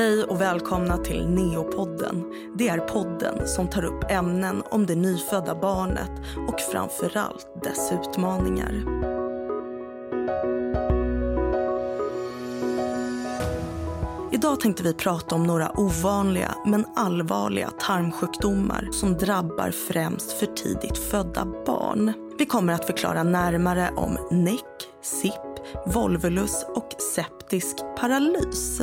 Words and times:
Hej 0.00 0.24
och 0.24 0.40
välkomna 0.40 0.96
till 0.96 1.28
Neopodden. 1.28 2.24
Det 2.54 2.68
är 2.68 2.78
podden 2.78 3.48
som 3.48 3.68
tar 3.68 3.84
upp 3.84 4.10
ämnen 4.10 4.62
om 4.70 4.86
det 4.86 4.94
nyfödda 4.94 5.54
barnet 5.54 6.10
och 6.48 6.60
framförallt 6.60 7.62
dess 7.62 7.92
utmaningar. 7.92 8.72
Idag 14.32 14.60
tänkte 14.60 14.82
vi 14.82 14.94
prata 14.94 15.34
om 15.34 15.44
några 15.44 15.80
ovanliga 15.80 16.54
men 16.66 16.84
allvarliga 16.96 17.70
tarmsjukdomar 17.70 18.88
som 18.92 19.14
drabbar 19.14 19.70
främst 19.70 20.32
för 20.32 20.46
tidigt 20.46 20.98
födda 20.98 21.46
barn. 21.66 22.12
Vi 22.38 22.46
kommer 22.46 22.72
att 22.72 22.84
förklara 22.84 23.22
närmare 23.22 23.90
om 23.96 24.18
NEC, 24.30 24.60
SIP, 25.02 25.34
volvulus 25.94 26.66
och 26.74 26.94
septisk 27.14 27.76
paralys. 28.00 28.80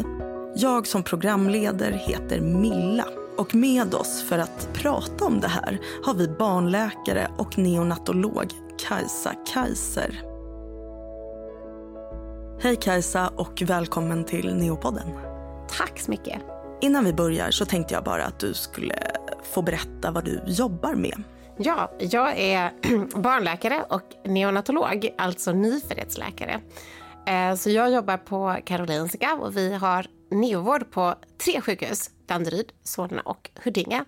Jag 0.60 0.88
som 0.88 1.04
programleder 1.04 1.92
heter 1.92 2.42
Milla 2.42 3.06
och 3.38 3.56
med 3.56 3.94
oss 3.94 4.24
för 4.24 4.40
att 4.40 4.70
prata 4.74 5.26
om 5.26 5.40
det 5.40 5.48
här 5.48 5.80
har 6.04 6.14
vi 6.14 6.28
barnläkare 6.28 7.32
och 7.38 7.58
neonatolog 7.58 8.52
Kajsa 8.88 9.34
Kaiser. 9.54 10.22
Hej 12.62 12.76
Kajsa 12.76 13.28
och 13.28 13.64
välkommen 13.66 14.24
till 14.24 14.56
Neopodden. 14.56 15.08
Tack 15.78 16.00
så 16.00 16.12
mycket. 16.12 16.42
Innan 16.82 17.06
vi 17.06 17.14
börjar 17.14 17.52
så 17.52 17.66
tänkte 17.66 17.94
jag 17.94 18.04
bara 18.04 18.26
att 18.26 18.40
du 18.40 18.54
skulle 18.54 18.96
få 19.44 19.62
berätta 19.62 20.12
vad 20.12 20.26
du 20.26 20.42
jobbar 20.46 20.96
med. 20.96 21.24
Ja, 21.58 21.92
jag 22.00 22.40
är 22.40 22.72
barnläkare 23.22 23.86
och 23.90 24.04
neonatolog, 24.26 25.10
alltså 25.18 25.52
nyföddhetsläkare. 25.52 26.62
Eh, 27.28 27.56
så 27.56 27.70
jag 27.70 27.92
jobbar 27.92 28.18
på 28.18 28.58
Karolinska 28.66 29.36
och 29.42 29.58
vi 29.58 29.74
har 29.74 30.06
neovård 30.30 30.92
på 30.92 31.16
tre 31.38 31.62
sjukhus, 31.62 32.10
Danderyd, 32.26 32.72
Solna 32.84 33.22
och 33.22 33.50
Huddinge. 33.64 34.06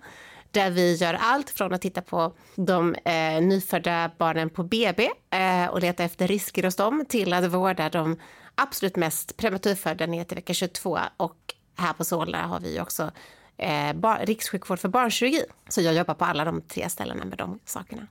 Där 0.50 0.70
vi 0.70 0.94
gör 0.94 1.14
allt 1.14 1.50
från 1.50 1.72
att 1.72 1.82
titta 1.82 2.02
på 2.02 2.32
de 2.54 2.94
eh, 2.94 3.42
nyfödda 3.42 4.10
barnen 4.18 4.50
på 4.50 4.62
BB 4.62 5.10
eh, 5.30 5.66
och 5.66 5.80
leta 5.80 6.04
efter 6.04 6.26
risker 6.26 6.62
hos 6.62 6.76
dem 6.76 7.04
till 7.08 7.32
att 7.32 7.44
vårda 7.44 7.88
de 7.88 8.16
absolut 8.54 8.96
mest 8.96 9.36
prematurfödda 9.36 10.06
ner 10.06 10.24
till 10.24 10.36
vecka 10.36 10.54
22 10.54 10.98
och 11.16 11.54
här 11.76 11.92
på 11.92 12.04
Solna 12.04 12.46
har 12.46 12.60
vi 12.60 12.80
också 12.80 13.10
eh, 13.56 13.92
bar, 13.92 14.20
rikssjukvård 14.26 14.78
för 14.78 14.88
barnkirurgi. 14.88 15.44
Så 15.68 15.80
jag 15.80 15.94
jobbar 15.94 16.14
på 16.14 16.24
alla 16.24 16.44
de 16.44 16.62
tre 16.62 16.88
ställena 16.88 17.24
med 17.24 17.38
de 17.38 17.58
sakerna. 17.64 18.06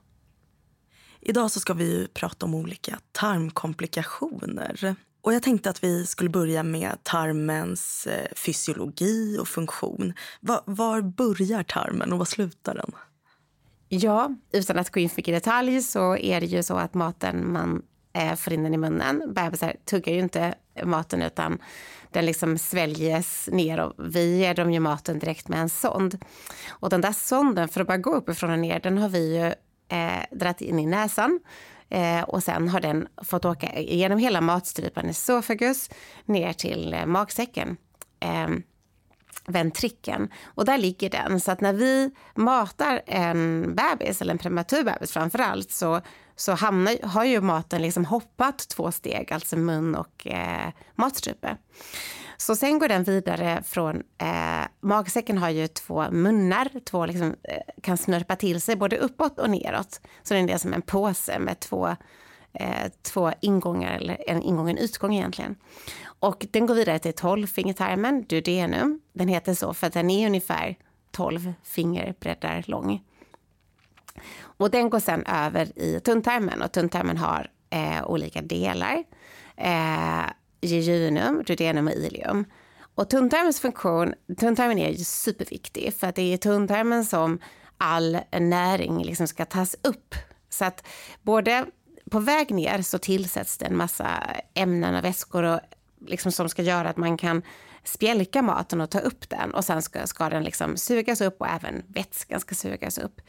Idag 1.20 1.50
så 1.50 1.60
ska 1.60 1.74
vi 1.74 2.08
prata 2.14 2.46
om 2.46 2.54
olika 2.54 2.98
tarmkomplikationer. 3.12 4.96
Och 5.22 5.34
jag 5.34 5.42
tänkte 5.42 5.70
att 5.70 5.84
vi 5.84 6.06
skulle 6.06 6.30
börja 6.30 6.62
med 6.62 6.98
tarmens 7.02 8.06
eh, 8.06 8.34
fysiologi 8.36 9.38
och 9.40 9.48
funktion. 9.48 10.12
Var, 10.40 10.60
var 10.64 11.00
börjar 11.00 11.62
tarmen 11.62 12.12
och 12.12 12.18
var 12.18 12.24
slutar 12.24 12.74
den? 12.74 12.92
Ja, 13.88 14.34
utan 14.52 14.78
att 14.78 14.90
gå 14.90 15.00
in 15.00 15.08
för 15.08 15.16
mycket 15.16 15.32
i 15.32 15.34
detalj 15.34 15.82
så 15.82 16.16
är 16.16 16.40
det 16.40 16.46
ju 16.46 16.62
så 16.62 16.74
att 16.74 16.94
maten 16.94 17.52
man 17.52 17.82
eh, 18.12 18.34
får 18.34 18.52
in 18.52 18.62
den 18.62 18.74
i 18.74 18.78
munnen, 18.78 19.32
bebisar 19.34 19.76
tuggar 19.84 20.12
ju 20.12 20.18
inte 20.18 20.54
maten 20.84 21.22
utan 21.22 21.58
den 22.10 22.26
liksom 22.26 22.58
sväljes 22.58 23.48
ner 23.52 23.80
och 23.80 23.92
vi 23.98 24.38
ger 24.38 24.54
dem 24.54 24.72
ju 24.72 24.80
maten 24.80 25.18
direkt 25.18 25.48
med 25.48 25.60
en 25.60 25.68
sond. 25.68 26.24
Och 26.68 26.90
den 26.90 27.00
där 27.00 27.12
sonden, 27.12 27.68
för 27.68 27.80
att 27.80 27.86
bara 27.86 27.98
gå 27.98 28.14
uppifrån 28.14 28.50
och 28.50 28.58
ner, 28.58 28.80
den 28.80 28.98
har 28.98 29.08
vi 29.08 29.36
ju 29.36 29.46
eh, 29.98 30.24
dragit 30.30 30.60
in 30.60 30.78
i 30.78 30.86
näsan. 30.86 31.40
Eh, 31.90 32.22
och 32.22 32.42
sen 32.42 32.68
har 32.68 32.80
den 32.80 33.08
fått 33.24 33.44
åka 33.44 33.80
genom 33.80 34.18
hela 34.18 34.40
matstrupen, 34.40 35.08
esofagus, 35.08 35.90
ner 36.24 36.52
till 36.52 36.94
eh, 36.94 37.06
magsäcken. 37.06 37.76
Eh, 38.20 38.48
ventrikeln. 39.46 40.28
Och 40.44 40.64
där 40.64 40.78
ligger 40.78 41.10
den. 41.10 41.40
Så 41.40 41.52
att 41.52 41.60
när 41.60 41.72
vi 41.72 42.10
matar 42.34 43.02
en 43.06 43.74
bebis, 43.74 44.22
eller 44.22 44.32
en 44.32 44.38
prematur 44.38 44.84
bebis 44.84 45.12
framför 45.12 45.38
allt, 45.38 45.70
så, 45.70 46.00
så 46.36 46.52
hamnar, 46.52 47.06
har 47.06 47.24
ju 47.24 47.40
maten 47.40 47.82
liksom 47.82 48.04
hoppat 48.04 48.58
två 48.58 48.92
steg, 48.92 49.32
alltså 49.32 49.56
mun 49.56 49.94
och 49.94 50.26
eh, 50.26 50.72
matstrupe. 50.94 51.56
Så 52.40 52.56
sen 52.56 52.78
går 52.78 52.88
den 52.88 53.02
vidare 53.02 53.62
från, 53.62 54.02
eh, 54.18 54.64
magsäcken 54.80 55.38
har 55.38 55.50
ju 55.50 55.66
två 55.68 56.10
munnar, 56.10 56.80
två 56.84 57.06
liksom, 57.06 57.34
eh, 57.42 57.82
kan 57.82 57.96
snörpa 57.96 58.36
till 58.36 58.60
sig 58.60 58.76
både 58.76 58.96
uppåt 58.96 59.38
och 59.38 59.50
neråt. 59.50 60.00
Så 60.22 60.34
den 60.34 60.48
är 60.48 60.58
som 60.58 60.72
en 60.72 60.82
påse 60.82 61.38
med 61.38 61.60
två, 61.60 61.96
eh, 62.52 62.92
två 63.02 63.32
ingångar, 63.40 63.96
eller 63.96 64.30
en 64.30 64.42
ingång 64.42 64.64
och 64.64 64.70
en 64.70 64.78
utgång 64.78 65.14
egentligen. 65.14 65.56
Och 66.04 66.46
den 66.50 66.66
går 66.66 66.74
vidare 66.74 66.98
till 66.98 67.12
tolvfingertarmen, 67.12 68.24
duodenum. 68.28 69.00
Den 69.12 69.28
heter 69.28 69.54
så 69.54 69.74
för 69.74 69.86
att 69.86 69.92
den 69.92 70.10
är 70.10 70.26
ungefär 70.26 70.76
12 71.10 71.52
fingerbreddar 71.62 72.64
lång. 72.66 73.02
Och 74.40 74.70
den 74.70 74.90
går 74.90 75.00
sen 75.00 75.26
över 75.26 75.78
i 75.78 76.00
tunntarmen 76.00 76.62
och 76.62 76.72
tunntarmen 76.72 77.16
har 77.16 77.50
eh, 77.70 78.06
olika 78.06 78.42
delar. 78.42 79.04
Eh, 79.56 80.24
jejunum, 80.60 81.42
duodenum 81.46 81.86
och 81.86 81.92
ilium. 81.92 82.44
Och 82.94 83.10
tunntarmens 83.10 83.60
funktion, 83.60 84.14
tunntarmen 84.40 84.78
är 84.78 84.90
ju 84.90 85.04
superviktig 85.04 85.94
för 85.94 86.06
att 86.06 86.14
det 86.14 86.22
är 86.22 86.34
i 86.34 86.38
tunntarmen 86.38 87.04
som 87.04 87.38
all 87.78 88.18
näring 88.32 89.04
liksom 89.04 89.26
ska 89.28 89.44
tas 89.44 89.76
upp. 89.82 90.14
Så 90.48 90.64
att 90.64 90.86
både 91.22 91.66
på 92.10 92.18
väg 92.18 92.50
ner 92.50 92.82
så 92.82 92.98
tillsätts 92.98 93.58
det 93.58 93.66
en 93.66 93.76
massa 93.76 94.06
ämnen 94.54 94.94
och 94.94 95.04
väskor 95.04 95.42
och 95.42 95.60
liksom 96.06 96.32
som 96.32 96.48
ska 96.48 96.62
göra 96.62 96.88
att 96.88 96.96
man 96.96 97.16
kan 97.16 97.42
spjälka 97.84 98.42
maten 98.42 98.80
och 98.80 98.90
ta 98.90 98.98
upp 98.98 99.28
den 99.28 99.54
och 99.54 99.64
sen 99.64 99.82
ska, 99.82 100.06
ska 100.06 100.28
den 100.28 100.44
liksom 100.44 100.76
sugas 100.76 101.20
upp 101.20 101.40
och 101.40 101.48
även 101.48 101.82
vätskan 101.86 102.40
ska 102.40 102.54
sugas 102.54 102.98
upp. 102.98 103.20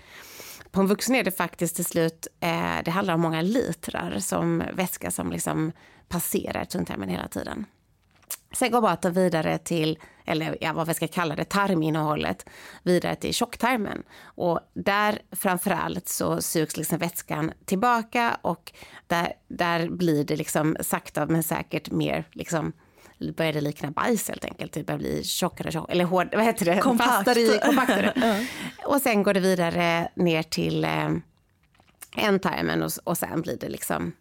På 0.71 0.81
en 0.81 0.87
vuxen 0.87 1.15
är 1.15 1.23
det 1.23 1.31
faktiskt 1.31 1.75
till 1.75 1.85
slut, 1.85 2.27
eh, 2.39 2.77
det 2.85 2.91
handlar 2.91 3.13
om 3.13 3.21
många 3.21 3.41
litrar 3.41 4.19
som 4.19 4.63
vätska 4.73 5.11
som 5.11 5.31
liksom 5.31 5.71
passerar 6.07 6.65
tunntarmen 6.65 7.09
hela 7.09 7.27
tiden. 7.27 7.65
Sen 8.53 8.71
går 8.71 8.81
maten 8.81 9.13
vidare 9.13 9.57
till, 9.57 9.99
eller 10.25 10.57
ja, 10.61 10.73
vad 10.73 10.87
vi 10.87 10.93
ska 10.93 11.07
kalla 11.07 11.35
det, 11.35 11.43
tarminnehållet, 11.43 12.45
vidare 12.83 13.15
till 13.15 13.33
tjocktarmen. 13.33 14.03
Och 14.23 14.59
där 14.73 15.21
framförallt 15.31 16.07
så 16.07 16.41
sugs 16.41 16.77
liksom 16.77 16.97
vätskan 16.97 17.51
tillbaka 17.65 18.37
och 18.41 18.73
där, 19.07 19.33
där 19.47 19.89
blir 19.89 20.23
det 20.23 20.35
liksom 20.35 20.77
sakta 20.81 21.25
men 21.25 21.43
säkert 21.43 21.91
mer 21.91 22.27
liksom 22.31 22.73
börjar 23.37 23.53
det 23.53 23.61
likna 23.61 23.91
bajs 23.91 24.27
helt 24.27 24.45
enkelt. 24.45 24.73
Det 24.73 24.83
börjar 24.83 24.99
bli 24.99 25.23
tjockare, 25.23 25.71
tjockare 25.71 25.91
eller 25.91 26.05
hård, 26.05 26.27
vad 26.33 26.43
heter 26.43 26.65
det? 26.65 26.77
Kompakt. 26.77 27.09
Fastare, 27.09 27.59
kompaktare. 27.65 28.45
Och 28.85 29.01
sen 29.01 29.23
går 29.23 29.33
det 29.33 29.39
vidare 29.39 30.09
ner 30.15 30.43
till 30.43 30.83
eh, 30.83 31.09
ändtarmen 32.17 32.83
och, 32.83 32.91
och 33.03 33.17
sen 33.17 33.41
blir 33.41 33.57
det 33.57 33.69
liksom 33.69 34.11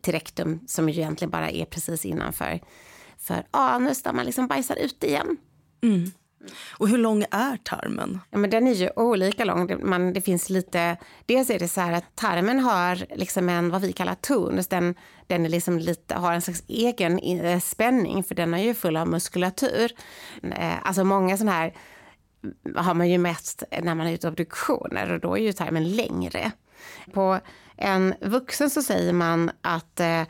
till 0.00 0.12
rektum 0.12 0.60
som 0.66 0.88
ju 0.88 1.00
egentligen 1.00 1.30
bara 1.30 1.50
är 1.50 1.64
precis 1.64 2.04
innanför 2.04 2.60
för 3.18 3.46
anus 3.50 4.02
där 4.02 4.12
man 4.12 4.26
liksom 4.26 4.46
bajsar 4.46 4.76
ut 4.76 5.04
igen. 5.04 5.36
Mm. 5.82 6.10
Och 6.70 6.88
hur 6.88 6.98
lång 6.98 7.24
är 7.30 7.56
tarmen? 7.56 8.20
Ja, 8.30 8.38
men 8.38 8.50
den 8.50 8.66
är 8.66 8.72
ju 8.72 8.90
olika 8.96 9.44
lång. 9.44 9.66
Det, 9.66 9.78
man, 9.78 10.12
det 10.12 10.20
finns 10.20 10.50
lite, 10.50 10.96
dels 11.26 11.50
är 11.50 11.58
det 11.58 11.68
så 11.68 11.80
här 11.80 11.92
att 11.92 12.16
tarmen 12.16 12.60
har 12.60 13.16
liksom 13.16 13.48
en, 13.48 13.70
vad 13.70 13.82
vi 13.82 13.92
kallar 13.92 14.14
tonus. 14.14 14.56
Alltså 14.56 14.70
den, 14.70 14.94
den 15.26 15.44
är 15.44 15.48
liksom 15.48 15.78
lite, 15.78 16.14
har 16.14 16.32
en 16.32 16.42
slags 16.42 16.62
egen 16.68 17.18
eh, 17.18 17.60
spänning 17.60 18.24
för 18.24 18.34
den 18.34 18.54
är 18.54 18.62
ju 18.62 18.74
full 18.74 18.96
av 18.96 19.08
muskulatur. 19.08 19.92
Eh, 20.42 20.86
alltså 20.86 21.04
många 21.04 21.36
sådana 21.36 21.52
här 21.52 21.74
har 22.76 22.94
man 22.94 23.10
ju 23.10 23.18
mest 23.18 23.62
när 23.82 23.94
man 23.94 24.06
är 24.06 24.12
ute 24.12 24.28
obduktioner 24.28 25.12
och 25.12 25.20
då 25.20 25.36
är 25.36 25.42
ju 25.42 25.52
tarmen 25.52 25.96
längre. 25.96 26.52
På 27.12 27.40
en 27.76 28.14
vuxen 28.20 28.70
så 28.70 28.82
säger 28.82 29.12
man 29.12 29.50
att 29.60 30.00
eh, 30.00 30.22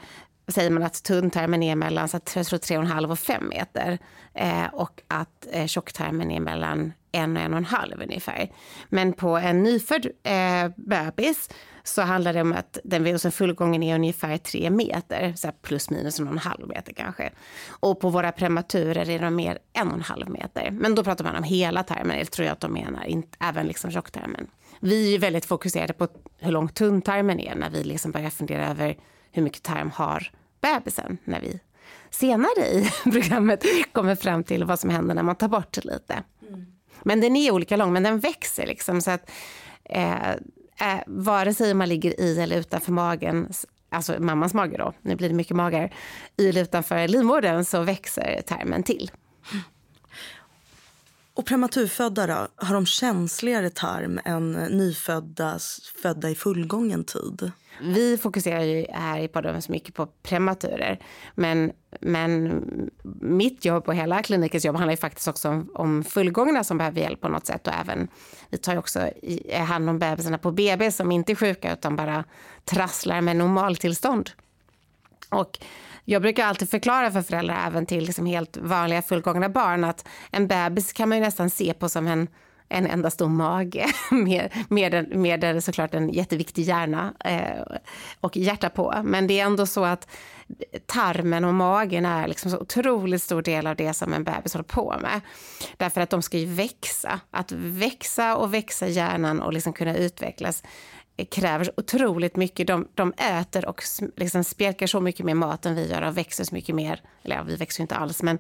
säger 0.48 0.70
man 0.70 0.82
att 0.82 1.02
tunntarmen 1.02 1.62
är 1.62 1.76
mellan 1.76 2.08
så 2.08 2.16
att, 2.16 2.36
jag 2.36 2.46
tror 2.46 2.58
3,5 2.58 3.10
och 3.10 3.18
5 3.18 3.48
meter 3.48 3.98
eh, 4.34 4.66
och 4.72 5.02
att 5.08 5.46
eh, 5.50 5.66
tjocktarmen 5.66 6.30
är 6.30 6.41
mellan 6.41 6.92
1 7.12 7.28
och 7.28 7.36
en 7.36 7.52
och 7.52 7.58
en 7.58 7.64
halv 7.64 8.02
ungefär. 8.02 8.50
Men 8.88 9.12
på 9.12 9.36
en 9.36 9.62
nyfödd 9.62 10.06
eh, 10.22 10.68
bebis 10.76 11.50
så 11.82 12.02
handlar 12.02 12.32
det 12.32 12.41
om 12.41 12.52
att 12.52 12.78
den 12.84 13.06
hos 13.06 13.24
en 13.24 13.32
fullgången 13.32 13.82
är 13.82 13.94
ungefär 13.94 14.36
3 14.36 14.70
meter, 14.70 15.32
så 15.36 15.52
plus 15.62 15.91
minus 15.91 16.20
en 16.20 16.26
och 16.26 16.32
en 16.32 16.38
halv 16.38 16.68
meter 16.68 16.92
kanske. 16.92 17.30
Och 17.68 18.00
på 18.00 18.08
våra 18.08 18.32
prematurer 18.32 19.10
är 19.10 19.18
de 19.18 19.36
mer 19.36 19.58
en 19.72 19.88
och 19.88 19.94
en 19.94 20.02
halv 20.02 20.30
meter. 20.30 20.70
Men 20.70 20.94
då 20.94 21.04
pratar 21.04 21.24
man 21.24 21.36
om 21.36 21.44
hela 21.44 21.82
tarmen, 21.82 22.10
eller 22.10 22.24
tror 22.24 22.46
jag 22.46 22.52
att 22.52 22.60
de 22.60 22.72
menar, 22.72 23.04
inte, 23.04 23.38
även 23.41 23.66
liksom 23.66 23.91
tjocktarmen. 23.91 24.46
Vi 24.80 25.14
är 25.14 25.18
väldigt 25.18 25.44
fokuserade 25.44 25.92
på 25.92 26.08
hur 26.38 26.52
lång 26.52 26.68
tunntarmen 26.68 27.41
är 27.41 27.54
när 27.54 27.70
vi 27.70 27.84
liksom 27.84 28.10
börjar 28.10 28.30
fundera 28.30 28.68
över 28.68 28.96
hur 29.34 29.42
mycket 29.42 29.63
tarm 29.63 29.91
har 29.91 30.31
bebisen 30.60 31.19
när 31.25 31.41
vi 31.41 31.60
senare 32.10 32.66
i 32.66 32.91
programmet 33.10 33.65
kommer 33.92 34.15
fram 34.16 34.45
till 34.45 34.65
vad 34.65 34.81
som 34.81 34.91
händer 34.91 35.15
när 35.15 35.22
man 35.22 35.36
tar 35.36 35.48
bort 35.48 35.84
lite. 35.84 36.22
Mm. 36.48 36.66
Men 37.03 37.21
den 37.21 37.36
är 37.36 37.51
olika 37.51 37.77
lång, 37.77 37.92
men 37.92 38.03
den 38.03 38.19
växer 38.19 38.66
liksom 38.66 39.01
så 39.01 39.10
att 39.10 39.31
eh, 39.84 40.31
eh, 40.31 41.01
vare 41.07 41.54
sig 41.54 41.75
man 41.75 41.89
ligger 41.89 42.21
i 42.21 42.41
eller 42.41 42.57
utanför 42.57 42.92
magen, 42.92 43.53
alltså 43.91 44.15
mammans 44.19 44.54
mage 44.54 44.77
då, 44.77 44.92
nu 45.03 45.16
blir 45.16 45.28
det 45.28 45.34
mycket 45.34 45.57
magar, 45.57 45.95
i 46.37 46.48
eller 46.48 46.63
utanför 46.63 47.09
livmodern 47.09 47.65
så 47.65 47.83
växer 47.83 48.42
tarmen 48.47 48.83
till. 48.83 49.10
Och 51.36 51.47
prematurfödda 51.47 52.27
då, 52.27 52.48
har 52.57 52.75
de 52.75 52.86
känsligare 52.86 53.71
tarm 53.71 54.21
än 54.25 54.53
nyfödda 54.53 55.59
födda 56.03 56.31
i 56.31 56.34
fullgången 56.34 57.04
tid? 57.04 57.53
Vi 57.83 58.19
fokuserar 58.19 58.63
ju 58.63 58.86
här 58.92 59.19
i 59.19 59.28
podden 59.28 59.63
så 59.63 59.72
mycket 59.72 59.95
på 59.95 60.07
prematurer. 60.07 60.98
Men, 61.34 61.72
men 62.01 62.63
mitt 63.21 63.65
jobb 63.65 63.89
och 63.89 63.95
hela 63.95 64.22
klinikens 64.22 64.65
jobb 64.65 64.77
handlar 64.77 64.92
ju 64.92 64.97
faktiskt 64.97 65.28
också 65.28 65.48
om, 65.48 65.71
om 65.75 66.04
fullgångna 66.04 66.65
som 66.65 66.78
behöver 66.78 67.01
hjälp 67.01 67.21
på 67.21 67.28
något 67.28 67.47
sätt. 67.47 67.66
Och 67.66 67.75
även, 67.75 68.09
vi 68.51 68.59
tar 68.59 68.72
ju 68.72 68.78
också 68.78 69.10
hand 69.69 69.91
om 69.91 69.98
bebisarna 69.98 70.39
på 70.39 70.51
BB 70.51 70.91
som 70.91 71.13
inte 71.13 71.33
är 71.33 71.37
sjuka 71.37 71.72
utan 71.72 71.97
bara 71.97 72.25
trasslar 72.65 73.21
med 73.21 73.37
normaltillstånd. 73.37 74.30
Och 75.30 75.59
jag 76.04 76.22
brukar 76.22 76.47
alltid 76.47 76.71
förklara 76.71 77.10
för 77.10 77.22
föräldrar, 77.22 77.66
även 77.66 77.86
till 77.86 78.04
liksom 78.04 78.27
helt 78.27 78.56
vanliga 78.56 79.03
fullgångna 79.03 79.48
barn, 79.48 79.84
att 79.84 80.09
en 80.30 80.48
bebis 80.48 80.92
kan 80.92 81.09
man 81.09 81.18
ju 81.18 81.24
nästan 81.24 81.51
se 81.51 81.74
på 81.74 81.89
som 81.89 82.06
en 82.06 82.28
en 82.68 82.86
enda 82.86 83.10
stor 83.10 83.28
mage 83.28 83.86
med, 84.10 84.51
med, 84.68 85.16
med 85.16 85.65
såklart 85.65 85.95
en 85.95 86.09
jätteviktig 86.09 86.62
hjärna 86.62 87.15
eh, 87.24 87.77
och 88.21 88.36
hjärta 88.36 88.71
på. 88.71 89.01
Men 89.04 89.27
det 89.27 89.41
är 89.41 89.45
ändå 89.45 89.66
så 89.66 89.84
att 89.84 90.09
tarmen 90.86 91.45
och 91.45 91.54
magen 91.54 92.06
är 92.06 92.28
liksom 92.28 92.51
så 92.51 92.59
otroligt 92.59 93.22
stor 93.22 93.42
del 93.42 93.66
av 93.66 93.77
det 93.77 93.95
som 93.95 94.12
en 94.12 94.24
bebis 94.24 94.54
håller 94.54 94.65
på 94.65 94.95
med. 95.03 95.21
Därför 95.77 96.01
att 96.01 96.10
de 96.10 96.22
ska 96.22 96.39
ju 96.39 96.47
växa. 96.47 97.21
Att 97.30 97.53
växa 97.53 98.36
och 98.36 98.54
växa 98.54 98.89
hjärnan 98.89 99.41
och 99.41 99.53
liksom 99.53 99.72
kunna 99.72 99.97
utvecklas 99.97 100.62
Eh, 101.16 101.27
kräver 101.27 101.71
otroligt 101.77 102.37
mycket. 102.37 102.66
De, 102.66 102.89
de 102.95 103.13
äter 103.13 103.69
och 103.69 103.83
liksom 104.16 104.45
spjälkar 104.45 104.87
så 104.87 105.01
mycket 105.01 105.27
mer 105.27 105.34
mat 105.34 105.66
än 105.66 105.75
vi 105.75 105.91
gör 105.91 106.03
och 106.03 106.19
växer 106.19 106.45
så 106.45 106.55
mycket 106.55 106.75
mer. 106.75 107.01
Eller 107.22 107.37
ja, 107.37 107.43
vi 107.43 107.57
växer 107.57 107.81
ju 107.81 107.83
inte 107.83 107.97
alls, 107.97 108.22
men 108.22 108.39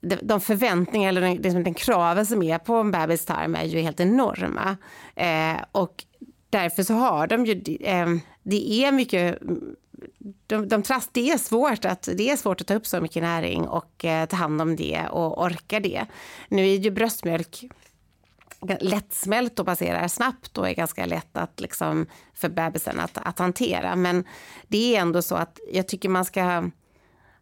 de, 0.00 0.16
de 0.22 0.40
förväntningar 0.40 1.08
eller 1.08 1.20
den, 1.20 1.34
liksom 1.36 1.64
den 1.64 1.74
kraven 1.74 2.26
som 2.26 2.42
är 2.42 2.58
på 2.58 2.74
en 2.74 2.90
bebis 2.90 3.24
tarm 3.24 3.54
är 3.54 3.64
ju 3.64 3.80
helt 3.80 4.00
enorma. 4.00 4.76
Eh, 5.14 5.64
och 5.72 6.04
därför 6.50 6.82
så 6.82 6.94
har 6.94 7.26
de 7.26 7.46
ju, 7.46 7.78
eh, 7.80 8.08
det 8.42 8.84
är 8.84 8.92
mycket 8.92 9.38
de, 10.46 10.68
de 10.68 10.82
trast, 10.82 11.10
det, 11.12 11.30
är 11.30 11.38
svårt 11.38 11.84
att, 11.84 12.08
det 12.14 12.30
är 12.30 12.36
svårt 12.36 12.60
att 12.60 12.66
ta 12.66 12.74
upp 12.74 12.86
så 12.86 13.00
mycket 13.00 13.22
näring 13.22 13.68
och 13.68 14.04
eh, 14.04 14.26
ta 14.26 14.36
hand 14.36 14.62
om 14.62 14.76
det 14.76 15.06
och 15.10 15.42
orka 15.42 15.80
det. 15.80 16.06
Nu 16.48 16.68
är 16.68 16.76
ju 16.76 16.90
bröstmjölk 16.90 17.64
lättsmält 18.80 19.58
och 19.58 19.66
passerar 19.66 20.08
snabbt 20.08 20.58
och 20.58 20.68
är 20.68 20.74
ganska 20.74 21.06
lätt 21.06 21.36
att 21.36 21.60
liksom, 21.60 22.06
för 22.34 22.48
bebisen 22.48 23.00
att, 23.00 23.18
att 23.18 23.38
hantera. 23.38 23.96
Men 23.96 24.24
det 24.68 24.96
är 24.96 25.00
ändå 25.00 25.22
så 25.22 25.34
att 25.34 25.60
jag 25.72 25.88
tycker 25.88 26.08
man 26.08 26.24
ska 26.24 26.70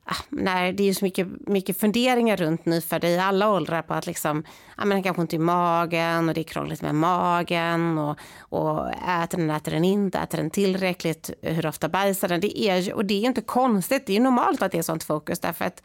Ah, 0.04 0.72
det 0.72 0.88
är 0.88 0.92
så 0.92 1.04
mycket, 1.04 1.26
mycket 1.46 1.80
funderingar 1.80 2.36
runt 2.36 2.66
nyfödda 2.66 3.08
i 3.08 3.18
alla 3.18 3.50
åldrar 3.50 3.82
på 3.82 3.94
att 3.94 4.06
liksom, 4.06 4.44
ja, 4.76 4.84
men 4.84 5.02
kanske 5.02 5.20
ont 5.20 5.32
i 5.32 5.38
magen 5.38 6.28
och 6.28 6.34
det 6.34 6.40
är 6.40 6.44
krångligt 6.44 6.82
med 6.82 6.94
magen 6.94 7.98
och, 7.98 8.18
och 8.38 8.90
äter 8.90 9.38
den, 9.38 9.50
äter 9.50 9.72
den 9.72 9.84
inte, 9.84 10.18
äter 10.18 10.38
den 10.38 10.50
tillräckligt, 10.50 11.30
hur 11.42 11.66
ofta 11.66 11.88
bajsar 11.88 12.28
den? 12.28 12.40
Det 12.40 12.62
är, 12.62 12.94
och 12.94 13.04
det 13.04 13.14
är 13.14 13.26
inte 13.26 13.40
konstigt, 13.40 14.06
det 14.06 14.16
är 14.16 14.20
normalt 14.20 14.62
att 14.62 14.72
det 14.72 14.78
är 14.78 14.82
sånt 14.82 15.04
fokus 15.04 15.40
därför 15.40 15.64
att 15.64 15.82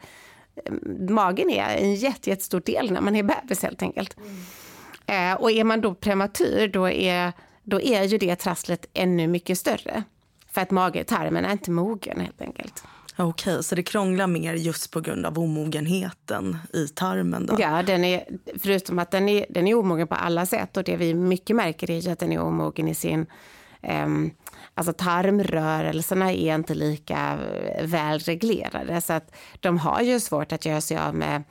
mm, 0.66 1.14
magen 1.14 1.50
är 1.50 1.76
en 1.76 1.94
jätte, 1.94 2.30
jättestor 2.30 2.60
del 2.60 2.92
när 2.92 3.00
man 3.00 3.16
är 3.16 3.22
bebis 3.22 3.62
helt 3.62 3.82
enkelt. 3.82 4.16
Mm. 4.16 4.36
Eh, 5.08 5.34
och 5.34 5.50
är 5.50 5.64
man 5.64 5.80
då 5.80 5.94
prematur 5.94 6.68
då 6.68 6.88
är, 6.88 7.32
då 7.62 7.80
är 7.80 8.02
ju 8.02 8.18
det 8.18 8.36
trasslet 8.36 8.86
ännu 8.94 9.26
mycket 9.26 9.58
större. 9.58 10.02
För 10.50 10.60
att 10.60 10.70
magetarmen 10.70 11.44
är 11.44 11.52
inte 11.52 11.70
mogen 11.70 12.20
helt 12.20 12.42
enkelt. 12.42 12.84
Okej, 13.16 13.52
okay, 13.52 13.62
så 13.62 13.74
det 13.74 13.82
krånglar 13.82 14.26
mer 14.26 14.54
just 14.54 14.90
på 14.90 15.00
grund 15.00 15.26
av 15.26 15.38
omogenheten 15.38 16.58
i 16.72 16.88
tarmen? 16.88 17.46
Då. 17.46 17.56
Ja, 17.58 17.82
den 17.82 18.04
är, 18.04 18.24
förutom 18.58 18.98
att 18.98 19.10
den 19.10 19.28
är, 19.28 19.46
den 19.50 19.66
är 19.66 19.74
omogen 19.74 20.08
på 20.08 20.14
alla 20.14 20.46
sätt 20.46 20.76
och 20.76 20.84
det 20.84 20.96
vi 20.96 21.14
mycket 21.14 21.56
märker 21.56 21.90
är 21.90 22.12
att 22.12 22.18
den 22.18 22.32
är 22.32 22.40
omogen 22.40 22.88
i 22.88 22.94
sin 22.94 23.26
um, 23.82 24.30
Alltså 24.78 24.92
tarmrörelserna 24.92 26.32
är 26.32 26.54
inte 26.54 26.74
lika 26.74 27.38
eh, 27.64 27.86
väl 27.86 28.18
reglerade 28.18 29.00
så 29.00 29.12
att 29.12 29.34
de 29.60 29.78
har 29.78 30.02
ju 30.02 30.20
svårt 30.20 30.52
att 30.52 30.66
göra 30.66 30.80
sig 30.80 30.98
av 30.98 31.14
med 31.14 31.42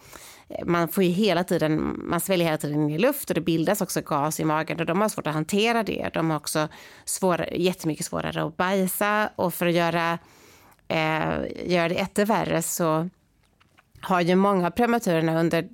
man 0.65 0.87
får 0.87 1.03
ju 1.03 1.09
hela 1.09 1.43
tiden, 1.43 2.01
man 2.03 2.19
sväljer 2.19 2.45
hela 2.45 2.57
tiden 2.57 2.89
i 2.89 2.97
luft 2.97 3.29
och 3.29 3.35
det 3.35 3.41
bildas 3.41 3.81
också 3.81 4.01
gas 4.01 4.39
i 4.39 4.45
magen 4.45 4.79
och 4.79 4.85
de 4.85 5.01
har 5.01 5.09
svårt 5.09 5.27
att 5.27 5.33
hantera 5.33 5.83
det. 5.83 6.09
De 6.13 6.29
har 6.29 6.37
också 6.37 6.67
svår, 7.05 7.45
jättemycket 7.51 8.05
svårare 8.05 8.43
att 8.43 8.57
bajsa 8.57 9.29
och 9.35 9.53
för 9.53 9.65
att 9.65 9.73
göra 9.73 10.19
eh, 10.87 11.39
göra 11.65 11.89
det 11.89 12.07
ännu 12.17 12.25
värre 12.25 12.61
så 12.61 13.09
har 14.01 14.21
ju 14.21 14.35
många 14.35 14.67
av 14.67 14.71
prematurerna 14.71 15.39
under 15.39 15.69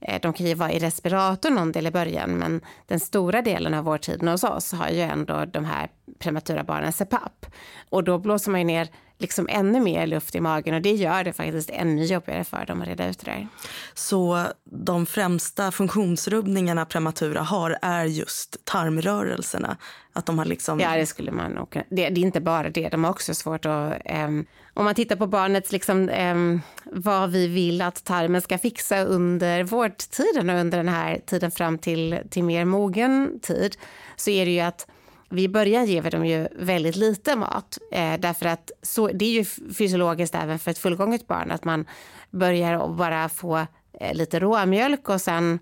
eh, 0.00 0.20
de 0.22 0.32
kan 0.32 0.46
ju 0.46 0.54
vara 0.54 0.72
i 0.72 0.78
respirator 0.78 1.50
någon 1.50 1.72
del 1.72 1.86
i 1.86 1.90
början 1.90 2.30
men 2.30 2.60
den 2.86 3.00
stora 3.00 3.42
delen 3.42 3.74
av 3.74 3.84
vårdtiden 3.84 4.28
hos 4.28 4.44
oss 4.44 4.72
har 4.72 4.88
ju 4.88 5.00
ändå 5.00 5.44
de 5.44 5.64
här 5.64 5.88
prematura 6.18 6.64
barnen 6.64 6.92
CPAP. 6.92 7.46
Och 7.90 8.04
då 8.04 8.18
blåser 8.18 8.50
man 8.50 8.60
ju 8.60 8.66
ner 8.66 8.88
liksom 9.18 9.48
ännu 9.50 9.80
mer 9.80 10.06
luft 10.06 10.34
i 10.34 10.40
magen 10.40 10.74
och 10.74 10.82
det 10.82 10.92
gör 10.92 11.24
det 11.24 11.32
faktiskt 11.32 11.70
ännu 11.70 12.04
jobbigare 12.04 12.44
för 12.44 12.66
dem 12.66 12.82
att 12.82 12.88
reda 12.88 13.08
ut 13.08 13.18
det 13.18 13.30
där. 13.30 13.48
Så 13.94 14.44
de 14.64 15.06
främsta 15.06 15.72
funktionsrubbningarna 15.72 16.84
prematura 16.84 17.40
har 17.40 17.78
är 17.82 18.04
just 18.04 18.64
tarmrörelserna? 18.64 19.76
Att 20.12 20.26
de 20.26 20.38
har 20.38 20.44
liksom... 20.44 20.80
Ja, 20.80 20.96
det 20.96 21.06
skulle 21.06 21.32
man 21.32 21.50
nog 21.50 21.68
det, 21.72 22.08
det 22.08 22.20
är 22.20 22.24
inte 22.24 22.40
bara 22.40 22.70
det, 22.70 22.88
de 22.88 23.04
har 23.04 23.10
också 23.10 23.34
svårt 23.34 23.66
att... 23.66 23.92
Um, 24.04 24.46
om 24.74 24.84
man 24.84 24.94
tittar 24.94 25.16
på 25.16 25.26
barnets, 25.26 25.72
liksom, 25.72 26.08
um, 26.08 26.62
vad 26.84 27.30
vi 27.30 27.46
vill 27.46 27.82
att 27.82 28.04
tarmen 28.04 28.42
ska 28.42 28.58
fixa 28.58 29.04
under 29.04 29.64
vårdtiden 29.64 30.50
och 30.50 30.60
under 30.60 30.78
den 30.78 30.88
här 30.88 31.20
tiden 31.26 31.50
fram 31.50 31.78
till, 31.78 32.18
till 32.30 32.44
mer 32.44 32.64
mogen 32.64 33.40
tid, 33.42 33.76
så 34.16 34.30
är 34.30 34.46
det 34.46 34.52
ju 34.52 34.60
att 34.60 34.86
vi 35.28 35.48
börjar 35.48 35.84
vi 35.84 36.10
dem 36.10 36.26
ju 36.26 36.48
väldigt 36.56 36.96
lite 36.96 37.36
mat. 37.36 37.78
Eh, 37.92 38.14
därför 38.18 38.46
att 38.46 38.70
så, 38.82 39.08
det 39.08 39.24
är 39.24 39.32
ju 39.32 39.44
fysiologiskt 39.74 40.34
även 40.34 40.58
för 40.58 40.70
ett 40.70 40.78
fullgånget 40.78 41.26
barn 41.26 41.50
att 41.50 41.64
man 41.64 41.86
börjar 42.30 42.88
bara 42.96 43.28
få 43.28 43.66
eh, 44.00 44.14
lite 44.14 44.40
råmjölk 44.40 45.08
och 45.08 45.20
sen 45.20 45.58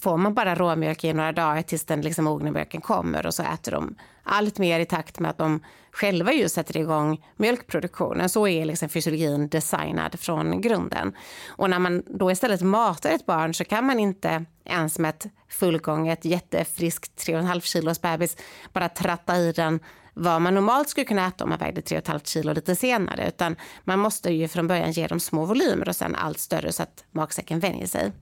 får 0.00 0.16
man 0.16 0.34
bara 0.34 0.54
råmjölk 0.54 1.04
i 1.04 1.12
några 1.12 1.32
dagar 1.32 1.62
tills 1.62 1.84
den 1.84 2.00
liksom 2.00 2.24
mogna 2.24 2.50
mjölken 2.50 2.80
kommer 2.80 3.26
och 3.26 3.34
så 3.34 3.42
äter 3.42 3.72
de 3.72 3.94
allt 4.22 4.58
mer 4.58 4.80
i 4.80 4.86
takt 4.86 5.18
med 5.18 5.30
att 5.30 5.38
de 5.38 5.60
själva 5.92 6.32
ju 6.32 6.48
sätter 6.48 6.76
igång 6.76 7.24
mjölkproduktionen. 7.36 8.28
Så 8.28 8.48
är 8.48 8.64
liksom 8.64 8.88
fysiologin 8.88 9.48
designad 9.48 10.20
från 10.20 10.60
grunden. 10.60 11.12
Och 11.48 11.70
när 11.70 11.78
man 11.78 12.02
då 12.06 12.30
istället 12.30 12.60
matar 12.60 13.10
ett 13.10 13.26
barn 13.26 13.54
så 13.54 13.64
kan 13.64 13.86
man 13.86 13.98
inte 13.98 14.44
ens 14.64 14.98
med 14.98 15.08
ett 15.08 15.26
fullgånget 15.48 16.24
jättefriskt 16.24 17.28
3,5 17.28 17.60
kilos 17.60 18.02
bebis 18.02 18.36
bara 18.72 18.88
tratta 18.88 19.36
i 19.36 19.52
den 19.52 19.80
vad 20.14 20.42
man 20.42 20.54
normalt 20.54 20.88
skulle 20.88 21.04
kunna 21.04 21.26
äta 21.26 21.44
om 21.44 21.50
man 21.50 21.58
vägde 21.58 21.80
3,5 21.80 22.20
kilo 22.24 22.52
lite 22.52 22.76
senare. 22.76 23.28
Utan 23.28 23.56
man 23.84 23.98
måste 23.98 24.32
ju 24.32 24.48
från 24.48 24.66
början 24.66 24.92
ge 24.92 25.06
dem 25.06 25.20
små 25.20 25.44
volymer 25.44 25.88
och 25.88 25.96
sen 25.96 26.14
allt 26.14 26.38
större 26.38 26.72
så 26.72 26.82
att 26.82 27.04
magsäcken 27.10 27.60
vänjer 27.60 27.86
sig. 27.86 28.12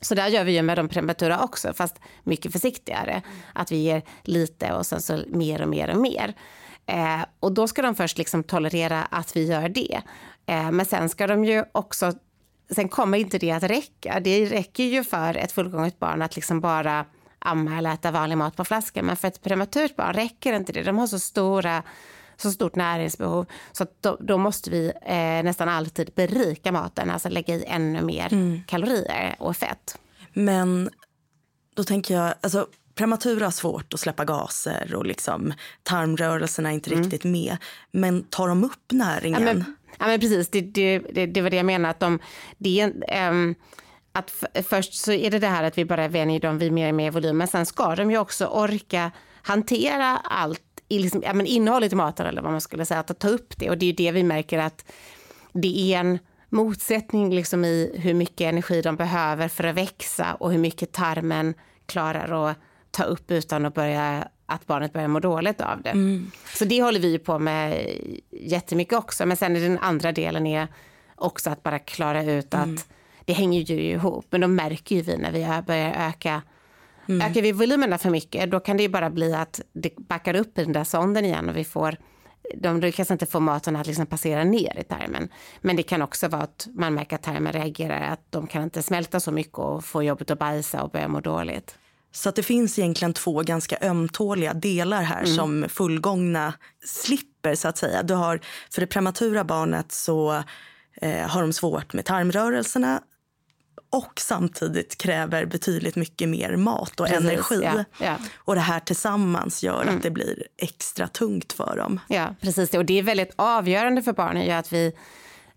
Så 0.00 0.14
där 0.14 0.28
gör 0.28 0.44
vi 0.44 0.52
ju 0.52 0.62
med 0.62 0.78
de 0.78 0.88
prematura 0.88 1.42
också, 1.42 1.72
fast 1.72 2.00
mycket 2.22 2.52
försiktigare. 2.52 3.22
Att 3.52 3.72
vi 3.72 3.76
ger 3.76 4.02
lite 4.22 4.72
och 4.72 4.86
sen 4.86 5.00
så 5.00 5.22
mer 5.28 5.62
och 5.62 5.68
mer 5.68 5.90
och 5.90 6.00
mer. 6.00 6.34
Eh, 6.86 7.24
och 7.40 7.52
då 7.52 7.68
ska 7.68 7.82
de 7.82 7.94
först 7.94 8.18
liksom 8.18 8.44
tolerera 8.44 9.04
att 9.04 9.36
vi 9.36 9.46
gör 9.46 9.68
det. 9.68 10.02
Eh, 10.46 10.70
men 10.70 10.86
sen 10.86 11.08
ska 11.08 11.26
de 11.26 11.44
ju 11.44 11.64
också, 11.72 12.12
sen 12.70 12.88
kommer 12.88 13.18
inte 13.18 13.38
det 13.38 13.50
att 13.50 13.62
räcka. 13.62 14.20
Det 14.20 14.44
räcker 14.46 14.84
ju 14.84 15.04
för 15.04 15.36
ett 15.36 15.52
fullgånget 15.52 15.98
barn 15.98 16.22
att 16.22 16.36
liksom 16.36 16.60
bara 16.60 17.04
amma 17.38 17.78
eller 17.78 17.92
äta 17.94 18.10
vanlig 18.10 18.38
mat 18.38 18.56
på 18.56 18.64
flaska. 18.64 19.02
Men 19.02 19.16
för 19.16 19.28
ett 19.28 19.42
prematurt 19.42 19.96
barn 19.96 20.14
räcker 20.14 20.52
inte 20.52 20.72
det. 20.72 20.82
De 20.82 20.98
har 20.98 21.06
så 21.06 21.18
stora 21.18 21.82
så 22.36 22.50
stort 22.50 22.76
näringsbehov. 22.76 23.46
Så 23.72 23.86
då, 24.00 24.16
då, 24.20 24.38
måste 24.38 24.70
vi 24.70 24.92
eh, 25.02 25.44
nästan 25.44 25.68
alltid 25.68 26.10
berika 26.14 26.72
maten, 26.72 27.10
alltså 27.10 27.28
lägga 27.28 27.54
i 27.54 27.64
ännu 27.66 28.02
mer 28.02 28.32
mm. 28.32 28.60
kalorier 28.66 29.36
och 29.38 29.56
fett. 29.56 29.98
Men 30.32 30.90
då 31.74 31.84
tänker 31.84 32.14
jag, 32.14 32.34
alltså 32.40 32.66
prematura 32.94 33.46
har 33.46 33.50
svårt 33.50 33.94
att 33.94 34.00
släppa 34.00 34.24
gaser 34.24 34.94
och 34.94 35.06
liksom 35.06 35.52
tarmrörelserna 35.82 36.70
är 36.70 36.74
inte 36.74 36.90
mm. 36.90 37.02
riktigt 37.02 37.24
med. 37.24 37.56
Men 37.92 38.22
tar 38.22 38.48
de 38.48 38.64
upp 38.64 38.92
näringen? 38.92 39.46
Ja, 39.46 39.54
men, 39.54 39.76
ja, 39.98 40.06
men 40.06 40.20
precis, 40.20 40.48
det, 40.48 40.60
det, 40.60 40.98
det, 40.98 41.26
det, 41.26 41.40
var 41.40 41.50
det 41.50 41.56
jag 41.56 41.66
menade. 41.66 41.90
Att 41.90 42.00
de, 42.00 42.18
det, 42.58 42.92
um, 43.30 43.54
att 44.12 44.44
först 44.68 44.94
så 44.94 45.12
är 45.12 45.30
det 45.30 45.38
det 45.38 45.48
här 45.48 45.64
att 45.64 45.78
vi 45.78 45.84
bara 45.84 46.08
vänjer 46.08 46.40
dem 46.40 46.58
vid 46.58 46.72
mer 46.72 46.88
och 46.88 46.94
mer 46.94 47.10
volym, 47.10 47.36
men 47.36 47.48
sen 47.48 47.66
ska 47.66 47.96
de 47.96 48.10
ju 48.10 48.18
också 48.18 48.46
orka 48.46 49.10
hantera 49.42 50.16
allt 50.16 50.73
i 50.94 50.98
liksom, 50.98 51.22
ja, 51.26 51.32
men 51.34 51.46
innehållet 51.46 51.92
i 51.92 51.96
maten 51.96 52.26
eller 52.26 52.42
vad 52.42 52.52
man 52.52 52.60
skulle 52.60 52.84
säga, 52.84 53.00
att 53.00 53.18
ta 53.18 53.28
upp 53.28 53.58
det. 53.58 53.70
Och 53.70 53.78
det 53.78 53.86
är 53.86 53.92
det 53.92 54.12
vi 54.12 54.22
märker 54.22 54.58
att 54.58 54.84
det 55.52 55.94
är 55.94 56.00
en 56.00 56.18
motsättning 56.48 57.34
liksom 57.34 57.64
i 57.64 57.92
hur 57.94 58.14
mycket 58.14 58.40
energi 58.40 58.82
de 58.82 58.96
behöver 58.96 59.48
för 59.48 59.64
att 59.64 59.76
växa 59.76 60.34
och 60.34 60.52
hur 60.52 60.58
mycket 60.58 60.92
tarmen 60.92 61.54
klarar 61.86 62.50
att 62.50 62.56
ta 62.90 63.04
upp 63.04 63.30
utan 63.30 63.66
att 63.66 63.74
börja 63.74 64.28
att 64.46 64.66
barnet 64.66 64.92
börjar 64.92 65.08
må 65.08 65.20
dåligt 65.20 65.60
av 65.60 65.82
det. 65.82 65.90
Mm. 65.90 66.30
Så 66.54 66.64
det 66.64 66.82
håller 66.82 67.00
vi 67.00 67.18
på 67.18 67.38
med 67.38 67.88
jättemycket 68.30 68.98
också. 68.98 69.26
Men 69.26 69.36
sen 69.36 69.56
är 69.56 69.60
den 69.60 69.78
andra 69.78 70.12
delen 70.12 70.46
är 70.46 70.68
också 71.16 71.50
att 71.50 71.62
bara 71.62 71.78
klara 71.78 72.24
ut 72.24 72.54
mm. 72.54 72.74
att 72.74 72.88
det 73.24 73.32
hänger 73.32 73.60
ju 73.60 73.80
ihop. 73.80 74.26
Men 74.30 74.40
då 74.40 74.48
märker 74.48 74.96
ju 74.96 75.02
vi 75.02 75.16
när 75.16 75.32
vi 75.32 75.62
börjar 75.66 76.08
öka 76.08 76.42
Mm. 77.08 77.30
Ökar 77.30 77.42
vi 77.42 77.52
volymerna 77.52 77.98
för 77.98 78.10
mycket, 78.10 78.50
då 78.50 78.60
kan 78.60 78.76
det 78.76 78.82
ju 78.82 78.88
bara 78.88 79.10
bli 79.10 79.34
att 79.34 79.60
det 79.72 79.96
backar 79.96 80.36
upp 80.36 80.58
i 80.58 80.64
den 80.64 80.72
där 80.72 80.84
sonden 80.84 81.24
igen 81.24 81.48
och 81.48 81.56
vi 81.56 81.64
får 81.64 81.96
de 82.56 82.80
lyckas 82.80 83.10
inte 83.10 83.26
få 83.26 83.40
maten 83.40 83.76
att 83.76 83.86
liksom 83.86 84.06
passera 84.06 84.44
ner 84.44 84.78
i 84.78 84.84
tarmen. 84.84 85.28
Men 85.60 85.76
det 85.76 85.82
kan 85.82 86.02
också 86.02 86.28
vara 86.28 86.42
att 86.42 86.68
man 86.74 86.94
märker 86.94 87.16
att 87.16 87.22
tarmen 87.22 87.52
reagerar, 87.52 88.12
att 88.12 88.26
de 88.30 88.46
kan 88.46 88.62
inte 88.62 88.82
smälta 88.82 89.20
så 89.20 89.32
mycket 89.32 89.58
och 89.58 89.84
få 89.84 90.02
jobbet 90.02 90.30
att 90.30 90.38
bajsa 90.38 90.82
och 90.82 90.90
börja 90.90 91.08
må 91.08 91.20
dåligt. 91.20 91.78
Så 92.12 92.28
att 92.28 92.36
det 92.36 92.42
finns 92.42 92.78
egentligen 92.78 93.12
två 93.12 93.42
ganska 93.42 93.78
ömtåliga 93.82 94.54
delar 94.54 95.02
här 95.02 95.22
mm. 95.22 95.36
som 95.36 95.66
fullgångna 95.68 96.54
slipper 96.84 97.54
så 97.54 97.68
att 97.68 97.78
säga. 97.78 98.02
Du 98.02 98.14
har, 98.14 98.40
för 98.70 98.80
det 98.80 98.86
prematura 98.86 99.44
barnet 99.44 99.92
så 99.92 100.42
eh, 100.96 101.26
har 101.28 101.40
de 101.40 101.52
svårt 101.52 101.92
med 101.92 102.04
tarmrörelserna 102.04 103.02
och 103.94 104.20
samtidigt 104.20 104.98
kräver 104.98 105.46
betydligt 105.46 105.96
mycket 105.96 106.28
mer 106.28 106.56
mat 106.56 107.00
och 107.00 107.06
Precis, 107.06 107.24
energi. 107.24 107.60
Ja, 107.62 107.84
ja. 107.98 108.16
Och 108.36 108.54
det 108.54 108.60
här 108.60 108.80
tillsammans 108.80 109.62
gör 109.62 109.82
mm. 109.82 109.96
att 109.96 110.02
det 110.02 110.10
blir 110.10 110.42
extra 110.56 111.08
tungt 111.08 111.52
för 111.52 111.76
dem. 111.76 112.00
Ja, 112.08 112.34
precis. 112.40 112.74
Och 112.74 112.84
det 112.84 112.98
är 112.98 113.02
väldigt 113.02 113.32
avgörande 113.36 114.02
för 114.02 114.12
barnen 114.12 114.44
ju 114.44 114.50
att 114.50 114.72
vi 114.72 114.92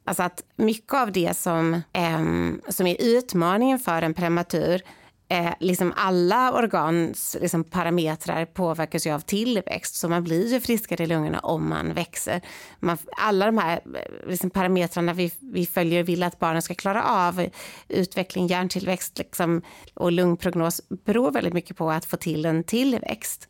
Alltså 0.06 0.24
att 0.24 0.44
mycket 0.56 0.94
av 0.94 1.12
det 1.12 1.38
som, 1.38 1.74
eh, 1.74 2.22
som 2.70 2.88
är 2.88 2.96
utmaningen 3.00 3.80
för 3.80 4.02
en 4.02 4.14
prematur 4.14 4.82
eh, 5.30 5.54
liksom 5.60 5.94
alla 5.96 6.54
organs 6.54 7.38
liksom 7.42 7.64
parametrar 7.64 8.46
påverkas 8.46 9.08
ju 9.08 9.12
av 9.12 9.20
tillväxt 9.20 9.96
så 9.96 10.10
man 10.10 10.24
blir 10.24 10.54
ju 10.54 10.60
friskare 10.60 11.04
i 11.04 11.08
lungorna 11.08 11.40
om 11.40 11.70
man 11.70 11.94
växer. 11.94 12.42
Man, 12.80 12.98
alla 13.18 13.46
de 13.46 13.58
här 13.58 13.82
eh, 13.96 14.30
liksom 14.30 14.50
parametrarna 14.50 15.14
vi, 15.14 15.32
vi 15.40 15.66
följer 15.66 16.02
och 16.02 16.10
vill 16.10 16.24
att 16.24 16.40
barnen 16.40 16.62
ska 16.62 16.74
klara 16.74 17.04
av, 17.04 17.48
utveckling, 17.88 18.48
hjärntillväxt 18.48 19.18
liksom, 19.18 19.62
och 19.94 20.12
lungprognos 20.12 20.82
beror 20.90 21.32
väldigt 21.32 21.54
mycket 21.54 21.78
på 21.78 21.92
att 21.92 22.06
få 22.06 22.18
till 22.18 22.46
en 22.46 22.64
tillväxt. 22.64 23.50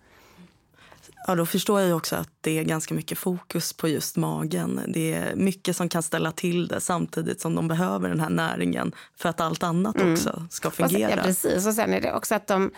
Ja, 1.30 1.36
då 1.36 1.46
förstår 1.46 1.82
jag 1.82 1.98
också 1.98 2.16
att 2.16 2.30
det 2.42 2.60
är 2.60 2.64
ganska 2.64 2.94
mycket 2.94 3.18
fokus 3.18 3.74
på 3.74 3.88
just 3.88 4.16
magen. 4.16 4.82
Det 4.88 5.14
är 5.14 5.36
mycket 5.36 5.76
som 5.76 5.90
kan 5.90 6.04
ställa 6.04 6.32
till 6.32 6.68
det 6.68 6.82
samtidigt 6.82 7.42
som 7.42 7.56
de 7.56 7.68
behöver 7.68 8.10
den 8.10 8.20
här 8.20 8.30
näringen 8.30 8.92
för 9.16 9.30
att 9.30 9.42
allt 9.42 9.64
annat 9.64 9.96
mm. 9.96 10.14
också 10.14 10.48
ska 10.50 10.72
fungera. 10.72 11.10
Sen, 11.10 11.18
ja, 11.18 11.24
precis. 11.24 11.68
Och 11.68 11.74
sen 11.74 11.94
är 11.94 12.02
det 12.02 12.14
också 12.14 12.36
att 12.36 12.48
de, 12.48 12.72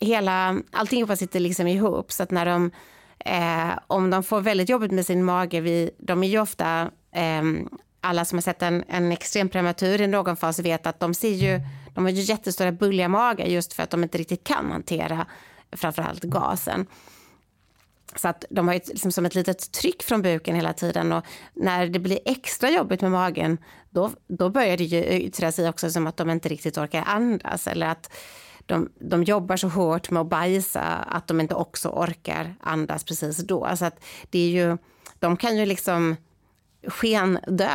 hela, 0.00 0.58
allting 0.72 1.16
sitter 1.16 1.40
liksom 1.40 1.66
ihop. 1.66 2.12
Så 2.12 2.22
att 2.22 2.30
när 2.30 2.46
de, 2.46 2.70
eh, 3.18 3.78
om 3.86 4.10
de 4.10 4.22
får 4.22 4.40
väldigt 4.40 4.68
jobbigt 4.68 4.92
med 4.92 5.06
sin 5.06 5.24
mage, 5.24 5.60
vi, 5.60 5.90
de 5.98 6.24
är 6.24 6.28
ju 6.28 6.38
ofta 6.38 6.90
eh, 7.12 7.42
alla 8.00 8.24
som 8.24 8.36
har 8.36 8.42
sett 8.42 8.62
en, 8.62 8.84
en 8.88 9.12
extrem 9.12 9.48
prematur 9.48 10.00
i 10.00 10.06
någon 10.06 10.36
fas 10.36 10.58
vet 10.58 10.86
att 10.86 11.00
de 11.00 11.14
ser 11.14 11.34
ju, 11.34 11.60
de 11.94 12.04
har 12.04 12.10
ju 12.10 12.22
jättestora 12.22 12.72
bulliga 12.72 13.08
magar 13.08 13.46
just 13.46 13.72
för 13.72 13.82
att 13.82 13.90
de 13.90 14.02
inte 14.02 14.18
riktigt 14.18 14.44
kan 14.44 14.70
hantera 14.70 15.26
framförallt 15.72 16.22
gasen. 16.22 16.86
Så 18.16 18.28
att 18.28 18.44
de 18.50 18.68
har 18.68 18.74
ju 18.74 18.80
liksom 18.86 19.12
som 19.12 19.26
ett 19.26 19.34
litet 19.34 19.72
tryck 19.72 20.02
från 20.02 20.22
buken 20.22 20.56
hela 20.56 20.72
tiden 20.72 21.12
och 21.12 21.24
när 21.54 21.86
det 21.86 21.98
blir 21.98 22.18
extra 22.24 22.70
jobbigt 22.70 23.00
med 23.00 23.10
magen 23.10 23.58
då, 23.90 24.10
då 24.28 24.50
börjar 24.50 24.76
det 24.76 24.84
ju 24.84 25.04
yttra 25.04 25.52
sig 25.52 25.68
också 25.68 25.90
som 25.90 26.06
att 26.06 26.16
de 26.16 26.30
inte 26.30 26.48
riktigt 26.48 26.78
orkar 26.78 27.04
andas 27.06 27.66
eller 27.66 27.86
att 27.86 28.12
de, 28.66 28.88
de 29.00 29.24
jobbar 29.24 29.56
så 29.56 29.68
hårt 29.68 30.10
med 30.10 30.20
att 30.20 30.28
bajsa 30.28 30.82
att 30.82 31.26
de 31.26 31.40
inte 31.40 31.54
också 31.54 31.88
orkar 31.88 32.54
andas 32.60 33.04
precis 33.04 33.36
då. 33.36 33.76
Så 33.76 33.84
att 33.84 34.04
det 34.30 34.38
är 34.38 34.50
ju, 34.50 34.78
de 35.18 35.36
kan 35.36 35.56
ju 35.56 35.66
liksom 35.66 36.16
skendö 36.88 37.68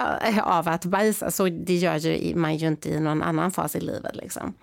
av 0.44 0.68
att 0.68 0.86
bajsa. 0.86 1.32
Så 1.32 1.50
det 1.50 1.76
gör 1.76 1.96
ju 1.96 2.36
man 2.36 2.56
ju 2.56 2.68
inte 2.68 2.90
i 2.90 3.00
någon 3.00 3.22
annan 3.22 3.52
fas 3.52 3.76
i 3.76 3.80
livet. 3.80 4.16
Liksom. 4.16 4.54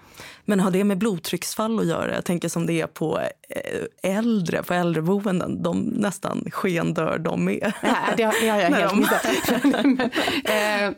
Men 0.44 0.60
har 0.60 0.70
det 0.70 0.84
med 0.84 0.98
blodtrycksfall 0.98 1.80
att 1.80 1.86
göra? 1.86 2.14
Jag 2.14 2.24
tänker 2.24 2.48
som 2.48 2.66
det 2.66 2.80
är 2.80 2.86
på 2.86 3.20
eh, 3.48 4.16
äldre, 4.16 4.62
på 4.62 4.74
äldreboenden. 4.74 5.62
De 5.62 5.80
nästan 5.80 6.44
skendör 6.52 7.18
de 7.18 7.44
med. 7.44 7.72
Ja, 7.82 7.96
det, 8.16 8.22
har, 8.22 8.34
det 8.40 8.48
har 8.48 8.60
jag 8.60 8.70
helt 8.70 8.96
missat. 8.96 9.26
Eh, 10.48 10.92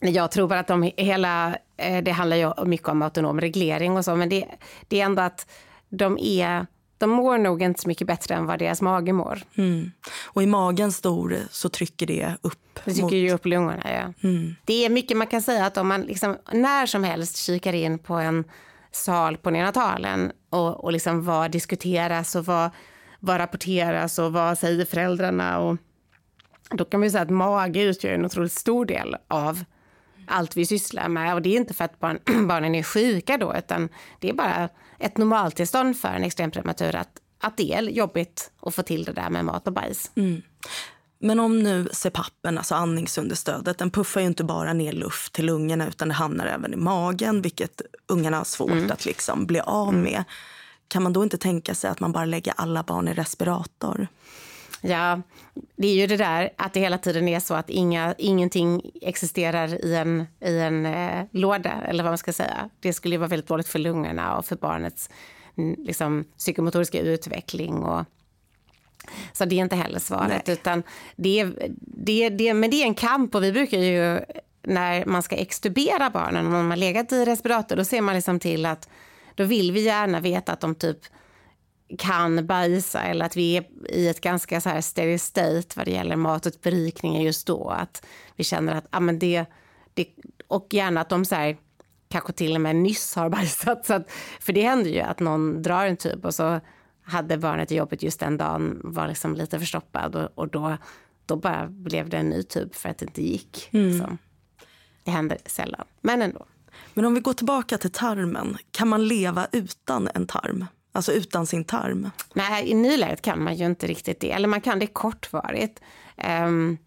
jag 0.00 0.30
tror 0.30 0.48
bara 0.48 0.60
att 0.60 0.66
de 0.66 0.90
hela, 0.96 1.56
eh, 1.76 2.02
det 2.02 2.10
handlar 2.10 2.36
ju 2.36 2.64
mycket 2.64 2.88
om 2.88 3.02
autonom 3.02 3.40
reglering 3.40 3.96
och 3.96 4.04
så, 4.04 4.16
men 4.16 4.28
det, 4.28 4.46
det 4.88 5.00
är 5.00 5.04
ändå 5.04 5.22
att 5.22 5.50
de 5.88 6.18
är 6.18 6.66
de 7.00 7.10
mår 7.10 7.38
nog 7.38 7.62
inte 7.62 7.80
så 7.80 7.88
mycket 7.88 8.06
bättre 8.06 8.34
än 8.34 8.46
vad 8.46 8.58
deras 8.58 8.82
mage 8.82 9.12
mår. 9.12 9.42
Mm. 9.54 9.90
Och 10.26 10.42
i 10.42 10.46
magen 10.46 10.92
stor 10.92 11.38
så 11.50 11.68
trycker 11.68 12.06
det 12.06 12.34
upp. 12.42 12.78
Det 12.84 12.90
trycker 12.90 13.02
mot... 13.02 13.12
ju 13.12 13.32
upp 13.32 13.46
lungorna, 13.46 13.82
ja. 13.84 14.28
Mm. 14.28 14.54
Det 14.64 14.84
är 14.84 14.90
mycket 14.90 15.16
man 15.16 15.26
kan 15.26 15.42
säga 15.42 15.66
att 15.66 15.76
om 15.76 15.88
man 15.88 16.02
liksom, 16.02 16.36
när 16.52 16.86
som 16.86 17.04
helst 17.04 17.36
kikar 17.36 17.72
in 17.72 17.98
på 17.98 18.14
en 18.14 18.44
sal 18.92 19.36
på 19.36 19.50
neonatalen 19.50 20.32
och, 20.50 20.84
och 20.84 20.92
liksom 20.92 21.24
vad 21.24 21.50
diskuteras 21.50 22.34
och 22.34 22.44
vad, 22.44 22.70
vad 23.20 23.38
rapporteras 23.38 24.18
och 24.18 24.32
vad 24.32 24.58
säger 24.58 24.84
föräldrarna 24.84 25.58
och 25.58 25.76
då 26.70 26.84
kan 26.84 27.00
man 27.00 27.10
säga 27.10 27.22
att 27.22 27.30
mage 27.30 27.82
utgör 27.82 28.12
en 28.12 28.24
otroligt 28.24 28.52
stor 28.52 28.84
del 28.84 29.16
av 29.28 29.64
allt 30.26 30.56
vi 30.56 30.66
sysslar 30.66 31.08
med. 31.08 31.34
Och 31.34 31.42
det 31.42 31.48
är 31.48 31.56
inte 31.56 31.74
för 31.74 31.84
att 31.84 32.00
barn, 32.00 32.18
barnen 32.48 32.74
är 32.74 32.82
sjuka 32.82 33.36
då, 33.36 33.54
utan 33.56 33.88
det 34.18 34.28
är 34.28 34.34
bara 34.34 34.68
ett 35.00 35.18
normaltillstånd 35.18 35.96
för 35.96 36.08
en 36.08 36.24
extremprematur 36.24 36.96
att, 36.96 37.10
att 37.40 37.56
det 37.56 37.72
är 37.72 37.82
jobbigt 37.82 38.50
att 38.62 38.74
få 38.74 38.82
till 38.82 39.04
det 39.04 39.12
där 39.12 39.30
med 39.30 39.44
mat 39.44 39.66
och 39.66 39.72
bajs. 39.72 40.10
Mm. 40.14 40.42
Men 41.22 41.40
om 41.40 41.58
nu 41.58 41.88
CPAPen, 41.92 42.58
alltså 42.58 42.74
andningsunderstödet, 42.74 43.78
den 43.78 43.90
puffar 43.90 44.20
ju 44.20 44.26
inte 44.26 44.44
bara 44.44 44.72
ner 44.72 44.92
luft 44.92 45.32
till 45.32 45.46
lungorna 45.46 45.88
utan 45.88 46.08
det 46.08 46.14
hamnar 46.14 46.46
även 46.46 46.72
i 46.72 46.76
magen, 46.76 47.42
vilket 47.42 47.82
ungarna 48.08 48.36
har 48.36 48.44
svårt 48.44 48.70
mm. 48.70 48.90
att 48.90 49.04
liksom 49.04 49.46
bli 49.46 49.60
av 49.60 49.88
mm. 49.88 50.02
med. 50.02 50.24
Kan 50.88 51.02
man 51.02 51.12
då 51.12 51.22
inte 51.22 51.38
tänka 51.38 51.74
sig 51.74 51.90
att 51.90 52.00
man 52.00 52.12
bara 52.12 52.24
lägger 52.24 52.54
alla 52.56 52.82
barn 52.82 53.08
i 53.08 53.14
respirator? 53.14 54.08
Ja, 54.80 55.22
det 55.76 55.88
är 55.88 55.94
ju 55.94 56.06
det 56.06 56.16
där 56.16 56.50
att 56.56 56.72
det 56.72 56.80
hela 56.80 56.98
tiden 56.98 57.28
är 57.28 57.40
så 57.40 57.54
att 57.54 57.70
inga, 57.70 58.14
ingenting 58.18 58.90
existerar 59.02 59.84
i 59.84 59.94
en, 59.94 60.26
i 60.40 60.58
en 60.58 60.86
eh, 60.86 61.24
låda, 61.30 61.82
eller 61.86 62.04
vad 62.04 62.10
man 62.10 62.18
ska 62.18 62.32
säga. 62.32 62.70
Det 62.80 62.92
skulle 62.92 63.14
ju 63.14 63.18
vara 63.18 63.28
väldigt 63.28 63.48
dåligt 63.48 63.68
för 63.68 63.78
lungorna 63.78 64.36
och 64.36 64.44
för 64.44 64.56
barnets 64.56 65.10
mm, 65.56 65.76
liksom, 65.78 66.24
psykomotoriska 66.38 67.00
utveckling. 67.00 67.74
Och, 67.74 68.04
så 69.32 69.44
det 69.44 69.54
är 69.54 69.62
inte 69.62 69.76
heller 69.76 69.98
svaret. 69.98 70.48
Utan 70.48 70.82
det 71.16 71.44
det, 71.80 72.28
det, 72.28 72.54
men 72.54 72.70
det 72.70 72.82
är 72.82 72.86
en 72.86 72.94
kamp 72.94 73.34
och 73.34 73.44
vi 73.44 73.52
brukar 73.52 73.78
ju 73.78 74.20
när 74.62 75.04
man 75.04 75.22
ska 75.22 75.36
extubera 75.36 76.10
barnen, 76.10 76.46
om 76.46 76.52
de 76.52 76.70
har 76.70 76.76
legat 76.76 77.12
i 77.12 77.24
respirator, 77.24 77.76
då 77.76 77.84
ser 77.84 78.00
man 78.00 78.14
liksom 78.14 78.40
till 78.40 78.66
att 78.66 78.88
då 79.34 79.44
vill 79.44 79.72
vi 79.72 79.80
gärna 79.80 80.20
veta 80.20 80.52
att 80.52 80.60
de 80.60 80.74
typ 80.74 80.98
kan 81.98 82.46
bajsa 82.46 83.02
eller 83.02 83.24
att 83.24 83.36
vi 83.36 83.56
är 83.56 83.64
i 83.88 84.08
ett 84.08 84.20
ganska 84.20 84.60
så 84.60 84.68
här 84.68 84.80
steady 84.80 85.18
state 85.18 85.66
vad 85.76 85.86
det 85.86 85.90
gäller 85.90 86.16
mat 86.16 86.46
och 86.46 86.52
berikningen 86.62 87.22
just 87.22 87.46
då. 87.46 87.68
Att 87.68 88.06
vi 88.36 88.44
känner 88.44 88.74
att 88.74 88.86
ah, 88.90 89.00
men 89.00 89.18
det, 89.18 89.44
det, 89.94 90.08
och 90.48 90.66
gärna 90.70 91.00
att 91.00 91.08
de 91.08 91.24
så 91.24 91.34
här, 91.34 91.56
kanske 92.08 92.32
till 92.32 92.54
och 92.54 92.60
med 92.60 92.76
nyss 92.76 93.16
har 93.16 93.28
bajsat. 93.30 93.86
Så 93.86 93.94
att, 93.94 94.10
för 94.40 94.52
det 94.52 94.62
händer 94.62 94.90
ju 94.90 95.00
att 95.00 95.20
någon 95.20 95.62
drar 95.62 95.86
en 95.86 95.96
tub 95.96 96.24
och 96.24 96.34
så 96.34 96.60
hade 97.02 97.38
barnet 97.38 97.72
i 97.72 97.76
jobbet 97.76 98.02
just 98.02 98.20
den 98.20 98.36
dagen 98.36 98.80
var 98.84 99.08
liksom 99.08 99.34
lite 99.34 99.58
förstoppad 99.58 100.16
och, 100.16 100.28
och 100.34 100.48
då, 100.48 100.76
då 101.26 101.36
bara 101.36 101.66
blev 101.66 102.08
det 102.08 102.16
en 102.16 102.28
ny 102.28 102.42
tub 102.42 102.74
för 102.74 102.88
att 102.88 102.98
det 102.98 103.04
inte 103.04 103.22
gick. 103.22 103.68
Mm. 103.72 103.98
Så. 103.98 104.16
Det 105.04 105.10
händer 105.10 105.38
sällan, 105.46 105.86
men 106.00 106.22
ändå. 106.22 106.46
Men 106.94 107.04
om 107.04 107.14
vi 107.14 107.20
går 107.20 107.32
tillbaka 107.32 107.78
till 107.78 107.90
tarmen, 107.90 108.56
kan 108.70 108.88
man 108.88 109.08
leva 109.08 109.46
utan 109.52 110.08
en 110.14 110.26
tarm? 110.26 110.66
Alltså 110.92 111.12
utan 111.12 111.46
sin 111.46 111.64
tarm? 111.64 112.10
Nej, 112.34 112.70
i 112.70 112.74
nuläget 112.74 113.22
kan 113.22 113.44
man 113.44 113.54
ju 113.54 113.66
inte 113.66 113.86
riktigt 113.86 114.20
det. 114.20 114.32
Eller 114.32 114.48
man 114.48 114.60
kan 114.60 114.78
det 114.78 114.86
kortvarigt. 114.86 115.80
Um, 116.44 116.78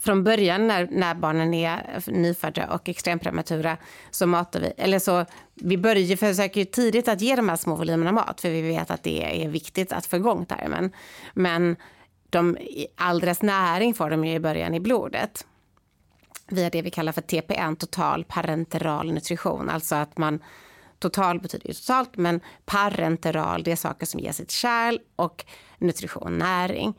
från 0.00 0.24
början 0.24 0.66
när, 0.66 0.88
när 0.90 1.14
barnen 1.14 1.54
är 1.54 2.02
nyfödda 2.06 2.66
och 2.66 2.88
extremprematura 2.88 3.76
så 4.10 4.26
matar 4.26 4.60
vi, 4.60 4.72
eller 4.76 4.98
så 4.98 5.26
vi 5.54 5.78
börjar 5.78 6.16
försöker 6.16 6.64
tidigt 6.64 7.08
att 7.08 7.20
ge 7.20 7.36
de 7.36 7.48
här 7.48 7.56
små 7.56 7.76
volymerna 7.76 8.12
mat 8.12 8.40
för 8.40 8.50
vi 8.50 8.62
vet 8.62 8.90
att 8.90 9.02
det 9.02 9.44
är 9.44 9.48
viktigt 9.48 9.92
att 9.92 10.06
få 10.06 10.16
igång 10.16 10.46
tarmen. 10.46 10.92
Men 11.34 11.76
de, 12.30 12.58
all 12.96 13.20
deras 13.20 13.42
näring 13.42 13.94
får 13.94 14.10
de 14.10 14.24
ju 14.24 14.32
i 14.32 14.40
början 14.40 14.74
i 14.74 14.80
blodet 14.80 15.46
via 16.48 16.70
det 16.70 16.82
vi 16.82 16.90
kallar 16.90 17.12
för 17.12 17.22
TPN, 17.22 17.76
total 17.76 18.24
parenteral 18.24 19.12
nutrition, 19.12 19.70
alltså 19.70 19.94
att 19.94 20.18
man 20.18 20.40
Total 20.98 21.40
betyder 21.40 21.68
ju 21.68 21.74
totalt, 21.74 22.16
men 22.16 22.40
parenteral 22.64 23.62
det 23.62 23.72
är 23.72 23.76
saker 23.76 24.06
som 24.06 24.20
ger 24.20 24.32
sitt 24.32 24.50
kärl 24.50 24.98
och 25.16 25.44
nutrition, 25.78 26.38
näring. 26.38 26.94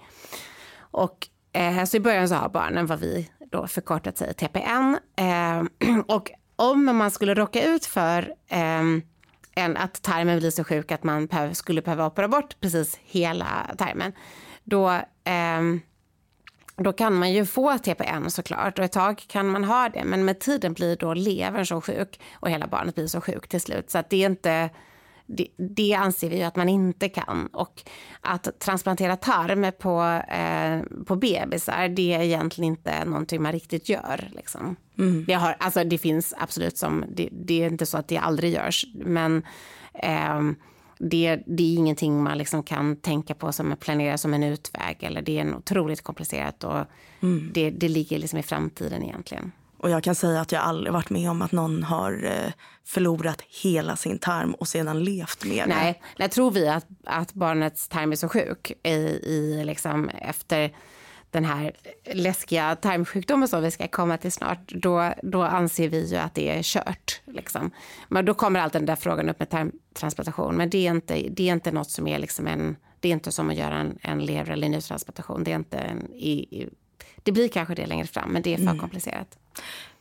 Och 0.80 1.28
eh, 1.54 1.84
så 1.84 1.98
i 1.98 2.00
början 2.00 2.30
så 2.30 2.36
har 2.36 2.50
barnen 2.50 2.86
vad 2.86 3.00
vi 3.00 3.30
då 3.52 3.68
förkortat 3.68 4.18
säger 4.18 4.34
TPN. 4.34 4.98
Eh, 5.16 5.64
och 6.08 6.32
om 6.56 6.86
man 6.86 7.12
skulle 7.12 7.34
råka 7.34 7.64
ut 7.64 7.86
för 7.86 8.34
eh, 8.48 8.84
en, 9.56 9.78
att 9.78 10.02
tarmen 10.02 10.40
blir 10.40 10.52
så 10.52 10.64
sjuk 10.64 10.92
att 10.92 11.04
man 11.04 11.26
behöv, 11.26 11.54
skulle 11.54 11.82
behöva 11.82 12.06
operera 12.06 12.28
bort 12.28 12.60
precis 12.60 13.00
hela 13.04 13.76
tarmen, 13.78 14.14
då, 14.64 14.90
eh, 15.24 15.62
då 16.80 16.94
kan 16.94 17.14
man 17.14 17.34
ju 17.34 17.46
få 17.46 17.78
TPN 17.78 18.30
såklart 18.30 18.80
och 18.80 18.86
ett 18.86 18.92
tag 18.92 19.24
kan 19.28 19.48
man 19.48 19.64
ha 19.64 19.90
det 19.90 20.04
men 20.04 20.26
med 20.26 20.40
tiden 20.40 20.74
blir 20.74 20.96
då 20.96 21.14
levern 21.14 21.66
så 21.66 21.82
sjuk 21.82 22.20
och 22.34 22.50
hela 22.50 22.68
barnet 22.68 22.96
blir 22.96 23.08
så 23.08 23.22
sjuk 23.22 23.48
till 23.48 23.62
slut 23.62 23.90
så 23.90 23.98
att 23.98 24.10
det 24.10 24.24
är 24.24 24.30
inte 24.30 24.70
det, 25.30 25.48
det 25.58 25.94
anser 25.94 26.30
vi 26.30 26.44
att 26.44 26.56
man 26.56 26.70
inte 26.70 27.10
kan. 27.10 27.48
Och 27.48 27.82
att 28.22 28.60
transplantera 28.60 29.16
tarm 29.16 29.72
på, 29.80 30.22
eh, 30.34 31.04
på 31.06 31.16
bebisar, 31.16 31.88
det 31.88 32.14
är 32.14 32.22
egentligen 32.22 32.72
inte 32.72 33.06
någonting 33.06 33.42
man 33.42 33.52
riktigt 33.52 33.90
gör. 33.90 34.30
Liksom. 34.32 34.76
Mm. 34.98 35.26
Det, 35.28 35.34
har, 35.34 35.56
alltså, 35.60 35.84
det 35.84 35.98
finns 35.98 36.34
absolut 36.38 36.78
som, 36.78 37.06
det, 37.16 37.30
det, 37.32 37.64
är 37.64 37.68
inte 37.68 37.86
så 37.86 37.98
att 37.98 38.08
det 38.08 38.18
aldrig 38.18 38.54
görs, 38.54 38.86
men 38.94 39.44
eh, 39.94 40.42
det, 41.00 41.40
det, 41.46 41.64
är 41.64 41.76
ingenting 41.76 42.24
man 42.24 42.38
liksom 42.38 42.64
kan 42.64 42.96
tänka 42.96 43.36
på 43.36 43.52
som 43.52 43.76
planera 43.80 44.18
som 44.18 44.34
en 44.34 44.44
utväg. 44.44 44.98
Eller 45.00 45.22
det 45.22 45.38
är 45.38 45.42
en 45.42 45.56
otroligt 45.56 46.02
komplicerat 46.02 46.64
och 46.64 46.86
mm. 47.20 47.52
det, 47.54 47.70
det 47.70 47.88
ligger 47.88 48.20
liksom 48.20 48.40
i 48.40 48.44
framtiden 48.44 49.04
egentligen. 49.04 49.52
Och 49.78 49.90
jag 49.90 50.04
kan 50.04 50.16
säga 50.16 50.42
att 50.42 50.52
jag 50.52 50.62
aldrig 50.62 50.94
varit 50.94 51.10
med 51.10 51.32
om 51.32 51.42
att 51.42 51.52
någon 51.52 51.84
har 51.84 52.26
eh, 52.26 52.52
förlorat 52.86 53.42
hela 53.64 53.96
sin 53.96 54.20
tarm 54.20 54.54
och 54.54 54.68
sedan 54.68 55.04
levt 55.04 55.46
med 55.46 55.68
det. 55.68 55.76
Nej, 55.76 56.02
när 56.18 56.28
tror 56.28 56.52
vi 56.52 56.68
att, 56.68 56.86
att 57.04 57.34
barnets 57.34 57.88
tarm 57.88 58.12
är 58.12 58.16
så 58.16 58.30
sjuk 58.30 58.72
i, 58.84 58.90
i 58.90 59.64
liksom 59.66 60.10
efter 60.10 60.72
den 61.32 61.46
här 61.46 61.72
läskiga 62.14 62.76
tarmsjukdomen 62.76 63.48
som 63.48 63.64
vi 63.64 63.72
ska 63.72 63.88
komma 63.88 64.18
till 64.18 64.32
snart, 64.32 64.68
då, 64.68 65.14
då 65.24 65.44
anser 65.44 65.90
vi 65.90 66.08
ju 66.12 66.18
att 66.18 66.36
det 66.36 66.50
är 66.50 66.64
kört. 66.64 67.22
Liksom. 67.26 67.72
Men 68.08 68.26
då 68.26 68.34
kommer 68.34 68.60
alltid 68.60 68.82
den 68.82 68.86
där 68.86 68.96
frågan 68.96 69.30
upp 69.30 69.40
med 69.40 69.50
tarmtransplantation. 69.50 70.56
Men 70.56 70.70
det 70.70 70.88
är 70.88 70.92
inte, 70.92 71.14
det 71.30 71.50
är 71.50 71.54
inte 71.54 71.72
något 71.72 71.92
som 71.92 72.08
är 72.08 72.20
liksom 72.20 72.48
en, 72.48 72.76
det 73.00 73.10
är 73.10 73.14
inte 73.14 73.32
som 73.32 73.50
att 73.50 73.56
göra 73.56 73.76
en, 73.76 73.98
en 74.02 74.26
lever 74.26 74.52
eller 74.52 74.70
njurtransplantation. 74.70 75.44
Det 75.44 75.52
är 75.52 75.56
inte 75.56 75.78
en, 75.78 76.14
i, 76.14 76.32
i, 76.32 76.70
det 77.24 77.32
blir 77.32 77.48
kanske 77.48 77.76
det 77.76 77.86
längre 77.86 78.08
fram, 78.08 78.30
men 78.30 78.42
det 78.42 78.54
är 78.54 78.58
för 78.58 78.64
mm. 78.64 78.80
komplicerat. 78.80 79.38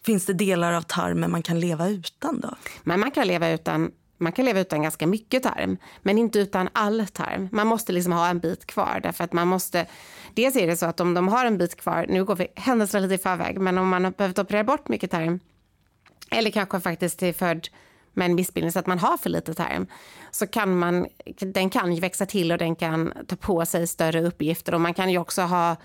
Finns 0.03 0.27
det 0.27 0.33
delar 0.33 0.73
av 0.73 0.83
tarmen 0.83 1.31
man 1.31 1.43
kan 1.43 1.61
leva 1.61 1.89
utan 1.89 2.41
då? 2.41 2.55
Men 2.83 3.01
man 3.01 3.11
kan 3.11 3.27
leva 3.27 3.51
utan 3.51 3.91
man 4.19 4.33
kan 4.33 4.45
leva 4.45 4.61
utan 4.61 4.83
ganska 4.83 5.07
mycket 5.07 5.43
tarm, 5.43 5.77
men 6.03 6.19
inte 6.19 6.39
utan 6.39 6.69
all 6.73 7.07
tarm. 7.07 7.49
Man 7.53 7.67
måste 7.67 7.93
liksom 7.93 8.13
ha 8.13 8.29
en 8.29 8.39
bit 8.39 8.67
kvar 8.67 9.01
därför 9.03 9.25
att 9.25 9.33
man 9.33 9.49
måste. 9.49 9.87
Dels 10.39 10.57
är 10.57 10.67
det 10.67 10.77
så 10.77 10.87
att 10.87 11.01
om 11.01 11.15
de 11.15 11.29
har 11.29 11.47
en 11.47 11.59
bit 11.59 11.77
kvar, 11.77 12.07
nu 12.09 12.25
går 12.25 12.37
vi 12.37 12.47
händelserna 12.55 13.07
lite 13.07 13.15
i 13.15 13.19
förväg, 13.19 13.61
men 13.61 13.79
om 13.79 13.89
man 13.89 14.05
har 14.05 14.11
behövt 14.11 14.39
operera 14.39 14.65
bort 14.65 14.89
mycket 14.89 15.11
tarm 15.11 15.41
eller 16.31 16.51
kanske 16.51 16.81
faktiskt 16.81 17.23
är 17.23 17.33
född 17.33 17.69
med 18.13 18.25
en 18.27 18.35
missbildning 18.35 18.73
så 18.73 18.79
att 18.79 18.87
man 18.87 18.99
har 18.99 19.17
för 19.17 19.31
lite 19.31 19.55
tarm 19.55 19.87
så 20.31 20.47
kan 20.47 20.79
man, 20.79 21.07
den 21.41 21.71
kan 21.71 21.93
ju 21.93 22.01
växa 22.01 22.27
till 22.27 22.53
och 22.53 22.59
den 22.59 22.77
kan 22.77 23.13
ta 23.27 23.37
på 23.37 23.67
sig 23.67 23.87
större 23.87 24.23
uppgifter 24.23 24.75
och 24.75 24.81
man 24.81 24.95
kan 24.95 25.11
ju 25.11 25.19
också 25.19 25.43
ha 25.43 25.77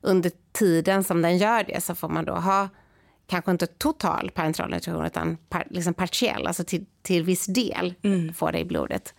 under 0.00 0.32
tiden 0.52 1.04
som 1.04 1.22
den 1.22 1.38
gör 1.38 1.64
det 1.64 1.84
så 1.84 1.94
får 1.94 2.08
man 2.08 2.24
då 2.24 2.34
ha 2.34 2.68
kanske 3.26 3.50
inte 3.50 3.66
total 3.66 4.30
parenteral 4.34 4.70
nutrition 4.70 5.06
utan 5.06 5.36
par, 5.36 5.66
liksom 5.70 5.94
partiell, 5.94 6.46
alltså 6.46 6.64
till, 6.64 6.86
till 7.02 7.24
viss 7.24 7.46
del 7.46 7.94
mm. 8.02 8.34
får 8.34 8.52
det 8.52 8.58
i 8.58 8.64
blodet. 8.64 9.14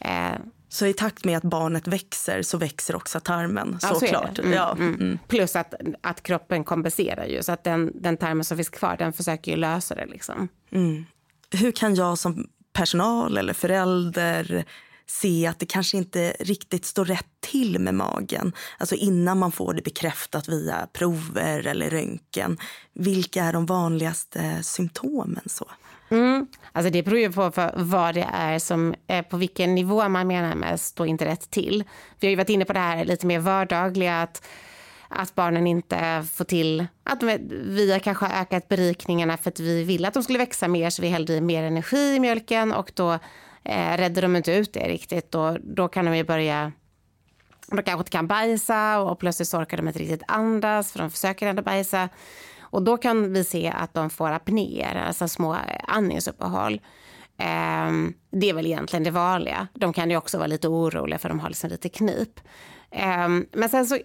Eh. 0.00 0.32
Så 0.72 0.86
i 0.86 0.92
takt 0.92 1.24
med 1.24 1.36
att 1.36 1.42
barnet 1.42 1.86
växer 1.86 2.42
så 2.42 2.58
växer 2.58 2.96
också 2.96 3.20
tarmen 3.20 3.78
ja, 3.82 3.88
såklart. 3.94 4.36
Så 4.36 4.42
mm, 4.42 4.54
ja. 4.54 4.72
Mm. 4.72 4.94
mm. 4.94 5.18
Plus 5.28 5.56
att, 5.56 5.74
att 6.00 6.22
kroppen 6.22 6.64
kompenserar 6.64 7.26
ju 7.26 7.42
så 7.42 7.52
att 7.52 7.64
den, 7.64 7.92
den 7.94 8.16
tarmen 8.16 8.44
som 8.44 8.56
finns 8.56 8.68
kvar 8.68 8.96
den 8.96 9.12
försöker 9.12 9.50
ju 9.50 9.56
lösa 9.56 9.94
det 9.94 10.06
liksom. 10.06 10.48
Mm. 10.70 11.04
Hur 11.50 11.72
kan 11.72 11.94
jag 11.94 12.18
som 12.18 12.48
personal 12.72 13.38
eller 13.38 13.52
förälder 13.52 14.64
se 15.06 15.46
att 15.46 15.58
det 15.58 15.66
kanske 15.66 15.96
inte 15.96 16.36
riktigt 16.40 16.84
står 16.84 17.04
rätt 17.04 17.26
till 17.40 17.78
med 17.78 17.94
magen. 17.94 18.52
Alltså 18.78 18.94
innan 18.94 19.38
man 19.38 19.52
får 19.52 19.74
det 19.74 19.82
bekräftat 19.82 20.48
via 20.48 20.88
prover 20.92 21.66
eller 21.66 21.90
röntgen. 21.90 22.58
Vilka 22.94 23.44
är 23.44 23.52
de 23.52 23.66
vanligaste 23.66 24.62
symptomen? 24.62 25.44
så? 25.46 25.70
Mm. 26.12 26.46
Alltså 26.72 26.92
det 26.92 27.02
beror 27.02 27.18
ju 27.18 27.32
på 27.32 27.70
vad 27.74 28.14
det 28.14 28.28
är 28.32 28.58
som, 28.58 28.94
eh, 29.06 29.24
på 29.24 29.36
vilken 29.36 29.74
nivå 29.74 30.08
man 30.08 30.26
menar 30.26 30.54
med 30.54 30.80
står 30.80 31.06
inte 31.06 31.24
rätt 31.24 31.50
till. 31.50 31.84
Vi 32.20 32.26
har 32.26 32.30
ju 32.30 32.36
varit 32.36 32.48
inne 32.48 32.64
på 32.64 32.72
det 32.72 32.78
här 32.78 33.04
lite 33.04 33.26
mer 33.26 33.38
vardagliga, 33.38 34.22
att, 34.22 34.46
att 35.08 35.34
barnen 35.34 35.66
inte 35.66 36.24
får 36.32 36.44
till, 36.44 36.86
att 37.04 37.22
vi 37.48 37.92
har 37.92 37.98
kanske 37.98 38.26
ökat 38.26 38.68
berikningarna 38.68 39.36
för 39.36 39.50
att 39.50 39.60
vi 39.60 39.84
vill 39.84 40.04
att 40.04 40.14
de 40.14 40.22
skulle 40.22 40.38
växa 40.38 40.68
mer 40.68 40.90
så 40.90 41.02
vi 41.02 41.08
hällde 41.08 41.32
i 41.32 41.40
mer 41.40 41.62
energi 41.62 42.14
i 42.16 42.20
mjölken 42.20 42.72
och 42.72 42.92
då 42.94 43.12
eh, 43.64 43.96
redde 43.96 44.20
de 44.20 44.36
inte 44.36 44.52
ut 44.52 44.72
det 44.72 44.88
riktigt 44.88 45.34
och 45.34 45.60
då 45.60 45.88
kan 45.88 46.04
de 46.04 46.16
ju 46.16 46.24
börja 46.24 46.72
de 47.66 47.82
kanske 47.82 48.00
inte 48.00 48.10
kan 48.10 48.26
bajsa 48.26 49.00
och 49.00 49.18
plötsligt 49.18 49.48
så 49.48 49.58
orkar 49.58 49.76
de 49.76 49.88
inte 49.88 50.00
riktigt 50.00 50.22
andas 50.28 50.92
för 50.92 50.98
de 50.98 51.10
försöker 51.10 51.46
ändå 51.46 51.62
bajsa. 51.62 52.08
Och 52.72 52.82
då 52.82 52.96
kan 52.96 53.32
vi 53.32 53.44
se 53.44 53.72
att 53.76 53.94
de 53.94 54.10
får 54.10 54.30
apnéer, 54.30 54.94
alltså 55.06 55.28
små 55.28 55.56
andningsuppehåll. 55.88 56.80
Um, 57.88 58.14
det 58.30 58.50
är 58.50 58.54
väl 58.54 58.66
egentligen 58.66 59.04
det 59.04 59.10
vanliga. 59.10 59.68
De 59.74 59.92
kan 59.92 60.10
ju 60.10 60.16
också 60.16 60.38
vara 60.38 60.46
lite 60.46 60.68
oroliga 60.68 61.18
för 61.18 61.28
de 61.28 61.40
har 61.40 61.48
liksom 61.48 61.70
lite 61.70 61.88
knip. 61.88 62.40
Um, 63.26 63.46
men 63.52 63.68
sen 63.68 63.86
så 63.86 63.98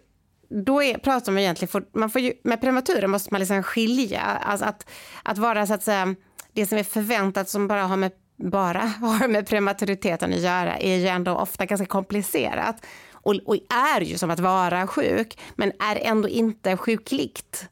då 0.49 0.83
är, 0.83 0.97
pratar 0.97 1.31
man 1.31 1.41
egentligen, 1.41 1.67
för, 1.67 1.85
man 1.93 2.09
får 2.09 2.21
ju, 2.21 2.33
med 2.43 2.61
prematurer 2.61 3.07
måste 3.07 3.33
man 3.33 3.39
liksom 3.39 3.63
skilja, 3.63 4.21
alltså 4.21 4.65
att, 4.65 4.89
att 5.23 5.37
vara 5.37 5.67
så 5.67 5.73
att 5.73 5.83
säga, 5.83 6.15
det 6.53 6.65
som 6.65 6.77
är 6.77 6.83
förväntat 6.83 7.49
som 7.49 7.67
bara 7.67 7.83
har 7.83 7.97
med 7.97 8.11
bara 8.37 8.79
har 9.01 9.27
med 9.27 9.47
prematuriteten 9.47 10.33
att 10.33 10.39
göra 10.39 10.77
är 10.77 10.95
ju 10.95 11.07
ändå 11.07 11.31
ofta 11.31 11.65
ganska 11.65 11.85
komplicerat 11.85 12.85
och, 13.11 13.35
och 13.45 13.55
är 13.95 14.01
ju 14.01 14.17
som 14.17 14.29
att 14.29 14.39
vara 14.39 14.87
sjuk 14.87 15.39
men 15.55 15.71
är 15.79 15.95
ändå 15.95 16.29
inte 16.29 16.77
sjukligt. 16.77 17.69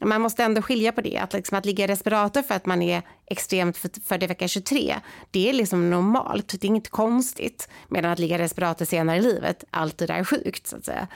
Man 0.00 0.20
måste 0.20 0.44
ändå 0.44 0.62
skilja 0.62 0.92
på 0.92 1.00
det. 1.00 1.18
Att, 1.18 1.32
liksom, 1.32 1.58
att 1.58 1.66
ligga 1.66 1.84
i 1.84 1.86
respirator 1.86 2.42
för 2.42 2.54
att 2.54 2.66
man 2.66 2.82
är 2.82 3.02
extremt 3.26 3.78
född 4.04 4.22
i 4.22 4.26
vecka 4.26 4.48
23, 4.48 4.94
det 5.30 5.48
är 5.48 5.52
liksom 5.52 5.90
normalt. 5.90 6.48
Det 6.48 6.64
är 6.64 6.68
inget 6.68 6.90
konstigt. 6.90 7.68
Medan 7.88 8.10
att 8.10 8.18
ligga 8.18 8.36
i 8.36 8.38
respirator 8.38 8.84
senare 8.84 9.16
i 9.16 9.22
livet 9.22 9.64
alltid 9.70 10.10
är 10.10 10.24
sjukt. 10.24 10.66
så 10.66 10.76
att 10.76 10.84
säga. 10.84 11.08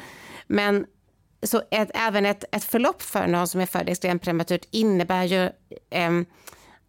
Men 0.46 0.86
så 1.42 1.62
ett, 1.70 1.90
även 1.94 2.26
ett, 2.26 2.44
ett 2.52 2.64
förlopp 2.64 3.02
för 3.02 3.26
någon 3.26 3.48
som 3.48 3.60
är 3.60 3.66
född 3.66 3.88
extremt 3.88 4.22
prematurt 4.22 4.68
innebär 4.70 5.24
ju 5.24 5.44
eh, 5.90 6.10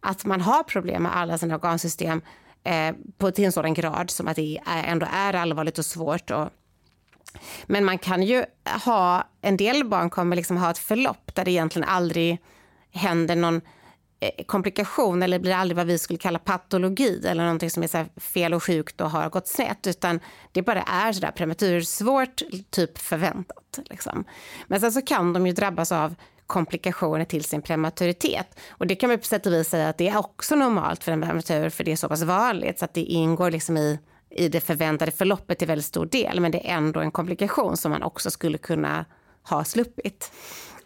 att 0.00 0.24
man 0.24 0.40
har 0.40 0.62
problem 0.62 1.02
med 1.02 1.16
alla 1.16 1.38
sina 1.38 1.54
organsystem 1.54 2.22
eh, 2.64 2.94
på 3.18 3.30
till 3.30 3.44
en 3.44 3.52
sådan 3.52 3.74
grad 3.74 4.10
som 4.10 4.28
att 4.28 4.36
det 4.36 4.60
är, 4.66 4.84
ändå 4.84 5.06
är 5.12 5.34
allvarligt 5.34 5.78
och 5.78 5.84
svårt. 5.84 6.30
Och, 6.30 6.48
men 7.66 7.84
man 7.84 7.98
kan 7.98 8.22
ju 8.22 8.44
ha, 8.84 9.28
en 9.40 9.56
del 9.56 9.84
barn 9.84 10.10
kommer 10.10 10.36
liksom 10.36 10.56
ha 10.56 10.70
ett 10.70 10.78
förlopp 10.78 11.34
där 11.34 11.44
det 11.44 11.50
egentligen 11.50 11.88
aldrig 11.88 12.38
händer 12.90 13.36
någon 13.36 13.60
eh, 14.20 14.44
komplikation 14.46 15.22
eller 15.22 15.38
blir 15.38 15.54
aldrig 15.54 15.76
vad 15.76 15.86
vi 15.86 15.98
skulle 15.98 16.18
kalla 16.18 16.38
patologi 16.38 17.26
eller 17.26 17.42
någonting 17.42 17.70
som 17.70 17.82
är 17.82 17.86
så 17.86 18.04
fel 18.20 18.54
och 18.54 18.64
sjukt 18.64 19.00
och 19.00 19.10
har 19.10 19.30
gått 19.30 19.48
snett 19.48 19.86
utan 19.86 20.20
det 20.52 20.62
bara 20.62 20.82
är 20.82 21.12
sådär 21.12 21.30
prematursvårt, 21.30 22.42
typ 22.70 22.98
förväntat. 22.98 23.78
Liksom. 23.90 24.24
Men 24.66 24.80
sen 24.80 24.92
så 24.92 25.02
kan 25.02 25.32
de 25.32 25.46
ju 25.46 25.52
drabbas 25.52 25.92
av 25.92 26.14
komplikationer 26.50 27.24
till 27.24 27.44
sin 27.44 27.62
prematuritet. 27.62 28.58
Och 28.70 28.86
det 28.86 28.94
kan 28.94 29.08
man 29.08 29.18
på 29.18 29.24
sätt 29.24 29.46
och 29.46 29.52
vis 29.52 29.68
säga 29.68 29.88
att 29.88 29.98
det 29.98 30.08
är 30.08 30.18
också 30.18 30.54
normalt 30.54 31.04
för 31.04 31.12
en 31.12 31.22
prematur 31.22 31.70
för 31.70 31.84
det 31.84 31.92
är 31.92 31.96
så 31.96 32.08
pass 32.08 32.22
vanligt 32.22 32.78
så 32.78 32.84
att 32.84 32.94
det 32.94 33.00
ingår 33.00 33.50
liksom 33.50 33.76
i, 33.76 33.98
i 34.30 34.48
det 34.48 34.60
förväntade 34.60 35.12
förloppet 35.12 35.58
till 35.58 35.68
väldigt 35.68 35.86
stor 35.86 36.06
del. 36.06 36.40
Men 36.40 36.50
det 36.50 36.70
är 36.70 36.76
ändå 36.76 37.00
en 37.00 37.10
komplikation 37.10 37.76
som 37.76 37.90
man 37.90 38.02
också 38.02 38.30
skulle 38.30 38.58
kunna 38.58 39.04
ha 39.42 39.64
sluppit. 39.64 40.32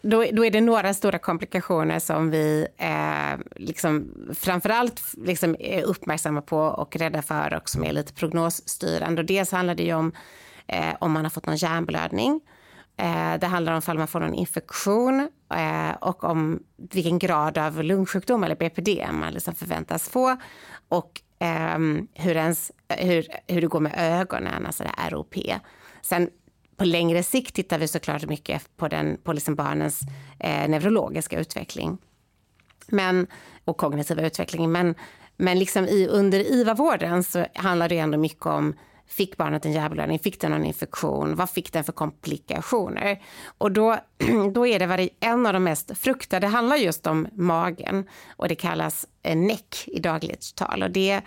Då, 0.01 0.25
då 0.31 0.45
är 0.45 0.51
det 0.51 0.61
några 0.61 0.93
stora 0.93 1.17
komplikationer 1.17 1.99
som 1.99 2.31
vi 2.31 2.67
eh, 2.77 3.39
liksom, 3.55 4.11
framförallt 4.35 5.01
liksom 5.17 5.55
är 5.59 5.83
uppmärksamma 5.83 6.41
på 6.41 6.57
och 6.57 6.95
rädda 6.95 7.21
för 7.21 7.53
och 7.53 7.69
som 7.69 7.83
är 7.83 7.93
lite 7.93 8.13
prognosstyrande. 8.13 9.21
Och 9.21 9.25
dels 9.25 9.51
handlar 9.51 9.75
det 9.75 9.83
ju 9.83 9.93
om 9.93 10.11
eh, 10.67 10.95
om 10.99 11.11
man 11.11 11.25
har 11.25 11.29
fått 11.29 11.45
någon 11.45 11.55
hjärnblödning 11.55 12.41
Eh, 12.97 13.39
det 13.39 13.47
handlar 13.47 13.73
om 13.73 13.81
fall 13.81 13.97
man 13.97 14.07
får 14.07 14.19
någon 14.19 14.33
infektion 14.33 15.29
eh, 15.53 15.95
och 16.01 16.23
om 16.23 16.63
vilken 16.77 17.19
grad 17.19 17.57
av 17.57 17.83
lungsjukdom 17.83 18.43
eller 18.43 18.55
BPD 18.55 19.07
man 19.11 19.33
liksom 19.33 19.55
förväntas 19.55 20.09
få 20.09 20.37
och 20.89 21.21
eh, 21.39 21.77
hur, 22.13 22.35
ens, 22.35 22.71
hur, 22.89 23.27
hur 23.47 23.61
det 23.61 23.67
går 23.67 23.79
med 23.79 23.93
ögonen, 23.97 24.65
alltså 24.65 24.83
det 24.83 25.09
ROP. 25.09 25.35
Sen 26.01 26.29
på 26.77 26.85
längre 26.85 27.23
sikt 27.23 27.55
tittar 27.55 27.79
vi 27.79 27.87
såklart 27.87 28.25
mycket 28.25 28.77
på, 28.77 28.87
den, 28.87 29.17
på 29.23 29.33
liksom 29.33 29.55
barnens 29.55 30.01
eh, 30.39 30.69
neurologiska 30.69 31.39
utveckling 31.39 31.97
men, 32.87 33.27
och 33.65 33.77
kognitiva 33.77 34.21
utveckling. 34.25 34.71
Men, 34.71 34.95
men 35.37 35.59
liksom 35.59 35.85
i, 35.85 36.07
under 36.07 36.39
IVA-vården 36.39 37.23
så 37.23 37.45
handlar 37.53 37.89
det 37.89 37.97
ändå 37.97 38.17
mycket 38.17 38.45
om 38.45 38.73
Fick 39.07 39.37
barnet 39.37 39.65
en 39.65 39.71
hjärnblödning? 39.71 40.19
Fick 40.19 40.41
den 40.41 40.51
någon 40.51 40.65
infektion? 40.65 41.35
Vad 41.35 41.49
fick 41.49 41.73
den 41.73 41.83
för 41.83 41.91
komplikationer? 41.91 43.21
Och 43.57 43.71
då, 43.71 43.97
då 44.53 44.67
är 44.67 44.79
det 44.79 45.09
en 45.19 45.45
av 45.45 45.53
de 45.53 45.63
mest 45.63 45.97
fruktade 45.97 46.47
handlar 46.47 46.75
just 46.75 47.07
om 47.07 47.27
magen 47.33 48.05
och 48.35 48.47
det 48.47 48.55
kallas 48.55 49.07
eh, 49.23 49.37
NEC 49.37 49.87
i 49.87 49.99
dagligt 49.99 50.55
tal 50.55 50.83
och 50.83 50.91
det 50.91 51.21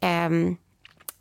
eh, 0.00 0.30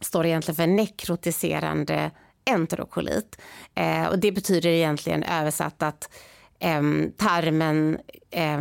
står 0.02 0.26
egentligen 0.26 0.56
för 0.56 0.68
nekrotiserande 0.68 2.12
enterokolit. 2.46 3.42
Eh, 3.76 4.06
och 4.06 4.20
det 4.20 4.32
betyder 4.32 4.70
egentligen 4.70 5.24
översatt 5.24 5.84
att 5.84 6.10
eh, 6.60 6.82
tarmen 7.18 7.98
eh, 8.32 8.60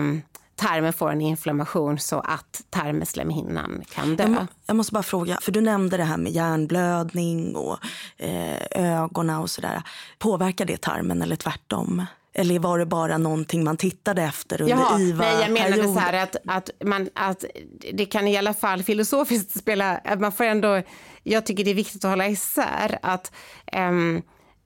tarmen 0.57 0.93
får 0.93 1.11
en 1.11 1.21
inflammation 1.21 1.99
så 1.99 2.21
att 2.21 2.63
tarmslemhinnan 2.71 3.83
kan 3.91 4.17
dö. 4.17 4.25
Jag, 4.25 4.47
jag, 4.67 4.77
måste 4.77 4.93
bara 4.93 5.03
fråga, 5.03 5.39
för 5.43 5.53
du 5.53 5.61
nämnde 5.61 5.97
det 5.97 6.05
här 6.05 6.17
med 6.17 6.33
hjärnblödning 6.33 7.57
och 7.57 7.79
eh, 8.17 8.59
ögonen 8.71 9.39
och 9.39 9.51
sådär. 9.51 9.83
Påverkar 10.19 10.65
det 10.65 10.81
tarmen 10.81 11.23
eller 11.23 11.37
tvärtom? 11.37 12.07
Eller 12.35 12.59
var 12.59 12.79
det 12.79 12.87
bara 12.87 13.19
någonting 13.19 13.65
man 13.65 13.77
tittade 13.77 14.23
efter 14.23 14.63
under 14.63 14.77
Jaha, 14.77 15.01
IVA? 15.01 15.25
Nej, 15.25 15.41
jag 15.41 15.53
menade 15.53 15.85
så 15.85 15.99
här 15.99 16.23
att, 16.23 16.37
att, 16.47 16.71
man, 16.85 17.09
att 17.15 17.45
det 17.93 18.07
kan 18.07 18.29
i 18.29 18.37
alla 18.37 18.55
fall 18.55 18.83
filosofiskt 18.83 19.59
spela... 19.59 19.97
Att 20.05 20.21
man 20.21 20.33
får 20.33 20.45
ändå, 20.45 20.83
jag 21.23 21.47
tycker 21.47 21.65
det 21.65 21.71
är 21.71 21.75
viktigt 21.75 22.05
att 22.05 22.11
hålla 22.11 22.29
isär 22.29 22.99
att, 23.03 23.33
um, 23.77 24.23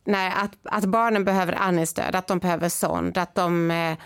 när, 0.06 0.30
att, 0.30 0.52
att 0.62 0.84
barnen 0.84 1.24
behöver 1.24 1.52
andningsstöd, 1.52 2.14
att 2.14 2.26
de 2.26 2.38
behöver 2.38 2.68
sond, 2.68 3.18
att 3.18 3.34
de 3.34 3.70
Ehm, 3.70 3.96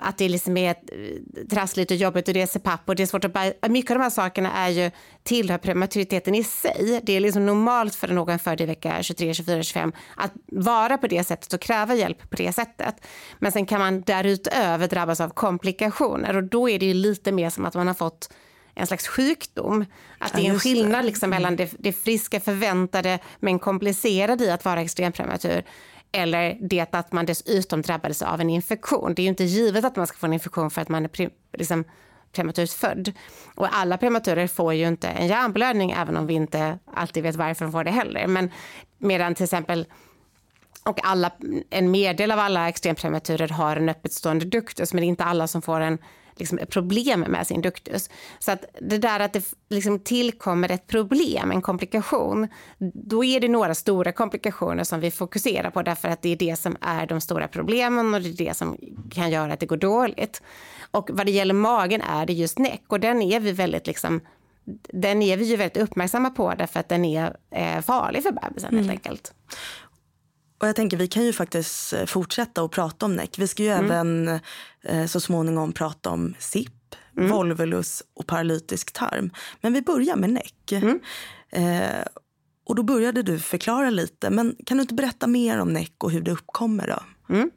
att 0.00 0.18
det 0.18 0.28
liksom 0.28 0.56
är 0.56 0.70
eh, 0.70 1.46
trassligt 1.50 1.90
och 1.90 1.96
jobbigt 1.96 2.28
och 2.28 2.34
det 2.34 2.42
är 2.42 2.46
CPAP 2.46 2.88
och 2.88 2.96
det 2.96 3.02
är 3.02 3.06
svårt 3.06 3.24
att 3.24 3.32
bära. 3.32 3.68
Mycket 3.68 3.90
av 3.90 3.98
de 3.98 4.02
här 4.02 4.10
sakerna 4.10 4.52
är 4.52 4.68
ju 4.68 4.90
tillhör 5.22 5.58
prematuriteten 5.58 6.34
i 6.34 6.44
sig. 6.44 7.00
Det 7.02 7.16
är 7.16 7.20
liksom 7.20 7.46
normalt 7.46 7.94
för 7.94 8.08
någon 8.08 8.38
född 8.38 8.60
i 8.60 8.66
vecka 8.66 9.02
23, 9.02 9.34
24, 9.34 9.62
25 9.62 9.92
att 10.16 10.32
vara 10.46 10.98
på 10.98 11.06
det 11.06 11.24
sättet 11.24 11.52
och 11.52 11.60
kräva 11.60 11.94
hjälp 11.94 12.30
på 12.30 12.36
det 12.36 12.52
sättet. 12.52 12.94
Men 13.38 13.52
sen 13.52 13.66
kan 13.66 13.80
man 13.80 14.00
därutöver 14.00 14.88
drabbas 14.88 15.20
av 15.20 15.28
komplikationer 15.28 16.36
och 16.36 16.44
då 16.44 16.68
är 16.68 16.78
det 16.78 16.86
ju 16.86 16.94
lite 16.94 17.32
mer 17.32 17.50
som 17.50 17.66
att 17.66 17.74
man 17.74 17.86
har 17.86 17.94
fått 17.94 18.32
en 18.74 18.86
slags 18.86 19.08
sjukdom. 19.08 19.84
Att 20.18 20.32
det 20.32 20.46
är 20.46 20.50
en 20.50 20.60
skillnad 20.60 21.04
liksom 21.04 21.30
mellan 21.30 21.56
det, 21.56 21.74
det 21.78 21.92
friska 21.92 22.40
förväntade 22.40 23.18
men 23.40 23.58
komplicerade 23.58 24.44
i 24.44 24.50
att 24.50 24.64
vara 24.64 24.80
extremprematur 24.80 25.64
eller 26.12 26.58
det 26.60 26.94
att 26.94 27.12
man 27.12 27.26
dessutom 27.26 27.82
drabbades 27.82 28.22
av 28.22 28.40
en 28.40 28.50
infektion. 28.50 29.14
Det 29.14 29.22
är 29.22 29.24
ju 29.24 29.28
inte 29.28 29.44
givet 29.44 29.84
att 29.84 29.96
man 29.96 30.06
ska 30.06 30.18
få 30.18 30.26
en 30.26 30.32
infektion 30.32 30.70
för 30.70 30.82
att 30.82 30.88
man 30.88 31.04
är 31.04 31.08
pre, 31.08 31.30
liksom, 31.52 31.84
prematurt 32.32 32.70
född. 32.70 33.12
Och 33.54 33.68
alla 33.70 33.98
prematurer 33.98 34.46
får 34.46 34.74
ju 34.74 34.88
inte 34.88 35.08
en 35.08 35.26
hjärnblödning 35.26 35.90
även 35.90 36.16
om 36.16 36.26
vi 36.26 36.34
inte 36.34 36.78
alltid 36.94 37.22
vet 37.22 37.36
varför 37.36 37.64
de 37.64 37.72
får 37.72 37.84
det 37.84 37.90
heller. 37.90 38.26
Men 38.26 38.50
medan 38.98 39.34
till 39.34 39.44
exempel 39.44 39.86
och 40.84 41.00
alla, 41.02 41.30
en 41.70 41.90
meddel 41.90 42.30
av 42.30 42.38
alla 42.38 42.68
extremprematurer 42.68 43.48
har 43.48 43.76
en 43.76 43.88
öppetstående 43.88 44.44
duktus 44.44 44.94
men 44.94 45.00
det 45.00 45.06
är 45.06 45.08
inte 45.08 45.24
alla 45.24 45.46
som 45.46 45.62
får 45.62 45.80
en 45.80 45.98
liksom, 46.38 46.58
problem 46.68 47.20
med 47.20 47.46
sin 47.46 47.60
duktus. 47.60 48.10
Så 48.38 48.52
att 48.52 48.64
det 48.80 48.98
där 48.98 49.20
att 49.20 49.32
det 49.32 49.44
liksom 49.68 49.98
tillkommer 49.98 50.70
ett 50.70 50.86
problem, 50.86 51.50
en 51.50 51.62
komplikation, 51.62 52.48
då 52.94 53.24
är 53.24 53.40
det 53.40 53.48
några 53.48 53.74
stora 53.74 54.12
komplikationer 54.12 54.84
som 54.84 55.00
vi 55.00 55.10
fokuserar 55.10 55.70
på 55.70 55.82
därför 55.82 56.08
att 56.08 56.22
det 56.22 56.28
är 56.28 56.36
det 56.36 56.56
som 56.56 56.76
är 56.80 57.06
de 57.06 57.20
stora 57.20 57.48
problemen 57.48 58.14
och 58.14 58.20
det 58.20 58.28
är 58.28 58.46
det 58.48 58.56
som 58.56 58.76
kan 59.10 59.30
göra 59.30 59.52
att 59.52 59.60
det 59.60 59.66
går 59.66 59.76
dåligt. 59.76 60.42
Och 60.90 61.10
vad 61.12 61.26
det 61.26 61.32
gäller 61.32 61.54
magen 61.54 62.00
är 62.00 62.26
det 62.26 62.32
just 62.32 62.58
näck 62.58 62.82
och 62.86 63.00
den 63.00 63.22
är 63.22 63.40
vi 63.40 63.52
väldigt 63.52 63.86
liksom 63.86 64.20
den 64.92 65.22
är 65.22 65.36
vi 65.36 65.44
ju 65.44 65.56
väldigt 65.56 65.82
uppmärksamma 65.82 66.30
på 66.30 66.54
därför 66.54 66.80
att 66.80 66.88
den 66.88 67.04
är 67.04 67.36
eh, 67.50 67.80
farlig 67.80 68.22
för 68.22 68.32
bebisen 68.32 68.70
mm. 68.70 68.78
helt 68.78 68.90
enkelt. 68.90 69.34
Och 70.58 70.68
jag 70.68 70.76
tänker 70.76 70.96
vi 70.96 71.08
kan 71.08 71.24
ju 71.24 71.32
faktiskt 71.32 71.92
eh, 71.92 72.06
fortsätta 72.06 72.62
att 72.62 72.70
prata 72.70 73.06
om 73.06 73.16
näck. 73.16 73.38
Vi 73.38 73.48
ska 73.48 73.62
ju 73.62 73.68
mm. 73.68 73.84
även 73.84 74.40
eh, 74.82 75.06
så 75.06 75.20
småningom 75.20 75.72
prata 75.72 76.10
om 76.10 76.34
SIP, 76.38 76.94
mm. 77.16 77.30
volvulus 77.30 78.02
och 78.14 78.26
paralytisk 78.26 78.92
tarm. 78.92 79.30
Men 79.60 79.72
vi 79.72 79.82
börjar 79.82 80.16
med 80.16 80.30
näck. 80.30 80.72
Mm. 80.72 81.00
Eh, 81.50 82.04
och 82.64 82.74
då 82.74 82.82
började 82.82 83.22
du 83.22 83.38
förklara 83.38 83.90
lite, 83.90 84.30
men 84.30 84.56
kan 84.66 84.76
du 84.76 84.80
inte 84.80 84.94
berätta 84.94 85.26
mer 85.26 85.58
om 85.58 85.72
näck 85.72 86.04
och 86.04 86.10
hur 86.10 86.20
det 86.20 86.30
uppkommer 86.30 86.86
då? 86.86 87.34
Mm. 87.34 87.50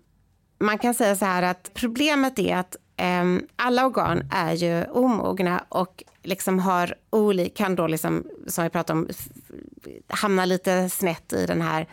Man 0.59 0.77
kan 0.77 0.93
säga 0.93 1.15
så 1.15 1.25
här 1.25 1.43
att 1.43 1.71
problemet 1.73 2.39
är 2.39 2.55
att 2.55 2.75
eh, 2.97 3.23
alla 3.55 3.85
organ 3.85 4.23
är 4.31 4.53
ju 4.53 4.85
omogna 4.85 5.65
och 5.69 6.03
liksom 6.23 6.59
har 6.59 6.95
olika, 7.09 7.63
kan 7.63 7.75
då 7.75 7.87
liksom, 7.87 8.23
som 8.47 8.63
vi 8.63 8.69
pratade 8.69 8.99
om, 8.99 9.09
hamna 10.07 10.45
lite 10.45 10.89
snett 10.89 11.33
i 11.33 11.45
den 11.45 11.61
här 11.61 11.87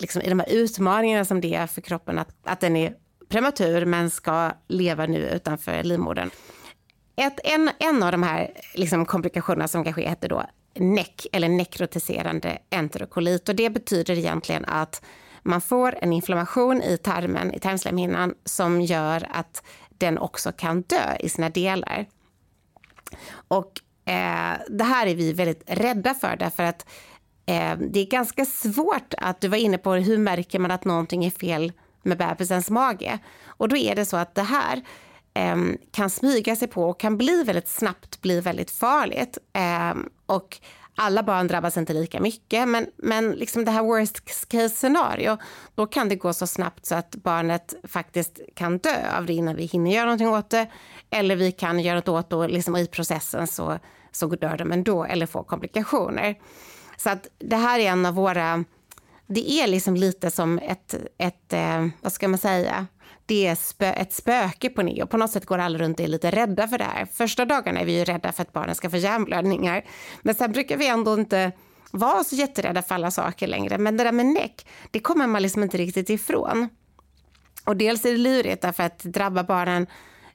liksom, 0.00 0.22
i 0.22 0.28
de 0.28 0.40
här 0.40 0.48
utmaningarna 0.50 1.24
som 1.24 1.40
det 1.40 1.54
är 1.54 1.66
för 1.66 1.80
kroppen 1.80 2.18
att, 2.18 2.28
att 2.44 2.60
den 2.60 2.76
är 2.76 2.94
prematur 3.28 3.84
men 3.84 4.10
ska 4.10 4.52
leva 4.68 5.06
nu 5.06 5.28
utanför 5.28 5.82
livmodern. 5.82 6.30
Ett, 7.16 7.40
en, 7.44 7.70
en 7.78 8.02
av 8.02 8.12
de 8.12 8.22
här 8.22 8.50
liksom, 8.74 9.06
komplikationerna 9.06 9.68
som 9.68 9.84
kan 9.84 9.92
ske 9.92 10.08
heter 10.08 10.28
då 10.28 10.44
NEC 10.74 11.26
eller 11.32 11.48
nekrotiserande 11.48 12.58
enterokolit 12.70 13.48
och 13.48 13.54
det 13.54 13.70
betyder 13.70 14.18
egentligen 14.18 14.64
att 14.64 15.02
man 15.42 15.60
får 15.60 15.98
en 16.02 16.12
inflammation 16.12 16.82
i 16.82 16.98
tarmen, 16.98 17.54
i 17.54 17.60
tarmslemhinnan 17.60 18.34
som 18.44 18.80
gör 18.80 19.26
att 19.30 19.62
den 19.88 20.18
också 20.18 20.52
kan 20.52 20.82
dö 20.82 21.16
i 21.20 21.28
sina 21.28 21.48
delar. 21.48 22.06
Och 23.48 23.80
eh, 24.04 24.52
det 24.68 24.84
här 24.84 25.06
är 25.06 25.14
vi 25.14 25.32
väldigt 25.32 25.62
rädda 25.66 26.14
för 26.14 26.36
därför 26.36 26.62
att 26.62 26.86
Eh, 26.86 27.09
Eh, 27.50 27.78
det 27.78 28.00
är 28.00 28.06
ganska 28.06 28.44
svårt 28.44 29.14
att, 29.18 29.40
du 29.40 29.48
var 29.48 29.56
inne 29.56 29.78
på 29.78 29.92
hur 29.92 30.18
märker 30.18 30.58
man 30.58 30.70
att 30.70 30.84
någonting 30.84 31.24
är 31.24 31.30
fel 31.30 31.72
med 32.02 32.18
bebisens 32.18 32.70
mage. 32.70 33.18
Och 33.46 33.68
då 33.68 33.76
är 33.76 33.94
det 33.94 34.04
så 34.04 34.16
att 34.16 34.34
det 34.34 34.42
här 34.42 34.82
eh, 35.34 35.56
kan 35.90 36.10
smyga 36.10 36.56
sig 36.56 36.68
på 36.68 36.90
och 36.90 37.00
kan 37.00 37.16
bli 37.16 37.44
väldigt 37.44 37.68
snabbt 37.68 38.20
bli 38.20 38.40
väldigt 38.40 38.70
farligt. 38.70 39.38
Eh, 39.52 39.94
och 40.26 40.58
alla 40.94 41.22
barn 41.22 41.46
drabbas 41.46 41.76
inte 41.76 41.92
lika 41.92 42.20
mycket, 42.20 42.68
men, 42.68 42.86
men 42.96 43.30
liksom 43.30 43.64
det 43.64 43.70
här 43.70 43.82
worst 43.82 44.48
case 44.48 44.68
scenario, 44.68 45.38
då 45.74 45.86
kan 45.86 46.08
det 46.08 46.16
gå 46.16 46.32
så 46.32 46.46
snabbt 46.46 46.86
så 46.86 46.94
att 46.94 47.16
barnet 47.16 47.74
faktiskt 47.84 48.40
kan 48.54 48.78
dö 48.78 49.16
av 49.18 49.26
det 49.26 49.32
innan 49.32 49.56
vi 49.56 49.64
hinner 49.64 49.90
göra 49.90 50.04
någonting 50.04 50.28
åt 50.28 50.50
det. 50.50 50.66
Eller 51.10 51.36
vi 51.36 51.52
kan 51.52 51.80
göra 51.80 51.96
något 51.96 52.08
åt 52.08 52.30
det 52.30 52.36
och 52.36 52.50
liksom 52.50 52.76
i 52.76 52.86
processen 52.86 53.46
så, 53.46 53.78
så 54.12 54.26
dör 54.26 54.56
de 54.56 54.72
ändå 54.72 55.04
eller 55.04 55.26
får 55.26 55.42
komplikationer. 55.42 56.36
Så 57.02 57.10
att 57.10 57.26
det 57.38 57.56
här 57.56 57.78
är 57.78 57.90
en 57.90 58.06
av 58.06 58.14
våra... 58.14 58.64
Det 59.26 59.50
är 59.50 59.66
liksom 59.66 59.96
lite 59.96 60.30
som 60.30 60.58
ett, 60.58 60.94
ett 61.18 61.52
eh, 61.52 61.86
vad 62.00 62.12
ska 62.12 62.28
man 62.28 62.38
säga, 62.38 62.86
det 63.26 63.46
är 63.46 63.54
spö, 63.54 63.86
ett 63.86 64.12
spöke 64.12 64.70
på 64.70 64.82
neo. 64.82 65.06
På 65.06 65.16
något 65.16 65.30
sätt 65.30 65.46
går 65.46 65.58
alla 65.58 65.78
runt 65.78 66.00
och 66.00 66.04
är 66.04 66.08
lite 66.08 66.30
rädda 66.30 66.68
för 66.68 66.78
det 66.78 66.84
här. 66.84 67.06
Första 67.06 67.44
dagarna 67.44 67.80
är 67.80 67.84
vi 67.84 67.98
ju 67.98 68.04
rädda 68.04 68.32
för 68.32 68.42
att 68.42 68.52
barnen 68.52 68.74
ska 68.74 68.90
få 68.90 68.96
hjärnblödningar. 68.96 69.84
Men 70.22 70.34
sen 70.34 70.52
brukar 70.52 70.76
vi 70.76 70.88
ändå 70.88 71.14
inte 71.14 71.52
vara 71.90 72.24
så 72.24 72.36
jätterädda 72.36 72.82
för 72.82 72.94
alla 72.94 73.10
saker 73.10 73.46
längre. 73.46 73.78
Men 73.78 73.96
det 73.96 74.04
där 74.04 74.12
med 74.12 74.26
näck, 74.26 74.66
det 74.90 75.00
kommer 75.00 75.26
man 75.26 75.42
liksom 75.42 75.62
inte 75.62 75.78
riktigt 75.78 76.10
ifrån. 76.10 76.68
Och 77.64 77.76
dels 77.76 78.04
är 78.04 78.10
det 78.10 78.18
lurigt 78.18 78.62
därför 78.62 78.82
att 78.82 78.98
drabba 78.98 79.44
barnen, 79.44 79.86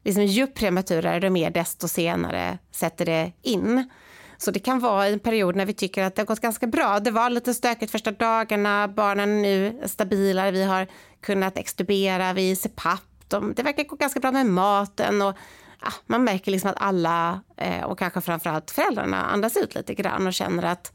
liksom 0.04 0.26
ju 0.26 0.48
prematurare 0.48 1.20
de 1.20 1.36
är 1.36 1.50
desto 1.50 1.88
senare 1.88 2.58
sätter 2.72 3.06
det 3.06 3.32
in. 3.42 3.90
Så 4.38 4.52
det 4.52 4.60
kan 4.60 4.80
vara 4.80 5.08
en 5.08 5.20
period 5.20 5.56
när 5.56 5.66
vi 5.66 5.74
tycker 5.74 6.04
att 6.04 6.16
det 6.16 6.22
har 6.22 6.28
gått 6.28 6.40
ganska 6.40 6.68
bra. 6.68 7.00
Det 7.00 7.12
var 7.12 7.30
lite 7.30 7.54
stökigt 7.54 7.92
första 7.92 8.12
dagarna, 8.12 8.88
barnen 8.88 9.30
är 9.30 9.42
nu 9.42 9.82
stabilare, 9.86 10.52
vi 10.52 10.64
har 10.64 10.88
kunnat 11.22 11.58
extubera, 11.58 12.34
vi 12.34 12.56
ser 12.56 12.70
papp, 12.70 13.02
de, 13.28 13.54
det 13.54 13.64
verkar 13.64 13.84
gå 13.84 13.96
ganska 13.96 14.20
bra 14.20 14.32
med 14.32 14.46
maten 14.46 15.22
och 15.22 15.38
ja, 15.82 15.92
man 16.06 16.24
märker 16.24 16.52
liksom 16.52 16.70
att 16.70 16.82
alla 16.82 17.42
eh, 17.58 17.84
och 17.84 18.00
kanske 18.00 18.22
framförallt 18.22 18.72
föräldrarna 18.72 19.26
andas 19.26 19.58
ut 19.58 19.76
lite 19.76 19.94
grann 19.94 20.28
och 20.28 20.34
känner 20.34 20.64
att 20.64 20.94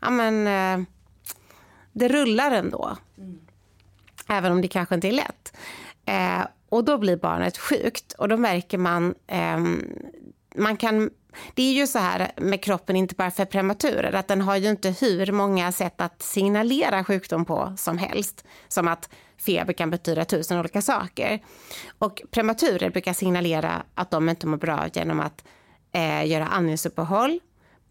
ja, 0.00 0.10
men, 0.10 0.46
eh, 0.46 0.86
det 1.92 2.08
rullar 2.08 2.50
ändå. 2.50 2.96
Mm. 3.18 3.40
Även 4.28 4.52
om 4.52 4.62
det 4.62 4.68
kanske 4.68 4.94
inte 4.94 5.08
är 5.08 5.12
lätt. 5.12 5.56
Eh, 6.04 6.46
och 6.68 6.84
då 6.84 6.98
blir 6.98 7.16
barnet 7.16 7.58
sjukt 7.58 8.12
och 8.12 8.28
då 8.28 8.36
märker 8.36 8.78
man, 8.78 9.14
ehm, 9.26 9.84
man 10.54 10.76
kan 10.76 11.10
det 11.54 11.62
är 11.62 11.72
ju 11.72 11.86
så 11.86 11.98
här 11.98 12.30
med 12.36 12.62
kroppen, 12.62 12.96
inte 12.96 13.14
bara 13.14 13.30
för 13.30 13.44
prematurer, 13.44 14.12
att 14.12 14.28
den 14.28 14.40
har 14.40 14.56
ju 14.56 14.70
inte 14.70 14.90
hur 14.90 15.32
många 15.32 15.72
sätt 15.72 16.00
att 16.00 16.22
signalera 16.22 17.04
sjukdom 17.04 17.44
på 17.44 17.72
som 17.76 17.98
helst. 17.98 18.44
Som 18.68 18.88
att 18.88 19.08
feber 19.38 19.72
kan 19.72 19.90
betyda 19.90 20.24
tusen 20.24 20.58
olika 20.58 20.82
saker. 20.82 21.40
Och 21.98 22.22
prematurer 22.30 22.90
brukar 22.90 23.12
signalera 23.12 23.82
att 23.94 24.10
de 24.10 24.28
inte 24.28 24.46
mår 24.46 24.56
bra 24.56 24.86
genom 24.92 25.20
att 25.20 25.44
eh, 25.92 26.26
göra 26.26 26.46
andningsuppehåll, 26.46 27.40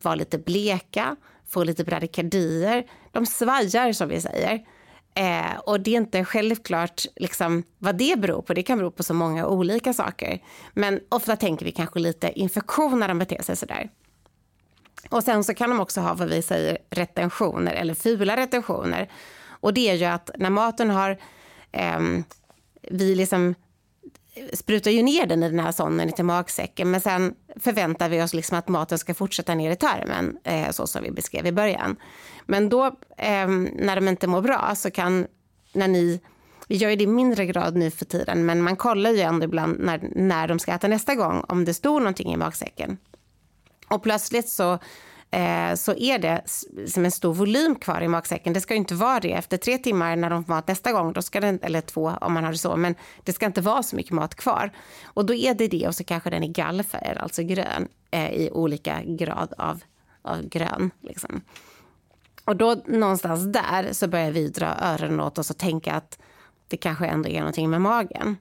vara 0.02 0.16
lite 0.16 0.38
bleka, 0.38 1.16
få 1.48 1.64
lite 1.64 1.84
bradikardier. 1.84 2.86
De 3.12 3.26
svajar 3.26 3.92
som 3.94 4.10
vi 4.10 4.22
säger. 4.22 4.66
Eh, 5.16 5.60
och 5.66 5.80
det 5.80 5.92
är 5.92 5.98
inte 5.98 6.26
självklart 6.26 7.06
liksom, 7.16 7.64
vad 7.78 7.98
det 7.98 8.20
beror 8.20 8.42
på. 8.42 8.54
Det 8.54 8.64
kan 8.64 8.78
bero 8.78 8.92
på 8.92 9.04
så 9.04 9.14
många 9.14 9.48
olika 9.48 9.94
saker. 9.94 10.40
Men 10.74 11.00
ofta 11.10 11.36
tänker 11.36 11.66
vi 11.66 11.72
kanske 11.72 12.00
lite 12.00 12.40
infektion 12.40 13.00
när 13.00 13.08
de 13.08 13.20
beter 13.20 13.42
sig 13.44 13.56
sådär. 13.56 13.90
Och 15.10 15.24
sen 15.24 15.44
så 15.44 15.54
kan 15.54 15.70
de 15.70 15.80
också 15.80 16.02
ha 16.02 16.14
vad 16.14 16.30
vi 16.30 16.42
säger 16.42 16.78
retentioner 16.90 17.74
eller 17.74 17.94
fula 17.94 18.38
retentioner. 18.38 19.10
Och 19.48 19.74
det 19.74 19.90
är 19.90 19.94
ju 19.94 20.06
att 20.06 20.30
när 20.38 20.50
maten 20.50 20.90
har, 20.90 21.18
eh, 21.72 22.00
vi 22.82 23.16
liksom 23.16 23.56
sprutar 24.54 24.92
ju 24.92 25.04
ner 25.04 25.26
den 25.26 25.44
i 25.44 25.50
den 25.50 25.60
här 25.60 25.72
sonden 25.72 26.12
till 26.12 26.26
magsäcken 26.26 26.92
men 26.92 27.02
sen 27.02 27.36
förväntar 27.56 28.10
vi 28.10 28.22
oss 28.22 28.34
liksom 28.34 28.58
att 28.58 28.68
maten 28.68 28.98
ska 29.00 29.14
fortsätta 29.14 29.56
ner 29.56 29.72
i 29.72 29.76
tarmen 29.76 30.38
eh, 30.44 30.72
så 30.72 30.88
som 30.88 31.04
vi 31.04 31.12
beskrev 31.12 31.48
i 31.48 31.52
början. 31.52 31.96
Men 32.46 32.70
då 32.70 32.86
eh, 33.18 33.48
när 33.74 33.96
de 33.96 34.08
inte 34.08 34.28
mår 34.28 34.42
bra 34.42 34.76
så 34.76 34.92
kan, 34.92 35.28
när 35.74 35.88
ni, 35.88 36.22
vi 36.68 36.76
gör 36.76 36.90
ju 36.90 36.96
det 36.96 37.04
i 37.04 37.08
mindre 37.08 37.46
grad 37.46 37.76
nu 37.76 37.92
för 37.92 38.06
tiden 38.06 38.46
men 38.46 38.62
man 38.62 38.76
kollar 38.76 39.12
ju 39.12 39.20
ändå 39.20 39.46
ibland 39.46 39.80
när, 39.80 40.10
när 40.16 40.48
de 40.48 40.60
ska 40.60 40.72
äta 40.72 40.88
nästa 40.88 41.16
gång 41.16 41.44
om 41.48 41.66
det 41.66 41.74
står 41.74 42.00
någonting 42.00 42.34
i 42.34 42.38
magsäcken. 42.38 42.98
Och 43.90 44.04
plötsligt 44.04 44.50
så 44.50 44.80
Eh, 45.36 45.76
så 45.76 45.94
är 45.96 46.20
det 46.20 46.42
som 46.92 47.06
en 47.06 47.12
stor 47.12 47.34
volym 47.34 47.76
kvar 47.76 48.02
i 48.02 48.08
magsäcken. 48.08 48.54
Det 48.54 48.62
ska 48.62 48.76
inte 48.76 48.96
vara 48.96 49.20
det. 49.20 49.32
Efter 49.32 49.58
tre 49.58 49.78
timmar 49.78 50.16
när 50.16 50.30
de 50.30 50.46
får 50.46 50.54
mat 50.54 50.68
nästa 50.68 50.92
gång, 50.92 51.14
då 51.14 51.22
ska 51.22 51.40
den, 51.40 51.60
eller 51.62 51.82
två 51.82 52.14
om 52.22 52.34
man 52.34 52.44
har 52.44 52.52
det 52.52 52.58
så, 52.58 52.76
men 52.76 52.96
det 53.24 53.34
ska 53.34 53.46
inte 53.46 53.62
vara 53.62 53.84
så 53.84 53.96
mycket 53.96 54.12
mat 54.12 54.36
kvar. 54.36 54.72
Och 55.04 55.26
då 55.26 55.34
är 55.34 55.54
det 55.54 55.68
det 55.68 55.88
och 55.88 55.96
så 55.96 56.04
kanske 56.04 56.30
den 56.30 56.44
är 56.44 56.48
gallfärgad, 56.48 57.18
alltså 57.18 57.44
grön, 57.44 57.88
eh, 58.12 58.32
i 58.32 58.50
olika 58.52 59.02
grad 59.04 59.54
av, 59.58 59.84
av 60.22 60.42
grön. 60.42 60.92
Liksom. 61.02 61.42
Och 62.46 62.56
då 62.56 62.82
någonstans 62.86 63.54
där 63.54 63.94
så 63.94 64.08
börjar 64.08 64.32
vi 64.32 64.48
dra 64.48 64.76
öronen 64.82 65.20
åt 65.20 65.38
oss 65.38 65.50
och 65.50 65.58
tänka 65.58 65.94
att 65.94 66.20
det 66.68 66.78
kanske 66.78 67.06
ändå 67.06 67.30
är 67.30 67.40
någonting 67.40 67.70
med 67.70 67.82
magen. 67.82 68.38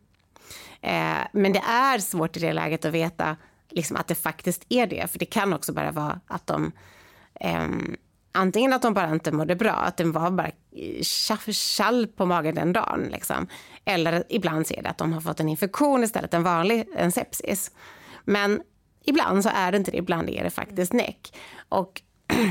Eh, 0.80 1.18
men 1.32 1.52
det 1.52 1.62
är 1.68 1.98
svårt 1.98 2.36
i 2.36 2.40
det 2.40 2.52
läget 2.52 2.84
att 2.84 2.92
veta 2.92 3.36
liksom 3.70 3.96
att 3.96 4.08
det 4.08 4.14
faktiskt 4.14 4.66
är 4.68 4.86
det. 4.86 5.10
För 5.10 5.18
det 5.18 5.24
kan 5.24 5.52
också 5.52 5.72
bara 5.72 5.92
vara 5.92 6.20
att 6.26 6.46
de 6.46 6.72
eh, 7.40 7.68
antingen 8.32 8.72
att 8.72 8.82
de 8.82 8.94
bara 8.94 9.10
inte 9.10 9.32
mådde 9.32 9.56
bra, 9.56 9.72
att 9.72 9.96
de 9.96 10.12
var 10.12 10.30
bara 10.30 10.50
eh, 10.72 11.02
tjall 11.52 12.06
på 12.06 12.26
magen 12.26 12.54
den 12.54 12.72
dagen. 12.72 13.08
Liksom. 13.12 13.46
Eller 13.84 14.24
ibland 14.28 14.66
ser 14.66 14.82
det 14.82 14.88
att 14.88 14.98
de 14.98 15.12
har 15.12 15.20
fått 15.20 15.40
en 15.40 15.48
infektion 15.48 16.04
istället, 16.04 16.34
en 16.34 16.42
vanlig 16.42 16.86
en 16.96 17.12
sepsis. 17.12 17.70
Men 18.24 18.62
ibland 19.04 19.42
så 19.42 19.50
är 19.54 19.72
det 19.72 19.78
inte 19.78 19.90
det, 19.90 19.96
ibland 19.96 20.30
är 20.30 20.44
det 20.44 20.50
faktiskt 20.50 20.92
näck. 20.92 21.38
Och 21.68 22.02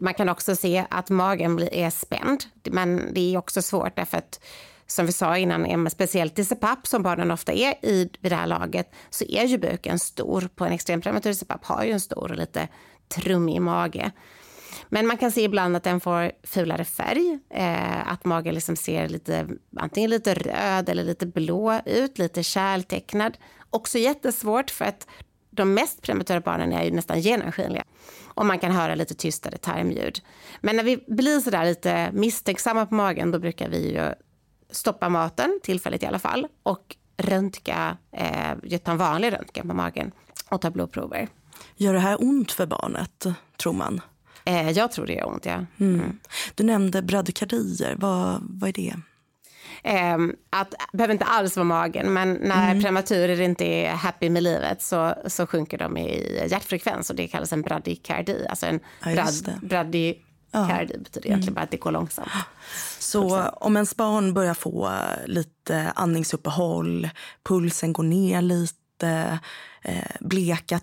man 0.00 0.14
kan 0.14 0.28
också 0.28 0.56
se 0.56 0.84
att 0.90 1.10
magen 1.10 1.68
är 1.72 1.90
spänd, 1.90 2.44
men 2.64 3.14
det 3.14 3.34
är 3.34 3.38
också 3.38 3.62
svårt 3.62 3.96
därför 3.96 4.18
att 4.18 4.40
som 4.86 5.06
vi 5.06 5.12
sa 5.12 5.38
innan, 5.38 5.90
speciellt 5.90 6.38
i 6.38 6.44
CPAP 6.44 6.86
som 6.86 7.02
barnen 7.02 7.30
ofta 7.30 7.52
är 7.52 7.74
i 7.84 8.10
vid 8.20 8.32
det 8.32 8.36
här 8.36 8.46
laget, 8.46 8.92
så 9.10 9.24
är 9.24 9.44
ju 9.44 9.58
buken 9.58 9.98
stor. 9.98 10.48
På 10.54 10.64
en 10.64 10.72
extremt 10.72 11.04
prematur 11.04 11.32
CPAP 11.32 11.64
har 11.64 11.84
ju 11.84 11.92
en 11.92 12.00
stor 12.00 12.30
och 12.30 12.36
lite 12.38 12.68
trummig 13.08 13.62
mage. 13.62 14.10
Men 14.88 15.06
man 15.06 15.16
kan 15.18 15.32
se 15.32 15.44
ibland 15.44 15.76
att 15.76 15.82
den 15.82 16.00
får 16.00 16.32
fulare 16.42 16.84
färg, 16.84 17.38
eh, 17.50 18.12
att 18.12 18.24
magen 18.24 18.54
liksom 18.54 18.76
ser 18.76 19.08
lite, 19.08 19.48
antingen 19.76 20.10
lite 20.10 20.34
röd 20.34 20.88
eller 20.88 21.04
lite 21.04 21.26
blå 21.26 21.80
ut, 21.84 22.18
lite 22.18 22.42
kärltecknad. 22.42 23.38
Också 23.70 23.98
jättesvårt 23.98 24.70
för 24.70 24.84
att 24.84 25.06
de 25.50 25.74
mest 25.74 26.02
prematura 26.02 26.40
barnen 26.40 26.72
är 26.72 26.84
ju 26.84 26.90
nästan 26.90 27.20
genomskinliga 27.20 27.84
och 28.38 28.46
man 28.46 28.58
kan 28.58 28.72
höra 28.72 28.94
lite 28.94 29.14
tystare 29.14 29.56
tarmljud. 29.56 30.20
Men 30.60 30.76
när 30.76 30.84
vi 30.84 31.04
blir 31.06 31.40
sådär 31.40 31.64
lite 31.64 32.10
misstänksamma 32.12 32.86
på 32.86 32.94
magen, 32.94 33.30
då 33.30 33.38
brukar 33.38 33.68
vi 33.68 33.92
ju 33.92 34.14
stoppa 34.70 35.08
maten, 35.08 35.60
tillfälligt 35.62 36.02
i 36.02 36.06
alla 36.06 36.18
fall, 36.18 36.46
och 36.62 36.96
röntga, 37.16 37.96
eh, 38.12 38.78
ta 38.78 38.90
en 38.90 38.98
vanlig 38.98 39.32
röntgen 39.32 39.68
på 39.68 39.74
magen 39.74 40.12
och 40.48 40.60
ta 40.60 40.70
blodprover. 40.70 41.28
Gör 41.76 41.94
det 41.94 42.00
här 42.00 42.22
ont 42.22 42.52
för 42.52 42.66
barnet, 42.66 43.26
tror 43.56 43.72
man? 43.72 44.00
Eh, 44.44 44.70
jag 44.70 44.92
tror 44.92 45.06
det 45.06 45.12
gör 45.12 45.28
ont, 45.28 45.46
ja. 45.46 45.52
Mm. 45.54 45.94
Mm. 45.94 46.18
Du 46.54 46.64
nämnde 46.64 47.02
bradykardier. 47.02 47.96
Vad, 47.98 48.42
vad 48.42 48.68
är 48.68 48.72
det? 48.72 48.94
Eh, 49.82 50.18
att, 50.50 50.74
behöver 50.92 51.12
inte 51.12 51.24
alls 51.24 51.56
vara 51.56 51.64
magen, 51.64 52.12
men 52.12 52.32
när 52.32 52.70
mm. 52.70 52.82
prematurer 52.82 53.40
inte 53.40 53.64
är 53.64 53.90
happy 53.90 54.30
med 54.30 54.42
livet 54.42 54.82
så, 54.82 55.14
så 55.26 55.46
sjunker 55.46 55.78
de 55.78 55.96
i 55.96 56.46
hjärtfrekvens 56.50 57.10
och 57.10 57.16
det 57.16 57.28
kallas 57.28 57.52
en 57.52 57.62
bradykardi. 57.62 58.46
Alltså 58.48 58.66
en 58.66 58.80
ja, 59.04 59.12
brad, 59.12 59.60
brady, 59.62 60.14
Cardi 60.52 60.92
ja. 60.94 60.98
betyder 60.98 61.26
egentligen 61.26 61.42
mm. 61.42 61.54
bara 61.54 61.62
att 61.62 61.70
det 61.70 61.76
går 61.76 61.90
långsamt. 61.90 62.28
Så 62.98 63.42
om 63.48 63.76
ens 63.76 63.96
barn 63.96 64.34
börjar 64.34 64.54
få 64.54 64.92
lite 65.26 65.92
andningsuppehåll, 65.94 67.08
pulsen 67.44 67.92
går 67.92 68.02
ner 68.02 68.42
lite, 68.42 69.38
eh, 69.82 70.16
bleka, 70.20 70.78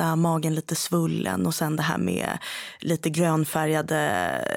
trötta, 0.00 0.16
magen 0.16 0.54
lite 0.54 0.74
svullen 0.74 1.46
och 1.46 1.54
sen 1.54 1.76
det 1.76 1.82
här 1.82 1.98
med 1.98 2.38
lite 2.80 3.10
grönfärgade 3.10 4.00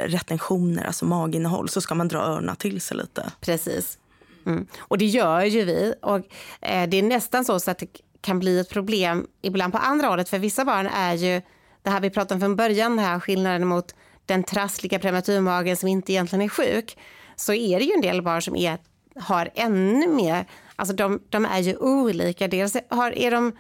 retentioner, 0.08 0.84
alltså 0.86 1.06
maginnehåll, 1.06 1.70
så 1.70 1.82
ska 1.82 1.96
man 1.96 2.08
dra 2.08 2.20
öronen 2.20 2.56
till 2.56 2.82
sig 2.82 2.98
lite. 2.98 3.32
Precis. 3.42 3.98
Mm. 4.46 4.68
Och 4.80 4.98
det 4.98 5.06
gör 5.06 5.44
ju 5.44 5.66
vi. 5.66 5.94
Och 6.02 6.20
eh, 6.62 6.90
det 6.90 6.98
är 6.98 7.04
nästan 7.04 7.46
så, 7.46 7.60
så 7.60 7.72
att 7.72 7.78
det 7.78 7.88
kan 8.22 8.40
bli 8.40 8.60
ett 8.60 8.70
problem 8.70 9.28
ibland 9.42 9.74
på 9.74 9.80
andra 9.80 10.08
hållet. 10.08 10.30
För 10.30 10.40
vissa 10.40 10.66
barn 10.66 10.88
är 10.88 11.14
ju, 11.14 11.42
det 11.84 11.90
här 11.90 12.02
vi 12.02 12.10
pratade 12.10 12.34
om 12.34 12.40
från 12.40 12.56
början, 12.56 13.00
här 13.00 13.20
skillnaden 13.20 13.68
mot 13.68 13.96
den 14.26 14.44
trassliga 14.44 15.00
prematurmagen 15.00 15.78
som 15.78 15.90
inte 15.90 16.12
egentligen 16.12 16.42
är 16.42 16.50
sjuk 16.50 16.98
så 17.36 17.54
är 17.54 17.80
det 17.80 17.86
ju 17.86 17.94
en 17.94 18.02
del 18.02 18.22
barn 18.22 18.42
som 18.42 18.56
är, 18.56 18.78
har 19.16 19.50
ännu 19.56 20.08
mer, 20.08 20.46
alltså 20.76 20.96
de, 20.96 21.20
de 21.30 21.46
är 21.46 21.60
ju 21.60 21.78
olika. 21.78 22.48
Dels 22.48 22.78
har, 22.90 23.12
är 23.12 23.32
de, 23.32 23.52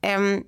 äm, 0.00 0.44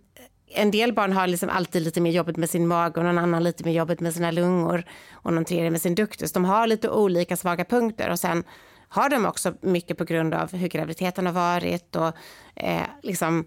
en 0.51 0.71
del 0.71 0.93
barn 0.93 1.13
har 1.13 1.27
liksom 1.27 1.51
alltid 1.51 1.83
lite 1.83 2.01
mer 2.01 2.11
jobbigt 2.11 2.37
med 2.37 2.51
sin 2.51 2.67
mage 2.67 3.01
och 3.01 3.05
någon 3.05 3.19
annan 3.19 3.45
lite 3.45 3.65
mer 3.65 3.73
jobbigt 3.73 4.01
med 4.01 4.15
sina 4.15 4.31
lungor 4.31 4.85
och 5.13 5.33
någon 5.33 5.45
tredje 5.45 5.71
med 5.71 5.83
sin 5.83 5.95
duktus. 5.95 6.33
De 6.33 6.45
har 6.45 6.67
lite 6.67 6.91
olika 6.91 7.37
svaga 7.37 7.65
punkter 7.65 8.11
och 8.11 8.19
sen 8.19 8.45
har 8.89 9.09
de 9.09 9.27
också 9.27 9.55
mycket 9.61 9.99
på 9.99 10.05
grund 10.05 10.35
av 10.35 10.53
hur 10.53 10.69
graviditeten 10.69 11.27
har 11.27 11.33
varit 11.33 11.97
och 11.97 12.13
eh, 12.55 12.83
liksom 13.03 13.45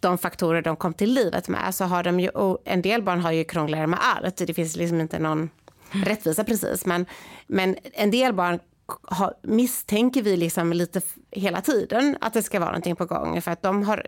de 0.00 0.18
faktorer 0.18 0.62
de 0.62 0.76
kom 0.76 0.94
till 0.94 1.14
livet 1.14 1.48
med 1.48 1.74
så 1.74 1.84
har 1.84 2.02
de 2.02 2.20
ju, 2.20 2.30
en 2.64 2.82
del 2.82 3.02
barn 3.02 3.20
har 3.20 3.32
ju 3.32 3.44
krångligare 3.44 3.86
med 3.86 3.98
allt. 4.02 4.36
Det 4.36 4.54
finns 4.54 4.76
liksom 4.76 5.00
inte 5.00 5.18
någon 5.18 5.50
rättvisa 5.90 6.44
precis. 6.44 6.86
Men, 6.86 7.06
men 7.46 7.76
en 7.92 8.10
del 8.10 8.32
barn 8.32 8.58
har, 9.02 9.34
misstänker 9.42 10.22
vi 10.22 10.36
liksom 10.36 10.72
lite 10.72 11.00
hela 11.30 11.60
tiden 11.60 12.16
att 12.20 12.32
det 12.32 12.42
ska 12.42 12.60
vara 12.60 12.70
någonting 12.70 12.96
på 12.96 13.06
gång 13.06 13.42
för 13.42 13.50
att 13.50 13.62
de 13.62 13.82
har 13.82 14.06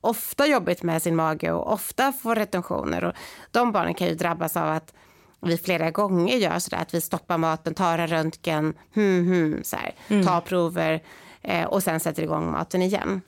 ofta 0.00 0.46
jobbigt 0.46 0.82
med 0.82 1.02
sin 1.02 1.16
mage 1.16 1.52
och 1.52 1.72
ofta 1.72 2.12
får 2.12 2.34
retentioner 2.34 3.04
och 3.04 3.12
de 3.50 3.72
barnen 3.72 3.94
kan 3.94 4.08
ju 4.08 4.14
drabbas 4.14 4.56
av 4.56 4.68
att 4.68 4.94
vi 5.40 5.58
flera 5.58 5.90
gånger 5.90 6.36
gör 6.36 6.58
så 6.58 6.70
där 6.70 6.78
att 6.78 6.94
vi 6.94 7.00
stoppar 7.00 7.38
maten, 7.38 7.74
tar 7.74 7.98
en 7.98 8.08
röntgen, 8.08 8.74
hmm, 8.94 9.26
hmm, 9.26 9.64
så 9.64 9.76
här, 9.76 9.94
mm. 10.08 10.26
tar 10.26 10.40
prover 10.40 11.02
eh, 11.42 11.64
och 11.64 11.82
sen 11.82 12.00
sätter 12.00 12.22
igång 12.22 12.50
maten 12.50 12.82
igen. 12.82 13.20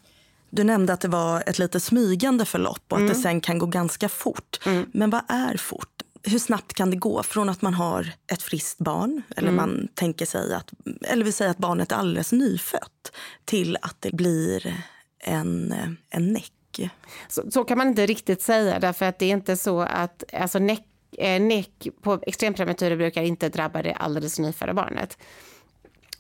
Du 0.50 0.64
nämnde 0.64 0.92
att 0.92 1.00
det 1.00 1.08
var 1.08 1.42
ett 1.46 1.58
lite 1.58 1.80
smygande 1.80 2.44
förlopp 2.44 2.84
och 2.88 2.96
att 2.96 3.00
mm. 3.00 3.08
det 3.08 3.14
sen 3.14 3.40
kan 3.40 3.58
gå 3.58 3.66
ganska 3.66 4.08
fort. 4.08 4.60
Mm. 4.66 4.86
Men 4.92 5.10
vad 5.10 5.22
är 5.28 5.56
fort? 5.56 6.02
Hur 6.26 6.38
snabbt 6.38 6.74
kan 6.74 6.90
det 6.90 6.96
gå 6.96 7.22
från 7.22 7.48
att 7.48 7.62
man 7.62 7.74
har 7.74 8.12
ett 8.32 8.42
friskt 8.42 8.78
barn 8.78 9.22
eller 9.36 9.48
mm. 9.48 9.56
man 9.56 9.88
tänker 9.94 10.26
sig 10.26 10.54
att, 10.54 10.70
eller 11.00 11.24
vill 11.24 11.32
säga 11.32 11.50
att 11.50 11.58
barnet 11.58 11.92
är 11.92 11.96
alldeles 11.96 12.32
nyfött 12.32 13.16
till 13.44 13.76
att 13.82 13.96
det 14.00 14.12
blir 14.12 14.84
en, 15.18 15.74
en 16.10 16.32
näck? 16.32 16.90
Så, 17.28 17.50
så 17.50 17.64
kan 17.64 17.78
man 17.78 17.88
inte 17.88 18.06
riktigt 18.06 18.42
säga 18.42 18.78
därför 18.78 19.06
att 19.06 19.18
det 19.18 19.26
är 19.26 19.30
inte 19.30 19.56
så 19.56 19.80
att 19.80 20.24
alltså 20.34 20.58
näck, 20.58 20.86
eh, 21.18 21.42
näck 21.42 21.88
på 22.02 22.20
extremprematurer 22.26 22.96
brukar 22.96 23.22
inte 23.22 23.48
drabba 23.48 23.82
det 23.82 23.94
alldeles 23.94 24.38
nyfödda 24.38 24.74
barnet. 24.74 25.18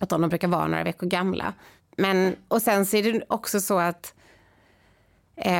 Utan 0.00 0.20
de 0.20 0.30
brukar 0.30 0.48
vara 0.48 0.66
några 0.66 0.84
veckor 0.84 1.06
gamla. 1.06 1.54
Men, 1.96 2.36
och 2.48 2.62
sen 2.62 2.86
så 2.86 2.96
är 2.96 3.12
det 3.12 3.24
också 3.28 3.60
så 3.60 3.78
att 3.78 4.14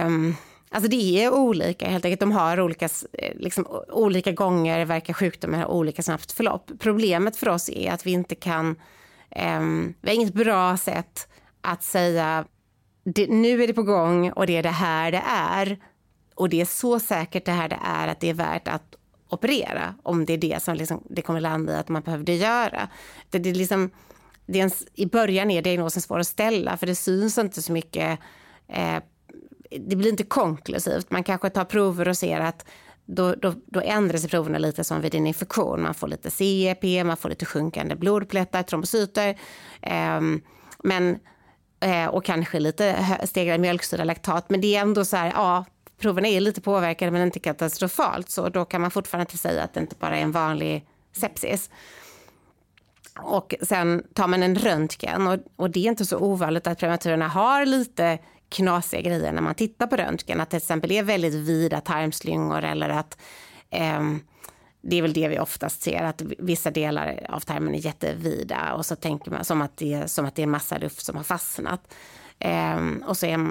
um, 0.06 0.36
Alltså 0.74 0.90
det 0.90 1.24
är 1.24 1.34
olika 1.34 1.88
helt 1.88 2.04
enkelt. 2.04 2.20
De 2.20 2.32
har 2.32 2.60
olika, 2.60 2.88
eh, 3.12 3.36
liksom, 3.36 3.66
olika 3.92 4.32
gånger 4.32 4.84
verkar 4.84 5.14
sjukdomen 5.14 5.60
ha 5.60 5.66
olika 5.66 6.02
snabbt 6.02 6.32
förlopp. 6.32 6.70
Problemet 6.78 7.36
för 7.36 7.48
oss 7.48 7.68
är 7.68 7.92
att 7.92 8.06
vi 8.06 8.10
inte 8.10 8.34
kan, 8.34 8.76
eh, 9.30 9.60
vi 10.00 10.08
har 10.08 10.14
inget 10.14 10.34
bra 10.34 10.76
sätt 10.76 11.28
att 11.60 11.82
säga 11.82 12.44
det, 13.04 13.26
nu 13.26 13.62
är 13.62 13.66
det 13.66 13.72
på 13.72 13.82
gång 13.82 14.30
och 14.30 14.46
det 14.46 14.56
är 14.56 14.62
det 14.62 14.68
här 14.68 15.12
det 15.12 15.22
är. 15.26 15.78
Och 16.34 16.48
det 16.48 16.60
är 16.60 16.64
så 16.64 17.00
säkert 17.00 17.44
det 17.44 17.52
här 17.52 17.68
det 17.68 17.78
är 17.84 18.08
att 18.08 18.20
det 18.20 18.30
är 18.30 18.34
värt 18.34 18.68
att 18.68 18.94
operera 19.28 19.94
om 20.02 20.24
det 20.24 20.32
är 20.32 20.38
det 20.38 20.62
som 20.62 20.74
liksom, 20.74 21.02
det 21.10 21.22
kommer 21.22 21.40
landa 21.40 21.72
i 21.72 21.76
att 21.76 21.88
man 21.88 22.02
behövde 22.02 22.32
göra. 22.34 22.88
Det, 23.30 23.38
det 23.38 23.50
är 23.50 23.54
liksom, 23.54 23.90
det 24.46 24.60
är 24.60 24.64
en, 24.64 24.70
I 24.94 25.06
början 25.06 25.50
är 25.50 25.62
diagnosen 25.62 26.02
svår 26.02 26.18
att 26.18 26.26
ställa 26.26 26.76
för 26.76 26.86
det 26.86 26.94
syns 26.94 27.38
inte 27.38 27.62
så 27.62 27.72
mycket. 27.72 28.18
Eh, 28.68 28.98
det 29.80 29.96
blir 29.96 30.10
inte 30.10 30.24
konklusivt. 30.24 31.10
Man 31.10 31.24
kanske 31.24 31.50
tar 31.50 31.64
prover 31.64 32.08
och 32.08 32.16
ser 32.16 32.40
att 32.40 32.66
då, 33.06 33.34
då, 33.34 33.54
då 33.66 33.80
ändrar 33.80 34.18
sig 34.18 34.30
proverna 34.30 34.58
lite 34.58 34.84
som 34.84 35.00
vid 35.00 35.14
en 35.14 35.26
infektion. 35.26 35.82
Man 35.82 35.94
får 35.94 36.08
lite 36.08 36.30
CEP, 36.30 37.04
man 37.04 37.16
får 37.16 37.28
lite 37.28 37.44
sjunkande 37.44 37.96
blodplättar, 37.96 38.62
trombocyter. 38.62 39.28
Eh, 39.82 40.20
men, 40.82 41.18
eh, 41.80 42.06
och 42.06 42.24
kanske 42.24 42.60
lite 42.60 43.18
stegrad 43.24 43.60
mjölksyra, 43.60 44.04
laktat. 44.04 44.50
Men 44.50 44.60
det 44.60 44.76
är 44.76 44.80
ändå 44.80 45.04
så 45.04 45.16
här, 45.16 45.32
ja, 45.34 45.64
proverna 45.98 46.28
är 46.28 46.40
lite 46.40 46.60
påverkade 46.60 47.10
men 47.10 47.22
inte 47.22 47.40
katastrofalt. 47.40 48.30
Så 48.30 48.48
då 48.48 48.64
kan 48.64 48.80
man 48.80 48.90
fortfarande 48.90 49.22
inte 49.22 49.38
säga 49.38 49.62
att 49.62 49.74
det 49.74 49.80
inte 49.80 49.96
bara 49.98 50.16
är 50.18 50.22
en 50.22 50.32
vanlig 50.32 50.86
sepsis. 51.12 51.70
Och 53.22 53.54
sen 53.62 54.02
tar 54.14 54.28
man 54.28 54.42
en 54.42 54.56
röntgen 54.56 55.26
och, 55.26 55.38
och 55.56 55.70
det 55.70 55.80
är 55.80 55.88
inte 55.88 56.06
så 56.06 56.18
ovanligt 56.18 56.66
att 56.66 56.78
prematurerna 56.78 57.28
har 57.28 57.66
lite 57.66 58.18
knasiga 58.48 59.00
grejer 59.00 59.32
när 59.32 59.42
man 59.42 59.54
tittar 59.54 59.86
på 59.86 59.96
röntgen. 59.96 60.40
Att 60.40 60.50
det 60.50 60.58
till 60.58 60.64
exempel 60.64 60.92
är 60.92 61.02
väldigt 61.02 61.34
vida 61.34 61.80
tarmslyngor 61.80 62.64
eller 62.64 62.88
att 62.88 63.18
eh, 63.70 64.02
det 64.82 64.96
är 64.96 65.02
väl 65.02 65.12
det 65.12 65.28
vi 65.28 65.38
oftast 65.38 65.82
ser, 65.82 66.02
att 66.02 66.22
vissa 66.38 66.70
delar 66.70 67.26
av 67.28 67.40
tarmen 67.40 67.74
är 67.74 67.78
jättevida 67.78 68.74
och 68.74 68.86
så 68.86 68.96
tänker 68.96 69.30
man 69.30 69.44
som 69.44 69.62
att 69.62 69.76
det 69.76 69.94
är, 69.94 70.06
som 70.06 70.24
att 70.24 70.34
det 70.34 70.42
är 70.42 70.44
en 70.44 70.50
massa 70.50 70.78
luft 70.78 71.04
som 71.04 71.16
har 71.16 71.24
fastnat. 71.24 71.94
Eh, 72.38 72.80
och 73.06 73.16
så 73.16 73.26
är, 73.26 73.50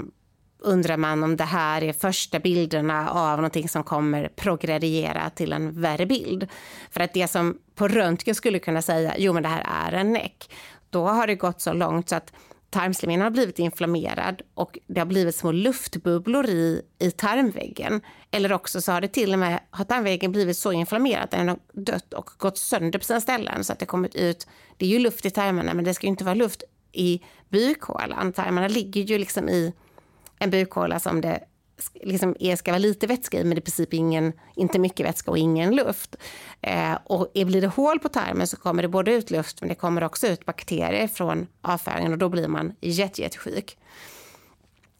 undrar 0.59 0.97
man 0.97 1.23
om 1.23 1.37
det 1.37 1.43
här 1.43 1.83
är 1.83 1.93
första 1.93 2.39
bilderna 2.39 3.09
av 3.09 3.37
någonting 3.37 3.69
som 3.69 3.83
kommer 3.83 4.27
progrediera 4.27 5.29
till 5.29 5.53
en 5.53 5.81
värre 5.81 6.05
bild. 6.05 6.47
För 6.91 7.01
att 7.01 7.13
det 7.13 7.27
som 7.27 7.57
på 7.75 7.87
röntgen 7.87 8.35
skulle 8.35 8.59
kunna 8.59 8.81
säga, 8.81 9.15
jo 9.17 9.33
men 9.33 9.43
det 9.43 9.49
här 9.49 9.91
är 9.91 9.97
en 9.99 10.13
näck, 10.13 10.49
då 10.89 11.07
har 11.07 11.27
det 11.27 11.35
gått 11.35 11.61
så 11.61 11.73
långt 11.73 12.09
så 12.09 12.15
att 12.15 12.33
Tarmslemhinnan 12.73 13.23
har 13.23 13.31
blivit 13.31 13.59
inflammerad 13.59 14.41
och 14.53 14.79
det 14.87 14.99
har 14.99 15.05
blivit 15.05 15.35
små 15.35 15.51
luftbubblor 15.51 16.45
i, 16.45 16.81
i 16.99 17.11
tarmväggen. 17.11 18.01
Eller 18.31 18.53
också 18.53 18.81
så 18.81 18.91
har 18.91 19.01
det 19.01 19.07
till 19.07 19.33
och 19.33 19.39
med 19.39 19.59
har 19.69 19.85
tarmväggen 19.85 20.31
blivit 20.31 20.57
så 20.57 20.71
inflammerad 20.71 21.23
att 21.23 21.31
den 21.31 21.47
har 21.47 21.59
dött 21.73 22.13
och 22.13 22.29
gått 22.37 22.57
sönder 22.57 22.99
på 22.99 23.05
sina 23.05 23.21
ställen 23.21 23.63
så 23.63 23.73
att 23.73 23.79
det 23.79 23.85
kommit 23.85 24.15
ut, 24.15 24.47
det 24.77 24.85
är 24.85 24.89
ju 24.89 24.99
luft 24.99 25.25
i 25.25 25.29
tarmarna 25.29 25.73
men 25.73 25.85
det 25.85 25.93
ska 25.93 26.07
inte 26.07 26.23
vara 26.23 26.35
luft 26.35 26.63
i 26.91 27.21
bukhålan. 27.49 28.33
Tarmarna 28.33 28.67
ligger 28.67 29.01
ju 29.01 29.17
liksom 29.17 29.49
i 29.49 29.73
en 30.39 30.49
bukhåla 30.49 30.99
som 30.99 31.21
det 31.21 31.43
liksom 31.93 32.35
är, 32.39 32.55
ska 32.55 32.71
vara 32.71 32.79
lite 32.79 33.07
vätska 33.07 33.39
i 33.39 33.43
men 33.43 33.57
i 33.57 33.61
princip 33.61 33.93
ingen, 33.93 34.33
inte 34.55 34.79
mycket 34.79 35.05
vätska 35.05 35.31
och 35.31 35.37
ingen 35.37 35.75
luft. 35.75 36.15
Eh, 36.61 36.97
och 37.03 37.31
blir 37.33 37.61
det 37.61 37.67
hål 37.67 37.99
på 37.99 38.09
tarmen 38.09 38.47
så 38.47 38.57
kommer 38.57 38.81
det 38.81 38.87
både 38.87 39.13
ut 39.13 39.31
luft 39.31 39.61
men 39.61 39.69
det 39.69 39.75
kommer 39.75 40.03
också 40.03 40.27
ut 40.27 40.45
bakterier 40.45 41.07
från 41.07 41.47
avföringen 41.61 42.11
och 42.11 42.17
då 42.17 42.29
blir 42.29 42.47
man 42.47 42.75
jätte, 42.81 43.21
jättesjuk. 43.21 43.77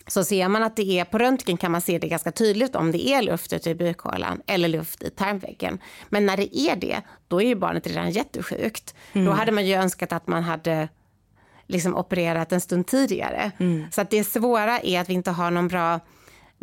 Så 0.08 0.24
ser 0.24 0.48
man 0.48 0.64
att 0.64 0.76
det 0.76 1.00
är 1.00 1.06
på 1.06 1.18
röntgen 1.18 1.58
kan 1.58 1.72
man 1.72 1.82
se 1.82 2.00
det 2.00 2.08
ganska 2.08 2.32
tydligt 2.32 2.76
om 2.76 2.92
det 2.92 3.08
är 3.08 3.22
luft 3.22 3.54
ute 3.54 3.70
i 3.70 3.76
bukhålan 3.76 4.42
eller 4.48 4.68
luft 4.68 5.04
i 5.04 5.10
tarmväggen. 5.10 5.80
Men 6.10 6.26
när 6.26 6.38
det 6.38 6.58
är 6.60 6.76
det, 6.76 7.02
då 7.28 7.42
är 7.42 7.46
ju 7.46 7.56
barnet 7.56 7.88
redan 7.88 8.12
jättesjukt. 8.12 8.96
Mm. 9.14 9.26
Då 9.26 9.32
hade 9.32 9.52
man 9.52 9.66
ju 9.66 9.74
önskat 9.74 10.14
att 10.14 10.28
man 10.28 10.44
hade 10.44 10.90
liksom 11.68 11.96
opererat 11.96 12.52
en 12.52 12.62
stund 12.62 12.88
tidigare. 12.88 13.52
Mm. 13.58 13.86
Så 13.92 14.02
att 14.02 14.10
det 14.10 14.24
svåra 14.24 14.80
är 14.80 15.02
att 15.02 15.10
vi 15.10 15.14
inte 15.14 15.32
har 15.32 15.52
någon 15.52 15.68
bra 15.68 16.00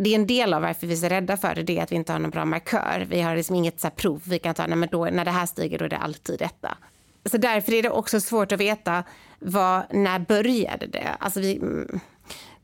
det 0.05 0.11
är 0.11 0.15
en 0.15 0.27
del 0.27 0.55
av 0.55 0.63
varför 0.63 0.87
vi 0.87 0.93
är 0.93 0.97
så 0.97 1.09
rädda 1.09 1.37
för 1.37 1.55
det, 1.55 1.63
det 1.63 1.79
är 1.79 1.83
att 1.83 1.93
vi 1.93 1.97
inte 1.97 2.13
har 2.13 2.19
någon 2.19 2.31
bra 2.31 2.45
markör. 2.45 3.07
Vi 3.11 3.21
har 3.21 3.37
liksom 3.37 3.57
inget 3.57 3.81
så 3.81 3.91
prov 3.91 4.23
vi 4.25 4.39
kan 4.39 4.55
ta, 4.55 4.67
nej, 4.67 4.77
men 4.77 4.89
då, 4.93 5.05
när 5.05 5.25
det 5.25 5.31
här 5.31 5.47
stiger 5.47 5.79
då 5.79 5.85
är 5.85 5.89
det 5.89 5.99
alltid 5.99 6.39
detta. 6.39 6.77
Så 7.25 7.39
därför 7.39 7.73
är 7.73 7.83
det 7.83 7.91
också 7.91 8.21
svårt 8.21 8.53
att 8.53 8.61
veta 8.61 9.05
vad, 9.39 9.83
när 9.91 10.19
började 10.19 10.87
det? 10.87 11.17
Alltså 11.19 11.41
vi, 11.41 11.57
mm, 11.57 12.01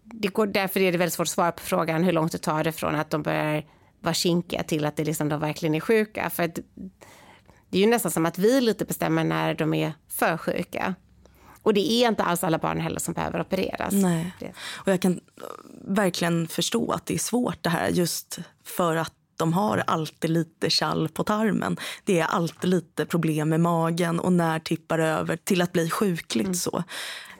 det 0.02 0.28
går, 0.28 0.46
därför 0.46 0.80
är 0.80 0.92
det 0.92 0.98
väldigt 0.98 1.14
svårt 1.14 1.24
att 1.24 1.30
svara 1.30 1.52
på 1.52 1.62
frågan 1.62 2.04
hur 2.04 2.12
långt 2.12 2.32
det 2.32 2.38
tar 2.38 2.64
det 2.64 2.72
från 2.72 2.94
att 2.94 3.10
de 3.10 3.22
börjar 3.22 3.64
vara 4.00 4.14
kinkiga 4.14 4.62
till 4.62 4.84
att 4.84 4.96
det 4.96 5.04
liksom 5.04 5.28
de 5.28 5.40
verkligen 5.40 5.74
är 5.74 5.80
sjuka. 5.80 6.30
För 6.30 6.46
det 7.70 7.78
är 7.78 7.80
ju 7.80 7.86
nästan 7.86 8.12
som 8.12 8.26
att 8.26 8.38
vi 8.38 8.60
lite 8.60 8.84
bestämmer 8.84 9.24
när 9.24 9.54
de 9.54 9.74
är 9.74 9.92
för 10.08 10.36
sjuka. 10.36 10.94
Och 11.66 11.74
det 11.74 11.92
är 11.92 12.08
inte 12.08 12.22
alls 12.22 12.44
alla 12.44 12.58
barn 12.58 12.80
heller 12.80 13.00
som 13.00 13.14
behöver 13.14 13.40
opereras. 13.40 13.92
Nej. 13.92 14.34
Och 14.74 14.92
jag 14.92 15.00
kan 15.00 15.20
verkligen 15.84 16.48
förstå 16.48 16.92
att 16.92 17.06
det 17.06 17.14
är 17.14 17.18
svårt 17.18 17.62
det 17.62 17.70
här 17.70 17.88
just 17.88 18.38
för 18.64 18.96
att 18.96 19.12
de 19.36 19.52
har 19.52 19.84
alltid 19.86 20.30
lite 20.30 20.70
kall 20.70 21.08
på 21.08 21.24
tarmen. 21.24 21.76
Det 22.04 22.20
är 22.20 22.24
alltid 22.24 22.70
lite 22.70 23.06
problem 23.06 23.48
med 23.48 23.60
magen 23.60 24.20
och 24.20 24.32
när 24.32 24.58
tippar 24.58 24.98
över 24.98 25.36
till 25.36 25.62
att 25.62 25.72
bli 25.72 25.90
sjukligt. 25.90 26.46
Mm. 26.46 26.54
så. 26.54 26.82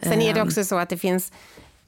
Sen 0.03 0.23
är 0.23 0.35
det 0.35 0.41
ehm. 0.41 0.47
också 0.47 0.65
så 0.65 0.77
att 0.77 0.89
det 0.89 0.99
finns 0.99 1.33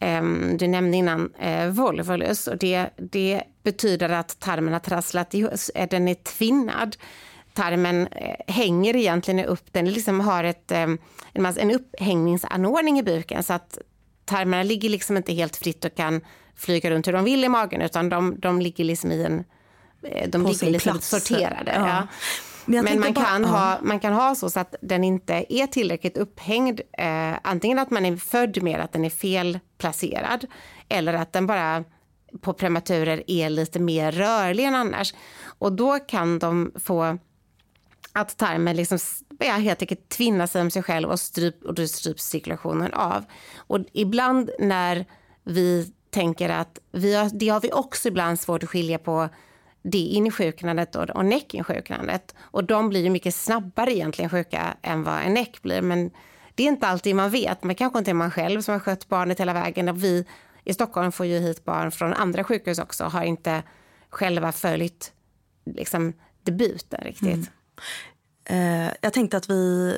um, 0.01 0.57
du 0.57 0.67
nämnde 0.69 0.97
innan 0.97 1.33
uh, 1.45 1.69
volvolus 1.69 2.47
och 2.47 2.59
det, 2.59 2.91
det 2.97 3.43
betyder 3.63 4.09
att 4.09 4.41
tarmen 4.41 4.73
har 4.73 4.81
trasslat 4.81 5.35
ihop, 5.35 5.53
den 5.91 6.09
är 6.09 6.15
tvinnad 6.15 6.97
tarmen 7.59 8.07
eh, 8.07 8.55
hänger 8.55 8.97
egentligen 8.97 9.45
upp, 9.45 9.73
den 9.73 9.91
liksom 9.91 10.21
har 10.21 10.45
ett, 10.45 10.73
eh, 10.73 10.87
en, 11.35 11.71
upphängningsanordning 11.71 12.99
i 12.99 13.03
buken 13.03 13.43
så 13.43 13.53
att 13.53 13.79
tarmarna 14.25 14.63
ligger 14.63 14.89
liksom 14.89 15.17
inte 15.17 15.33
helt 15.33 15.57
fritt 15.57 15.85
och 15.85 15.95
kan 15.95 16.21
flyga 16.57 16.91
runt 16.91 17.07
hur 17.07 17.13
de 17.13 17.25
vill 17.25 17.45
i 17.45 17.49
magen 17.49 17.83
utan 17.83 18.09
de, 18.09 18.41
de 18.41 18.61
ligger 18.61 18.85
liksom 18.85 19.13
i 19.13 19.25
en, 19.25 19.45
eh, 20.03 20.29
de 20.29 20.43
På 20.45 20.49
ligger 20.49 20.71
liksom 20.71 20.93
plats. 20.93 21.09
sorterade. 21.09 21.73
Ja. 21.75 21.89
Ja. 21.89 22.07
Men, 22.65 22.85
Men 22.85 23.01
man, 23.01 23.15
kan 23.15 23.43
bara, 23.43 23.53
ha, 23.53 23.79
man 23.83 24.01
kan 24.01 24.13
ha 24.13 24.35
så, 24.35 24.51
så 24.51 24.61
att 24.61 24.75
den 24.81 25.05
inte 25.05 25.45
är 25.49 25.67
tillräckligt 25.67 26.17
upphängd. 26.17 26.81
Eh, 26.99 27.35
antingen 27.43 27.79
att 27.79 27.91
man 27.91 28.05
är 28.07 28.17
född 28.17 28.63
med 28.63 28.81
att 28.81 28.93
den 28.93 29.05
är 29.05 29.11
felplacerad 29.11 30.47
eller 30.89 31.15
att 31.15 31.33
den 31.33 31.47
bara 31.47 31.85
på 32.41 32.53
prematurer 32.53 33.23
är 33.27 33.51
lite 33.51 33.81
mer 33.81 34.13
rörlig 34.13 34.65
än 34.65 34.75
annars. 34.75 35.15
Och 35.59 35.73
då 35.73 35.99
kan 35.99 36.39
de 36.39 36.73
få 36.85 37.19
att 38.21 38.37
tarmen 38.37 38.77
liksom 38.77 38.99
ja, 39.39 39.53
helt 39.53 39.83
enkelt 39.83 40.09
tvinnar 40.09 40.47
sig 40.47 40.63
om 40.63 40.71
sig 40.71 40.83
själv 40.83 41.09
och, 41.09 41.21
stryp, 41.21 41.65
och 41.65 41.75
då 41.75 41.87
stryps 41.87 42.25
cirkulationen 42.25 42.93
av. 42.93 43.25
Och 43.57 43.79
ibland 43.93 44.51
när 44.59 45.07
vi 45.45 45.93
tänker 46.11 46.49
att 46.49 46.79
vi 46.93 47.15
har, 47.15 47.31
det 47.33 47.49
har 47.49 47.61
vi 47.61 47.73
också 47.73 48.09
ibland 48.09 48.41
svårt 48.41 48.63
att 48.63 48.69
skilja 48.69 48.99
på 48.99 49.29
det 49.83 49.99
insjuknandet 49.99 50.97
och, 50.97 51.11
och 51.11 51.25
näckinsjuknandet. 51.25 52.35
Och 52.39 52.65
de 52.65 52.89
blir 52.89 53.03
ju 53.03 53.11
mycket 53.11 53.35
snabbare 53.35 53.95
egentligen 53.95 54.31
sjuka 54.31 54.77
än 54.83 55.03
vad 55.03 55.23
en 55.23 55.35
näck 55.35 55.63
blir. 55.63 55.83
Men 55.83 56.11
det 56.55 56.63
är 56.63 56.69
inte 56.69 56.87
alltid 56.87 57.17
man 57.17 57.31
vet. 57.31 57.65
Men 57.65 57.77
kanske 57.77 57.99
inte 57.99 58.11
är 58.11 58.15
man 58.15 58.31
själv 58.31 58.61
som 58.61 58.73
har 58.73 58.81
skött 58.81 59.09
barnet 59.09 59.41
hela 59.41 59.53
vägen. 59.53 59.89
Och 59.89 60.05
vi 60.05 60.25
i 60.65 60.75
Stockholm 60.75 61.13
får 61.13 61.27
ju 61.27 61.39
hit 61.39 61.65
barn 61.65 61.91
från 61.91 62.13
andra 62.13 62.45
sjukhus 62.45 62.79
också 62.79 63.05
och 63.05 63.13
har 63.13 63.25
inte 63.25 63.63
själva 64.11 64.53
följt 64.53 65.13
liksom, 65.65 66.13
debuten 66.43 67.01
riktigt. 67.05 67.35
Mm. 67.35 67.47
Eh, 68.45 68.93
jag 69.01 69.13
tänkte 69.13 69.37
att 69.37 69.51
vi, 69.51 69.95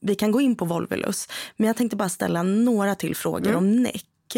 vi 0.00 0.14
kan 0.14 0.32
gå 0.32 0.40
in 0.40 0.56
på 0.56 0.64
volvulus, 0.64 1.28
men 1.56 1.66
jag 1.66 1.76
tänkte 1.76 1.96
bara 1.96 2.08
ställa 2.08 2.42
några 2.42 2.94
till 2.94 3.16
frågor 3.16 3.46
mm. 3.46 3.56
om 3.56 3.82
näck. 3.82 4.36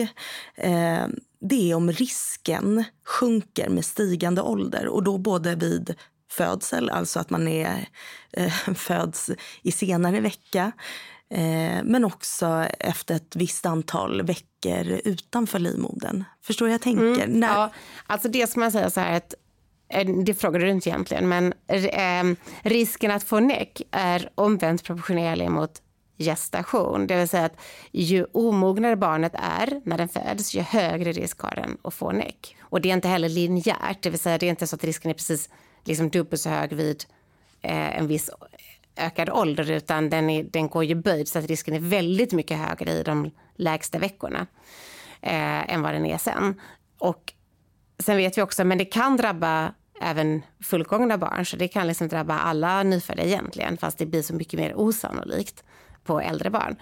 Eh, 0.54 1.06
det 1.40 1.70
är 1.70 1.74
om 1.74 1.92
risken 1.92 2.84
sjunker 3.04 3.68
med 3.68 3.84
stigande 3.84 4.42
ålder 4.42 4.86
och 4.86 5.02
då 5.02 5.18
både 5.18 5.54
vid 5.54 5.94
födsel, 6.30 6.90
alltså 6.90 7.20
att 7.20 7.30
man 7.30 7.48
är, 7.48 7.88
eh, 8.32 8.52
föds 8.74 9.30
i 9.62 9.72
senare 9.72 10.20
vecka 10.20 10.72
eh, 11.30 11.82
men 11.84 12.04
också 12.04 12.66
efter 12.78 13.14
ett 13.14 13.36
visst 13.36 13.66
antal 13.66 14.22
veckor 14.22 15.00
utanför 15.04 15.58
livmodern. 15.58 16.24
Förstår 16.42 16.68
jag 16.68 16.80
tänker? 16.80 17.24
Mm, 17.24 17.40
När... 17.40 17.48
Ja, 17.48 17.72
alltså 18.06 18.28
det 18.28 18.50
ska 18.50 18.60
man 18.60 18.72
säga 18.72 18.90
så 18.90 19.00
här 19.00 19.16
att 19.16 19.34
Eh, 19.90 20.06
det 20.06 20.34
frågade 20.34 20.64
du 20.64 20.70
inte 20.70 20.88
egentligen, 20.88 21.28
men 21.28 21.54
eh, 21.68 22.36
risken 22.62 23.10
att 23.10 23.24
få 23.24 23.40
näck 23.40 23.82
är 23.90 24.30
omvänt 24.34 24.84
proportionerlig 24.84 25.50
mot 25.50 25.82
gestation. 26.18 27.06
Det 27.06 27.16
vill 27.16 27.28
säga 27.28 27.44
att 27.44 27.60
ju 27.92 28.24
omognare 28.24 28.96
barnet 28.96 29.32
är 29.34 29.80
när 29.84 29.98
den 29.98 30.08
föds, 30.08 30.54
ju 30.54 30.60
högre 30.60 31.12
risk 31.12 31.40
har 31.40 31.54
den 31.54 31.78
att 31.84 31.94
få 31.94 32.12
näck. 32.12 32.56
Och 32.60 32.80
det 32.80 32.90
är 32.90 32.94
inte 32.94 33.08
heller 33.08 33.28
linjärt, 33.28 34.02
det 34.02 34.10
vill 34.10 34.18
säga 34.18 34.38
det 34.38 34.46
är 34.46 34.50
inte 34.50 34.66
så 34.66 34.76
att 34.76 34.84
risken 34.84 35.10
är 35.10 35.14
precis 35.14 35.48
liksom 35.84 36.10
dubbelt 36.10 36.42
så 36.42 36.48
hög 36.48 36.72
vid 36.72 37.04
eh, 37.62 37.98
en 37.98 38.06
viss 38.06 38.30
ökad 38.96 39.30
ålder, 39.30 39.70
utan 39.70 40.10
den, 40.10 40.30
är, 40.30 40.42
den 40.42 40.68
går 40.68 40.84
ju 40.84 40.94
böjd 40.94 41.28
så 41.28 41.38
att 41.38 41.46
risken 41.46 41.74
är 41.74 41.78
väldigt 41.80 42.32
mycket 42.32 42.58
högre 42.58 42.92
i 42.92 43.02
de 43.02 43.30
lägsta 43.56 43.98
veckorna 43.98 44.46
eh, 45.20 45.74
än 45.74 45.82
vad 45.82 45.94
den 45.94 46.06
är 46.06 46.18
sen. 46.18 46.60
Och 46.98 47.32
sen 47.98 48.16
vet 48.16 48.38
vi 48.38 48.42
också, 48.42 48.64
men 48.64 48.78
det 48.78 48.84
kan 48.84 49.16
drabba 49.16 49.74
även 50.00 50.42
fullgångna 50.62 51.18
barn. 51.18 51.46
Så 51.46 51.56
det 51.56 51.68
kan 51.68 51.86
liksom 51.86 52.08
drabba 52.08 52.38
alla 52.38 52.82
nyfödda 52.82 53.22
egentligen, 53.22 53.76
fast 53.76 53.98
det 53.98 54.06
blir 54.06 54.22
så 54.22 54.34
mycket 54.34 54.60
mer 54.60 54.74
osannolikt 54.74 55.64
på 56.04 56.20
äldre 56.20 56.50
barn. 56.50 56.76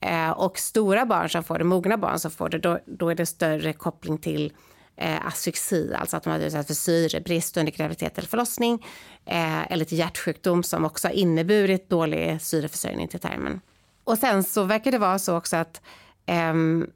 Eh, 0.00 0.30
och 0.30 0.58
stora 0.58 1.06
barn 1.06 1.28
som 1.28 1.44
får 1.44 1.58
det, 1.58 1.64
mogna 1.64 1.96
barn 1.96 2.18
som 2.18 2.30
får 2.30 2.48
det, 2.48 2.58
då, 2.58 2.78
då 2.86 3.08
är 3.08 3.14
det 3.14 3.26
större 3.26 3.72
koppling 3.72 4.18
till 4.18 4.52
eh, 4.96 5.26
asyxi, 5.26 5.94
alltså 5.94 6.16
att 6.16 6.26
man 6.26 6.40
har 6.40 6.46
utsatts 6.46 6.66
för 6.66 6.74
syrebrist 6.74 7.56
under 7.56 7.72
graviditet 7.72 8.18
eller 8.18 8.28
förlossning, 8.28 8.86
eh, 9.26 9.72
eller 9.72 9.84
till 9.84 9.98
hjärtsjukdom 9.98 10.62
som 10.62 10.84
också 10.84 11.08
har 11.08 11.12
inneburit 11.12 11.90
dålig 11.90 12.42
syreförsörjning 12.42 13.08
till 13.08 13.20
tarmen. 13.20 13.60
Och 14.04 14.18
sen 14.18 14.44
så 14.44 14.64
verkar 14.64 14.92
det 14.92 14.98
vara 14.98 15.18
så 15.18 15.36
också 15.36 15.56
att 15.56 15.82
eh, 16.26 16.54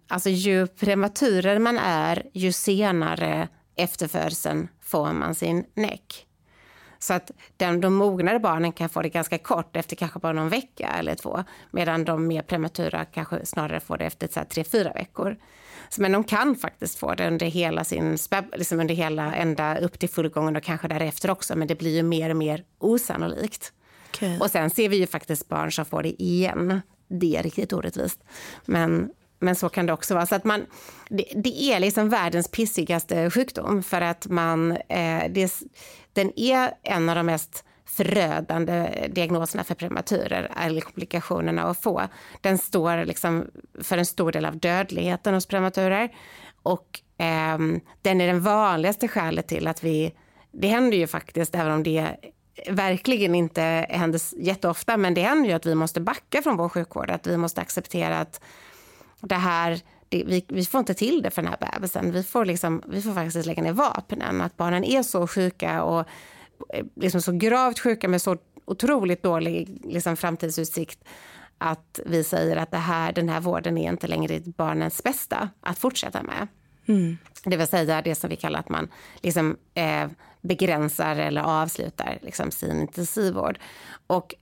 alltså 0.09 0.31
ju 0.31 0.67
prematurare 0.67 1.59
man 1.59 1.79
är, 1.79 2.23
ju 2.33 2.53
senare 2.53 3.49
efter 3.77 4.09
födseln 4.09 4.69
får 4.87 5.13
man 5.13 5.35
sin 5.35 5.65
näck. 5.75 6.27
Så 6.99 7.15
att 7.15 7.31
de, 7.57 7.81
de 7.81 7.95
mognare 7.95 8.39
barnen 8.39 8.73
kan 8.73 8.89
få 8.89 9.03
det 9.03 9.09
ganska 9.09 9.39
kort, 9.39 9.77
efter 9.77 9.97
kanske 9.97 10.19
bara 10.19 10.33
någon 10.33 10.49
vecka 10.49 10.89
eller 10.99 11.15
två. 11.15 11.45
Medan 11.71 12.05
de 12.05 12.27
mer 12.27 12.43
prematura 12.43 13.05
kanske 13.05 13.47
snarare 13.47 13.81
får 13.81 13.99
det 13.99 14.05
efter 14.05 14.29
så 14.29 14.41
tre, 14.49 14.65
fyra 14.65 14.93
veckor. 14.93 15.37
Så, 15.89 16.03
men 16.03 16.13
de 16.13 16.25
kan 16.25 16.57
faktiskt 16.57 16.99
få 16.99 17.15
det 17.15 17.27
under 17.27 17.47
hela 17.47 17.85
sin 17.85 18.19
liksom 18.53 18.81
under 18.81 18.95
hela, 18.95 19.35
ända 19.35 19.79
upp 19.79 19.99
till 19.99 20.09
fullgången 20.09 20.57
och 20.57 20.63
kanske 20.63 20.89
därefter 20.89 21.31
också. 21.31 21.57
Men 21.57 21.69
det 21.69 21.75
blir 21.75 21.97
ju 21.97 22.03
mer 22.03 22.31
och 22.31 22.37
mer 22.37 22.65
osannolikt. 22.79 23.73
Okay. 24.11 24.39
Och 24.39 24.51
sen 24.51 24.71
ser 24.71 24.89
vi 24.89 24.97
ju 24.97 25.07
faktiskt 25.07 25.49
barn 25.49 25.73
som 25.73 25.85
får 25.85 26.03
det 26.03 26.23
igen. 26.23 26.81
Det 27.09 27.37
är 27.37 27.43
riktigt 27.43 27.73
orättvist. 27.73 28.25
Men, 28.65 29.11
men 29.39 29.57
så 29.57 29.69
kan 29.69 29.87
det 29.87 29.93
också 29.93 30.15
vara. 30.15 30.27
Så 30.27 30.35
att 30.35 30.45
man, 30.45 30.67
det, 31.09 31.25
det 31.35 31.63
är 31.63 31.81
liksom 31.81 32.09
världens 32.09 32.51
pissigaste 32.51 33.31
sjukdom 33.31 33.83
för 33.83 34.01
att 34.01 34.27
man, 34.27 34.73
eh, 34.73 35.25
det, 35.31 35.53
den 36.13 36.33
är 36.37 36.75
en 36.83 37.09
av 37.09 37.17
de 37.17 37.27
mest 37.27 37.65
förödande 37.85 39.07
diagnoserna 39.11 39.65
för 39.65 39.75
prematurer, 39.75 40.53
eller 40.65 40.81
komplikationerna 40.81 41.63
att 41.63 41.83
få. 41.83 42.03
Den 42.41 42.59
står 42.59 43.05
liksom 43.05 43.47
för 43.83 43.99
en 43.99 44.07
stor 44.07 44.33
del 44.33 44.45
av 44.45 44.59
dödligheten 44.59 45.35
hos 45.35 45.47
prematurer. 45.47 46.15
Och 46.63 47.01
eh, 47.19 47.59
den 48.03 48.21
är 48.21 48.27
den 48.27 48.41
vanligaste 48.41 49.09
skälet 49.09 49.49
till 49.49 49.67
att 49.67 49.85
vi... 49.85 50.15
Det 50.53 50.69
händer 50.69 50.97
ju 50.97 51.07
faktiskt, 51.07 51.55
även 51.55 51.73
om 51.73 51.83
det 51.83 52.17
verkligen 52.69 53.35
inte 53.35 53.87
händer 53.89 54.21
jätteofta, 54.37 54.97
men 54.97 55.15
det 55.15 55.23
händer 55.23 55.49
ju 55.49 55.55
att 55.55 55.67
vi 55.67 55.75
måste 55.75 56.01
backa 56.01 56.43
från 56.43 56.57
vår 56.57 56.69
sjukvård. 56.69 57.11
Att 57.11 57.27
vi 57.27 57.37
måste 57.37 57.61
acceptera 57.61 58.19
att 58.19 58.41
det 59.21 59.35
här 59.35 59.81
det, 60.09 60.25
vi, 60.25 60.45
vi, 60.49 60.65
får 60.65 60.79
inte 60.79 60.95
till 60.95 61.23
det 61.23 61.31
för 61.31 61.43
den 61.43 61.51
här 61.51 61.73
bebisen. 61.73 62.13
Vi 62.13 62.23
får, 62.23 62.45
liksom, 62.45 62.83
vi 62.87 63.03
får 63.03 63.15
faktiskt 63.15 63.47
lägga 63.47 63.63
ner 63.63 63.73
vapnen. 63.73 64.41
Att 64.41 64.57
barnen 64.57 64.85
är 64.85 65.03
så 65.03 65.27
sjuka 65.27 65.83
och 65.83 66.07
eh, 66.75 66.87
liksom 66.95 67.23
så 67.23 67.33
gravt 67.33 67.79
sjuka 67.79 68.09
med 68.09 68.23
så 68.23 68.37
otroligt 68.65 69.23
dålig 69.23 69.81
liksom, 69.85 70.17
framtidsutsikt 70.17 71.05
att 71.59 72.01
vi 72.07 72.25
säger 72.25 72.57
att 72.57 72.71
det 72.71 72.79
här, 72.79 73.13
den 73.13 73.29
här 73.29 73.41
vården 73.41 73.79
är 73.79 73.91
inte 73.91 74.07
längre 74.07 74.41
barnens 74.41 75.03
bästa 75.03 75.49
att 75.61 75.79
fortsätta 75.79 76.23
med. 76.23 76.49
Mm. 76.89 77.19
Det 77.45 77.57
vill 77.57 77.67
säga 77.67 78.03
det 78.03 78.15
som 78.15 78.31
vi 78.31 78.37
kallar 78.37 78.61
att 78.61 78.69
man 78.69 78.89
liksom, 79.23 79.57
eh, 79.75 80.09
begränsar 80.41 81.17
eller 81.17 81.43
avslutar 81.43 82.19
liksom, 82.23 82.51
sin 82.51 82.81
intensivvård. 82.81 83.59
Och 84.07 84.35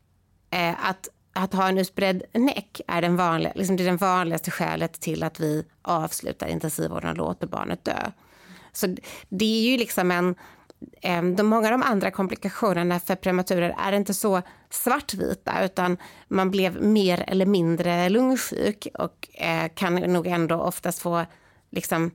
eh, 0.50 0.88
att, 0.88 1.08
att 1.35 1.53
ha 1.53 1.68
en 1.68 1.78
utbredd 1.78 2.22
näck 2.32 2.80
är 2.87 3.03
den, 3.03 3.16
vanliga, 3.16 3.53
liksom, 3.55 3.76
det 3.76 3.82
är 3.82 3.87
den 3.87 3.97
vanligaste 3.97 4.51
skälet 4.51 5.01
till 5.01 5.22
att 5.22 5.41
vi 5.41 5.64
avslutar 5.82 6.47
intensivvården 6.47 7.11
och 7.11 7.16
låter 7.16 7.47
barnet 7.47 7.85
dö. 7.85 8.11
Så 8.72 8.97
det 9.28 9.45
är 9.45 9.70
ju 9.70 9.76
liksom 9.76 10.11
en... 10.11 10.35
De, 11.37 11.43
många 11.43 11.66
av 11.66 11.70
de 11.70 11.82
andra 11.82 12.11
komplikationerna 12.11 13.01
för 13.01 13.14
prematurer 13.14 13.74
är 13.78 13.93
inte 13.93 14.14
så 14.14 14.43
svartvita 14.70 15.64
utan 15.64 15.97
man 16.28 16.51
blev 16.51 16.82
mer 16.82 17.24
eller 17.26 17.47
mindre 17.47 18.09
lungsjuk 18.09 18.87
och 18.95 19.28
eh, 19.35 19.68
kan 19.74 19.95
nog 19.95 20.26
ändå 20.26 20.57
oftast 20.57 20.99
få 20.99 21.24
liksom, 21.70 22.11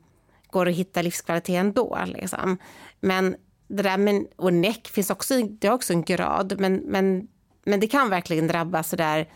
går 0.49 0.69
att 0.69 0.75
hitta 0.75 1.01
livskvalitet 1.01 1.55
ändå. 1.55 1.97
Liksom. 2.05 2.57
Men 2.99 3.35
det 3.67 3.83
där 3.83 3.97
med, 3.97 4.25
och 4.35 4.53
näck 4.53 4.87
finns 4.87 5.09
också, 5.09 5.33
det 5.43 5.67
har 5.67 5.75
också 5.75 5.93
en 5.93 6.03
grad, 6.03 6.59
men, 6.59 6.75
men, 6.75 7.27
men 7.63 7.79
det 7.79 7.87
kan 7.87 8.09
verkligen 8.09 8.47
drabba 8.47 8.83
sådär 8.83 9.27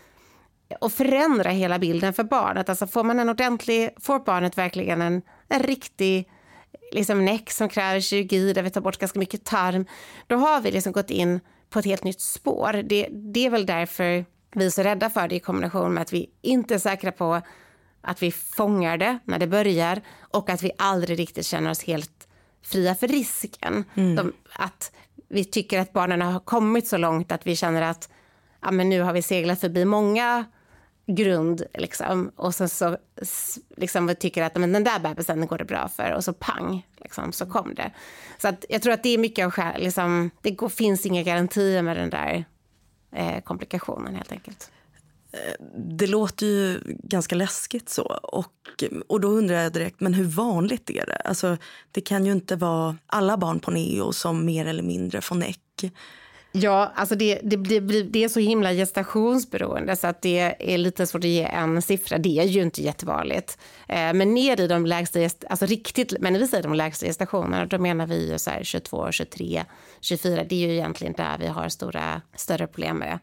och 0.80 0.92
förändra 0.92 1.50
hela 1.50 1.78
bilden 1.78 2.12
för 2.12 2.24
barnet. 2.24 2.68
Alltså 2.68 2.86
får 2.86 3.04
man 3.04 3.18
en 3.18 3.28
ordentlig, 3.28 3.90
får 4.00 4.18
barnet 4.18 4.58
verkligen 4.58 5.02
en, 5.02 5.22
en 5.48 5.62
riktig 5.62 6.28
liksom 6.92 7.24
näck 7.24 7.50
som 7.50 7.68
kräver 7.68 8.00
kirurgi 8.00 8.52
där 8.52 8.62
vi 8.62 8.70
tar 8.70 8.80
bort 8.80 8.98
ganska 8.98 9.18
mycket 9.18 9.44
tarm, 9.44 9.86
då 10.26 10.36
har 10.36 10.60
vi 10.60 10.70
liksom 10.70 10.92
gått 10.92 11.10
in 11.10 11.40
på 11.70 11.78
ett 11.78 11.84
helt 11.84 12.04
nytt 12.04 12.20
spår. 12.20 12.72
Det, 12.72 13.08
det 13.10 13.46
är 13.46 13.50
väl 13.50 13.66
därför 13.66 14.24
vi 14.54 14.66
är 14.66 14.70
så 14.70 14.82
rädda 14.82 15.10
för 15.10 15.28
det 15.28 15.34
i 15.34 15.40
kombination 15.40 15.94
med 15.94 16.02
att 16.02 16.12
vi 16.12 16.30
inte 16.42 16.74
är 16.74 16.78
säkra 16.78 17.12
på 17.12 17.40
att 18.00 18.22
vi 18.22 18.32
fångar 18.32 18.96
det 18.96 19.18
när 19.24 19.38
det 19.38 19.46
börjar 19.46 20.02
och 20.20 20.50
att 20.50 20.62
vi 20.62 20.70
aldrig 20.78 21.18
riktigt 21.18 21.46
känner 21.46 21.70
oss 21.70 21.82
helt 21.82 22.28
fria 22.62 22.94
för 22.94 23.08
risken. 23.08 23.84
Mm. 23.94 24.16
De, 24.16 24.32
att 24.52 24.92
vi 25.34 25.44
tycker 25.44 25.80
att 25.80 25.92
barnen 25.92 26.22
har 26.22 26.40
kommit 26.40 26.86
så 26.86 26.96
långt 26.96 27.32
att 27.32 27.46
vi 27.46 27.56
känner 27.56 27.82
att 27.82 28.08
ja, 28.62 28.70
men 28.70 28.88
nu 28.88 29.00
har 29.00 29.12
vi 29.12 29.22
seglat 29.22 29.60
förbi 29.60 29.84
många 29.84 30.44
grund 31.06 31.62
liksom, 31.74 32.32
och 32.36 32.54
sen 32.54 32.68
så 32.68 32.96
liksom, 33.76 34.06
vi 34.06 34.14
tycker 34.14 34.42
att 34.42 34.56
men 34.56 34.72
den 34.72 34.84
där 34.84 34.98
bebisen 34.98 35.46
går 35.46 35.58
det 35.58 35.64
bra 35.64 35.88
för 35.88 36.12
och 36.12 36.24
så 36.24 36.32
pang 36.32 36.86
liksom, 36.96 37.32
så 37.32 37.46
kom 37.46 37.74
det. 37.74 37.92
Så 38.38 38.48
att, 38.48 38.64
jag 38.68 38.82
tror 38.82 38.92
att 38.92 39.02
det 39.02 39.14
är 39.14 39.18
mycket 39.18 39.44
av 39.44 39.50
skäl, 39.50 39.82
liksom, 39.82 40.30
det 40.40 40.50
går, 40.50 40.68
finns 40.68 41.06
inga 41.06 41.22
garantier 41.22 41.82
med 41.82 41.96
den 41.96 42.10
där 42.10 42.44
eh, 43.12 43.40
komplikationen 43.40 44.14
helt 44.14 44.32
enkelt. 44.32 44.70
Eh, 45.34 45.54
det 45.76 46.06
låter 46.06 46.46
ju 46.46 46.80
ganska 46.84 47.34
läskigt 47.34 47.88
så. 47.88 48.02
Och, 48.22 48.84
och 49.06 49.20
då 49.20 49.28
undrar 49.28 49.62
jag 49.62 49.72
direkt, 49.72 50.00
men 50.00 50.14
hur 50.14 50.24
vanligt 50.24 50.90
är 50.90 51.06
det? 51.06 51.16
Alltså, 51.16 51.56
det 51.92 52.00
kan 52.00 52.26
ju 52.26 52.32
inte 52.32 52.56
vara 52.56 52.96
alla 53.06 53.36
barn 53.36 53.60
på 53.60 53.70
neo 53.70 54.12
som 54.12 54.44
mer 54.44 54.66
eller 54.66 54.82
mindre 54.82 55.20
får 55.20 55.36
näck. 55.36 55.60
Ja, 56.56 56.92
alltså 56.94 57.14
det, 57.14 57.40
det, 57.42 57.56
det, 57.56 58.02
det 58.02 58.24
är 58.24 58.28
så 58.28 58.40
himla 58.40 58.72
gestationsberoende 58.72 59.96
så 59.96 60.06
att 60.06 60.22
det 60.22 60.72
är 60.72 60.78
lite 60.78 61.06
svårt 61.06 61.24
att 61.24 61.30
ge 61.30 61.42
en 61.44 61.82
siffra. 61.82 62.18
Det 62.18 62.38
är 62.38 62.44
ju 62.44 62.62
inte 62.62 62.82
jättevanligt. 62.82 63.58
Eh, 63.88 64.12
men 64.12 64.34
ner 64.34 64.60
i 64.60 64.66
de 64.66 64.86
lägsta, 64.86 65.20
alltså 65.48 65.66
riktigt, 65.66 66.14
men 66.20 66.32
när 66.32 66.40
vi 66.40 66.48
säger 66.48 66.62
de 66.62 66.74
lägsta 66.74 67.06
gestationerna, 67.06 67.66
då 67.66 67.78
menar 67.78 68.06
vi 68.06 68.30
ju 68.30 68.38
så 68.38 68.50
22, 68.62 69.12
23, 69.12 69.64
24. 70.00 70.44
Det 70.44 70.54
är 70.54 70.68
ju 70.68 70.74
egentligen 70.74 71.12
där 71.12 71.38
vi 71.38 71.46
har 71.46 71.68
stora, 71.68 72.22
större 72.36 72.66
problem 72.66 72.98
med 72.98 73.08
det. 73.08 73.18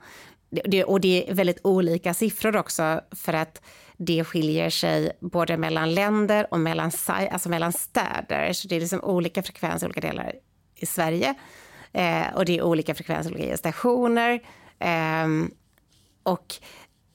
Det, 0.51 0.83
och 0.83 1.01
det 1.01 1.29
är 1.29 1.33
väldigt 1.33 1.59
olika 1.63 2.13
siffror 2.13 2.57
också 2.57 3.01
för 3.11 3.33
att 3.33 3.61
det 3.97 4.23
skiljer 4.23 4.69
sig 4.69 5.11
både 5.19 5.57
mellan 5.57 5.93
länder 5.93 6.47
och 6.51 6.59
mellan, 6.59 6.91
alltså 7.07 7.49
mellan 7.49 7.73
städer. 7.73 8.53
Så 8.53 8.67
det 8.67 8.75
är 8.75 8.79
liksom 8.79 9.03
olika 9.03 9.43
frekvenser 9.43 9.87
i 9.87 9.89
olika 9.89 10.07
delar 10.07 10.33
i 10.75 10.85
Sverige. 10.85 11.35
Eh, 11.93 12.33
och 12.35 12.45
det 12.45 12.57
är 12.57 12.61
olika 12.61 12.95
frekvenser 12.95 13.31
i 13.31 13.33
olika 13.33 13.57
stationer. 13.57 14.39
Eh, 14.79 15.27
och 16.23 16.55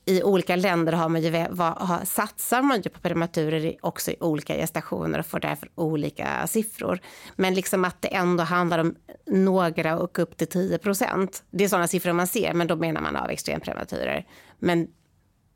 i 0.08 0.22
olika 0.22 0.56
länder 0.56 0.92
har 0.92 1.08
man 1.08 1.22
ju, 1.22 1.30
har, 1.32 2.04
satsar 2.04 2.62
man 2.62 2.80
ju 2.80 2.90
på 2.90 3.00
prematurer 3.00 3.76
också 3.80 4.10
i 4.10 4.16
olika 4.20 4.54
gestationer 4.54 5.18
och 5.18 5.26
får 5.26 5.40
därför 5.40 5.68
olika 5.74 6.46
siffror. 6.46 7.00
Men 7.36 7.54
liksom 7.54 7.84
att 7.84 8.02
det 8.02 8.14
ändå 8.14 8.44
handlar 8.44 8.78
om 8.78 8.96
några 9.26 9.98
och 9.98 10.18
upp 10.18 10.36
till 10.36 10.46
10 10.46 10.78
procent. 10.78 11.44
Det 11.50 11.64
är 11.64 11.68
sådana 11.68 11.88
siffror 11.88 12.12
man 12.12 12.26
ser, 12.26 12.54
men 12.54 12.66
då 12.66 12.76
menar 12.76 13.00
man 13.00 13.16
av 13.16 13.30
extremprematurer. 13.30 14.26
Men 14.58 14.88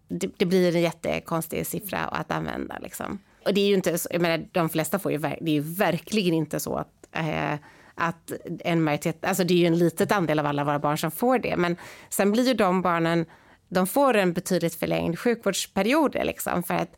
det, 0.08 0.30
det, 0.36 0.46
blir 0.46 0.76
en 0.76 0.82
jättekonstig 0.82 1.66
siffra 1.66 1.98
att 1.98 2.30
använda. 2.30 2.78
Liksom. 2.78 3.18
Och 3.44 3.54
det 3.54 3.60
är 3.60 3.66
ju 3.66 3.74
inte, 3.74 3.98
jag 4.10 4.22
menar, 4.22 4.48
de 4.52 4.68
flesta 4.68 4.98
får 4.98 5.12
ju, 5.12 5.18
det 5.18 5.50
är 5.50 5.54
ju 5.54 5.60
verkligen 5.60 6.34
inte 6.34 6.60
så 6.60 6.76
att 6.76 7.08
eh, 7.12 7.54
att 7.94 8.32
en 8.60 8.82
majoritet, 8.82 9.24
alltså 9.24 9.44
det 9.44 9.54
är 9.54 9.58
ju 9.58 9.66
en 9.66 9.78
liten 9.78 10.08
andel 10.10 10.38
av 10.38 10.46
alla 10.46 10.64
våra 10.64 10.78
barn 10.78 10.98
som 10.98 11.10
får 11.10 11.38
det, 11.38 11.56
men 11.56 11.76
sen 12.08 12.32
blir 12.32 12.48
ju 12.48 12.54
de 12.54 12.82
barnen 12.82 13.26
de 13.70 13.86
får 13.86 14.16
en 14.16 14.32
betydligt 14.32 14.74
förlängd 14.74 15.18
sjukvårdsperiod. 15.18 16.14
Liksom, 16.14 16.62
för 16.62 16.74
att 16.74 16.96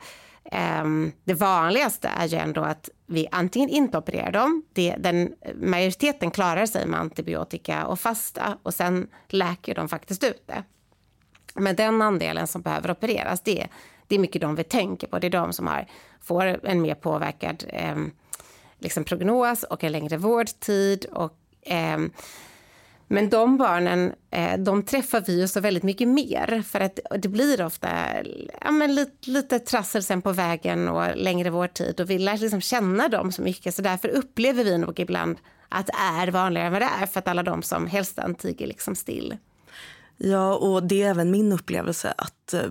um, 0.82 1.12
det 1.24 1.34
vanligaste 1.34 2.08
är 2.08 2.26
ju 2.26 2.38
ändå 2.38 2.60
att 2.60 2.88
vi 3.06 3.28
antingen 3.30 3.68
inte 3.68 3.98
opererar 3.98 4.32
dem, 4.32 4.64
det, 4.72 4.96
den, 4.98 5.34
majoriteten 5.54 6.30
klarar 6.30 6.66
sig 6.66 6.86
med 6.86 7.00
antibiotika 7.00 7.86
och 7.86 8.00
fasta 8.00 8.58
och 8.62 8.74
sen 8.74 9.08
läker 9.28 9.74
de 9.74 9.88
faktiskt 9.88 10.24
ut 10.24 10.42
det. 10.46 10.64
Men 11.54 11.76
den 11.76 12.02
andelen 12.02 12.46
som 12.46 12.62
behöver 12.62 12.90
opereras, 12.90 13.40
det, 13.40 13.68
det 14.06 14.14
är 14.14 14.18
mycket 14.18 14.40
de 14.40 14.54
vi 14.54 14.64
tänker 14.64 15.06
på. 15.06 15.18
Det 15.18 15.26
är 15.26 15.30
de 15.30 15.52
som 15.52 15.66
har, 15.66 15.86
får 16.20 16.66
en 16.66 16.82
mer 16.82 16.94
påverkad 16.94 17.64
eh, 17.68 17.96
liksom 18.78 19.04
prognos 19.04 19.62
och 19.62 19.84
en 19.84 19.92
längre 19.92 20.16
vårdtid. 20.16 21.04
Och, 21.04 21.36
eh, 21.62 21.98
men 23.12 23.30
de 23.30 23.58
barnen, 23.58 24.12
eh, 24.30 24.58
de 24.58 24.82
träffar 24.82 25.20
vi 25.26 25.40
ju 25.40 25.48
så 25.48 25.60
väldigt 25.60 25.82
mycket 25.82 26.08
mer 26.08 26.62
för 26.62 26.80
att 26.80 27.00
det 27.18 27.28
blir 27.28 27.62
ofta 27.62 27.88
ja, 28.60 28.70
men 28.70 28.94
lite, 28.94 29.30
lite 29.30 29.58
trassel 29.58 30.02
sen 30.02 30.22
på 30.22 30.32
vägen 30.32 30.88
och 30.88 31.16
längre 31.16 31.50
vårdtid 31.50 32.00
och 32.00 32.10
vi 32.10 32.18
lär 32.18 32.38
liksom 32.38 32.60
känna 32.60 33.08
dem 33.08 33.32
så 33.32 33.42
mycket 33.42 33.74
så 33.74 33.82
därför 33.82 34.08
upplever 34.08 34.64
vi 34.64 34.78
nog 34.78 35.00
ibland 35.00 35.36
att 35.68 35.86
det 35.86 35.92
är 35.92 36.30
vanligare 36.30 36.66
än 36.66 36.72
vad 36.72 36.82
det 36.82 36.88
är 37.02 37.06
för 37.06 37.18
att 37.18 37.28
alla 37.28 37.42
de 37.42 37.62
som 37.62 37.86
hälsan 37.86 38.34
tiger 38.34 38.66
liksom 38.66 38.94
still. 38.94 39.36
Ja, 40.16 40.54
och 40.54 40.82
det 40.82 41.02
är 41.02 41.10
även 41.10 41.30
min 41.30 41.52
upplevelse 41.52 42.14
att 42.18 42.54
eh, 42.54 42.70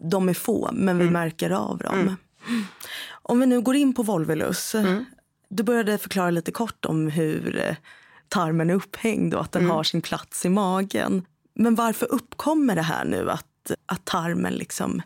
de 0.00 0.28
är 0.28 0.34
få, 0.34 0.70
men 0.72 0.98
vi 0.98 1.02
mm. 1.02 1.12
märker 1.12 1.50
av 1.50 1.78
dem. 1.78 1.98
Mm. 1.98 2.64
Om 3.10 3.40
vi 3.40 3.46
nu 3.46 3.60
går 3.60 3.76
in 3.76 3.94
på 3.94 4.02
volvolus. 4.02 4.74
Mm. 4.74 5.04
Du 5.48 5.62
började 5.62 5.98
förklara 5.98 6.30
lite 6.30 6.52
kort 6.52 6.84
om 6.84 7.08
hur 7.08 7.76
tarmen 8.32 8.70
är 8.70 8.74
upphängd 8.74 9.34
och 9.34 9.40
att 9.40 9.52
den 9.52 9.62
mm. 9.62 9.76
har 9.76 9.82
sin 9.82 10.02
plats 10.02 10.44
i 10.44 10.48
magen. 10.48 11.26
Men 11.54 11.74
varför 11.74 12.12
uppkommer 12.12 12.74
det 12.74 12.82
här 12.82 13.04
nu 13.04 13.30
att, 13.30 13.72
att 13.86 14.04
tarmen 14.04 14.52
liksom 14.52 15.02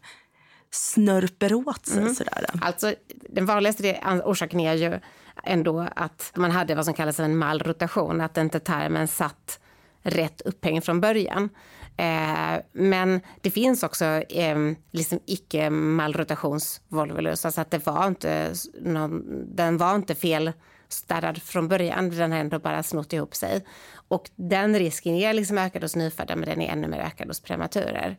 snörper 0.70 1.54
åt 1.54 1.86
sig 1.86 2.02
mm. 2.02 2.14
sådär? 2.14 2.46
Alltså, 2.60 2.94
den 3.30 3.46
vanligaste 3.46 4.00
orsaken 4.24 4.60
är 4.60 4.74
ju 4.74 5.00
ändå 5.44 5.88
att 5.96 6.32
man 6.34 6.50
hade 6.50 6.74
vad 6.74 6.84
som 6.84 6.94
kallas 6.94 7.20
en 7.20 7.36
malrotation, 7.36 8.20
att 8.20 8.36
inte 8.36 8.60
tarmen 8.60 9.08
satt 9.08 9.60
rätt 10.02 10.40
upphängd 10.40 10.84
från 10.84 11.00
början. 11.00 11.48
Eh, 11.96 12.62
men 12.72 13.20
det 13.40 13.50
finns 13.50 13.82
också 13.82 14.04
eh, 14.04 14.56
liksom 14.90 15.20
icke 15.26 15.70
malrotationsvolvolus, 15.70 17.44
alltså 17.44 17.60
att 17.60 17.70
det 17.70 17.86
var 17.86 18.06
inte 18.06 18.54
någon, 18.80 19.24
den 19.56 19.76
var 19.76 19.94
inte 19.94 20.14
fel 20.14 20.52
starrad 20.88 21.42
från 21.42 21.68
början. 21.68 22.10
Den 22.10 22.32
har 22.32 22.38
ändå 22.38 22.58
bara 22.58 22.82
snott 22.82 23.12
ihop 23.12 23.34
sig. 23.34 23.64
Och 24.08 24.30
den 24.36 24.78
risken 24.78 25.14
är 25.14 25.32
liksom 25.32 25.58
ökad 25.58 25.82
hos 25.82 25.96
nyfödda 25.96 26.36
men 26.36 26.48
den 26.48 26.60
är 26.62 26.72
ännu 26.72 26.88
mer 26.88 26.98
ökad 26.98 27.28
hos 27.28 27.40
prematurer. 27.40 28.16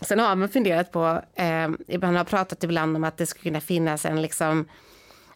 Sen 0.00 0.18
har 0.18 0.36
man 0.36 0.48
funderat 0.48 0.92
på, 0.92 1.22
eh, 1.34 1.98
man 2.00 2.16
har 2.16 2.24
pratat 2.24 2.64
ibland 2.64 2.96
om 2.96 3.04
att 3.04 3.16
det 3.16 3.26
skulle 3.26 3.50
kunna 3.50 3.60
finnas 3.60 4.04
en, 4.04 4.22
liksom, 4.22 4.68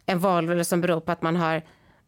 en 0.06 0.18
valvula 0.18 0.64
som 0.64 0.80
beror 0.80 1.00
på 1.00 1.12
att 1.12 1.22
man 1.22 1.36
har 1.36 1.62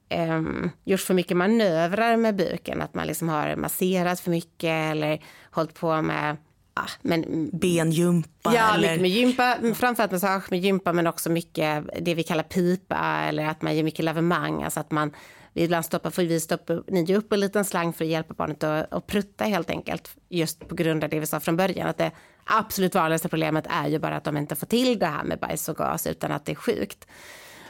eh, 0.09 0.42
gjort 0.84 1.00
för 1.00 1.14
mycket 1.14 1.36
manövrar 1.36 2.16
med 2.16 2.36
buken. 2.36 2.82
Att 2.82 2.94
man 2.94 3.07
liksom 3.07 3.28
har 3.28 3.57
masserat 3.57 4.20
för 4.20 4.30
mycket 4.30 4.92
eller 4.92 5.24
hållit 5.50 5.74
på 5.74 6.03
med 6.03 6.36
ah, 6.75 6.91
men, 7.03 7.51
Bengympa? 7.53 8.55
Ja, 8.55 8.75
eller? 8.75 8.89
mycket 8.89 9.01
med 9.01 9.11
gympa. 9.11 9.59
Framförallt 9.75 10.12
massage 10.12 10.51
med 10.51 10.61
gympa 10.61 10.93
men 10.93 11.07
också 11.07 11.31
mycket 11.31 11.85
det 12.01 12.14
vi 12.14 12.23
kallar 12.23 12.43
pipa 12.43 13.25
eller 13.29 13.47
att 13.47 13.62
man 13.62 13.77
ger 13.77 13.83
mycket 13.83 14.05
lavemang. 14.05 14.62
Alltså 14.62 14.81
att 14.81 14.91
man 14.91 15.12
ibland 15.55 15.85
stoppar, 15.85 16.11
får 16.11 16.23
vi 16.23 16.41
stoppa 16.41 16.83
ni 16.89 17.16
upp 17.16 17.33
en 17.33 17.41
liten 17.41 17.64
slang 17.64 17.93
för 17.93 18.05
att 18.05 18.11
hjälpa 18.11 18.35
barnet 18.35 18.64
att, 18.64 18.93
att 18.93 19.07
prutta 19.07 19.45
helt 19.45 19.70
enkelt. 19.70 20.16
Just 20.29 20.68
på 20.68 20.75
grund 20.75 21.05
av 21.05 21.11
det 21.11 21.20
vi 21.20 21.27
sa 21.27 21.41
från 21.41 21.57
början. 21.57 21.89
Att 21.89 21.99
det 21.99 22.11
absolut 22.45 22.95
vanligaste 22.95 23.29
problemet 23.29 23.66
är 23.68 23.89
ju 23.89 23.99
bara 23.99 24.16
att 24.16 24.25
de 24.25 24.37
inte 24.37 24.57
får 24.57 24.66
till 24.66 24.99
det 24.99 25.07
här 25.07 25.25
med 25.25 25.39
bajs 25.39 25.68
och 25.68 25.77
gas 25.77 26.07
utan 26.07 26.33
att 26.33 26.45
det 26.45 26.53
är 26.53 26.57
sjukt. 26.57 27.07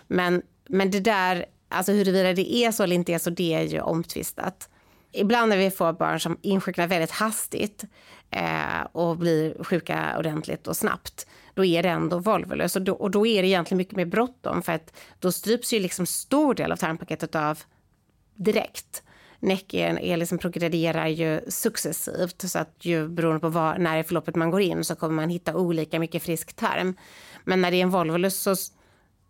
Men, 0.06 0.42
men 0.68 0.90
det 0.90 1.00
där, 1.00 1.46
alltså 1.68 1.92
huruvida 1.92 2.32
det 2.32 2.54
är 2.54 2.72
så 2.72 2.82
eller 2.82 2.96
inte 2.96 3.12
är 3.12 3.18
så, 3.18 3.30
det 3.30 3.54
är 3.54 3.62
ju 3.62 3.80
omtvistat. 3.80 4.68
Ibland 5.12 5.48
när 5.48 5.56
vi 5.56 5.70
får 5.70 5.92
barn 5.92 6.20
som 6.20 6.38
insjuknar 6.42 6.86
väldigt 6.86 7.10
hastigt 7.10 7.84
eh, 8.32 8.82
och 8.92 9.16
blir 9.16 9.64
sjuka 9.64 10.18
ordentligt 10.18 10.66
och 10.66 10.76
snabbt, 10.76 11.26
då 11.54 11.64
är 11.64 11.82
det 11.82 11.88
ändå 11.88 12.18
volvolös. 12.18 12.76
Och 12.76 12.82
då, 12.82 12.92
och 12.92 13.10
då 13.10 13.26
är 13.26 13.42
det 13.42 13.48
egentligen 13.48 13.78
mycket 13.78 13.96
mer 13.96 14.04
bråttom 14.04 14.62
för 14.62 14.72
att 14.72 14.92
då 15.18 15.32
stryps 15.32 15.72
ju 15.72 15.80
liksom 15.80 16.06
stor 16.06 16.54
del 16.54 16.72
av 16.72 16.76
tarmpaketet 16.76 17.34
av 17.34 17.58
direkt. 18.34 19.02
Näcken 19.38 19.98
är 19.98 20.16
liksom 20.16 20.38
progrederar 20.38 21.06
ju 21.06 21.40
successivt 21.48 22.42
så 22.50 22.58
att 22.58 22.76
ju 22.80 23.08
beroende 23.08 23.40
på 23.40 23.48
var, 23.48 23.78
när 23.78 23.98
i 23.98 24.04
förloppet 24.04 24.36
man 24.36 24.50
går 24.50 24.60
in 24.60 24.84
så 24.84 24.94
kommer 24.94 25.14
man 25.14 25.28
hitta 25.28 25.56
olika 25.56 26.00
mycket 26.00 26.22
frisk 26.22 26.52
tarm. 26.52 26.94
Men 27.44 27.60
när 27.60 27.70
det 27.70 27.76
är 27.76 27.82
en 27.82 27.90
volvolus 27.90 28.36
så 28.36 28.50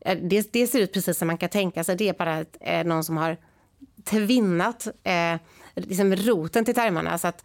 eh, 0.01 0.19
det, 0.23 0.53
det 0.53 0.67
ser 0.67 0.81
ut 0.81 0.93
precis 0.93 1.19
som 1.19 1.27
man 1.27 1.39
kan 1.39 1.49
tänka 1.49 1.85
sig. 1.85 1.97
Det 1.97 2.09
är 2.09 2.13
bara 2.13 2.45
eh, 2.61 2.87
någon 2.87 3.05
som 3.05 3.17
har 3.17 3.37
tvinnat 4.05 4.89
eh, 5.03 5.37
liksom 5.75 6.17
roten 6.17 6.65
till 6.65 6.75
tarmarna 6.75 7.19
så 7.19 7.29
att 7.29 7.45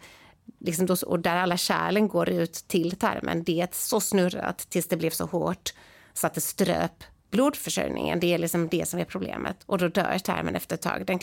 liksom 0.58 0.86
då, 0.86 0.96
och 1.06 1.20
där 1.20 1.36
alla 1.36 1.56
kärlen 1.56 2.08
går 2.08 2.28
ut 2.28 2.52
till 2.52 2.96
tarmen. 2.96 3.44
Det 3.44 3.60
är 3.60 3.68
så 3.72 4.00
snurrat 4.00 4.58
tills 4.58 4.88
det 4.88 4.96
blev 4.96 5.10
så 5.10 5.26
hårt 5.26 5.74
så 6.12 6.26
att 6.26 6.34
det 6.34 6.40
ströp 6.40 7.04
blodförsörjningen. 7.30 8.20
Det 8.20 8.34
är 8.34 8.38
liksom 8.38 8.68
det 8.68 8.88
som 8.88 9.00
är 9.00 9.04
problemet. 9.04 9.56
Och 9.66 9.78
då 9.78 9.88
dör 9.88 10.18
tarmen 10.18 10.56
efter 10.56 10.74
ett 10.74 10.82
tag. 10.82 11.06
Den, 11.06 11.18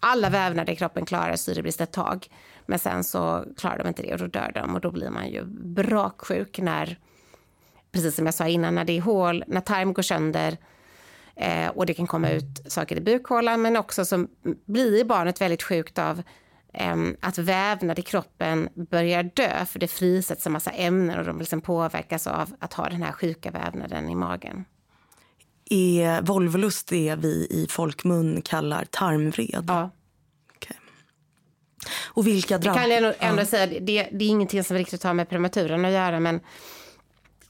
alla 0.00 0.30
vävnader 0.30 0.72
i 0.72 0.76
kroppen 0.76 1.06
klarar 1.06 1.36
syrebrist 1.36 1.80
ett 1.80 1.92
tag. 1.92 2.26
Men 2.66 2.78
sen 2.78 3.04
så 3.04 3.44
klarar 3.56 3.78
de 3.78 3.88
inte 3.88 4.02
det 4.02 4.12
och 4.12 4.18
då 4.18 4.26
dör 4.26 4.52
de. 4.54 4.74
Och 4.74 4.80
då 4.80 4.90
blir 4.90 5.10
man 5.10 5.28
ju 5.28 5.44
braksjuk 5.44 6.58
när, 6.58 6.98
precis 7.92 8.16
som 8.16 8.26
jag 8.26 8.34
sa 8.34 8.48
innan, 8.48 8.74
när 8.74 8.84
det 8.84 8.96
är 8.96 9.00
hål, 9.00 9.44
när 9.46 9.60
tarm 9.60 9.92
går 9.92 10.02
sönder 10.02 10.56
eh, 11.36 11.68
och 11.68 11.86
det 11.86 11.94
kan 11.94 12.06
komma 12.06 12.30
ut 12.30 12.72
saker 12.72 12.96
i 12.96 13.00
bukhålan. 13.00 13.62
Men 13.62 13.76
också 13.76 14.04
så 14.04 14.26
blir 14.64 15.04
barnet 15.04 15.40
väldigt 15.40 15.62
sjukt 15.62 15.98
av 15.98 16.22
att 17.20 17.38
vävnad 17.38 17.98
i 17.98 18.02
kroppen 18.02 18.68
börjar 18.74 19.22
dö 19.22 19.64
för 19.66 19.78
det 19.78 19.88
frisätts 19.88 20.46
en 20.46 20.52
massa 20.52 20.70
ämnen 20.70 21.18
och 21.18 21.24
de 21.24 21.38
liksom 21.38 21.60
påverkas 21.60 22.26
av 22.26 22.54
att 22.58 22.72
ha 22.72 22.88
den 22.88 23.02
här 23.02 23.12
sjuka 23.12 23.50
vävnaden 23.50 24.08
i 24.08 24.14
magen 24.14 24.64
är 25.70 26.22
volvolus 26.22 26.84
det 26.84 27.16
vi 27.18 27.46
i 27.50 27.66
folkmun 27.70 28.42
kallar 28.42 28.84
tarmvred? 28.84 29.64
Ja. 29.68 29.90
Okay. 30.56 30.76
Och 32.04 32.26
vilka 32.26 32.58
drabb... 32.58 32.76
kan 32.76 32.90
jag 32.90 33.14
ändå 33.18 33.42
ja. 33.42 33.46
säga, 33.46 33.66
det, 33.66 34.08
det 34.12 34.24
är 34.24 34.28
ingenting 34.28 34.64
som 34.64 34.76
riktigt 34.76 35.02
har 35.02 35.14
med 35.14 35.28
prematuren 35.28 35.84
att 35.84 35.92
göra 35.92 36.20
men 36.20 36.40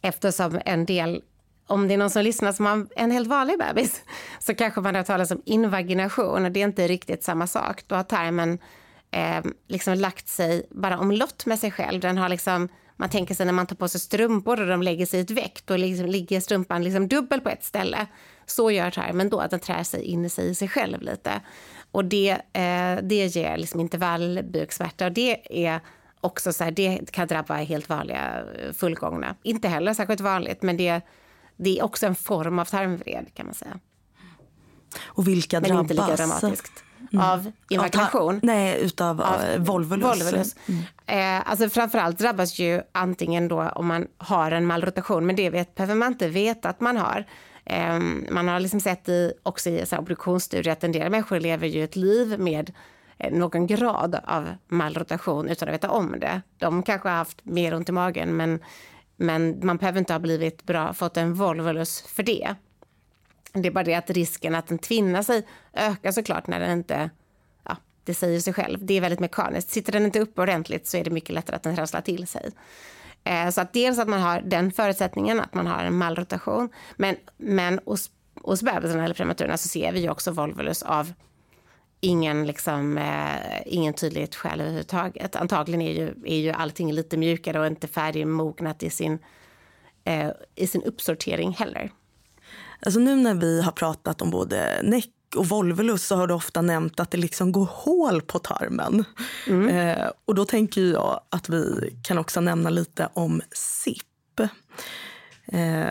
eftersom 0.02 0.60
en 0.64 0.86
del 0.86 1.22
om 1.66 1.88
det 1.88 1.94
är 1.94 1.98
någon 1.98 2.10
som 2.10 2.22
lyssnar 2.22 2.52
som 2.52 2.66
har 2.66 2.86
en 2.96 3.10
helt 3.10 3.28
vanlig 3.28 3.58
bebis 3.58 4.02
så 4.40 4.54
kanske 4.54 4.80
man 4.80 4.94
har 4.94 5.02
talat 5.02 5.30
om 5.30 5.42
invagination 5.44 6.44
och 6.44 6.52
det 6.52 6.60
är 6.60 6.64
inte 6.64 6.88
riktigt 6.88 7.24
samma 7.24 7.46
sak. 7.46 7.82
Då 7.86 7.94
har 7.94 8.02
tarmen 8.02 8.58
eh, 9.10 9.44
liksom 9.66 9.94
lagt 9.94 10.28
sig 10.28 10.66
bara 10.70 10.98
omlott 10.98 11.46
med 11.46 11.58
sig 11.58 11.70
själv. 11.70 12.00
Den 12.00 12.18
har 12.18 12.28
liksom 12.28 12.68
man 13.00 13.10
tänker 13.10 13.34
sig 13.34 13.46
när 13.46 13.52
man 13.52 13.66
tar 13.66 13.76
på 13.76 13.88
sig 13.88 14.00
strumpor 14.00 14.60
och 14.60 14.66
de 14.66 14.82
lägger 14.82 15.06
sig 15.06 15.20
i 15.20 15.22
ett 15.22 15.30
väck, 15.30 15.62
då 15.64 15.76
liksom 15.76 16.06
ligger 16.06 16.40
strumpan 16.40 16.84
liksom 16.84 17.08
dubbel 17.08 17.40
på 17.40 17.48
ett 17.48 17.64
ställe. 17.64 18.06
Så 18.46 18.70
gör 18.70 18.90
tarmen 18.90 19.28
då, 19.28 19.40
att 19.40 19.50
den 19.50 19.60
trär 19.60 19.82
sig 19.82 20.02
in 20.02 20.24
i 20.24 20.28
sig, 20.28 20.50
i 20.50 20.54
sig 20.54 20.68
själv 20.68 21.02
lite. 21.02 21.40
Och 21.90 22.04
det, 22.04 22.30
eh, 22.30 22.98
det 23.02 23.26
ger 23.26 23.56
liksom 23.56 23.80
intervallbuksmärta 23.80 25.06
och 25.06 25.12
det 25.12 25.64
är 25.66 25.80
också 26.20 26.52
så 26.52 26.64
här, 26.64 26.70
det 26.70 27.12
kan 27.12 27.28
drabba 27.28 27.54
helt 27.54 27.88
vanliga 27.88 28.44
eh, 28.58 28.72
fullgångna. 28.72 29.36
Inte 29.42 29.68
heller 29.68 29.94
särskilt 29.94 30.20
vanligt, 30.20 30.62
men 30.62 30.76
det, 30.76 31.00
det 31.56 31.78
är 31.78 31.84
också 31.84 32.06
en 32.06 32.14
form 32.14 32.58
av 32.58 32.64
tarmvred 32.64 33.26
kan 33.34 33.46
man 33.46 33.54
säga. 33.54 33.80
Och 35.04 35.28
vilka 35.28 35.60
men 35.60 35.68
drabbas? 35.68 35.82
inte 35.82 35.94
lika 35.94 36.16
dramatiskt. 36.16 36.84
Mm. 37.12 37.24
Av 37.24 37.52
invagination? 37.68 38.40
Nej, 38.42 38.80
utav 38.80 39.20
av 39.20 39.40
uh, 39.40 39.58
volvolus. 39.58 40.04
volvolus. 40.04 40.56
Mm. 40.66 40.82
Eh, 41.06 41.50
alltså 41.50 41.68
framförallt 41.68 42.18
drabbas 42.18 42.58
ju 42.58 42.82
antingen 42.92 43.48
då 43.48 43.62
om 43.62 43.86
man 43.86 44.06
har 44.18 44.50
en 44.50 44.66
malrotation, 44.66 45.26
men 45.26 45.36
det 45.36 45.50
vet, 45.50 45.74
behöver 45.74 45.94
man 45.94 46.12
inte 46.12 46.28
veta 46.28 46.68
att 46.68 46.80
man 46.80 46.96
har. 46.96 47.24
Eh, 47.64 47.98
man 48.30 48.48
har 48.48 48.60
liksom 48.60 48.80
sett 48.80 49.08
i, 49.08 49.32
också 49.42 49.70
i 49.70 49.84
obduktionsstudier 49.98 50.72
att 50.72 50.84
en 50.84 50.92
del 50.92 51.10
människor 51.10 51.40
lever 51.40 51.66
ju 51.66 51.84
ett 51.84 51.96
liv 51.96 52.38
med 52.38 52.72
eh, 53.18 53.32
någon 53.32 53.66
grad 53.66 54.20
av 54.24 54.48
malrotation 54.68 55.48
utan 55.48 55.68
att 55.68 55.74
veta 55.74 55.90
om 55.90 56.20
det. 56.20 56.42
De 56.58 56.82
kanske 56.82 57.08
har 57.08 57.16
haft 57.16 57.44
mer 57.44 57.74
ont 57.74 57.88
i 57.88 57.92
magen, 57.92 58.36
men, 58.36 58.60
men 59.16 59.66
man 59.66 59.76
behöver 59.76 59.98
inte 59.98 60.12
ha 60.12 60.20
blivit 60.20 60.64
bra, 60.64 60.92
fått 60.92 61.16
en 61.16 61.34
volvolus 61.34 62.02
för 62.02 62.22
det. 62.22 62.54
Det 63.52 63.68
är 63.68 63.72
bara 63.72 63.84
det 63.84 63.94
att 63.94 64.10
risken 64.10 64.54
att 64.54 64.66
den 64.66 64.78
tvinnar 64.78 65.22
sig 65.22 65.46
ökar 65.74 66.12
såklart 66.12 66.46
när 66.46 66.60
den 66.60 66.70
inte 66.70 67.10
ja, 67.64 67.76
det 68.04 68.14
säger 68.14 68.40
sig 68.40 68.52
själv. 68.52 68.86
Det 68.86 68.94
är 68.94 69.00
väldigt 69.00 69.20
mekaniskt. 69.20 69.70
Sitter 69.70 69.92
den 69.92 70.04
inte 70.04 70.20
uppe 70.20 70.42
ordentligt 70.42 70.86
så 70.86 70.96
är 70.96 71.04
det 71.04 71.10
mycket 71.10 71.34
lättare 71.34 71.56
att 71.56 71.62
den 71.62 71.76
trasslar 71.76 72.00
till 72.00 72.26
sig. 72.26 72.50
Eh, 73.24 73.50
så 73.50 73.60
att 73.60 73.72
dels 73.72 73.98
att 73.98 74.08
man 74.08 74.20
har 74.20 74.40
den 74.40 74.72
förutsättningen, 74.72 75.40
att 75.40 75.54
man 75.54 75.66
har 75.66 75.84
en 75.84 75.94
malrotation. 75.96 76.68
Men, 76.96 77.16
men 77.36 77.80
hos, 77.84 78.10
hos 78.42 78.62
bebisarna 78.62 79.04
eller 79.04 79.14
prematurerna 79.14 79.56
så 79.56 79.68
ser 79.68 79.92
vi 79.92 80.00
ju 80.00 80.10
också 80.10 80.30
volvulus 80.30 80.82
av 80.82 81.12
ingen, 82.00 82.46
liksom, 82.46 82.98
eh, 82.98 83.62
ingen 83.66 83.94
tydligt 83.94 84.34
skäl 84.34 84.60
överhuvudtaget. 84.60 85.36
Antagligen 85.36 85.82
är 85.82 85.92
ju, 85.92 86.14
är 86.24 86.38
ju 86.38 86.50
allting 86.50 86.92
lite 86.92 87.16
mjukare 87.16 87.60
och 87.60 87.66
inte 87.66 87.88
färdigmognat 87.88 88.82
i 88.82 88.90
sin, 88.90 89.18
eh, 90.04 90.30
i 90.54 90.66
sin 90.66 90.82
uppsortering 90.82 91.52
heller. 91.52 91.90
Alltså 92.80 93.00
nu 93.00 93.16
när 93.16 93.34
vi 93.34 93.62
har 93.62 93.72
pratat 93.72 94.22
om 94.22 94.30
både 94.30 94.80
näck 94.82 95.10
och 95.36 95.48
volvolus 95.48 96.06
så 96.06 96.16
har 96.16 96.26
du 96.26 96.34
ofta 96.34 96.62
nämnt 96.62 97.00
att 97.00 97.10
det 97.10 97.18
liksom 97.18 97.52
går 97.52 97.68
hål 97.70 98.22
på 98.22 98.38
tarmen. 98.38 99.04
Mm. 99.46 99.68
Eh, 99.68 100.10
och 100.24 100.34
då 100.34 100.44
tänker 100.44 100.80
jag 100.80 101.20
att 101.28 101.48
vi 101.48 101.96
kan 102.02 102.18
också 102.18 102.40
nämna 102.40 102.70
lite 102.70 103.08
om 103.14 103.42
SIP. 103.52 104.40
Eh, 105.46 105.90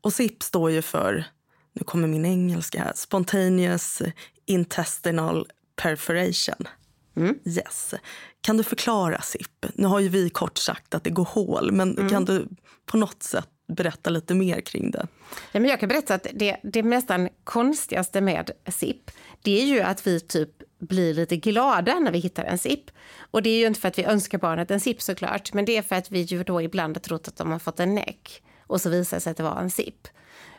och 0.00 0.12
SIP 0.12 0.42
står 0.42 0.70
ju 0.70 0.82
för, 0.82 1.24
nu 1.72 1.84
kommer 1.84 2.08
min 2.08 2.24
engelska 2.26 2.78
här, 2.78 2.92
Spontaneous 2.94 4.02
Intestinal 4.46 5.46
Perforation. 5.76 6.68
Mm. 7.16 7.38
Yes. 7.44 7.94
Kan 8.40 8.56
du 8.56 8.62
förklara 8.62 9.20
SIP? 9.20 9.66
Nu 9.74 9.86
har 9.86 10.00
ju 10.00 10.08
vi 10.08 10.30
kort 10.30 10.58
sagt 10.58 10.94
att 10.94 11.04
det 11.04 11.10
går 11.10 11.24
hål, 11.24 11.72
men 11.72 11.98
mm. 11.98 12.08
kan 12.08 12.24
du 12.24 12.48
på 12.86 12.96
något 12.96 13.22
sätt 13.22 13.48
berätta 13.74 14.10
lite 14.10 14.34
mer 14.34 14.60
kring 14.60 14.90
det. 14.90 15.06
Ja, 15.52 15.60
men 15.60 15.70
jag 15.70 15.80
kan 15.80 15.88
berätta 15.88 16.14
att 16.14 16.26
det, 16.34 16.56
det 16.62 16.82
nästan 16.82 17.28
konstigaste 17.44 18.20
med 18.20 18.50
SIP, 18.68 19.10
det 19.42 19.62
är 19.62 19.66
ju 19.66 19.80
att 19.80 20.06
vi 20.06 20.20
typ 20.20 20.50
blir 20.78 21.14
lite 21.14 21.36
glada 21.36 21.98
när 21.98 22.12
vi 22.12 22.18
hittar 22.18 22.44
en 22.44 22.58
SIP. 22.58 22.90
Och 23.30 23.42
det 23.42 23.50
är 23.50 23.58
ju 23.58 23.66
inte 23.66 23.80
för 23.80 23.88
att 23.88 23.98
vi 23.98 24.04
önskar 24.04 24.38
barnet 24.38 24.70
en 24.70 24.80
SIP 24.80 25.02
såklart, 25.02 25.52
men 25.52 25.64
det 25.64 25.76
är 25.76 25.82
för 25.82 25.96
att 25.96 26.10
vi 26.10 26.20
ju 26.20 26.44
då 26.44 26.62
ibland 26.62 26.96
har 26.96 27.00
trott 27.00 27.28
att 27.28 27.36
de 27.36 27.50
har 27.50 27.58
fått 27.58 27.80
en 27.80 27.94
näck 27.94 28.42
och 28.66 28.80
så 28.80 28.90
visar 28.90 29.16
det 29.16 29.20
sig 29.20 29.30
att 29.30 29.36
det 29.36 29.42
var 29.42 29.60
en 29.60 29.70
SIP. 29.70 30.08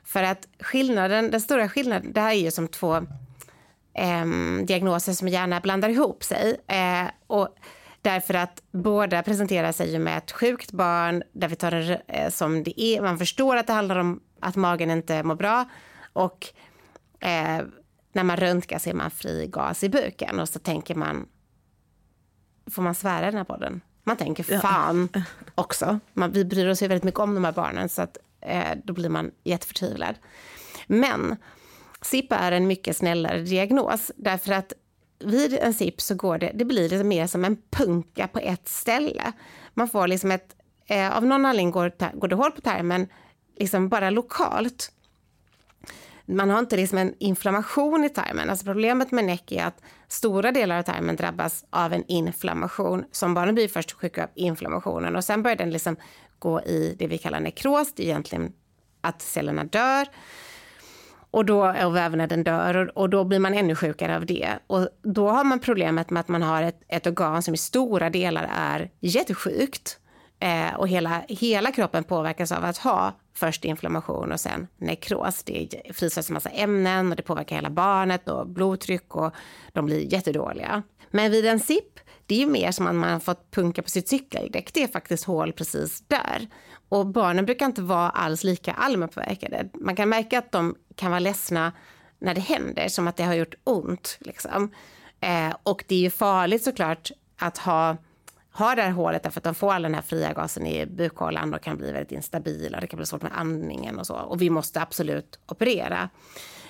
För 0.03 0.23
att 0.23 0.47
skillnaden, 0.59 1.31
den 1.31 1.41
stora 1.41 1.69
skillnaden, 1.69 2.13
det 2.13 2.21
här 2.21 2.31
är 2.31 2.39
ju 2.39 2.51
som 2.51 2.67
två 2.67 2.95
eh, 3.93 4.25
diagnoser 4.63 5.13
som 5.13 5.27
gärna 5.27 5.59
blandar 5.59 5.89
ihop 5.89 6.23
sig. 6.23 6.61
Eh, 6.67 7.05
och 7.27 7.57
Därför 8.03 8.33
att 8.33 8.63
båda 8.71 9.23
presenterar 9.23 9.71
sig 9.71 9.99
med 9.99 10.17
ett 10.17 10.31
sjukt 10.31 10.71
barn 10.71 11.23
där 11.33 11.47
vi 11.47 11.55
tar 11.55 11.71
det 11.71 12.01
eh, 12.07 12.29
som 12.29 12.63
det 12.63 12.81
är. 12.81 13.01
Man 13.01 13.17
förstår 13.17 13.57
att 13.57 13.67
det 13.67 13.73
handlar 13.73 13.95
om 13.95 14.21
att 14.39 14.55
magen 14.55 14.91
inte 14.91 15.23
mår 15.23 15.35
bra 15.35 15.65
och 16.13 16.47
eh, 17.19 17.61
när 18.13 18.23
man 18.23 18.37
röntgar 18.37 18.79
ser 18.79 18.93
man 18.93 19.11
fri 19.11 19.47
gas 19.47 19.83
i 19.83 19.89
buken 19.89 20.39
och 20.39 20.49
så 20.49 20.59
tänker 20.59 20.95
man, 20.95 21.27
får 22.71 22.81
man 22.81 22.95
svära 22.95 23.27
i 23.27 23.31
den 23.31 23.37
här 23.37 23.43
podden? 23.43 23.81
Man 24.03 24.17
tänker 24.17 24.59
fan 24.59 25.09
ja. 25.13 25.21
också. 25.55 25.99
Man, 26.13 26.31
vi 26.31 26.45
bryr 26.45 26.67
oss 26.67 26.83
ju 26.83 26.87
väldigt 26.87 27.03
mycket 27.03 27.19
om 27.19 27.35
de 27.35 27.45
här 27.45 27.51
barnen 27.51 27.89
så 27.89 28.01
att 28.01 28.17
eh, 28.41 28.77
då 28.83 28.93
blir 28.93 29.09
man 29.09 29.31
jätteförtvivlad. 29.43 30.15
Men 30.87 31.35
SIP 32.01 32.31
är 32.31 32.51
en 32.51 32.67
mycket 32.67 32.97
snällare 32.97 33.41
diagnos 33.41 34.11
därför 34.15 34.53
att 34.53 34.73
vid 35.25 35.53
en 35.53 35.73
sipp 35.73 36.01
så 36.01 36.15
går 36.15 36.37
det, 36.37 36.51
det 36.53 36.65
blir 36.65 36.89
lite 36.89 37.03
mer 37.03 37.27
som 37.27 37.45
en 37.45 37.57
punka 37.69 38.27
på 38.27 38.39
ett 38.39 38.67
ställe. 38.67 39.31
Man 39.73 39.87
får 39.87 40.07
liksom 40.07 40.31
ett, 40.31 40.55
eh, 40.87 41.17
av 41.17 41.25
någon 41.25 41.45
anledning 41.45 41.71
går, 41.71 42.19
går 42.19 42.27
det 42.27 42.35
hål 42.35 42.51
på 42.51 42.61
tarmen 42.61 43.07
liksom 43.59 43.89
bara 43.89 44.09
lokalt. 44.09 44.91
Man 46.25 46.49
har 46.49 46.59
inte 46.59 46.75
liksom 46.75 46.97
en 46.97 47.15
inflammation 47.19 48.03
i 48.03 48.09
tarmen. 48.09 48.49
Alltså 48.49 48.65
problemet 48.65 49.11
med 49.11 49.25
näck 49.25 49.51
är 49.51 49.65
att 49.65 49.81
stora 50.07 50.51
delar 50.51 50.79
av 50.79 50.83
tarmen 50.83 51.15
drabbas 51.15 51.65
av 51.69 51.93
en 51.93 52.03
inflammation 52.07 53.05
som 53.11 53.33
barnen 53.33 53.55
blir 53.55 53.67
först 53.67 53.91
sjuka 53.91 54.23
av 54.23 54.29
inflammationen 54.35 55.15
och 55.15 55.23
sen 55.23 55.43
börjar 55.43 55.57
den 55.57 55.71
liksom 55.71 55.95
gå 56.39 56.61
i 56.61 56.95
det 56.99 57.07
vi 57.07 57.17
kallar 57.17 57.39
nekros. 57.39 57.93
Det 57.95 58.03
är 58.03 58.07
egentligen 58.07 58.53
att 59.01 59.21
cellerna 59.21 59.63
dör 59.63 60.07
och 61.33 61.45
då 61.45 61.75
och 61.85 61.95
vävnaden 61.95 62.43
dör 62.43 62.97
och, 62.97 63.09
då 63.09 63.23
blir 63.23 63.39
man 63.39 63.53
ännu 63.53 63.75
sjukare 63.75 64.15
av 64.15 64.25
det. 64.25 64.49
Och 64.67 64.87
då 65.01 65.29
har 65.29 65.43
man 65.43 65.59
problemet 65.59 66.09
med 66.09 66.19
att 66.19 66.27
man 66.27 66.41
har 66.41 66.63
ett, 66.63 66.81
ett 66.87 67.07
organ 67.07 67.43
som 67.43 67.53
i 67.53 67.57
stora 67.57 68.09
delar 68.09 68.49
är 68.55 68.89
jättesjukt 68.99 69.99
eh, 70.39 70.73
och 70.75 70.87
hela, 70.87 71.23
hela 71.27 71.71
kroppen 71.71 72.03
påverkas 72.03 72.51
av 72.51 72.65
att 72.65 72.77
ha 72.77 73.13
först 73.35 73.65
inflammation 73.65 74.31
och 74.31 74.39
sen 74.39 74.67
nekros. 74.77 75.43
Det 75.43 75.81
frisätts 75.93 76.29
en 76.29 76.33
massa 76.33 76.49
ämnen 76.49 77.09
och 77.09 77.15
det 77.15 77.23
påverkar 77.23 77.55
hela 77.55 77.69
barnet 77.69 78.29
och 78.29 78.47
blodtryck 78.47 79.15
och 79.15 79.33
de 79.71 79.85
blir 79.85 80.13
jättedåliga. 80.13 80.83
Men 81.11 81.31
vid 81.31 81.45
en 81.45 81.59
SIP, 81.59 81.99
det 82.25 82.35
är 82.35 82.39
ju 82.39 82.47
mer 82.47 82.71
som 82.71 82.87
att 82.87 82.95
man 82.95 83.13
har 83.13 83.19
fått 83.19 83.51
punka 83.51 83.81
på 83.81 83.89
sitt 83.89 84.07
cykeldäck. 84.07 84.73
Det 84.73 84.83
är 84.83 84.87
faktiskt 84.87 85.25
hål 85.25 85.53
precis 85.53 86.03
där. 86.07 86.47
Och 86.89 87.07
barnen 87.07 87.45
brukar 87.45 87.65
inte 87.65 87.81
vara 87.81 88.09
alls 88.09 88.43
lika 88.43 88.73
allmänpåverkade. 88.73 89.69
Man 89.73 89.95
kan 89.95 90.09
märka 90.09 90.39
att 90.39 90.51
de 90.51 90.75
kan 90.95 91.11
vara 91.11 91.19
ledsna 91.19 91.71
när 92.19 92.33
det 92.33 92.41
händer, 92.41 92.87
som 92.87 93.07
att 93.07 93.17
det 93.17 93.23
har 93.23 93.33
gjort 93.33 93.55
ont. 93.63 94.17
Liksom. 94.19 94.71
Eh, 95.19 95.55
och 95.63 95.83
det 95.87 95.95
är 95.95 95.99
ju 95.99 96.09
farligt 96.09 96.63
såklart 96.63 97.11
att 97.37 97.57
ha, 97.57 97.97
ha 98.51 98.75
det 98.75 98.81
här 98.81 98.91
hålet 98.91 99.23
därför 99.23 99.39
att 99.39 99.43
de 99.43 99.55
får 99.55 99.73
all 99.73 99.81
den 99.81 99.95
här 99.95 100.01
fria 100.01 100.33
gasen 100.33 100.67
i 100.67 100.85
bukhålan 100.85 101.53
och 101.53 101.61
kan 101.61 101.77
bli 101.77 101.91
väldigt 101.91 102.11
instabila. 102.11 102.79
Det 102.79 102.87
kan 102.87 102.97
bli 102.97 103.05
svårt 103.05 103.21
med 103.21 103.31
andningen 103.35 103.99
och 103.99 104.07
så. 104.07 104.15
Och 104.15 104.41
vi 104.41 104.49
måste 104.49 104.81
absolut 104.81 105.39
operera. 105.45 106.09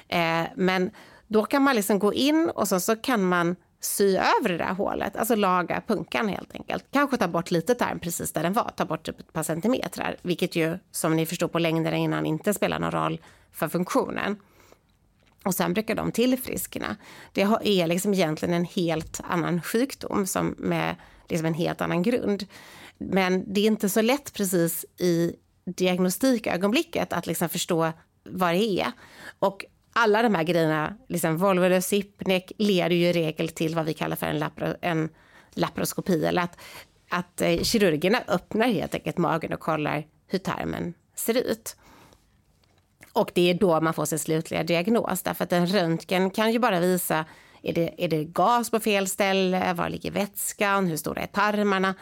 Eh, 0.08 0.44
men 0.56 0.92
då 1.28 1.46
kan 1.46 1.62
man 1.62 1.76
liksom 1.76 2.00
gå 2.00 2.14
in 2.14 2.52
och 2.56 2.68
så, 2.68 2.80
så 2.80 2.96
kan 2.96 3.24
man 3.24 3.56
sy 3.86 4.18
över 4.18 4.50
det 4.50 4.58
där 4.58 4.74
hålet, 4.74 5.16
alltså 5.16 5.36
laga 5.36 5.82
punkan 5.88 6.28
helt 6.28 6.56
enkelt. 6.56 6.86
Kanske 6.92 7.18
ta 7.18 7.28
bort 7.28 7.52
lite 7.52 7.76
tarm 7.76 8.00
precis 8.00 8.32
där 8.32 8.44
den 8.44 8.54
var, 8.54 8.72
ta 8.76 8.86
bort 8.86 9.06
typ 9.06 9.20
ett 9.20 9.34
par 9.34 9.44
centimeter, 9.44 10.18
vilket 10.22 10.56
ju 10.56 10.78
som 10.92 11.16
ni 11.16 11.26
förstår 11.26 11.48
på 11.48 11.60
längden 11.60 11.94
innan 11.94 12.26
inte 12.26 12.54
spelar 12.54 12.80
någon 12.80 12.92
roll 12.92 13.22
för 13.52 13.68
funktionen. 13.68 14.36
Och 15.46 15.56
sen 15.56 15.74
brukar 15.74 15.96
de 15.96 16.12
tillfriskna. 16.12 16.96
Det 17.32 17.42
är 17.42 17.88
liksom 17.88 18.14
egentligen 18.14 18.56
en 18.56 18.66
helt 18.66 19.22
annan 19.24 19.62
sjukdom 19.62 20.28
som 20.28 20.56
med 20.58 20.96
liksom 21.30 21.46
en 21.46 21.54
helt 21.54 21.82
annan 21.82 22.04
grund. 22.04 22.46
Men 22.98 23.54
det 23.54 23.62
är 23.62 23.68
inte 23.68 23.90
så 23.90 24.02
lätt 24.02 24.34
precis 24.34 24.86
i 24.98 25.36
diagnostikögonblicket 25.66 27.14
att 27.14 27.28
liksom 27.28 27.50
förstå 27.50 27.92
vad 28.24 28.54
det 28.54 28.82
är. 28.82 28.92
Och 29.40 29.66
alla 29.94 30.22
de 30.22 30.36
här 30.36 30.44
grejerna, 30.44 30.98
liksom 31.10 31.38
Volvo 31.38 31.82
Sipnek, 31.82 32.52
leder 32.58 32.96
ju 32.96 33.06
i 33.06 33.14
regel 33.14 33.50
till 33.50 33.76
vad 33.76 33.86
vi 33.86 33.94
kallar 33.94 34.16
för 34.16 34.28
en, 34.28 34.40
lapro, 34.40 34.76
en 34.82 35.10
laparoskopi. 35.54 36.26
Eller 36.26 36.42
att, 36.42 36.60
att 37.10 37.42
eh, 37.42 37.62
kirurgerna 37.62 38.22
öppnar 38.28 38.68
helt 38.68 38.96
enkelt 38.96 39.18
magen 39.18 39.54
och 39.54 39.60
kollar 39.60 40.04
hur 40.28 40.40
tarmen 40.40 40.94
ser 41.16 41.38
ut. 41.38 41.76
Och 43.14 43.32
det 43.34 43.50
är 43.50 43.54
då 43.54 43.82
man 43.82 43.94
får 43.94 44.06
sin 44.06 44.20
slutliga 44.20 44.64
diagnos. 44.64 45.22
Därför 45.22 45.44
att 45.44 45.54
en 45.54 45.68
röntgen 45.68 46.30
kan 46.30 46.52
ju 46.52 46.60
bara 46.60 46.80
visa 46.80 47.26
är 47.62 47.74
det, 47.74 48.04
är 48.04 48.08
det 48.08 48.24
gas 48.24 48.72
på 48.72 48.80
fel 48.80 49.08
ställe? 49.08 49.74
Var 49.74 49.90
ligger 49.90 50.12
vätskan? 50.12 50.88
Hur 50.88 50.98
stora 50.98 51.22
är 51.22 51.28
tarmarna? 51.28 51.96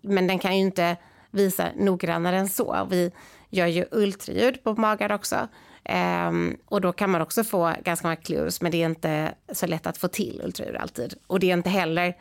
Men 0.00 0.26
den 0.26 0.38
kan 0.38 0.56
ju 0.56 0.60
inte 0.60 0.96
visa 1.30 1.68
noggrannare 1.76 2.38
än 2.38 2.48
så. 2.48 2.86
Vi 2.90 3.12
gör 3.50 3.66
ju 3.66 3.84
ultraljud 3.90 4.64
på 4.64 4.74
magar 4.74 5.12
också. 5.12 5.48
Um, 5.90 6.56
och 6.64 6.80
då 6.80 6.92
kan 6.92 7.10
man 7.10 7.20
också 7.20 7.44
få 7.44 7.74
ganska 7.84 8.06
många 8.06 8.16
clues, 8.16 8.60
men 8.60 8.72
det 8.72 8.82
är 8.82 8.86
inte 8.86 9.34
så 9.52 9.66
lätt 9.66 9.86
att 9.86 9.98
få 9.98 10.08
till 10.08 10.40
ultraljud 10.44 10.76
alltid. 10.76 11.14
Och 11.26 11.40
det 11.40 11.50
är 11.50 11.54
inte 11.54 11.70
heller 11.70 12.16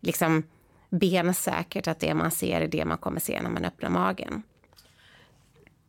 liksom 0.00 0.42
bensäkert 0.90 1.88
att 1.88 2.00
det 2.00 2.14
man 2.14 2.30
ser 2.30 2.60
är 2.60 2.68
det 2.68 2.84
man 2.84 2.98
kommer 2.98 3.20
se 3.20 3.42
när 3.42 3.50
man 3.50 3.64
öppnar 3.64 3.90
magen. 3.90 4.42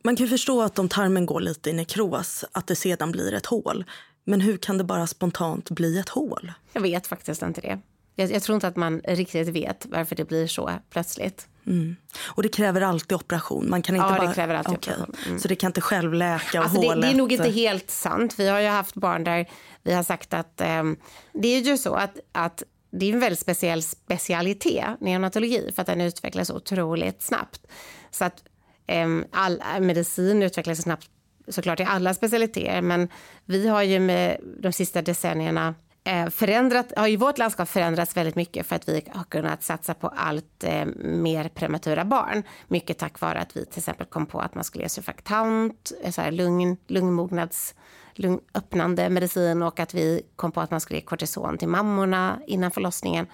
Man 0.04 0.16
kan 0.16 0.28
förstå 0.28 0.62
att 0.62 0.78
om 0.78 0.88
tarmen 0.88 1.26
går 1.26 1.40
lite 1.40 1.70
i 1.70 1.72
nekros, 1.72 2.44
att 2.52 2.66
det 2.66 2.76
sedan 2.76 3.12
blir 3.12 3.34
ett 3.34 3.46
hål. 3.46 3.84
Men 4.24 4.40
hur 4.40 4.56
kan 4.56 4.78
det 4.78 4.84
bara 4.84 5.06
spontant 5.06 5.70
bli 5.70 5.98
ett 5.98 6.08
hål? 6.08 6.52
Jag 6.72 6.80
vet 6.80 7.06
faktiskt 7.06 7.42
inte 7.42 7.60
det. 7.60 7.78
Jag, 8.16 8.30
jag 8.30 8.42
tror 8.42 8.54
inte 8.54 8.68
att 8.68 8.76
man 8.76 9.00
riktigt 9.04 9.48
vet 9.48 9.86
varför 9.86 10.16
det 10.16 10.24
blir 10.24 10.46
så 10.46 10.70
plötsligt. 10.90 11.48
Mm. 11.66 11.96
Och 12.24 12.42
det 12.42 12.48
kräver 12.48 12.80
alltid 12.80 13.16
operation? 13.16 13.70
Man 13.70 13.82
kan 13.82 13.96
inte 13.96 14.06
ja, 14.06 14.18
bara... 14.18 14.28
det 14.28 14.34
kräver 14.34 14.54
alltid 14.54 14.74
okay. 14.74 14.94
operation. 14.94 15.16
Mm. 15.26 15.38
Så 15.38 15.48
det 15.48 15.56
kan 15.56 15.68
inte 15.68 15.80
självläka 15.80 16.58
och 16.58 16.64
alltså. 16.64 16.80
Det, 16.80 17.00
det, 17.00 17.06
är 17.06 17.14
nog 17.14 17.32
inte 17.32 17.50
helt 17.50 17.90
sant. 17.90 18.34
Vi 18.38 18.48
har 18.48 18.60
ju 18.60 18.68
haft 18.68 18.94
barn 18.94 19.24
där 19.24 19.48
vi 19.82 19.92
har 19.92 20.02
sagt 20.02 20.34
att 20.34 20.62
um, 20.80 20.96
det 21.32 21.48
är 21.48 21.60
ju 21.60 21.78
så 21.78 21.94
att, 21.94 22.18
att 22.32 22.62
det 22.90 23.06
är 23.06 23.12
en 23.12 23.20
väldigt 23.20 23.40
speciell 23.40 23.82
specialitet, 23.82 25.00
neonatologi, 25.00 25.72
för 25.74 25.82
att 25.82 25.86
den 25.86 26.00
utvecklas 26.00 26.50
otroligt 26.50 27.22
snabbt. 27.22 27.66
Så 28.10 28.24
att 28.24 28.44
um, 28.88 29.24
all 29.32 29.62
medicin 29.80 30.42
utvecklas 30.42 30.82
snabbt 30.82 31.06
såklart 31.48 31.80
i 31.80 31.84
alla 31.84 32.14
specialiteter, 32.14 32.82
men 32.82 33.08
vi 33.44 33.68
har 33.68 33.82
ju 33.82 34.00
med 34.00 34.36
de 34.60 34.72
sista 34.72 35.02
decennierna 35.02 35.74
Eh, 35.74 35.91
Eh, 36.04 36.30
förändrat, 36.30 36.92
har 36.96 37.06
ju 37.06 37.16
vårt 37.16 37.38
landskap 37.38 37.68
förändrats 37.68 38.16
väldigt 38.16 38.36
mycket 38.36 38.66
för 38.66 38.76
att 38.76 38.88
vi 38.88 39.08
har 39.14 39.24
kunnat 39.24 39.62
satsa 39.62 39.94
på 39.94 40.08
allt 40.08 40.64
eh, 40.64 40.84
mer 41.04 41.48
prematura 41.48 42.04
barn. 42.04 42.42
Mycket 42.68 42.98
tack 42.98 43.20
vare 43.20 43.38
att 43.38 43.56
vi 43.56 43.66
till 43.66 43.78
exempel 43.78 44.06
kom 44.06 44.26
på 44.26 44.40
att 44.40 44.54
man 44.54 44.64
skulle 44.64 44.84
ge 44.84 44.88
surfaktant, 44.88 45.92
eh, 46.02 46.10
så 46.10 46.20
här 46.20 46.30
lugn, 46.30 46.76
lungmognads 46.86 47.74
lungöppnande 48.14 49.08
medicin 49.08 49.62
och 49.62 49.80
att 49.80 49.94
vi 49.94 50.22
kom 50.36 50.52
på 50.52 50.60
att 50.60 50.70
man 50.70 50.80
skulle 50.80 50.98
ge 50.98 51.04
kortison 51.04 51.58
till 51.58 51.68
mammorna 51.68 52.40
innan 52.46 52.70
förlossningen 52.70 53.26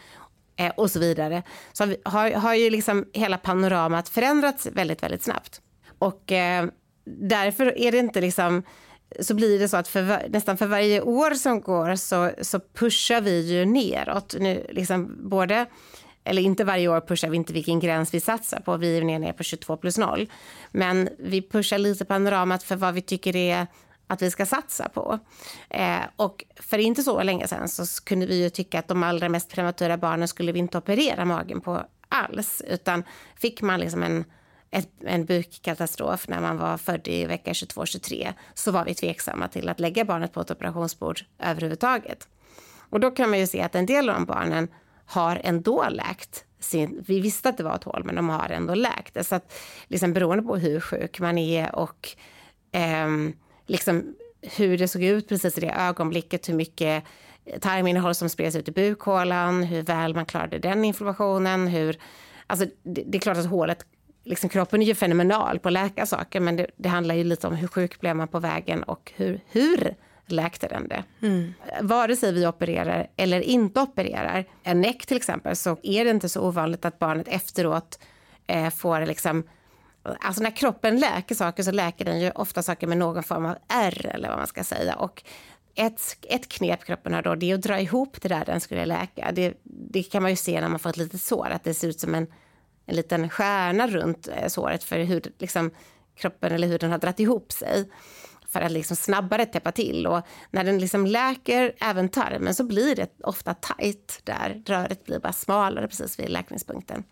eh, 0.57 0.73
och 0.77 0.91
så 0.91 0.99
vidare. 0.99 1.43
Så 1.73 1.95
har, 2.05 2.31
har 2.31 2.55
ju 2.55 2.71
liksom 2.71 3.07
hela 3.12 3.39
panoramat 3.39 4.09
förändrats 4.09 4.66
väldigt, 4.66 5.03
väldigt 5.03 5.23
snabbt. 5.23 5.61
Och 5.99 6.33
eh, 6.33 6.66
därför 7.05 7.79
är 7.79 7.93
det 7.93 7.99
inte 7.99 8.21
liksom 8.21 8.62
så 9.21 9.35
blir 9.35 9.59
det 9.59 9.69
så 9.69 9.77
att 9.77 9.89
för, 9.89 10.29
nästan 10.29 10.57
för 10.57 10.67
varje 10.67 11.01
år 11.01 11.31
som 11.31 11.61
går 11.61 11.97
så, 11.97 12.31
så 12.43 12.61
pushar 12.61 13.21
vi 13.21 13.41
ju 13.41 13.65
neråt. 13.65 14.35
Nu, 14.39 14.67
liksom 14.71 15.29
både, 15.29 15.67
eller 16.25 16.43
inte 16.43 16.65
varje 16.65 16.89
år 16.89 17.01
pushar 17.01 17.29
vi 17.29 17.37
inte 17.37 17.53
vilken 17.53 17.81
gräns 17.81 18.15
vi 18.15 18.21
satsar 18.21 18.61
på. 18.61 18.77
Vi 18.77 18.99
är 18.99 19.05
ner 19.05 19.33
på 19.33 19.43
22 19.43 19.77
plus 19.77 19.99
0. 19.99 20.31
Men 20.71 21.09
vi 21.19 21.43
pushar 21.43 21.79
lite 21.79 22.05
panoramat 22.05 22.63
för 22.63 22.77
vad 22.77 22.95
vi 22.95 23.01
tycker 23.01 23.37
är 23.37 23.67
att 24.07 24.23
vi 24.23 24.31
ska 24.31 24.47
satsa 24.47 24.89
på. 24.89 25.19
Eh, 25.71 26.01
och 26.17 26.45
för 26.57 26.79
inte 26.79 27.03
så 27.03 27.23
länge 27.23 27.49
sedan 27.49 27.69
så 27.69 28.05
kunde 28.05 28.27
vi 28.27 28.43
ju 28.43 28.51
tycka 28.51 28.79
att 28.79 28.89
de 28.89 29.03
allra 29.03 29.29
mest 29.29 29.51
prematura 29.51 29.97
barnen 29.97 30.29
skulle 30.29 30.53
vi 30.53 30.59
inte 30.59 30.79
operera 30.79 31.25
magen 31.25 31.61
på 31.61 31.83
alls. 32.09 32.63
Utan 32.69 33.05
fick 33.37 33.63
man 33.63 33.81
liksom 33.81 34.03
en 34.03 34.25
ett, 34.71 34.89
en 35.05 35.25
bukkatastrof 35.25 36.29
när 36.29 36.41
man 36.41 36.59
var 36.59 36.77
född 36.77 37.09
i 37.09 37.25
vecka 37.25 37.53
22-23 37.53 38.33
så 38.55 38.71
var 38.71 38.85
vi 38.85 38.95
tveksamma 38.95 39.49
till 39.49 39.69
att 39.69 39.81
lägga 39.81 40.05
barnet 40.05 40.33
på 40.33 40.41
ett 40.41 40.51
operationsbord 40.51 41.21
överhuvudtaget. 41.39 42.29
Och 42.91 43.01
då 43.01 43.11
kan 43.11 43.31
man 43.31 43.39
ju 43.39 43.47
se 43.47 43.62
att 43.62 43.75
en 43.75 43.87
del 43.87 44.09
av 44.09 44.14
de 44.14 44.25
barnen 44.25 44.69
har 45.07 45.41
ändå 45.45 45.89
läkt 45.89 46.45
sin, 46.61 47.05
vi 47.07 47.21
visste 47.21 47.49
att 47.49 47.57
det 47.57 47.64
var 47.64 47.75
ett 47.75 47.85
hål, 47.85 48.05
men 48.05 48.14
de 48.14 48.29
har 48.29 48.49
ändå 48.49 48.75
läkt 48.75 49.14
det. 49.14 49.25
Så 49.25 49.35
att 49.35 49.53
liksom 49.87 50.12
beroende 50.12 50.43
på 50.43 50.57
hur 50.57 50.81
sjuk 50.81 51.21
man 51.21 51.39
är 51.39 51.75
och 51.75 52.09
eh, 52.73 53.09
liksom 53.66 54.14
hur 54.43 54.79
det 54.79 54.89
såg 54.89 55.03
ut 55.03 55.29
precis 55.29 55.59
i 55.59 55.61
det 55.61 55.71
ögonblicket, 55.71 56.49
hur 56.49 56.55
mycket 56.55 57.05
tarminnehåll 57.61 58.14
som 58.14 58.29
spreds 58.29 58.57
ut 58.57 58.69
i 58.69 58.73
bukhålan, 58.73 59.62
hur 59.62 59.83
väl 59.83 60.14
man 60.14 60.27
klarade 60.27 60.59
den 60.59 60.85
inflammationen, 60.85 61.69
hur 61.69 61.99
Alltså, 62.51 62.66
det, 62.83 63.03
det 63.07 63.19
är 63.19 63.21
klart 63.21 63.37
att 63.37 63.47
hålet 63.47 63.87
liksom, 64.29 64.49
kroppen 64.49 64.83
är 64.83 64.87
ju 64.87 64.95
fenomenal 64.95 65.59
på 65.59 65.68
att 65.68 65.72
läka 65.72 66.07
saker 66.07 66.41
men 66.41 66.57
det, 66.57 66.66
det, 66.76 66.89
handlar 66.89 67.14
ju 67.14 67.24
lite 67.24 67.47
om 67.47 67.55
hur 67.55 67.68
sjuk 67.68 68.01
blev 68.01 68.16
man 68.16 68.29
på 68.29 68.41
vägen 68.41 68.83
och 68.83 69.12
hur, 69.16 69.41
hur 69.51 69.95
läkte 70.26 70.68
den 70.68 70.89
det. 70.89 71.05
Mm. 71.22 71.55
Vare 71.81 72.16
sig 72.16 72.33
vi 72.33 72.47
opererar 72.47 73.07
eller 73.16 73.41
inte 73.41 73.81
opererar, 73.81 74.45
en 74.62 74.81
näck 74.81 75.07
till 75.07 75.16
exempel, 75.16 75.57
så 75.57 75.76
är 75.83 76.05
det 76.05 76.11
inte 76.11 76.29
så 76.29 76.49
ovanligt 76.49 76.85
att 76.85 76.99
barnet 76.99 77.29
efteråt 77.29 77.99
eh, 78.47 78.70
får 78.70 79.07
liksom 79.07 79.45
Alltså 80.20 80.43
när 80.43 80.51
kroppen 80.51 81.01
läker 81.01 81.35
saker 81.35 81.62
så 81.62 81.70
läker 81.70 82.05
den 82.05 82.20
ju 82.20 82.31
ofta 82.31 82.62
saker 82.62 82.87
med 82.87 82.99
någon 82.99 83.22
form 83.22 83.47
av 83.47 83.57
R 83.68 84.11
eller 84.14 84.29
vad 84.29 84.39
man 84.39 84.47
ska 84.47 84.64
säga. 84.64 84.95
Och 84.95 85.22
ett, 85.74 86.16
ett 86.22 86.49
knep 86.49 86.85
kroppen 86.85 87.14
har 87.14 87.22
då 87.22 87.35
det 87.35 87.51
är 87.51 87.55
att 87.55 87.62
dra 87.62 87.81
ihop 87.81 88.22
det 88.22 88.29
där 88.29 88.45
den 88.45 88.61
skulle 88.61 88.87
läka. 88.87 89.33
Det, 89.33 89.55
det 89.64 90.03
kan 90.03 90.22
man 90.22 90.31
ju 90.31 90.37
se 90.37 90.61
när 90.61 90.68
man 90.68 90.79
får 90.79 90.91
ett 90.91 90.97
litet 90.97 91.20
sår, 91.20 91.51
att 91.51 91.64
det 91.64 91.74
ser 91.74 91.89
ut 91.89 92.01
som 92.01 92.14
en 92.14 92.26
en 92.89 92.97
liten 92.97 93.28
stjärna 93.28 93.86
runt 93.86 94.28
eh, 94.28 94.49
såret 94.49 94.84
för 94.84 94.99
hur 94.99 95.22
liksom, 95.39 95.70
kroppen 96.16 96.53
eller 96.53 96.68
huden 96.68 96.91
har 96.91 96.99
dratt 96.99 97.20
ihop 97.20 97.53
sig. 97.53 97.91
för 98.51 98.61
att 98.61 98.72
liksom 98.72 98.97
snabbare 98.97 99.47
täppa 99.47 99.72
till. 99.72 100.07
Och 100.07 100.22
när 100.51 100.64
den 100.64 100.78
liksom 100.78 101.07
läker 101.07 101.72
även 101.80 102.09
tarmen 102.09 102.55
så 102.55 102.64
blir 102.64 102.97
det 102.97 103.09
ofta 103.22 103.55
tajt 103.55 104.20
där 104.24 104.62
röret 104.66 105.05
blir 105.05 105.18
bara 105.18 105.32
smalare 105.32 105.89
precis 105.89 106.18
vid 106.18 106.30
läkningspunkten. 106.30 107.05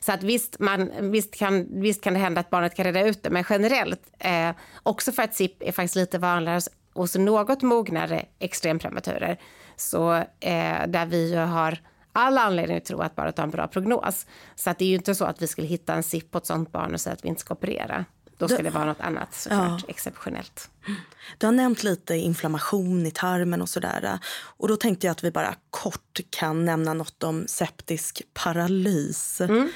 Så 0.00 0.12
att 0.12 0.22
visst, 0.22 0.58
man, 0.58 1.10
visst, 1.10 1.34
kan, 1.34 1.80
visst 1.80 2.02
kan 2.02 2.14
det 2.14 2.18
hända 2.18 2.40
att 2.40 2.50
barnet 2.50 2.74
kan 2.74 2.84
reda 2.84 3.08
ut 3.08 3.22
det, 3.22 3.30
men 3.30 3.44
generellt, 3.48 4.02
eh, 4.18 4.50
också 4.82 5.12
för 5.12 5.22
att 5.22 5.34
SIP 5.34 5.62
är 5.62 5.72
faktiskt 5.72 5.96
lite 5.96 6.18
vanligare 6.18 6.60
hos 6.94 7.16
något 7.16 7.62
mognare 7.62 8.24
extremprematurer, 8.38 9.40
så 9.76 10.14
eh, 10.40 10.86
där 10.88 11.06
vi 11.06 11.34
har 11.34 11.78
all 12.16 12.38
anledning 12.38 12.76
att 12.76 12.84
tro 12.84 13.00
att 13.00 13.16
barnet 13.16 13.38
har 13.38 13.44
en 13.44 13.50
bra 13.50 13.68
prognos. 13.68 14.26
Så 14.54 14.70
att 14.70 14.78
det 14.78 14.84
är 14.84 14.88
ju 14.88 14.94
inte 14.94 15.14
så 15.14 15.24
att 15.24 15.42
vi 15.42 15.46
skulle 15.46 15.66
hitta 15.66 15.94
en 15.94 16.02
SIP 16.02 16.30
på 16.30 16.38
ett 16.38 16.46
sånt 16.46 16.72
barn 16.72 16.94
och 16.94 17.00
säga 17.00 17.14
att 17.14 17.24
vi 17.24 17.28
inte 17.28 17.40
ska 17.40 17.54
operera. 17.54 18.04
Då 18.38 18.48
ska 18.48 18.62
det 18.62 18.70
vara 18.70 18.84
något 18.84 19.00
annat 19.00 19.34
såklart, 19.34 19.82
ja. 19.82 19.88
exceptionellt. 19.88 20.70
Du 21.38 21.46
har 21.46 21.52
nämnt 21.52 21.82
lite 21.82 22.14
inflammation 22.14 23.06
i 23.06 23.10
tarmen 23.10 23.62
och 23.62 23.68
sådär. 23.68 24.18
Och 24.36 24.68
då 24.68 24.76
tänkte 24.76 25.06
jag 25.06 25.12
att 25.12 25.24
vi 25.24 25.30
bara 25.30 25.54
kort 25.70 26.20
kan 26.30 26.64
nämna 26.64 26.94
något 26.94 27.22
om 27.22 27.44
septisk 27.48 28.22
paralys. 28.34 29.40
Mm. 29.40 29.70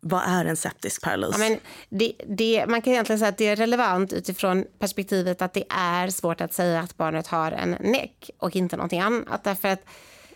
Vad 0.00 0.22
är 0.26 0.44
en 0.44 0.56
septisk 0.56 1.02
paralys? 1.02 1.36
Ja, 1.38 1.56
det, 1.88 2.12
det, 2.26 2.64
man 2.68 2.82
kan 2.82 2.92
egentligen 2.92 3.18
säga 3.18 3.28
att 3.28 3.38
det 3.38 3.48
är 3.48 3.56
relevant 3.56 4.12
utifrån 4.12 4.64
perspektivet 4.78 5.42
att 5.42 5.52
det 5.52 5.64
är 5.68 6.08
svårt 6.08 6.40
att 6.40 6.52
säga 6.52 6.80
att 6.80 6.96
barnet 6.96 7.26
har 7.26 7.52
en 7.52 7.70
näck 7.70 8.30
och 8.38 8.56
inte 8.56 8.76
någonting 8.76 9.00
annat. 9.00 9.44
Därför 9.44 9.68
att 9.68 9.82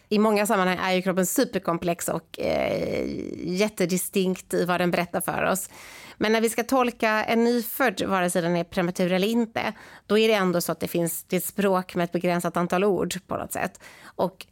i 0.09 0.19
många 0.19 0.47
sammanhang 0.47 0.79
är 0.81 0.93
ju 0.93 1.03
kroppen 1.03 1.27
superkomplex 1.27 2.09
och 2.09 2.41
eh, 2.41 3.07
jättedistinkt 3.37 4.55
i 4.55 4.65
vad 4.65 4.81
den 4.81 4.91
berättar 4.91 5.21
för 5.21 5.43
oss. 5.45 5.69
Men 6.17 6.33
när 6.33 6.41
vi 6.41 6.51
ska 6.51 6.65
tolka 6.65 7.25
en 7.25 7.45
nyfödd, 7.45 8.03
vare 8.03 8.31
sig 8.31 8.43
den 8.43 8.57
är 8.57 8.65
prematur 8.65 9.13
eller 9.13 9.29
inte, 9.29 9.73
då 10.07 10.19
är 10.19 10.29
det 10.29 10.35
ändå 10.35 10.61
så 10.61 10.73
att 10.73 10.81
det 10.81 10.89
finns 10.89 11.27
ett 11.31 11.45
språk 11.45 11.95
med 11.95 12.05
ett 12.05 12.13
begränsat 12.13 12.57
antal 12.57 12.85
ord 12.85 13.15
på 13.27 13.37
något 13.37 13.53
sätt. 13.53 13.81
Och 14.05 14.47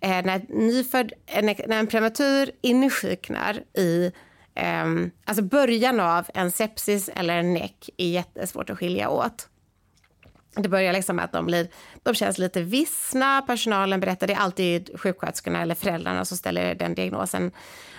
eh, 0.00 0.24
när, 0.24 0.44
nyfödd, 0.48 1.12
eh, 1.26 1.44
när 1.44 1.78
en 1.78 1.86
prematur 1.86 2.50
insjuknar 2.60 3.62
i 3.78 4.12
eh, 4.54 4.84
alltså 5.24 5.42
början 5.42 6.00
av 6.00 6.26
en 6.34 6.50
sepsis 6.50 7.10
eller 7.14 7.36
en 7.36 7.54
näck 7.54 7.90
är 7.96 8.08
jättesvårt 8.08 8.70
att 8.70 8.78
skilja 8.78 9.08
åt. 9.08 9.48
Det 10.56 10.68
börjar 10.68 10.92
liksom 10.92 11.16
med 11.16 11.24
att 11.24 11.32
de, 11.32 11.46
blir, 11.46 11.68
de 12.02 12.14
känns 12.14 12.38
lite 12.38 12.62
vissna. 12.62 13.42
Personalen 13.42 14.00
berättar, 14.00 14.26
det 14.26 14.32
är 14.32 14.38
alltid 14.38 15.00
sjuksköterskorna 15.00 15.62
eller 15.62 15.74
föräldrarna 15.74 16.24
som 16.24 16.36
ställer 16.36 16.74
den 16.74 16.94
diagnosen. 16.94 17.52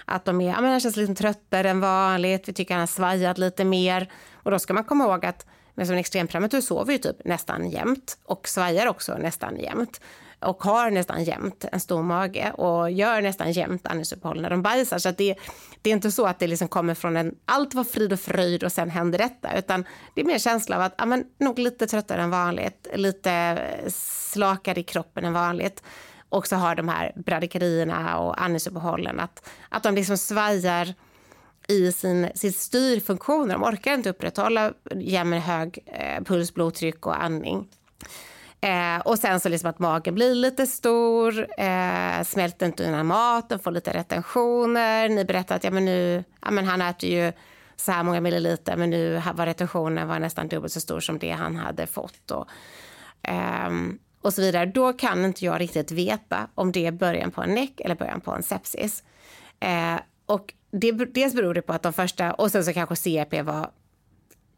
Att 0.06 0.26
de 0.26 0.42
är, 0.42 0.50
ja, 0.50 0.62
men 0.62 0.72
han 0.72 0.80
känns 0.80 0.98
lite 0.98 1.16
tröttare 1.16 1.70
än 1.70 1.80
vanligt, 1.80 2.50
vi 2.50 2.54
tycker 2.54 2.74
han 2.74 2.80
har 2.80 2.88
svajat 2.88 3.38
lite 3.38 3.66
mer. 3.66 4.12
Och 4.34 4.52
då 4.52 4.60
ska 4.60 4.74
man 4.74 4.84
komma 4.84 5.04
ihåg 5.04 5.26
att 5.26 5.46
med 5.74 5.90
en 5.90 5.98
extremprematur 5.98 6.62
sover 6.62 6.94
ju 6.94 6.98
typ 6.98 7.26
nästan 7.26 7.70
jämt 7.70 8.18
och 8.24 8.48
svajar 8.48 8.88
också 8.88 9.18
nästan 9.18 9.60
jämt 9.60 10.02
och 10.46 10.64
har 10.64 10.92
nästan 10.92 11.24
jämt 11.24 11.66
en 11.72 11.80
stor 11.80 12.04
mage 12.04 12.52
och 12.52 12.92
gör 12.92 13.22
nästan 13.22 13.52
jämt 13.52 13.88
andningsuppehåll 13.88 14.42
när 14.42 14.50
de 14.50 14.62
bajsar. 14.62 14.98
Så 14.98 15.12
det, 15.12 15.36
det 15.82 15.90
är 15.90 15.94
inte 15.94 16.12
så 16.12 16.26
att 16.26 16.40
det 16.40 16.48
liksom 16.48 16.68
kommer 16.68 16.94
från 16.94 17.18
en 17.18 17.36
allt 17.46 17.74
var 17.74 17.84
frid 17.84 18.14
och 18.14 18.20
fröjd 18.20 18.64
och 18.64 18.72
sen 18.72 18.90
händer 18.90 19.18
detta, 19.18 19.58
utan 19.58 19.86
det 20.14 20.22
är 20.22 20.26
mer 20.26 20.40
känsla 20.40 20.76
av 20.76 20.82
att 20.82 20.96
ja, 20.98 21.06
men, 21.06 21.26
nog 21.40 21.60
lite 21.60 21.88
tröttare 21.88 22.22
än 22.22 22.30
vanligt, 22.30 22.88
lite 22.96 23.32
eh, 23.32 23.90
slakare 23.90 24.80
i 24.80 24.84
kroppen 24.84 25.26
än 25.26 25.34
vanligt 25.34 25.84
och 26.30 26.48
så 26.48 26.56
har 26.56 26.76
de 26.76 26.88
här 26.90 27.14
bradikerierna 27.16 28.20
och 28.20 28.42
andningsuppehållen, 28.42 29.20
att, 29.20 29.50
att 29.70 29.84
de 29.84 29.96
liksom 29.96 30.18
svajar 30.18 30.94
i 31.68 31.92
sin, 31.92 32.30
sin 32.36 32.54
styrfunktion. 32.54 33.48
De 33.48 33.64
orkar 33.64 33.94
inte 33.94 34.10
upprätthålla 34.10 34.74
jämn 34.96 35.34
hög 35.34 35.80
eh, 35.86 36.24
puls, 36.24 36.54
blodtryck 36.54 37.06
och 37.06 37.24
andning. 37.24 37.68
Eh, 38.66 39.00
och 39.06 39.20
sen 39.20 39.40
så 39.40 39.50
liksom 39.50 39.70
att 39.70 39.80
magen 39.80 40.16
blir 40.16 40.36
lite 40.36 40.68
stor, 40.68 41.48
eh, 41.58 42.24
smälter 42.24 42.66
inte 42.66 42.84
innan 42.84 43.06
maten, 43.06 43.60
får 43.60 43.72
lite 43.72 43.94
retentioner. 43.94 45.10
Ni 45.10 45.26
berättar 45.26 45.56
att 45.56 45.64
ja, 45.64 45.72
men 45.72 45.86
nu, 45.86 46.24
ja, 46.42 46.52
men 46.52 46.66
han 46.66 46.82
äter 46.82 47.10
ju 47.10 47.32
så 47.76 47.92
här 47.92 48.04
många 48.04 48.22
milliliter 48.22 48.78
men 48.78 48.90
nu 48.90 49.22
var 49.36 49.46
retentionen 49.46 50.08
var 50.08 50.20
nästan 50.20 50.48
dubbelt 50.48 50.74
så 50.74 50.80
stor 50.80 51.00
som 51.00 51.20
det 51.20 51.32
han 51.32 51.56
hade 51.56 51.88
fått. 51.88 52.32
Och, 52.32 52.48
eh, 53.30 53.72
och 54.22 54.34
så 54.34 54.42
vidare. 54.42 54.66
Då 54.66 54.94
kan 54.94 55.26
inte 55.26 55.46
jag 55.46 55.62
riktigt 55.62 55.92
veta 55.92 56.48
om 56.56 56.72
det 56.72 56.86
är 56.86 56.92
början 56.92 57.32
på 57.32 57.42
en 57.42 57.56
näck 57.56 57.80
eller 57.80 57.96
början 57.96 58.22
på 58.22 58.32
en 58.32 58.44
sepsis. 58.44 59.04
Eh, 59.60 59.96
och 60.26 60.54
det, 60.72 60.92
dels 60.92 61.34
beror 61.34 61.54
det 61.54 61.62
på 61.62 61.74
att 61.74 61.84
de 61.84 61.94
första, 61.94 62.34
och 62.34 62.52
sen 62.52 62.66
så 62.66 62.74
kanske 62.74 62.96
CRP 62.96 63.42
var 63.42 63.72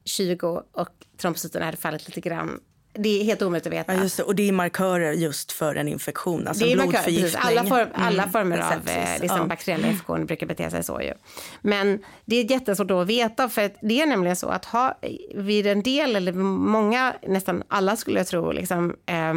20 0.06 0.64
och 0.72 0.90
trombocyterna 1.18 1.66
hade 1.66 1.78
fallit 1.78 2.08
lite 2.08 2.22
grann 2.22 2.60
det 2.98 3.22
är 3.22 3.24
helt 3.24 3.42
omöjligt 3.42 3.68
att 3.68 3.74
veta. 3.74 3.94
Ja, 3.94 4.02
just 4.02 4.18
det. 4.18 4.24
Och 4.24 4.36
det 4.36 4.48
är 4.48 4.52
markörer 4.52 5.12
just 5.12 5.52
för 5.52 5.76
en 5.76 5.88
infektion, 5.88 6.48
alltså 6.48 6.66
det 6.66 6.72
är 6.72 6.76
blodförgiftning. 6.76 7.42
Alla, 7.44 7.64
form, 7.64 7.88
alla 7.94 8.24
mm. 8.24 8.32
former 8.32 8.58
av 8.58 8.88
eh, 8.88 9.22
liksom, 9.22 9.40
ja. 9.40 9.46
bakteriella 9.46 9.88
infektioner 9.88 10.26
brukar 10.26 10.48
bete 10.48 10.72
sig 10.72 10.84
så. 10.84 11.02
Ju. 11.02 11.14
Men 11.62 12.04
det 12.26 12.36
är 12.36 12.52
jättesvårt 12.52 12.92
att 12.92 13.08
veta, 13.08 13.50
för 13.50 13.72
det 13.82 14.02
är 14.02 14.06
nämligen 14.06 14.36
så 14.36 14.48
att 14.48 14.66
ha, 14.66 14.98
vid 15.36 15.68
en 15.68 15.84
del, 15.84 16.16
eller 16.16 16.34
många, 16.34 17.14
nästan 17.28 17.64
alla 17.68 17.96
skulle 17.96 18.20
jag 18.20 18.28
tro, 18.28 18.52
liksom, 18.52 18.96
eh, 19.06 19.34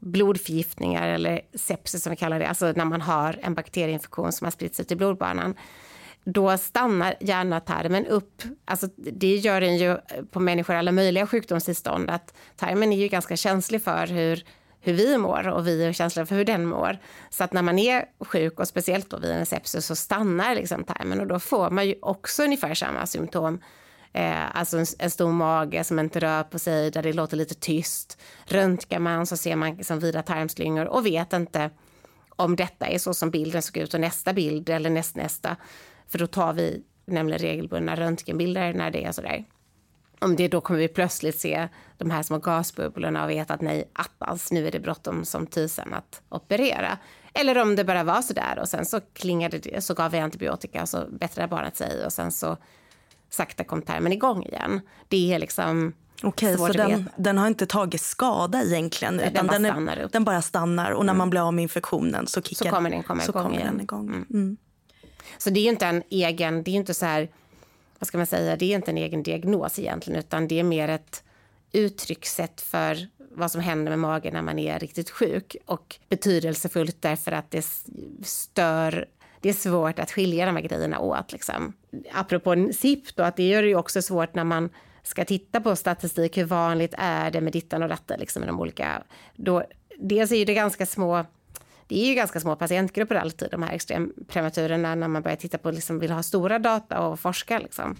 blodförgiftningar 0.00 1.08
eller 1.08 1.40
sepsis 1.54 2.02
som 2.02 2.10
vi 2.10 2.16
kallar 2.16 2.38
det, 2.38 2.48
alltså 2.48 2.72
när 2.76 2.84
man 2.84 3.00
har 3.00 3.38
en 3.42 3.54
bakterieinfektion 3.54 4.32
som 4.32 4.44
har 4.44 4.50
spridit 4.50 4.74
sig 4.74 4.84
till 4.84 4.96
blodbanan, 4.96 5.54
då 6.24 6.58
stannar 6.58 7.14
gärna 7.20 7.60
tarmen 7.60 8.06
upp. 8.06 8.42
Alltså, 8.64 8.88
det 8.96 9.36
gör 9.36 9.60
den 9.60 9.76
ju 9.76 9.96
på 10.30 10.40
människor 10.40 10.74
alla 10.74 10.92
möjliga 10.92 11.26
sjukdomstillstånd. 11.26 12.10
Att 12.10 12.34
tarmen 12.56 12.92
är 12.92 12.96
ju 12.96 13.08
ganska 13.08 13.36
känslig 13.36 13.82
för 13.82 14.06
hur, 14.06 14.44
hur 14.80 14.92
vi 14.92 15.18
mår 15.18 15.48
och 15.48 15.66
vi 15.66 15.84
är 15.84 15.92
känsliga 15.92 16.26
för 16.26 16.34
hur 16.34 16.44
den 16.44 16.66
mår. 16.66 16.98
Så 17.30 17.44
att 17.44 17.52
när 17.52 17.62
man 17.62 17.78
är 17.78 18.04
sjuk 18.20 18.60
och 18.60 18.68
speciellt 18.68 19.10
då 19.10 19.18
vid 19.18 19.30
en 19.30 19.46
sepsis 19.46 19.86
så 19.86 19.96
stannar 19.96 20.54
liksom 20.54 20.84
tarmen 20.84 21.20
och 21.20 21.26
då 21.26 21.40
får 21.40 21.70
man 21.70 21.86
ju 21.86 21.94
också 22.02 22.42
ungefär 22.42 22.74
samma 22.74 23.06
symptom. 23.06 23.60
Eh, 24.12 24.56
alltså 24.56 24.78
en, 24.78 24.86
en, 24.98 25.10
stor 25.10 25.32
mage 25.32 25.84
som 25.84 25.98
inte 25.98 26.20
rör 26.20 26.42
på 26.42 26.58
sig, 26.58 26.90
där 26.90 27.02
det 27.02 27.12
låter 27.12 27.36
lite 27.36 27.54
tyst. 27.54 28.20
Röntgar 28.44 28.98
man 28.98 29.26
så 29.26 29.36
ser 29.36 29.56
man 29.56 29.76
liksom 29.76 29.98
vida 29.98 30.22
tarmslyngor 30.22 30.86
och 30.86 31.06
vet 31.06 31.32
inte 31.32 31.70
om 32.36 32.56
detta 32.56 32.86
är 32.86 32.98
så 32.98 33.14
som 33.14 33.30
bilden 33.30 33.62
såg 33.62 33.76
ut 33.76 33.94
och 33.94 34.00
nästa 34.00 34.32
bild 34.32 34.68
eller 34.68 34.90
nästnästa 34.90 35.56
för 36.12 36.18
då 36.18 36.26
tar 36.26 36.52
vi 36.52 36.82
nämligen 37.06 37.38
regelbundna 37.38 37.96
röntgenbilder 37.96 38.74
när 38.74 38.90
det 38.90 39.04
är 39.04 39.12
sådär. 39.12 39.44
Om 40.18 40.36
det 40.36 40.48
då 40.48 40.60
kommer 40.60 40.80
vi 40.80 40.88
plötsligt 40.88 41.38
se 41.38 41.68
de 41.98 42.10
här 42.10 42.22
små 42.22 42.38
gasbubblorna 42.38 43.24
och 43.24 43.30
veta 43.30 43.54
att 43.54 43.60
nej, 43.60 43.90
attans, 43.92 44.52
nu 44.52 44.66
är 44.66 44.72
det 44.72 44.80
bråttom 44.80 45.24
som 45.24 45.46
tusen 45.46 45.94
att 45.94 46.22
operera. 46.28 46.98
Eller 47.34 47.58
om 47.58 47.76
det 47.76 47.84
bara 47.84 48.04
var 48.04 48.22
så 48.22 48.32
där 48.32 48.58
och 48.58 48.68
sen 48.68 48.86
så 48.86 49.00
klingade 49.12 49.58
det, 49.58 49.84
så 49.84 49.94
gav 49.94 50.10
vi 50.10 50.18
antibiotika 50.18 50.82
och 50.82 50.88
så 50.88 51.06
bättrade 51.10 51.48
barnet 51.48 51.76
sig 51.76 52.06
och 52.06 52.12
sen 52.12 52.32
så 52.32 52.56
sakta 53.30 53.64
kom 53.64 53.82
tarmen 53.82 54.12
igång 54.12 54.42
igen. 54.42 54.80
Det 55.08 55.32
är 55.34 55.38
liksom 55.38 55.92
Okej, 56.22 56.58
så 56.58 56.68
den, 56.68 57.08
den, 57.16 57.38
har 57.38 57.46
inte 57.46 57.66
tagit 57.66 58.00
skada 58.00 58.62
egentligen? 58.62 59.16
Nej, 59.16 59.26
utan 59.26 59.46
den, 59.46 59.62
bara 59.62 59.74
den, 59.74 59.88
är, 59.88 60.08
den, 60.12 60.24
bara 60.24 60.42
stannar 60.42 60.90
och 60.90 61.04
när 61.04 61.12
mm. 61.12 61.18
man 61.18 61.30
blir 61.30 61.40
av 61.40 61.54
med 61.54 61.62
infektionen 61.62 62.26
så, 62.26 62.42
kickar, 62.42 62.64
så 62.64 62.70
kommer 62.70 62.90
den 62.90 63.02
komma 63.02 63.22
igång. 63.22 63.42
Kommer 63.42 63.64
den 63.64 63.80
igång. 63.80 64.08
Mm. 64.08 64.26
Mm. 64.30 64.56
Så 65.38 65.50
det 65.50 65.60
är 65.60 65.68
inte 65.68 65.86
en 65.86 66.02
egen, 66.10 66.62
det 66.62 66.70
är 66.70 66.74
inte 66.74 66.94
så 66.94 67.06
här, 67.06 67.28
vad 67.98 68.06
ska 68.06 68.18
man 68.18 68.26
säga, 68.26 68.56
det 68.56 68.72
är 68.72 68.76
inte 68.76 68.90
en 68.90 68.98
egen 68.98 69.22
diagnos 69.22 69.78
egentligen, 69.78 70.18
utan 70.18 70.48
det 70.48 70.60
är 70.60 70.64
mer 70.64 70.88
ett 70.88 71.24
uttryckssätt 71.72 72.60
för 72.60 73.08
vad 73.34 73.50
som 73.50 73.60
händer 73.60 73.90
med 73.90 73.98
magen 73.98 74.34
när 74.34 74.42
man 74.42 74.58
är 74.58 74.78
riktigt 74.78 75.10
sjuk 75.10 75.56
och 75.66 75.96
betydelsefullt 76.08 76.96
därför 77.02 77.32
att 77.32 77.50
det 77.50 77.66
stör 78.22 79.08
det 79.42 79.48
är 79.48 79.52
svårt 79.52 79.98
att 79.98 80.10
skilja 80.10 80.46
de 80.46 80.56
här 80.56 80.62
grejerna 80.62 80.98
åt. 80.98 81.32
Liksom. 81.32 81.72
Apropå 82.12 82.68
SIP, 82.72 83.16
då, 83.16 83.22
att 83.22 83.36
det 83.36 83.48
gör 83.48 83.62
det 83.62 83.68
ju 83.68 83.76
också 83.76 84.02
svårt 84.02 84.34
när 84.34 84.44
man 84.44 84.70
ska 85.02 85.24
titta 85.24 85.60
på 85.60 85.76
statistik. 85.76 86.38
Hur 86.38 86.44
vanligt 86.44 86.94
är 86.98 87.30
det 87.30 87.40
med 87.40 87.52
dittan 87.52 87.82
och 87.82 87.88
datten? 87.88 88.20
Liksom, 88.20 88.46
de 88.46 88.60
olika, 88.60 89.02
då, 89.36 89.64
dels 89.98 90.32
är 90.32 90.46
det 90.46 90.54
ganska 90.54 90.86
små 90.86 91.24
det 91.86 92.02
är 92.02 92.08
ju 92.08 92.14
ganska 92.14 92.40
små 92.40 92.56
patientgrupper 92.56 93.14
alltid, 93.14 93.48
de 93.50 93.62
här 93.62 93.72
extremprematurerna, 93.72 94.94
när 94.94 95.08
man 95.08 95.22
börjar 95.22 95.36
titta 95.36 95.58
på, 95.58 95.70
liksom, 95.70 95.98
vill 95.98 96.10
ha 96.10 96.22
stora 96.22 96.58
data 96.58 97.00
och 97.00 97.20
forska. 97.20 97.58
Liksom. 97.58 97.96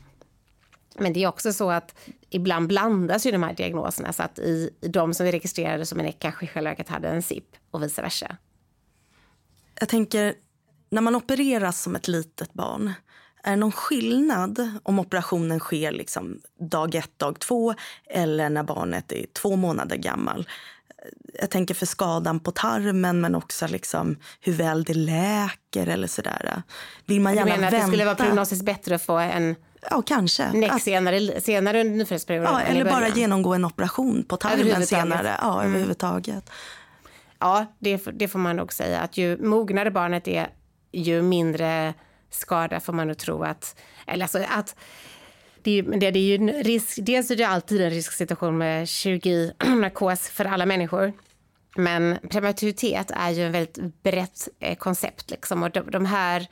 Men 0.99 1.13
det 1.13 1.23
är 1.23 1.29
också 1.29 1.53
så 1.53 1.71
att 1.71 1.95
ibland 2.31 2.69
blandas 2.69 3.27
ju 3.27 3.31
de 3.31 3.43
här 3.43 3.55
diagnoserna 3.55 4.13
så 4.13 4.23
att 4.23 4.39
i, 4.39 4.71
i 4.81 4.89
de 4.89 5.15
som 5.15 5.27
vi 5.27 5.33
registrerade 5.33 5.87
som 5.87 6.01
en 6.01 6.07
ECK 6.07 6.19
kanske 6.19 6.45
i 6.45 6.49
själva 6.49 6.71
verket 6.71 6.89
hade 6.89 7.09
en 7.09 7.23
SIP 7.23 7.45
och 7.71 7.83
vice 7.83 8.03
versa. 8.03 8.37
Jag 9.81 9.89
tänker, 9.89 10.35
när 10.91 11.03
man 11.03 11.17
opereras 11.17 11.83
som 11.83 11.97
ett 11.97 12.09
litet 12.09 12.53
barn, 12.53 12.93
är 13.43 13.51
det 13.51 13.57
någon 13.57 13.73
skillnad 13.73 14.79
om 14.83 14.99
operationen 14.99 15.61
sker 15.61 15.93
liksom 15.93 16.41
dag 16.71 16.95
ett, 16.95 17.19
dag 17.19 17.39
två 17.39 17.75
eller 18.07 18.51
när 18.51 18.63
barnet 18.63 19.13
är 19.13 19.27
två 19.33 19.57
månader 19.57 19.97
gammal? 19.97 20.49
Jag 21.41 21.51
tänker 21.51 21.75
för 21.75 21.87
skadan 21.87 22.41
på 22.41 22.51
tarmen 22.51 23.21
men 23.21 23.35
också 23.35 23.67
liksom 23.67 24.17
hur 24.41 24.53
väl 24.53 24.85
det 24.85 24.95
läker 24.95 25.87
eller 25.87 26.07
sådär. 26.07 26.63
Vill 27.07 27.21
man 27.21 27.35
gärna 27.35 27.45
du 27.45 27.51
menar 27.51 27.63
vänta? 27.71 27.77
att 27.77 27.83
det 27.83 27.89
skulle 27.89 28.05
vara 28.05 28.15
prognostiskt 28.15 28.65
bättre 28.65 28.95
att 28.95 29.03
få 29.03 29.19
en 29.19 29.55
Ja, 29.91 30.03
kanske. 30.07 30.53
näck 30.53 30.73
Att, 30.73 30.83
senare, 30.83 31.41
senare 31.41 31.81
under 31.81 31.97
nyfödselperioden? 31.97 32.53
ja, 32.53 32.61
eller 32.61 32.85
bara 32.85 33.09
genomgå 33.09 33.55
en 33.55 33.65
operation 33.65 34.25
på 34.29 34.37
tarmen 34.37 34.87
senare. 34.87 35.37
Ja, 35.43 35.65
överhuvudtaget. 35.65 36.51
Ja, 37.39 37.67
det, 37.79 37.97
det 38.13 38.29
får 38.29 38.39
man 38.39 38.57
nog 38.57 38.73
säga. 38.73 39.01
Att 39.01 39.17
ju 39.17 39.37
mognare 39.47 39.91
barnet 39.91 40.29
är, 40.29 40.49
ju 40.93 41.23
mindre 41.23 41.95
skada 42.31 42.81
får 42.81 42.93
man 42.93 43.09
nog 43.09 43.19
tro 43.19 43.43
att... 43.43 43.77
Eller 44.07 44.25
alltså 44.25 44.39
att 44.49 44.77
det, 45.65 45.79
är- 45.79 45.83
det, 45.83 46.11
det 46.11 46.19
är 46.19 46.23
ju 46.23 46.35
en 46.35 46.53
risk, 46.63 46.99
dels 47.03 47.31
är 47.31 47.37
det 47.37 47.45
alltid 47.45 47.81
en 47.81 47.91
risksituation 47.91 48.59
med 48.59 48.89
kirurgi, 48.89 49.53
narkos 49.67 50.29
för 50.29 50.45
alla 50.45 50.67
människor. 50.67 51.13
Men 51.77 52.19
prematuritet 52.31 53.11
är 53.11 53.31
ju 53.31 53.47
en 53.47 53.53
väldigt 53.53 54.03
brett 54.03 54.49
eh, 54.61 54.77
koncept. 54.77 55.31
Liksom. 55.31 55.63
Och 55.63 55.71
de, 55.71 55.91
de 55.91 56.07
här, 56.07 56.47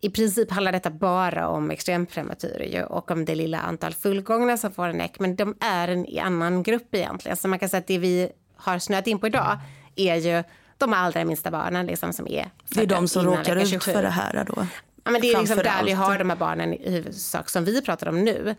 I 0.00 0.10
princip 0.10 0.50
handlar 0.50 0.72
detta 0.72 0.90
bara 0.90 1.48
om 1.48 1.70
extremprematurer 1.70 2.84
och 2.92 3.10
om 3.10 3.24
det 3.24 3.34
lilla 3.34 3.58
antal 3.58 3.94
fullgångna 3.94 4.56
som 4.56 4.72
får 4.72 4.88
en 4.88 4.96
näck. 4.96 5.18
Men 5.18 5.36
de 5.36 5.56
är 5.60 5.88
en 5.88 6.06
annan 6.22 6.62
grupp 6.62 6.94
egentligen. 6.94 7.36
Så 7.36 7.48
man 7.48 7.58
kan 7.58 7.68
säga 7.68 7.78
att 7.78 7.86
det 7.86 7.98
vi 7.98 8.28
har 8.56 8.78
snöat 8.78 9.06
in 9.06 9.18
på 9.18 9.26
idag 9.26 9.58
är 9.96 10.16
ju 10.16 10.42
de 10.78 10.92
allra 10.92 11.24
minsta 11.24 11.50
barnen 11.50 11.86
liksom, 11.86 12.12
som 12.12 12.26
är 12.28 12.50
Det 12.68 12.82
är 12.82 12.86
de 12.86 13.08
som 13.08 13.24
råkar 13.24 13.56
ut 13.56 13.68
27. 13.68 13.92
för 13.92 14.02
det 14.02 14.08
här 14.10 14.44
då. 14.46 14.66
Ja, 15.06 15.12
men 15.12 15.20
det 15.20 15.32
är 15.32 15.38
liksom 15.38 15.56
där 15.58 15.84
vi 15.84 15.92
allt. 15.92 16.04
har 16.06 16.18
de 16.18 16.30
här 16.30 16.36
barnen 16.36 16.74
i 16.74 16.90
huvudsak 16.90 17.48
som 17.50 17.64
vi 17.64 17.82
pratar 17.82 18.08
om 18.08 18.24
nu. 18.24 18.54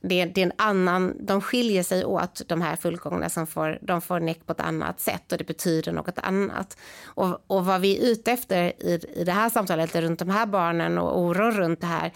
Det, 0.00 0.20
är- 0.20 0.26
det 0.26 0.40
är 0.40 0.46
en 0.46 0.52
annan, 0.58 1.14
de 1.26 1.40
skiljer 1.40 1.82
sig 1.82 2.04
åt, 2.04 2.42
de 2.48 2.60
här 2.62 2.76
fullgångna 2.76 3.28
som 3.28 3.46
får, 3.46 3.78
de 3.82 4.00
får 4.00 4.20
näck 4.20 4.46
på 4.46 4.52
ett 4.52 4.60
annat 4.60 5.00
sätt 5.00 5.32
och 5.32 5.38
det 5.38 5.44
betyder 5.46 5.92
något 5.92 6.18
annat. 6.18 6.76
Och, 7.04 7.44
och 7.46 7.64
vad 7.66 7.80
vi 7.80 7.98
är 7.98 8.10
ute 8.12 8.32
efter 8.32 8.64
i, 8.82 9.00
i 9.14 9.24
det 9.24 9.32
här 9.32 9.50
samtalet 9.50 9.96
runt 9.96 10.18
de 10.18 10.30
här 10.30 10.46
barnen 10.46 10.98
och 10.98 11.18
oron 11.20 11.52
runt 11.52 11.80
det 11.80 11.86
här, 11.86 12.12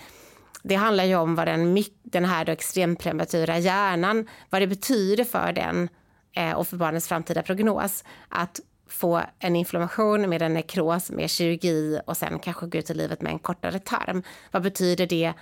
det 0.62 0.74
handlar 0.74 1.04
ju 1.04 1.16
om 1.16 1.34
vad 1.34 1.46
den, 1.48 1.84
den 2.02 2.24
här 2.24 2.44
då 2.44 2.52
extremprematura 2.52 3.58
hjärnan, 3.58 4.28
vad 4.50 4.62
det 4.62 4.66
betyder 4.66 5.24
för 5.24 5.52
den 5.52 5.88
eh, 6.36 6.52
och 6.52 6.68
för 6.68 6.76
barnets 6.76 7.08
framtida 7.08 7.42
prognos. 7.42 8.04
Att 8.28 8.60
få 8.93 9.22
en 9.38 9.57
inflammation 9.57 10.28
med 10.28 10.43
en 10.43 10.55
nekros, 10.55 11.11
med 11.11 11.30
kirurgi 11.30 12.01
och 12.07 12.16
sen 12.16 12.38
kanske 12.38 12.66
gå 12.66 12.78
ut 12.78 12.90
i 12.90 12.95
livet 12.95 13.22
med 13.22 13.32
en 13.32 13.38
kortare 13.38 13.78
tarm. 13.78 14.22
Vad 14.51 14.62
betyder 14.62 15.07
det 15.07 15.32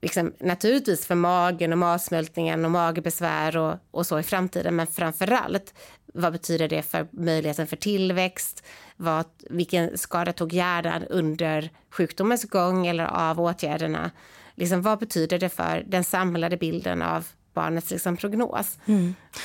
liksom, 0.00 0.32
naturligtvis 0.40 1.06
för 1.06 1.14
magen 1.14 1.72
och 1.72 1.78
matsmältningen 1.78 2.64
och 2.64 2.70
magbesvär 2.70 3.56
och, 3.56 3.76
och 3.90 4.06
så 4.06 4.18
i 4.18 4.22
framtiden. 4.22 4.76
Men 4.76 4.86
framför 4.86 5.32
allt, 5.32 5.74
vad 6.14 6.32
betyder 6.32 6.68
det 6.68 6.82
för 6.82 7.06
möjligheten 7.10 7.66
för 7.66 7.76
tillväxt? 7.76 8.64
Vad, 8.96 9.26
vilken 9.50 9.98
skada 9.98 10.32
tog 10.32 10.52
hjärnan 10.52 11.04
under 11.04 11.70
sjukdomens 11.90 12.44
gång 12.44 12.86
eller 12.86 13.04
av 13.04 13.40
åtgärderna? 13.40 14.10
Liksom, 14.54 14.82
vad 14.82 14.98
betyder 14.98 15.38
det 15.38 15.48
för 15.48 15.84
den 15.86 16.04
samlade 16.04 16.56
bilden 16.56 17.02
av 17.02 17.26
barnets 17.56 17.90
liksom, 17.90 18.16
prognos? 18.16 18.78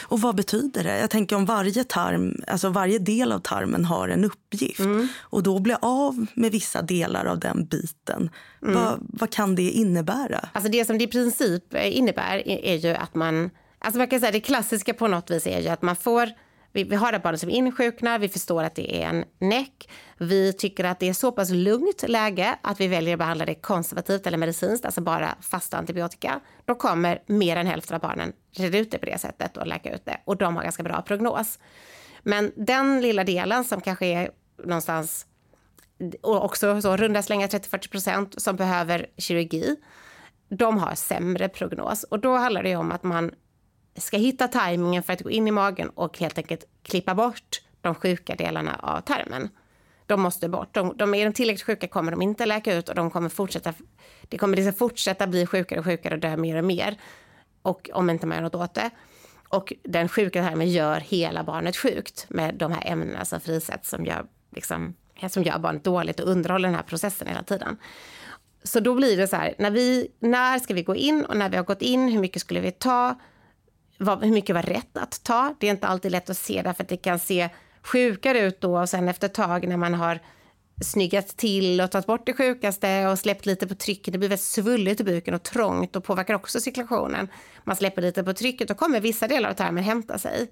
Och 0.03 0.22
vad 0.22 0.36
betyder 0.36 0.84
det? 0.84 0.99
Jag 0.99 1.09
tänker 1.09 1.36
om 1.36 1.45
varje 1.45 1.84
tarm, 1.84 2.41
alltså 2.47 2.70
varje 2.70 2.99
del 2.99 3.32
av 3.32 3.39
tarmen 3.39 3.86
har 3.86 4.09
en 4.09 4.26
uppgift 4.26 4.80
Mm. 4.80 5.07
och 5.20 5.43
då 5.43 5.59
blir 5.59 5.78
av 5.82 6.26
med 6.36 6.51
vissa 6.51 6.82
delar 6.82 7.26
av 7.26 7.39
den 7.39 7.66
biten. 7.66 8.30
Vad, 8.59 8.99
vad 8.99 9.30
kan 9.30 9.55
det 9.55 9.70
innebära? 9.70 10.49
Alltså 10.53 10.72
det 10.72 10.86
som 10.86 10.97
det 10.97 11.03
i 11.03 11.07
princip 11.07 11.76
innebär 11.76 12.47
är, 12.47 12.66
är 12.66 12.76
ju 12.76 12.95
att 12.95 13.16
man... 13.16 13.49
Alltså 13.80 13.97
man 13.97 14.07
kan 14.07 14.20
säga 14.20 14.32
det 14.32 14.39
klassiska 14.39 14.93
på 14.93 15.07
något 15.07 15.32
vis 15.32 15.47
är 15.47 15.59
ju 15.59 15.68
att 15.68 15.82
man 15.82 15.95
får... 15.95 16.30
Vi, 16.74 16.84
vi 16.84 16.95
har 16.95 17.13
ett 17.13 17.24
barn 17.24 17.38
som 17.38 17.49
insjuknar, 17.49 18.19
vi 18.19 18.30
förstår 18.30 18.63
att 18.63 18.76
det 18.76 19.03
är 19.03 19.09
en 19.09 19.26
näck. 19.39 19.89
Vi 20.17 20.53
tycker 20.53 20.84
att 20.84 20.99
det 20.99 21.09
är 21.09 21.13
så 21.13 21.32
pass 21.32 21.49
lugnt 21.49 22.03
läge 22.07 22.55
att 22.61 22.82
vi 22.82 22.88
väljer 22.88 23.13
att 23.13 23.19
behandla 23.19 23.45
det 23.45 23.55
konservativt 23.55 24.28
eller 24.28 24.38
medicinskt, 24.38 24.86
alltså 24.86 25.01
bara 25.01 25.36
fasta 25.41 25.78
antibiotika. 25.78 26.39
Då 26.65 26.76
kommer 26.76 27.22
mer 27.26 27.57
än 27.57 27.67
hälften 27.67 27.95
av 27.95 28.01
barnen 28.01 28.34
reda 28.55 28.78
ut 28.78 28.91
det 28.91 28.97
på 28.97 29.05
det 29.05 29.17
sättet 29.17 29.57
och 29.57 29.67
läka 29.67 29.95
ut 29.95 30.05
det. 30.05 30.17
Och 30.26 30.38
de 30.38 30.55
har 30.55 30.63
ganska 30.63 30.84
bra 30.84 31.01
prognos. 31.01 31.59
Men 32.24 32.51
den 32.55 33.01
lilla 33.01 33.24
delen 33.24 33.63
som 33.63 33.82
kanske 33.82 34.05
är 34.05 34.32
någonstans 34.63 35.26
och 36.22 36.45
också 36.45 36.82
så 36.82 36.97
runda 36.97 37.22
slängar 37.22 37.47
30-40 37.47 37.91
procent 37.91 38.41
som 38.41 38.55
behöver 38.55 39.05
kirurgi, 39.17 39.76
de 40.49 40.78
har 40.78 40.95
sämre 40.95 41.49
prognos. 41.49 42.03
Och 42.03 42.19
då 42.19 42.36
handlar 42.36 42.63
det 42.63 42.76
om 42.76 42.91
att 42.91 43.03
man 43.03 43.32
ska 43.97 44.17
hitta 44.17 44.47
tajmingen 44.47 45.03
för 45.03 45.13
att 45.13 45.21
gå 45.21 45.29
in 45.29 45.47
i 45.47 45.51
magen 45.51 45.89
och 45.89 46.17
helt 46.17 46.37
enkelt 46.37 46.65
klippa 46.83 47.15
bort 47.15 47.61
de 47.81 47.95
sjuka 47.95 48.35
delarna 48.35 48.75
av 48.75 49.01
tarmen. 49.01 49.49
De 50.05 50.21
måste 50.21 50.49
bort. 50.49 50.73
De, 50.73 50.97
de 50.97 51.13
är 51.13 51.25
de 51.25 51.33
tillräckligt 51.33 51.65
sjuka 51.65 51.87
kommer 51.87 52.11
de 52.11 52.21
inte 52.21 52.45
läka 52.45 52.75
ut 52.75 52.89
och 52.89 52.95
de 52.95 53.11
kommer 53.11 53.29
fortsätta, 53.29 53.73
det 54.21 54.37
kommer 54.37 54.55
liksom 54.55 54.73
fortsätta 54.73 55.27
bli 55.27 55.45
sjukare 55.45 55.79
och 55.79 55.85
sjukare 55.85 56.13
och 56.13 56.19
dö 56.19 56.37
mer 56.37 56.57
och 56.57 56.63
mer. 56.63 56.97
Och 57.61 57.89
om 57.93 58.09
inte 58.09 58.27
man 58.27 58.37
gör 58.37 58.43
något 58.43 58.55
åt 58.55 58.73
det. 58.73 58.89
Och 59.49 59.73
den 59.83 60.09
sjuka 60.09 60.43
tarmen 60.43 60.69
gör 60.69 60.99
hela 60.99 61.43
barnet 61.43 61.77
sjukt 61.77 62.25
med 62.29 62.55
de 62.55 62.71
här 62.71 62.91
ämnena 62.91 63.25
som 63.25 63.39
frisätts 63.39 63.89
som 63.89 64.05
gör, 64.05 64.25
liksom, 64.55 64.95
som 65.29 65.43
gör 65.43 65.59
barnet 65.59 65.83
dåligt 65.83 66.19
och 66.19 66.29
underhåller 66.29 66.67
den 66.67 66.75
här 66.75 66.83
processen 66.83 67.27
hela 67.27 67.43
tiden. 67.43 67.77
Så 68.63 68.79
då 68.79 68.95
blir 68.95 69.17
det 69.17 69.27
så 69.27 69.35
här, 69.35 69.55
när, 69.57 69.71
vi, 69.71 70.07
när 70.19 70.59
ska 70.59 70.73
vi 70.73 70.83
gå 70.83 70.95
in 70.95 71.25
och 71.25 71.37
när 71.37 71.49
vi 71.49 71.57
har 71.57 71.63
gått 71.63 71.81
in, 71.81 72.09
hur 72.09 72.19
mycket 72.19 72.41
skulle 72.41 72.59
vi 72.59 72.71
ta? 72.71 73.15
Vad, 74.03 74.23
hur 74.23 74.31
mycket 74.31 74.55
var 74.55 74.61
rätt 74.61 74.97
att 74.97 75.23
ta? 75.23 75.55
Det 75.59 75.67
är 75.67 75.71
inte 75.71 75.87
alltid 75.87 76.11
lätt 76.11 76.29
att 76.29 76.37
se 76.37 76.61
därför 76.61 76.83
att 76.83 76.89
det 76.89 76.97
kan 76.97 77.19
se 77.19 77.49
sjukare 77.83 78.39
ut 78.39 78.61
då 78.61 78.79
och 78.79 78.89
sen 78.89 79.09
efter 79.09 79.27
ett 79.27 79.33
tag 79.33 79.67
när 79.67 79.77
man 79.77 79.93
har 79.93 80.19
snyggat 80.83 81.27
till 81.27 81.81
och 81.81 81.91
tagit 81.91 82.07
bort 82.07 82.25
det 82.25 82.33
sjukaste 82.33 83.07
och 83.07 83.19
släppt 83.19 83.45
lite 83.45 83.67
på 83.67 83.75
trycket. 83.75 84.13
Det 84.13 84.17
blir 84.17 84.29
väldigt 84.29 84.45
svulligt 84.45 85.01
i 85.01 85.03
buken 85.03 85.33
och 85.33 85.43
trångt 85.43 85.95
och 85.95 86.03
påverkar 86.03 86.33
också 86.33 86.59
cirkulationen. 86.59 87.27
Man 87.63 87.75
släpper 87.75 88.01
lite 88.01 88.23
på 88.23 88.33
trycket 88.33 88.71
och 88.71 88.77
kommer 88.77 88.99
vissa 88.99 89.27
delar 89.27 89.49
av 89.49 89.53
tarmen 89.53 89.83
hämta 89.83 90.17
sig. 90.17 90.51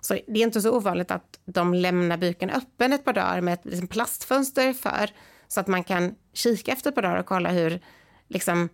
Så 0.00 0.14
det 0.14 0.40
är 0.40 0.42
inte 0.42 0.60
så 0.60 0.76
ovanligt 0.76 1.10
att 1.10 1.40
de 1.44 1.74
lämnar 1.74 2.16
buken 2.16 2.50
öppen 2.50 2.92
ett 2.92 3.04
par 3.04 3.12
dagar 3.12 3.40
med 3.40 3.54
ett 3.54 3.64
liksom 3.64 3.88
plastfönster 3.88 4.72
för 4.72 5.10
så 5.48 5.60
att 5.60 5.66
man 5.66 5.84
kan 5.84 6.14
kika 6.32 6.72
efter 6.72 6.90
ett 6.90 6.94
par 6.94 7.02
dagar 7.02 7.20
och 7.20 7.26
kolla 7.26 7.50
hur 7.50 7.80
liksom, 8.28 8.68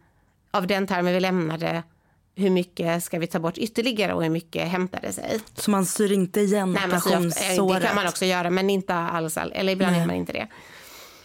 av 0.50 0.66
den 0.66 0.86
tarmen 0.86 1.14
vi 1.14 1.20
lämnade 1.20 1.82
hur 2.35 2.51
mycket 2.51 3.05
ska 3.05 3.18
vi 3.18 3.26
ta 3.26 3.39
bort 3.39 3.59
ytterligare 3.59 4.14
och 4.14 4.22
hur 4.22 4.31
mycket 4.31 4.68
hämtade 4.68 5.12
sig? 5.12 5.41
Så 5.55 5.70
man 5.70 5.87
syr 5.87 6.12
inte 6.12 6.41
igen 6.41 6.72
Nej, 6.72 6.83
eh, 6.83 6.87
operationssåret? 6.89 7.81
det 7.83 7.87
kan 7.87 7.97
man 7.97 8.07
också 8.07 8.24
göra, 8.24 8.51
men 8.51 8.70
inte 8.70 8.95
alls. 8.95 9.37
all- 9.37 9.53
Eller 9.53 9.72
ibland 9.72 9.97
gör 9.97 10.07
man 10.07 10.16
inte 10.16 10.33
det. 10.33 10.49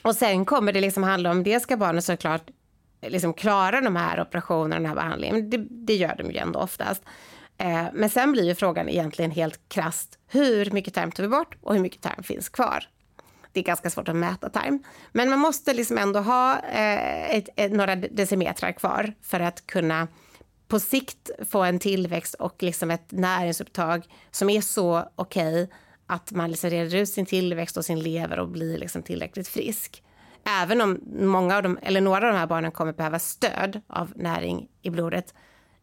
Och 0.01 0.15
sen 0.15 0.45
kommer 0.45 0.73
det 0.73 0.81
liksom 0.81 1.03
handla 1.03 1.31
om, 1.31 1.43
det 1.43 1.59
ska 1.59 1.77
barnet 1.77 2.05
såklart 2.05 2.43
liksom 3.01 3.33
klara 3.33 3.81
de 3.81 3.95
här 3.95 4.21
operationerna, 4.21 4.75
den 4.75 4.85
här 4.85 4.95
behandlingen. 4.95 5.49
Det, 5.49 5.57
det 5.69 5.95
gör 5.95 6.15
de 6.17 6.31
ju 6.31 6.37
ändå 6.37 6.59
oftast. 6.59 7.03
Eh, 7.57 7.83
men 7.93 8.09
sen 8.09 8.31
blir 8.31 8.43
ju 8.43 8.55
frågan 8.55 8.89
egentligen 8.89 9.31
helt 9.31 9.59
krasst, 9.69 10.19
hur 10.27 10.71
mycket 10.71 10.93
tarm 10.93 11.11
tar 11.11 11.23
vi 11.23 11.29
bort 11.29 11.55
och 11.61 11.73
hur 11.73 11.81
mycket 11.81 12.01
tarm 12.01 12.23
finns 12.23 12.49
kvar? 12.49 12.83
Det 13.51 13.59
är 13.59 13.63
ganska 13.63 13.89
svårt 13.89 14.09
att 14.09 14.15
mäta 14.15 14.49
tarm. 14.49 14.83
Men 15.11 15.29
man 15.29 15.39
måste 15.39 15.73
liksom 15.73 15.97
ändå 15.97 16.19
ha 16.19 16.59
eh, 16.59 17.35
ett, 17.35 17.49
ett, 17.55 17.71
några 17.71 17.95
decimetrar 17.95 18.71
kvar 18.71 19.13
för 19.21 19.39
att 19.39 19.67
kunna 19.67 20.07
på 20.75 20.79
sikt 20.79 21.29
få 21.51 21.63
en 21.63 21.79
tillväxt 21.79 22.33
och 22.33 22.63
liksom 22.63 22.91
ett 22.91 23.11
näringsupptag 23.11 24.05
som 24.31 24.49
är 24.49 24.61
så 24.61 25.09
okej 25.15 25.69
att 26.07 26.31
man 26.31 26.51
liksom 26.51 26.69
reder 26.69 26.95
ut 26.97 27.09
sin 27.09 27.25
tillväxt 27.25 27.77
och 27.77 27.85
sin 27.85 27.99
lever 27.99 28.39
och 28.39 28.47
blir 28.47 28.77
liksom 28.77 29.03
tillräckligt 29.03 29.47
frisk. 29.47 30.03
Även 30.61 30.81
om 30.81 30.99
många 31.19 31.57
av 31.57 31.63
dem, 31.63 31.79
eller 31.81 32.01
några 32.01 32.27
av 32.27 32.33
de 32.33 32.39
här 32.39 32.47
barnen 32.47 32.71
kommer 32.71 32.93
behöva 32.93 33.19
stöd 33.19 33.81
av 33.87 34.13
näring 34.15 34.67
i 34.81 34.89
blodet 34.89 35.33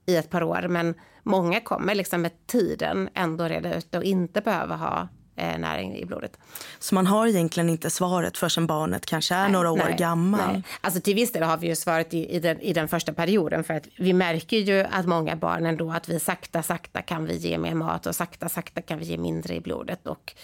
i 0.07 0.17
ett 0.17 0.31
par 0.31 0.43
år, 0.43 0.67
men 0.69 0.95
många 1.23 1.61
kommer 1.61 1.95
liksom 1.95 2.23
med 2.23 2.47
tiden 2.47 3.09
ändå 3.15 3.45
reda 3.45 3.75
ut 3.75 3.93
det 3.93 3.99
och 3.99 4.05
inte 4.05 4.41
behöva 4.41 4.77
ha 4.77 5.09
eh, 5.37 5.59
näring 5.59 5.97
i 5.97 6.05
blodet. 6.05 6.39
Så 6.79 6.95
man 6.95 7.07
har 7.07 7.27
egentligen 7.27 7.69
inte 7.69 7.91
svaret 7.91 8.39
förrän 8.39 8.67
barnet 8.67 9.07
kanske 9.07 9.35
är 9.35 9.49
några 9.49 9.71
år 9.71 9.77
Nej, 9.77 9.97
gammal? 9.99 10.53
nej. 10.53 10.63
Alltså 10.81 11.01
till 11.01 11.15
viss 11.15 11.33
del 11.33 11.43
har 11.43 11.57
vi 11.57 11.67
ju 11.67 11.77
svaret 11.77 12.15
i, 12.15 12.35
i, 12.35 12.41
den, 12.41 12.61
i 12.61 12.73
den 12.73 12.89
första 12.89 13.13
perioden 13.13 13.65
för 13.65 13.75
att 13.75 13.87
vi 13.99 14.13
märker 14.13 14.57
ju 14.57 14.81
att 14.81 15.07
många 15.07 15.37
barn 15.37 15.67
ändå 15.67 15.91
att 15.91 16.09
vi 16.09 16.21
sakta, 16.21 16.63
sakta 16.63 17.03
kan 17.03 17.25
vi 17.25 17.37
ge 17.37 17.59
mer 17.59 17.75
mat 17.75 18.07
och 18.07 18.17
sakta, 18.17 18.49
sakta 18.49 18.83
kan 18.83 18.99
vi 18.99 19.05
ge 19.05 19.19
mindre 19.19 19.55
i 19.55 19.61
blodet 19.61 20.07
och 20.07 20.35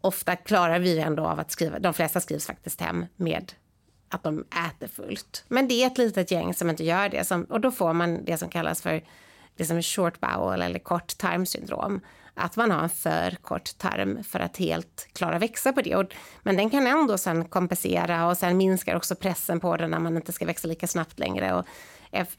ofta 0.00 0.36
klarar 0.36 0.78
vi 0.78 0.98
ändå 0.98 1.26
av 1.26 1.40
att 1.40 1.50
skriva, 1.50 1.78
de 1.78 1.94
flesta 1.94 2.20
skrivs 2.20 2.46
faktiskt 2.46 2.80
hem 2.80 3.06
med 3.16 3.52
att 4.08 4.22
de 4.22 4.44
äter 4.68 4.88
fullt. 4.88 5.44
Men 5.48 5.68
det 5.68 5.82
är 5.82 5.86
ett 5.86 5.98
litet 5.98 6.30
gäng 6.30 6.54
som 6.54 6.70
inte 6.70 6.84
gör 6.84 7.08
det 7.08 7.24
som, 7.24 7.44
och 7.44 7.60
då 7.60 7.70
får 7.70 7.92
man 7.92 8.24
det 8.24 8.36
som 8.36 8.48
kallas 8.48 8.82
för 8.82 9.02
det 9.56 9.64
som 9.64 9.76
är 9.76 9.82
short 9.82 10.20
bowel 10.20 10.62
eller 10.62 10.78
kort 10.78 11.18
tarmsyndrom. 11.18 12.00
Att 12.38 12.56
man 12.56 12.70
har 12.70 12.82
en 12.82 12.88
för 12.88 13.36
kort 13.42 13.78
tarm 13.78 14.24
för 14.24 14.40
att 14.40 14.56
helt 14.56 15.08
klara 15.12 15.38
växa 15.38 15.72
på 15.72 15.80
det. 15.80 15.96
Och, 15.96 16.14
men 16.42 16.56
den 16.56 16.70
kan 16.70 16.86
ändå 16.86 17.18
sen 17.18 17.44
kompensera 17.44 18.26
och 18.26 18.36
sen 18.36 18.56
minskar 18.56 18.96
också 18.96 19.14
pressen 19.14 19.60
på 19.60 19.76
den 19.76 19.90
när 19.90 19.98
man 19.98 20.16
inte 20.16 20.32
ska 20.32 20.46
växa 20.46 20.68
lika 20.68 20.86
snabbt 20.86 21.18
längre. 21.18 21.54
Och 21.54 21.66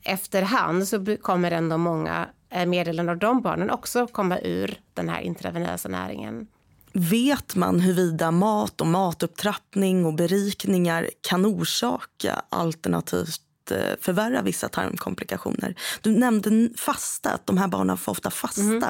efterhand 0.04 0.88
så 0.88 1.18
kommer 1.22 1.52
ändå 1.52 1.78
många 1.78 2.30
eh, 2.50 2.66
meddelanden 2.66 3.10
av 3.14 3.18
de 3.18 3.42
barnen 3.42 3.70
också 3.70 4.08
komma 4.08 4.40
ur 4.40 4.80
den 4.94 5.10
här 5.10 5.22
intravenösa 5.22 5.90
näringen. 5.90 6.48
Vet 6.94 7.56
man 7.56 7.80
huruvida 7.80 8.32
mat 8.32 8.82
och 8.82 8.88
matupptrappning 8.88 10.06
och 10.06 10.14
berikningar 10.14 11.10
kan 11.22 11.46
orsaka 11.46 12.42
alternativt 12.50 13.42
eh, 13.72 13.78
förvärra 14.02 14.42
vissa 14.42 14.70
tarmkomplikationer? 14.70 15.76
Du 16.02 16.12
nämnde 16.12 16.70
fasta, 16.78 17.30
att 17.30 17.46
de 17.46 17.58
här 17.58 17.68
barnen 17.68 17.98
får 17.98 18.12
ofta 18.12 18.32
fasta. 18.32 18.62
Mm. 18.62 18.84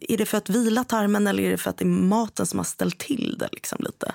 Är 0.00 0.16
det 0.16 0.26
för 0.26 0.38
att 0.38 0.48
vila 0.48 0.84
tarmen 0.84 1.26
eller 1.26 1.42
är 1.42 1.50
det 1.50 1.58
för 1.58 1.70
att 1.70 1.78
det 1.78 1.84
är 1.84 1.86
maten 1.86 2.46
som 2.46 2.58
har 2.58 2.64
ställt 2.64 2.98
till 2.98 3.36
det 3.38 3.48
liksom 3.52 3.78
lite? 3.80 4.12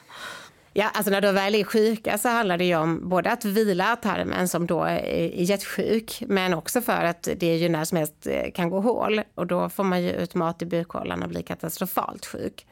Ja, 0.77 0.89
alltså 0.93 1.11
när 1.11 1.21
de 1.21 1.31
väl 1.31 1.55
är 1.55 1.63
sjuka 1.63 2.17
så 2.17 2.29
handlar 2.29 2.57
det 2.57 2.75
om 2.75 3.09
både 3.09 3.31
att 3.31 3.45
vila 3.45 3.95
tarmen 3.95 4.47
som 4.47 4.67
då 4.67 4.83
är 4.83 5.41
jättesjuk 5.41 6.23
men 6.27 6.53
också 6.53 6.81
för 6.81 7.03
att 7.03 7.27
det 7.37 7.57
ju 7.57 7.69
när 7.69 7.85
som 7.85 7.97
helst 7.97 8.27
eh, 8.27 8.51
kan 8.51 8.69
gå 8.69 8.79
hål 8.79 9.21
och 9.35 9.47
då 9.47 9.69
får 9.69 9.83
man 9.83 10.03
ju 10.03 10.11
ut 10.11 10.35
mat 10.35 10.61
i 10.61 10.65
bukhålan 10.65 11.23
och 11.23 11.29
blir 11.29 11.41
katastrofalt 11.41 12.25
sjuk. 12.25 12.65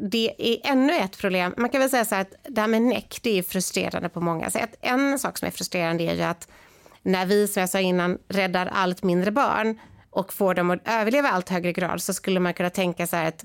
Det 0.00 0.34
är 0.38 0.70
ännu 0.72 0.92
ett 0.92 1.18
problem. 1.18 1.54
Man 1.56 1.70
kan 1.70 1.80
väl 1.80 1.90
säga 1.90 2.04
så 2.04 2.14
här 2.14 2.22
att 2.22 2.34
det 2.42 2.60
här 2.60 2.68
med 2.68 2.82
näck 2.82 3.18
det 3.22 3.38
är 3.38 3.42
frustrerande 3.42 4.08
på 4.08 4.20
många 4.20 4.50
sätt. 4.50 4.76
En 4.80 5.18
sak 5.18 5.38
som 5.38 5.46
är 5.46 5.52
frustrerande 5.52 6.04
är 6.04 6.14
ju 6.14 6.22
att 6.22 6.48
när 7.02 7.26
vi 7.26 7.48
som 7.48 7.60
jag 7.60 7.70
sa 7.70 7.80
innan 7.80 8.18
räddar 8.28 8.66
allt 8.66 9.02
mindre 9.02 9.30
barn 9.30 9.80
och 10.10 10.32
får 10.32 10.54
dem 10.54 10.70
att 10.70 10.88
överleva 10.88 11.28
allt 11.28 11.48
högre 11.48 11.72
grad 11.72 12.02
så 12.02 12.14
skulle 12.14 12.40
man 12.40 12.54
kunna 12.54 12.70
tänka 12.70 13.06
så 13.06 13.16
här 13.16 13.28
att 13.28 13.44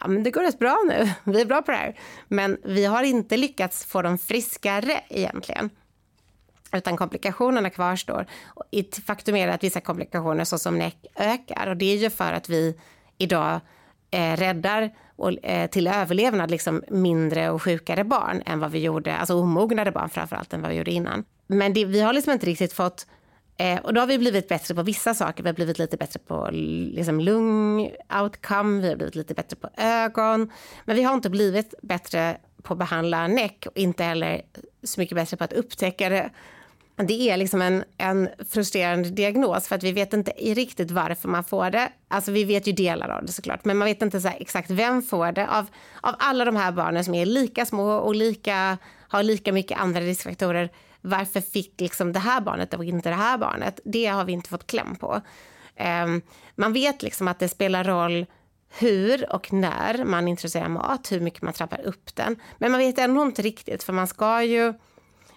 ja, 0.00 0.08
men 0.08 0.22
det 0.22 0.30
går 0.30 0.42
rätt 0.42 0.58
bra 0.58 0.78
nu, 0.88 1.10
vi 1.32 1.40
är 1.40 1.46
bra 1.46 1.62
på 1.62 1.70
det 1.70 1.76
här. 1.76 1.98
Men 2.28 2.58
vi 2.64 2.84
har 2.84 3.02
inte 3.02 3.36
lyckats 3.36 3.84
få 3.84 4.02
dem 4.02 4.18
friskare 4.18 5.00
egentligen. 5.08 5.70
Utan 6.72 6.96
komplikationerna 6.96 7.70
kvarstår. 7.70 8.26
Faktum 9.06 9.36
är 9.36 9.48
att 9.48 9.64
vissa 9.64 9.80
komplikationer 9.80 10.44
såsom 10.44 10.78
NEC 10.78 10.94
ökar 11.16 11.66
och 11.66 11.76
det 11.76 11.92
är 11.92 11.96
ju 11.96 12.10
för 12.10 12.32
att 12.32 12.48
vi 12.48 12.80
idag 13.18 13.60
eh, 14.10 14.36
räddar 14.36 14.90
och, 15.16 15.44
eh, 15.44 15.70
till 15.70 15.86
överlevnad 15.86 16.50
liksom 16.50 16.82
mindre 16.88 17.50
och 17.50 17.62
sjukare 17.62 18.04
barn 18.04 18.42
än 18.46 18.60
vad 18.60 18.70
vi 18.70 18.78
gjorde, 18.78 19.16
alltså 19.16 19.34
omognade 19.34 19.92
barn 19.92 20.08
framförallt 20.08 20.52
än 20.52 20.62
vad 20.62 20.70
vi 20.70 20.76
gjorde 20.76 20.90
innan. 20.90 21.24
Men 21.46 21.72
det, 21.72 21.84
vi 21.84 22.00
har 22.00 22.12
liksom 22.12 22.32
inte 22.32 22.46
riktigt 22.46 22.72
fått 22.72 23.06
eh, 23.56 23.78
och 23.78 23.94
då 23.94 24.00
har 24.00 24.06
vi 24.06 24.18
blivit 24.18 24.48
bättre 24.48 24.74
på 24.74 24.82
vissa 24.82 25.14
saker. 25.14 25.42
Vi 25.42 25.48
har 25.48 25.54
blivit 25.54 25.78
lite 25.78 25.96
bättre 25.96 26.20
på 26.26 26.48
liksom, 26.52 27.20
lung-outcome, 27.20 28.80
vi 28.80 28.88
har 28.88 28.96
blivit 28.96 29.14
lite 29.14 29.34
bättre 29.34 29.56
på 29.56 29.68
ögon. 29.76 30.50
Men 30.84 30.96
vi 30.96 31.02
har 31.02 31.14
inte 31.14 31.30
blivit 31.30 31.74
bättre 31.82 32.36
på 32.62 32.72
att 32.72 32.78
behandla 32.78 33.26
näck 33.26 33.66
och 33.66 33.76
inte 33.76 34.04
heller 34.04 34.42
så 34.82 35.00
mycket 35.00 35.14
bättre 35.14 35.36
på 35.36 35.44
att 35.44 35.52
upptäcka 35.52 36.08
det. 36.08 36.30
Det 37.06 37.30
är 37.30 37.36
liksom 37.36 37.62
en, 37.62 37.84
en 37.98 38.28
frustrerande 38.48 39.10
diagnos 39.10 39.68
för 39.68 39.76
att 39.76 39.82
vi 39.82 39.92
vet 39.92 40.12
inte 40.12 40.30
riktigt 40.30 40.90
varför 40.90 41.28
man 41.28 41.44
får 41.44 41.70
det. 41.70 41.92
Alltså 42.08 42.32
vi 42.32 42.44
vet 42.44 42.66
ju 42.66 42.72
delar 42.72 43.08
av 43.08 43.24
det 43.24 43.32
såklart, 43.32 43.64
men 43.64 43.76
man 43.76 43.86
vet 43.86 44.02
inte 44.02 44.20
så 44.20 44.28
exakt 44.28 44.70
vem 44.70 45.02
får 45.02 45.32
det. 45.32 45.48
Av, 45.48 45.66
av 46.00 46.14
alla 46.18 46.44
de 46.44 46.56
här 46.56 46.72
barnen 46.72 47.04
som 47.04 47.14
är 47.14 47.26
lika 47.26 47.66
små 47.66 47.92
och 47.92 48.14
lika, 48.14 48.78
har 49.08 49.22
lika 49.22 49.52
mycket 49.52 49.78
andra 49.78 50.00
riskfaktorer 50.00 50.70
varför 51.00 51.40
fick 51.40 51.80
liksom 51.80 52.12
det 52.12 52.18
här 52.18 52.40
barnet 52.40 52.74
och 52.74 52.84
inte 52.84 53.08
det 53.08 53.14
här 53.14 53.38
barnet? 53.38 53.80
Det 53.84 54.06
har 54.06 54.24
vi 54.24 54.32
inte 54.32 54.48
fått 54.48 54.66
kläm 54.66 54.96
på. 54.96 55.20
Um, 56.04 56.22
man 56.54 56.72
vet 56.72 57.02
liksom 57.02 57.28
att 57.28 57.38
det 57.38 57.48
spelar 57.48 57.84
roll 57.84 58.26
hur 58.78 59.32
och 59.32 59.52
när 59.52 60.04
man 60.04 60.28
introducerar 60.28 60.68
mat, 60.68 61.12
hur 61.12 61.20
mycket 61.20 61.42
man 61.42 61.52
trappar 61.52 61.80
upp 61.80 62.14
den. 62.14 62.36
Men 62.58 62.72
man 62.72 62.80
vet 62.80 62.98
ändå 62.98 63.22
inte 63.22 63.42
riktigt, 63.42 63.82
för 63.82 63.92
man 63.92 64.06
ska 64.06 64.42
ju... 64.42 64.74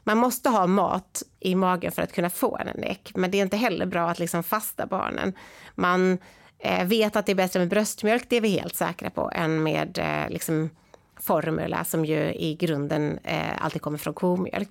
Man 0.04 0.18
måste 0.18 0.50
ha 0.50 0.68
mat 0.68 1.24
i 1.40 1.56
magen 1.56 1.92
för 1.92 2.02
att 2.02 2.14
kunna 2.14 2.30
få 2.30 2.58
en 2.58 2.82
NEC, 2.82 2.98
men 3.16 3.32
det 3.32 3.38
är 3.38 3.42
inte 3.42 3.58
heller 3.58 3.86
bra 3.86 4.10
att 4.10 4.20
liksom 4.20 4.44
fasta 4.44 4.86
barnen. 4.86 5.34
Man 5.76 6.18
eh, 6.60 6.88
vet 6.88 7.16
att 7.16 7.26
det 7.26 7.32
är 7.32 7.36
bättre 7.36 7.60
med 7.60 7.70
bröstmjölk, 7.70 8.26
det 8.30 8.38
är 8.38 8.42
vi 8.42 8.50
helt 8.50 8.76
säkra 8.76 9.10
på, 9.10 9.32
än 9.36 9.64
med 9.64 9.98
eh, 9.98 10.30
liksom 10.30 10.70
formula 11.20 11.84
som 11.84 12.06
ju 12.06 12.34
i 12.34 12.56
grunden 12.60 13.20
eh, 13.24 13.64
alltid 13.66 13.82
kommer 13.82 13.98
från 13.98 14.14
komjölk. 14.14 14.70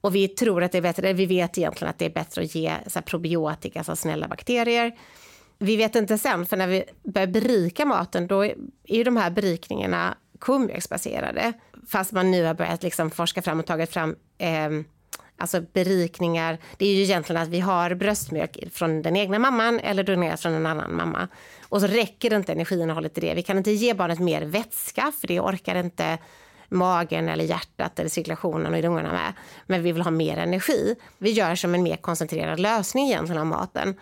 Och 0.00 0.14
vi 0.14 0.28
tror 0.28 0.62
att 0.62 0.72
det 0.72 0.78
är 0.78 0.82
bättre, 0.82 1.12
vi 1.12 1.26
vet 1.26 1.58
egentligen 1.58 1.90
att 1.90 1.98
det 1.98 2.04
är 2.04 2.10
bättre 2.10 2.42
att 2.42 2.54
ge 2.54 2.74
så 2.86 3.02
probiotika, 3.02 3.80
alltså 3.80 3.96
snälla 3.96 4.28
bakterier. 4.28 4.98
Vi 5.58 5.76
vet 5.76 5.96
inte 5.96 6.18
sen, 6.18 6.46
för 6.46 6.56
när 6.56 6.66
vi 6.66 6.84
börjar 7.02 7.26
berika 7.26 7.84
maten 7.84 8.26
då 8.26 8.44
är 8.44 8.54
ju 8.84 9.04
de 9.04 9.16
här 9.16 9.30
berikningarna 9.30 10.16
kumjöksbaserade. 10.40 11.52
Fast 11.88 12.12
man 12.12 12.30
nu 12.30 12.44
har 12.44 12.54
börjat 12.54 12.82
liksom 12.82 13.10
forska 13.10 13.42
fram 13.42 13.60
och 13.60 13.66
tagit 13.66 13.92
fram 13.92 14.16
eh, 14.38 14.70
alltså 15.38 15.60
berikningar. 15.60 16.58
Det 16.76 16.86
är 16.86 16.94
ju 16.94 17.02
egentligen 17.02 17.42
att 17.42 17.48
vi 17.48 17.60
har 17.60 17.94
bröstmjölk 17.94 18.58
från 18.72 19.02
den 19.02 19.16
egna 19.16 19.38
mamman 19.38 19.80
eller 19.80 20.02
donerat 20.02 20.40
från 20.40 20.54
en 20.54 20.66
annan 20.66 20.96
mamma. 20.96 21.28
Och 21.68 21.80
så 21.80 21.86
räcker 21.86 22.30
det 22.30 22.36
inte 22.36 22.52
energiinnehållet 22.52 23.18
i 23.18 23.20
det. 23.20 23.34
Vi 23.34 23.42
kan 23.42 23.58
inte 23.58 23.70
ge 23.70 23.94
barnet 23.94 24.18
mer 24.18 24.42
vätska 24.42 25.12
för 25.20 25.28
det 25.28 25.40
orkar 25.40 25.74
inte 25.74 26.18
magen 26.68 27.28
eller 27.28 27.44
hjärtat 27.44 27.98
eller 27.98 28.10
cirkulationen 28.10 28.74
och 28.74 28.82
lungorna 28.82 29.12
med. 29.12 29.32
Men 29.66 29.82
vi 29.82 29.92
vill 29.92 30.02
ha 30.02 30.10
mer 30.10 30.36
energi. 30.36 30.94
Vi 31.18 31.30
gör 31.30 31.54
som 31.54 31.74
en 31.74 31.82
mer 31.82 31.96
koncentrerad 31.96 32.60
lösning 32.60 33.06
egentligen 33.06 33.40
av 33.40 33.46
maten. 33.46 33.94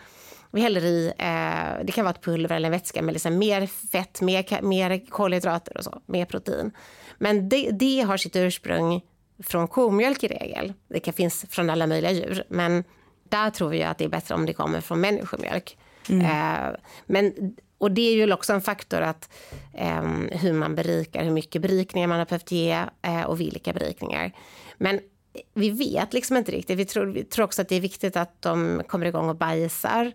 Vi 0.57 0.63
häller 0.63 0.85
i, 0.85 1.13
eh, 1.19 1.85
det 1.85 1.93
kan 1.93 2.05
vara 2.05 2.15
ett 2.15 2.23
pulver 2.23 2.57
eller 2.57 2.67
en 2.67 2.73
vätska 2.73 3.03
med 3.03 3.13
liksom 3.13 3.39
mer 3.39 3.67
fett, 3.67 4.21
mer, 4.21 4.63
mer 4.63 5.07
kolhydrater 5.11 5.77
och 5.77 5.85
så, 5.85 6.01
mer 6.07 6.25
protein. 6.25 6.71
Men 7.19 7.49
det, 7.49 7.71
det 7.71 8.01
har 8.01 8.17
sitt 8.17 8.37
ursprung 8.37 9.03
från 9.43 9.69
komjölk 9.69 10.25
i 10.25 10.29
regel. 10.29 10.73
Det 10.89 11.01
kan 11.01 11.15
finnas 11.15 11.47
från 11.49 11.71
alla 11.71 11.87
möjliga 11.87 12.11
djur, 12.11 12.45
men 12.49 12.85
där 13.29 13.51
tror 13.51 13.69
vi 13.69 13.83
att 13.83 13.99
det 13.99 14.05
är 14.05 14.09
bättre 14.09 14.35
om 14.35 14.47
det 14.47 14.53
kommer 14.53 14.81
från 14.81 15.01
människomjölk. 15.01 15.79
Mm. 16.09 16.27
Eh, 16.27 16.77
men 17.07 17.55
och 17.79 17.91
det 17.91 18.03
är 18.03 18.15
ju 18.15 18.33
också 18.33 18.53
en 18.53 18.61
faktor 18.61 19.01
att 19.01 19.31
eh, 19.75 20.03
hur 20.31 20.53
man 20.53 20.75
berikar, 20.75 21.25
hur 21.25 21.31
mycket 21.31 21.63
berikningar 21.63 22.09
man 22.09 22.19
har 22.19 22.27
behövt 22.27 22.53
ge 22.53 22.85
eh, 23.03 23.23
och 23.23 23.41
vilka 23.41 23.73
berikningar. 23.73 24.33
Men 24.79 25.01
vi 25.55 25.71
vet 25.71 26.15
liksom 26.15 26.37
inte 26.37 26.53
riktigt. 26.53 26.79
Vi 26.79 26.85
tror, 26.85 27.07
vi 27.07 27.25
tror 27.25 27.45
också 27.45 27.63
att 27.63 27.69
det 27.69 27.77
är 27.77 27.81
viktigt 27.81 28.17
att 28.17 28.43
de 28.43 28.83
kommer 28.87 29.07
igång 29.07 29.29
och 29.29 29.37
bajsar. 29.37 30.13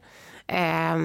Eh, 0.51 0.97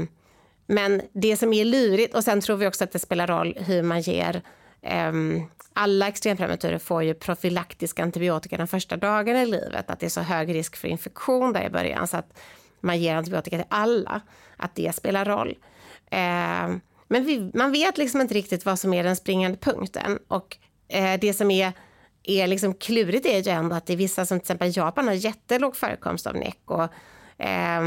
men 0.66 1.02
det 1.12 1.36
som 1.36 1.52
är 1.52 1.64
lurigt, 1.64 2.14
och 2.14 2.24
sen 2.24 2.40
tror 2.40 2.56
vi 2.56 2.66
också 2.66 2.84
att 2.84 2.92
det 2.92 2.98
spelar 2.98 3.26
roll 3.26 3.58
hur 3.60 3.82
man 3.82 4.00
ger 4.00 4.42
ehm, 4.82 5.42
alla 5.72 6.08
extremprematurer 6.08 6.78
får 6.78 7.02
ju 7.02 7.14
profylaktisk 7.14 8.00
antibiotika 8.00 8.56
de 8.56 8.66
första 8.66 8.96
dagarna 8.96 9.42
i 9.42 9.46
livet. 9.46 9.90
Att 9.90 10.00
det 10.00 10.06
är 10.06 10.10
så 10.10 10.20
hög 10.20 10.54
risk 10.54 10.76
för 10.76 10.88
infektion 10.88 11.52
där 11.52 11.66
i 11.66 11.70
början. 11.70 12.06
Så 12.06 12.16
att 12.16 12.38
man 12.80 12.98
ger 12.98 13.16
antibiotika 13.16 13.56
till 13.56 13.66
alla. 13.68 14.20
Att 14.56 14.74
det 14.74 14.94
spelar 14.94 15.24
roll. 15.24 15.58
Eh, 16.10 16.76
men 17.08 17.24
vi, 17.24 17.50
man 17.54 17.72
vet 17.72 17.98
liksom 17.98 18.20
inte 18.20 18.34
riktigt 18.34 18.64
vad 18.64 18.78
som 18.78 18.94
är 18.94 19.04
den 19.04 19.16
springande 19.16 19.58
punkten. 19.58 20.18
Och 20.28 20.56
eh, 20.88 21.20
det 21.20 21.34
som 21.34 21.50
är, 21.50 21.72
är 22.22 22.46
liksom 22.46 22.74
klurigt 22.74 23.26
är 23.26 23.42
ju 23.42 23.50
ändå 23.50 23.76
att 23.76 23.86
det 23.86 23.92
är 23.92 23.96
vissa 23.96 24.26
som 24.26 24.40
till 24.40 24.44
exempel 24.44 24.76
Japan 24.76 25.06
har 25.06 25.14
jättelåg 25.14 25.76
förekomst 25.76 26.26
av 26.26 26.34
NEC. 26.34 26.54
och 26.64 26.88
eh, 27.44 27.82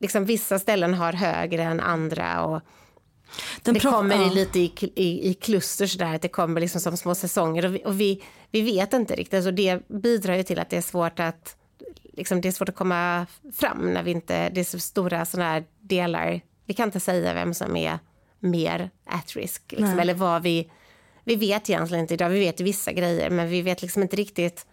liksom 0.00 0.24
vissa 0.24 0.58
ställen 0.58 0.94
har 0.94 1.12
högre 1.12 1.62
än 1.62 1.80
andra. 1.80 2.44
Och, 2.44 2.60
den 3.62 3.74
det 3.74 3.80
kommer 3.80 4.26
i 4.26 4.34
lite 4.34 4.58
i, 4.58 4.72
i, 4.94 5.30
i 5.30 5.34
kluster 5.34 5.86
sådär, 5.86 6.14
att 6.14 6.22
det 6.22 6.28
kommer 6.28 6.60
liksom 6.60 6.80
som 6.80 6.96
små 6.96 7.14
säsonger 7.14 7.66
och 7.66 7.74
vi, 7.74 7.82
och 7.84 8.00
vi, 8.00 8.22
vi 8.50 8.60
vet 8.60 8.92
inte 8.92 9.14
riktigt 9.16 9.46
och 9.46 9.54
det 9.54 9.88
bidrar 9.88 10.34
ju 10.34 10.42
till 10.42 10.58
att 10.58 10.70
det 10.70 10.76
är 10.76 10.82
svårt 10.82 11.20
att 11.20 11.56
liksom 12.12 12.40
det 12.40 12.48
är 12.48 12.52
svårt 12.52 12.68
att 12.68 12.74
komma 12.74 13.26
fram 13.52 13.92
när 13.92 14.02
vi 14.02 14.10
inte, 14.10 14.50
det 14.50 14.60
är 14.60 14.64
så 14.64 14.78
stora 14.78 15.24
sådana 15.24 15.50
här 15.50 15.64
delar 15.80 16.40
vi 16.70 16.74
kan 16.74 16.88
inte 16.88 17.00
säga 17.00 17.34
vem 17.34 17.54
som 17.54 17.76
är 17.76 17.98
mer 18.38 18.90
at 19.04 19.36
risk. 19.36 19.62
Liksom, 19.72 19.98
eller 19.98 20.14
vad 20.14 20.42
vi... 20.42 20.70
Vi 21.24 21.36
vet 21.36 21.70
egentligen 21.70 22.02
inte 22.02 22.14
idag. 22.14 22.28
Vi 22.28 22.40
vet 22.40 22.60
vissa 22.60 22.92
grejer, 22.92 23.30
men 23.30 23.48
vi 23.48 23.62
vet 23.62 23.82
liksom 23.82 24.02
inte 24.02 24.16
riktigt 24.16 24.66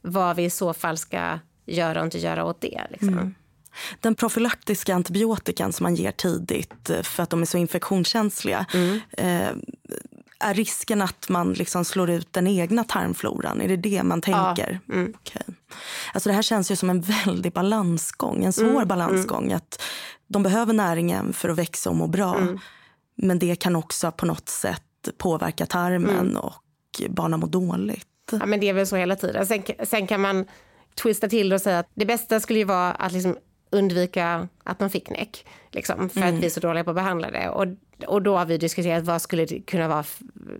vad 0.00 0.36
vi 0.36 0.44
i 0.44 0.50
så 0.50 0.72
fall 0.72 0.96
ska 0.96 1.38
göra 1.66 2.00
och 2.00 2.04
inte 2.04 2.18
göra 2.18 2.44
åt 2.44 2.60
det. 2.60 2.86
Liksom. 2.90 3.08
Mm. 3.08 3.34
Den 4.00 4.14
profylaktiska 4.14 4.94
antibiotikan 4.94 5.72
som 5.72 5.84
man 5.84 5.94
ger 5.94 6.12
tidigt 6.12 6.90
eh, 6.90 7.02
för 7.02 7.22
att 7.22 7.30
de 7.30 7.42
är 7.42 7.46
så 7.46 7.58
infektionskänsliga 7.58 8.66
mm. 8.74 9.00
eh, 9.10 9.56
är 10.40 10.54
risken 10.54 11.02
att 11.02 11.28
man 11.28 11.52
liksom 11.52 11.84
slår 11.84 12.10
ut 12.10 12.32
den 12.32 12.46
egna 12.46 12.84
tarmfloran? 12.84 13.60
Är 13.60 13.68
det 13.68 13.76
det 13.76 14.02
man 14.02 14.20
tänker? 14.20 14.80
Ja. 14.86 14.94
Mm. 14.94 15.14
Okay. 15.20 15.54
Alltså 16.14 16.28
det 16.28 16.34
här 16.34 16.42
känns 16.42 16.70
ju 16.70 16.76
som 16.76 16.90
en 16.90 17.00
väldig 17.26 17.52
balansgång, 17.52 18.44
en 18.44 18.52
svår 18.52 18.70
mm. 18.70 18.88
balansgång. 18.88 19.44
Mm. 19.44 19.56
Att 19.56 19.82
de 20.26 20.42
behöver 20.42 20.72
näringen 20.72 21.32
för 21.32 21.48
att 21.48 21.58
växa 21.58 21.90
och 21.90 21.96
må 21.96 22.06
bra. 22.06 22.36
Mm. 22.36 22.58
Men 23.16 23.38
det 23.38 23.56
kan 23.56 23.76
också 23.76 24.12
på 24.12 24.26
något 24.26 24.48
sätt 24.48 24.82
påverka 25.18 25.66
tarmen 25.66 26.20
mm. 26.20 26.36
och 26.36 26.54
barnen 27.08 27.40
mår 27.40 27.48
dåligt. 27.48 28.06
Ja, 28.30 28.46
men 28.46 28.60
det 28.60 28.68
är 28.68 28.72
väl 28.72 28.86
så 28.86 28.96
hela 28.96 29.16
tiden. 29.16 29.46
Sen, 29.46 29.62
sen 29.84 30.06
kan 30.06 30.20
man 30.20 30.44
twista 30.94 31.28
till 31.28 31.52
och 31.52 31.60
säga 31.60 31.78
att 31.78 31.88
det 31.94 32.06
bästa 32.06 32.40
skulle 32.40 32.58
ju 32.58 32.64
vara 32.64 32.92
att 32.92 33.12
liksom 33.12 33.36
undvika 33.70 34.48
att 34.64 34.78
de 34.78 34.90
fick 34.90 35.10
näck. 35.10 35.46
Liksom, 35.70 36.08
för 36.08 36.20
mm. 36.20 36.34
att 36.34 36.42
vi 36.42 36.46
är 36.46 36.50
så 36.50 36.60
dåliga 36.60 36.84
på 36.84 36.90
att 36.90 36.96
behandla 36.96 37.30
det. 37.30 37.48
Och, 37.48 37.66
och 38.06 38.22
då 38.22 38.36
har 38.36 38.46
vi 38.46 38.58
diskuterat 38.58 39.04
vad 39.04 39.22
skulle, 39.22 39.46
kunna 39.46 39.88
vara, 39.88 40.04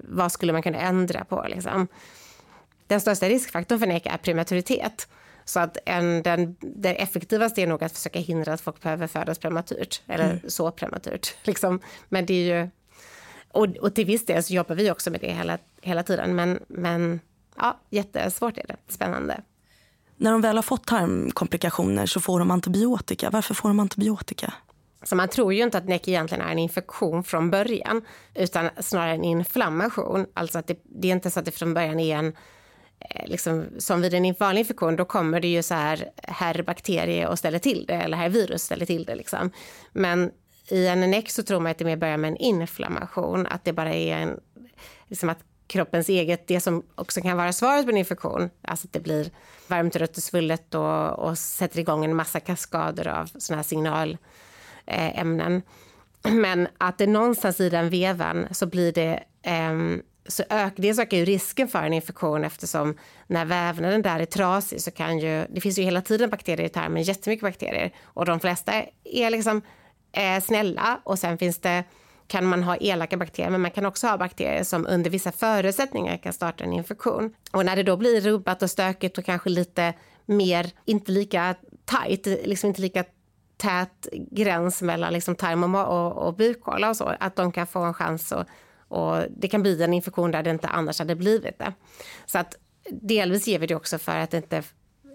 vad 0.02 0.32
skulle 0.32 0.52
man 0.52 0.62
kunna 0.62 0.78
ändra 0.78 1.24
på. 1.24 1.46
Liksom. 1.48 1.88
Den 2.86 3.00
största 3.00 3.28
riskfaktorn 3.28 3.78
för 3.78 3.86
näck 3.86 4.06
är 4.06 4.16
prematuritet. 4.16 5.08
Så 5.44 5.60
att 5.60 5.78
en, 5.86 6.22
den, 6.22 6.56
det 6.60 7.02
effektivaste 7.02 7.62
är 7.62 7.66
nog 7.66 7.84
att 7.84 7.92
försöka 7.92 8.18
hindra 8.18 8.52
att 8.52 8.60
folk 8.60 8.82
behöver 8.82 9.06
födas 9.06 9.38
prematurt, 9.38 10.02
eller 10.06 10.24
mm. 10.24 10.40
så 10.48 10.70
prematurt. 10.70 11.34
Liksom. 11.42 11.80
Men 12.08 12.26
det 12.26 12.34
är 12.34 12.62
ju... 12.62 12.68
Och, 13.52 13.66
och 13.76 13.94
till 13.94 14.06
viss 14.06 14.26
del 14.26 14.42
så 14.42 14.54
jobbar 14.54 14.74
vi 14.74 14.90
också 14.90 15.10
med 15.10 15.20
det 15.20 15.32
hela, 15.32 15.58
hela 15.80 16.02
tiden, 16.02 16.34
men, 16.34 16.60
men 16.68 17.20
ja, 17.56 17.80
jättesvårt 17.90 18.58
är 18.58 18.66
det. 18.66 18.76
Spännande. 18.88 19.40
När 20.20 20.32
de 20.32 20.40
väl 20.40 20.56
har 20.56 20.62
fått 20.62 20.86
tarmkomplikationer 20.86 22.06
så 22.06 22.20
får 22.20 22.38
de 22.38 22.50
antibiotika. 22.50 23.30
Varför 23.30 23.54
får 23.54 23.68
de 23.68 23.80
antibiotika? 23.80 24.54
Så 25.02 25.16
man 25.16 25.28
tror 25.28 25.54
ju 25.54 25.62
inte 25.62 25.78
att 25.78 25.88
NEC 25.88 26.08
egentligen 26.08 26.44
är 26.46 26.52
en 26.52 26.58
infektion 26.58 27.24
från 27.24 27.50
början, 27.50 28.02
utan 28.34 28.70
snarare 28.78 29.14
en 29.14 29.24
inflammation. 29.24 30.26
Alltså 30.34 30.58
att 30.58 30.66
det, 30.66 30.78
det 30.84 31.08
är 31.08 31.12
inte 31.12 31.30
så 31.30 31.38
att 31.38 31.44
det 31.44 31.50
från 31.50 31.74
början 31.74 32.00
är 32.00 32.16
en 32.16 32.26
eh, 32.98 33.26
Liksom, 33.26 33.64
som 33.78 34.00
vid 34.00 34.14
en 34.14 34.34
vanlig 34.40 34.60
infektion, 34.60 34.96
då 34.96 35.04
kommer 35.04 35.40
det 35.40 35.48
ju 35.48 35.62
så 35.62 35.74
här, 35.74 36.10
här 36.22 36.62
bakterier 36.62 37.28
och 37.28 37.38
ställer 37.38 37.58
till 37.58 37.84
det, 37.88 37.94
eller 37.94 38.16
här 38.16 38.28
virus 38.28 38.62
ställer 38.62 38.86
till 38.86 39.04
det. 39.04 39.14
Liksom. 39.14 39.50
Men 39.92 40.30
i 40.68 40.86
en 40.86 41.10
NEC 41.10 41.34
så 41.34 41.42
tror 41.42 41.60
man 41.60 41.70
att 41.70 41.78
det 41.78 41.84
mer 41.84 41.96
börjar 41.96 42.16
med 42.16 42.28
en 42.28 42.36
inflammation, 42.36 43.46
att 43.46 43.64
det 43.64 43.72
bara 43.72 43.94
är 43.94 44.16
en, 44.16 44.40
liksom 45.08 45.28
att 45.28 45.44
kroppens 45.70 46.08
eget, 46.08 46.46
det 46.46 46.60
som 46.60 46.82
också 46.94 47.20
kan 47.20 47.36
vara 47.36 47.52
svaret 47.52 47.84
på 47.84 47.90
en 47.90 47.96
infektion, 47.96 48.50
alltså 48.62 48.86
att 48.86 48.92
det 48.92 49.00
blir 49.00 49.30
varmt, 49.68 49.96
rött 49.96 50.16
och 50.16 50.22
svullet 50.22 50.74
och, 50.74 51.18
och 51.18 51.38
sätter 51.38 51.78
igång 51.78 52.04
en 52.04 52.16
massa 52.16 52.40
kaskader 52.40 53.08
av 53.08 53.30
såna 53.38 53.56
här 53.56 53.62
signalämnen. 53.62 55.62
Eh, 56.24 56.32
Men 56.32 56.68
att 56.78 56.98
det 56.98 57.06
någonstans 57.06 57.60
i 57.60 57.70
den 57.70 57.90
vevan 57.90 58.46
så 58.50 58.66
blir 58.66 58.92
det 58.92 59.22
eh, 59.42 60.02
så 60.26 60.42
ök, 60.50 60.72
dels 60.76 60.98
ökar 60.98 61.16
ju 61.16 61.24
risken 61.24 61.68
för 61.68 61.82
en 61.82 61.92
infektion 61.92 62.44
eftersom 62.44 62.98
när 63.26 63.44
vävnaden 63.44 64.02
där 64.02 64.20
är 64.20 64.24
trasig 64.24 64.80
så 64.80 64.90
kan 64.90 65.18
ju, 65.18 65.46
det 65.48 65.60
finns 65.60 65.78
ju 65.78 65.82
hela 65.82 66.02
tiden 66.02 66.30
bakterier 66.30 66.66
i 66.66 66.68
tarmen, 66.68 67.02
jättemycket 67.02 67.42
bakterier 67.42 67.94
och 68.02 68.26
de 68.26 68.40
flesta 68.40 68.72
är 69.04 69.30
liksom 69.30 69.62
eh, 70.12 70.42
snälla 70.42 71.00
och 71.04 71.18
sen 71.18 71.38
finns 71.38 71.58
det 71.58 71.84
kan 72.30 72.46
man 72.46 72.62
ha 72.62 72.76
elaka 72.76 73.16
bakterier, 73.16 73.50
men 73.50 73.60
man 73.60 73.70
kan 73.70 73.86
också 73.86 74.06
ha 74.06 74.16
bakterier 74.16 74.64
som 74.64 74.86
under 74.86 75.10
vissa 75.10 75.32
förutsättningar 75.32 76.16
kan 76.16 76.32
starta 76.32 76.64
en 76.64 76.72
infektion. 76.72 77.34
Och 77.52 77.66
när 77.66 77.76
det 77.76 77.82
då 77.82 77.96
blir 77.96 78.20
rubbat 78.20 78.62
och 78.62 78.70
stökigt 78.70 79.18
och 79.18 79.24
kanske 79.24 79.50
lite 79.50 79.94
mer, 80.26 80.70
inte 80.84 81.12
lika 81.12 81.54
tajt, 81.84 82.26
liksom 82.26 82.68
inte 82.68 82.80
lika 82.80 83.04
tät 83.56 84.08
gräns 84.12 84.82
mellan 84.82 85.12
liksom 85.12 85.34
tarm 85.34 85.74
och, 85.74 85.86
och, 85.86 86.26
och 86.26 86.34
bukhåla 86.34 86.88
och 86.88 86.96
så, 86.96 87.14
att 87.20 87.36
de 87.36 87.52
kan 87.52 87.66
få 87.66 87.80
en 87.80 87.94
chans 87.94 88.32
och, 88.32 88.44
och 88.88 89.22
det 89.36 89.48
kan 89.48 89.62
bli 89.62 89.82
en 89.82 89.94
infektion 89.94 90.30
där 90.30 90.42
det 90.42 90.50
inte 90.50 90.68
annars 90.68 90.98
hade 90.98 91.16
blivit 91.16 91.58
det. 91.58 91.72
Så 92.26 92.38
att 92.38 92.54
delvis 92.90 93.46
ger 93.46 93.58
vi 93.58 93.66
det 93.66 93.74
också 93.74 93.98
för 93.98 94.16
att 94.16 94.34
inte 94.34 94.62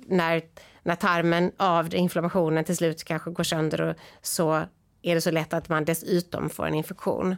när, 0.07 0.41
när 0.83 0.95
tarmen 0.95 1.51
av 1.57 1.95
inflammationen 1.95 2.63
till 2.63 2.77
slut 2.77 3.03
kanske 3.03 3.31
går 3.31 3.43
sönder 3.43 3.81
och 3.81 3.95
så 4.21 4.65
är 5.05 5.15
det 5.15 5.21
så 5.21 5.31
lätt 5.31 5.53
att 5.53 5.69
man 5.69 5.85
dessutom 5.85 6.49
får 6.49 6.67
en 6.67 6.73
infektion. 6.73 7.35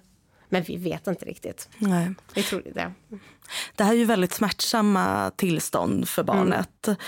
Men 0.49 0.63
vi 0.63 0.78
vet 0.78 1.07
inte 1.07 1.26
riktigt. 1.26 1.70
Nej. 1.78 2.13
Vi 2.34 2.43
tror 2.43 2.61
det. 2.74 2.91
Det 3.76 3.84
här 3.84 3.93
är 3.93 3.97
ju 3.97 4.05
väldigt 4.05 4.34
smärtsamma 4.34 5.32
tillstånd 5.36 6.09
för 6.09 6.24
barnet. 6.24 6.88
Mm. 6.88 6.99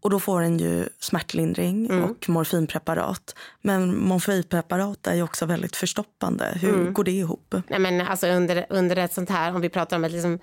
Och 0.00 0.10
då 0.10 0.20
får 0.20 0.40
den 0.40 0.58
ju 0.58 0.88
smärtlindring 0.98 1.86
mm. 1.86 2.04
och 2.04 2.28
morfinpreparat. 2.28 3.34
Men 3.60 3.98
morfinpreparat 3.98 5.06
är 5.06 5.14
ju 5.14 5.22
också 5.22 5.46
väldigt 5.46 5.76
förstoppande. 5.76 6.58
Hur 6.60 6.74
mm. 6.74 6.94
går 6.94 7.04
det 7.04 7.10
ihop? 7.10 7.54
Nej, 7.68 7.78
men 7.78 8.00
alltså 8.00 8.26
under, 8.26 8.66
under 8.68 8.96
ett 8.96 9.12
sånt 9.12 9.30
här, 9.30 9.54
om 9.54 9.60
vi 9.60 9.68
pratar 9.68 9.96
om 9.96 10.04
ett, 10.04 10.12
liksom, 10.12 10.38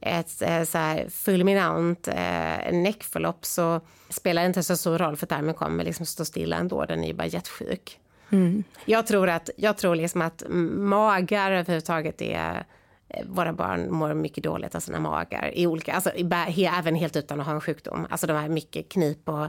ett 0.00 0.42
eh, 0.42 0.64
så 0.64 0.78
här 0.78 1.08
fulminant 1.08 2.08
eh, 2.08 2.72
näckförlopp 2.72 3.46
så 3.46 3.80
spelar 4.08 4.42
det 4.42 4.46
inte 4.46 4.62
så 4.62 4.76
stor 4.76 4.98
roll 4.98 5.16
för 5.16 5.26
tarmen 5.26 5.54
kommer 5.54 5.84
liksom 5.84 6.06
stå 6.06 6.24
stilla 6.24 6.56
ändå. 6.56 6.84
Den 6.84 7.04
är 7.04 7.08
ju 7.08 7.14
bara 7.14 7.26
jättesjuk. 7.26 8.00
Mm. 8.30 8.64
Jag 8.84 9.06
tror, 9.06 9.28
att, 9.28 9.50
jag 9.56 9.78
tror 9.78 9.94
liksom 9.94 10.22
att 10.22 10.42
magar 10.48 11.52
överhuvudtaget 11.52 12.22
är 12.22 12.64
eh, 13.08 13.26
våra 13.26 13.52
barn 13.52 13.92
mår 13.92 14.14
mycket 14.14 14.44
dåligt 14.44 14.74
av 14.74 14.80
sina 14.80 15.00
magar. 15.00 15.50
I 15.54 15.66
olika, 15.66 15.92
alltså, 15.92 16.10
även 16.56 16.94
helt 16.94 17.16
utan 17.16 17.40
att 17.40 17.46
ha 17.46 17.54
en 17.54 17.60
sjukdom. 17.60 18.06
Alltså 18.10 18.26
de 18.26 18.32
har 18.32 18.48
mycket 18.48 18.88
knip 18.88 19.28
och 19.28 19.48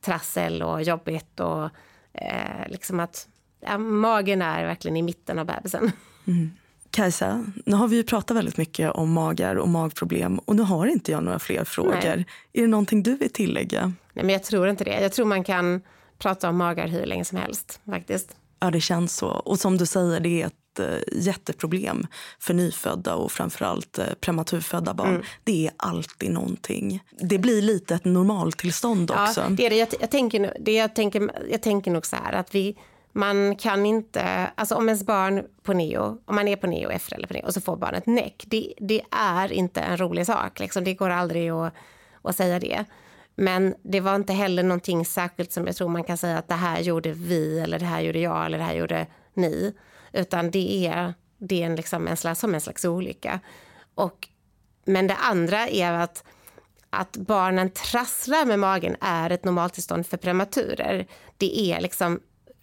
trassel 0.00 0.62
och 0.62 0.82
jobbigt. 0.82 1.40
Och, 1.40 1.64
eh, 2.12 2.68
liksom 2.68 3.00
att 3.00 3.28
ja, 3.60 3.78
magen 3.78 4.42
är 4.42 4.64
verkligen 4.64 4.96
i 4.96 5.02
mitten 5.02 5.38
av 5.38 5.46
bebisen. 5.46 5.92
Mm. 6.26 6.50
Kajsa, 6.90 7.44
nu 7.66 7.76
har 7.76 7.88
vi 7.88 7.96
ju 7.96 8.02
pratat 8.02 8.36
väldigt 8.36 8.56
mycket 8.56 8.90
om 8.90 9.12
magar 9.12 9.56
och 9.56 9.68
magproblem 9.68 10.38
och 10.38 10.56
nu 10.56 10.62
har 10.62 10.86
inte 10.86 11.12
jag 11.12 11.24
några 11.24 11.38
fler 11.38 11.64
frågor. 11.64 11.98
Nej. 12.04 12.26
Är 12.52 12.60
det 12.60 12.66
någonting 12.66 13.02
du 13.02 13.16
vill 13.16 13.30
tillägga? 13.32 13.92
Nej, 14.12 14.24
men 14.24 14.28
jag 14.28 14.44
tror 14.44 14.68
inte 14.68 14.84
det. 14.84 15.00
Jag 15.00 15.12
tror 15.12 15.26
man 15.26 15.44
kan 15.44 15.82
prata 16.24 16.48
om 16.48 16.56
magar 16.56 16.88
hur 16.88 17.06
länge 17.06 17.24
som 17.24 17.38
helst 17.38 17.80
faktiskt. 17.86 18.36
Ja, 18.60 18.70
det 18.70 18.80
känns 18.80 19.16
så. 19.16 19.28
Och 19.28 19.58
som 19.58 19.76
du 19.76 19.86
säger, 19.86 20.20
det 20.20 20.42
är 20.42 20.46
ett 20.46 20.80
äh, 20.80 21.22
jätteproblem 21.22 22.06
för 22.38 22.54
nyfödda 22.54 23.14
och 23.14 23.32
framförallt 23.32 23.98
äh, 23.98 24.06
prematurfödda 24.20 24.94
barn. 24.94 25.08
Mm. 25.08 25.22
Det 25.44 25.66
är 25.66 25.72
alltid 25.76 26.30
någonting. 26.30 27.02
Det 27.10 27.38
blir 27.38 27.62
lite 27.62 27.94
ett 27.94 28.04
normaltillstånd 28.04 29.10
också. 29.10 29.40
Ja, 29.40 29.48
det 29.50 29.66
är 29.66 29.70
det. 29.70 29.76
Jag, 29.76 29.88
jag, 30.00 30.10
tänker, 30.10 30.56
det 30.60 30.72
jag, 30.72 30.94
tänker, 30.94 31.30
jag 31.50 31.62
tänker 31.62 31.90
nog 31.90 32.06
så 32.06 32.16
här 32.16 32.32
att 32.32 32.54
vi 32.54 32.76
man 33.16 33.56
kan 33.56 33.86
inte, 33.86 34.50
alltså 34.54 34.74
om 34.74 34.88
ens 34.88 35.06
barn 35.06 35.42
på 35.62 35.72
neo, 35.72 36.18
om 36.24 36.34
man 36.34 36.48
är 36.48 36.56
på 36.56 36.66
neo, 36.66 36.90
är 36.90 36.98
förälder 36.98 37.28
på 37.28 37.34
neo 37.34 37.46
och 37.46 37.54
så 37.54 37.60
får 37.60 37.76
barnet 37.76 38.06
näck, 38.06 38.44
det, 38.46 38.74
det 38.78 39.02
är 39.10 39.52
inte 39.52 39.80
en 39.80 39.96
rolig 39.96 40.26
sak. 40.26 40.60
Liksom. 40.60 40.84
Det 40.84 40.94
går 40.94 41.10
aldrig 41.10 41.50
att, 41.50 41.74
att 42.22 42.36
säga 42.36 42.58
det. 42.58 42.84
Men 43.34 43.74
det 43.82 44.00
var 44.00 44.14
inte 44.14 44.32
heller 44.32 44.62
någonting 44.62 45.04
särskilt 45.04 45.52
som 45.52 45.66
jag 45.66 45.76
tror 45.76 45.88
man 45.88 46.04
kan 46.04 46.16
säga 46.16 46.38
att 46.38 46.48
det 46.48 46.54
här 46.54 46.80
gjorde 46.80 47.12
vi 47.12 47.58
eller 47.60 47.78
det 47.78 47.84
här 47.84 48.00
gjorde 48.00 48.18
jag 48.18 48.46
eller 48.46 48.58
det 48.58 48.64
här 48.64 48.74
gjorde 48.74 49.06
ni. 49.34 49.74
Utan 50.12 50.50
det 50.50 50.86
är, 50.86 51.14
det 51.38 51.62
är 51.62 51.66
en, 51.66 51.76
liksom 51.76 52.08
en 52.08 52.16
slags, 52.16 52.40
som 52.40 52.54
en 52.54 52.60
slags 52.60 52.84
olycka. 52.84 53.40
Och, 53.94 54.28
men 54.84 55.06
det 55.06 55.16
andra 55.16 55.68
är 55.68 55.92
att, 55.92 56.24
att 56.90 57.16
barnen 57.16 57.70
trasslar 57.70 58.44
med 58.44 58.58
magen 58.58 58.96
är 59.00 59.30
ett 59.30 59.44
normaltillstånd 59.44 60.06
för 60.06 60.16
prematurer. 60.16 61.06
Det 61.36 61.60
är 61.72 61.80
liksom 61.80 62.20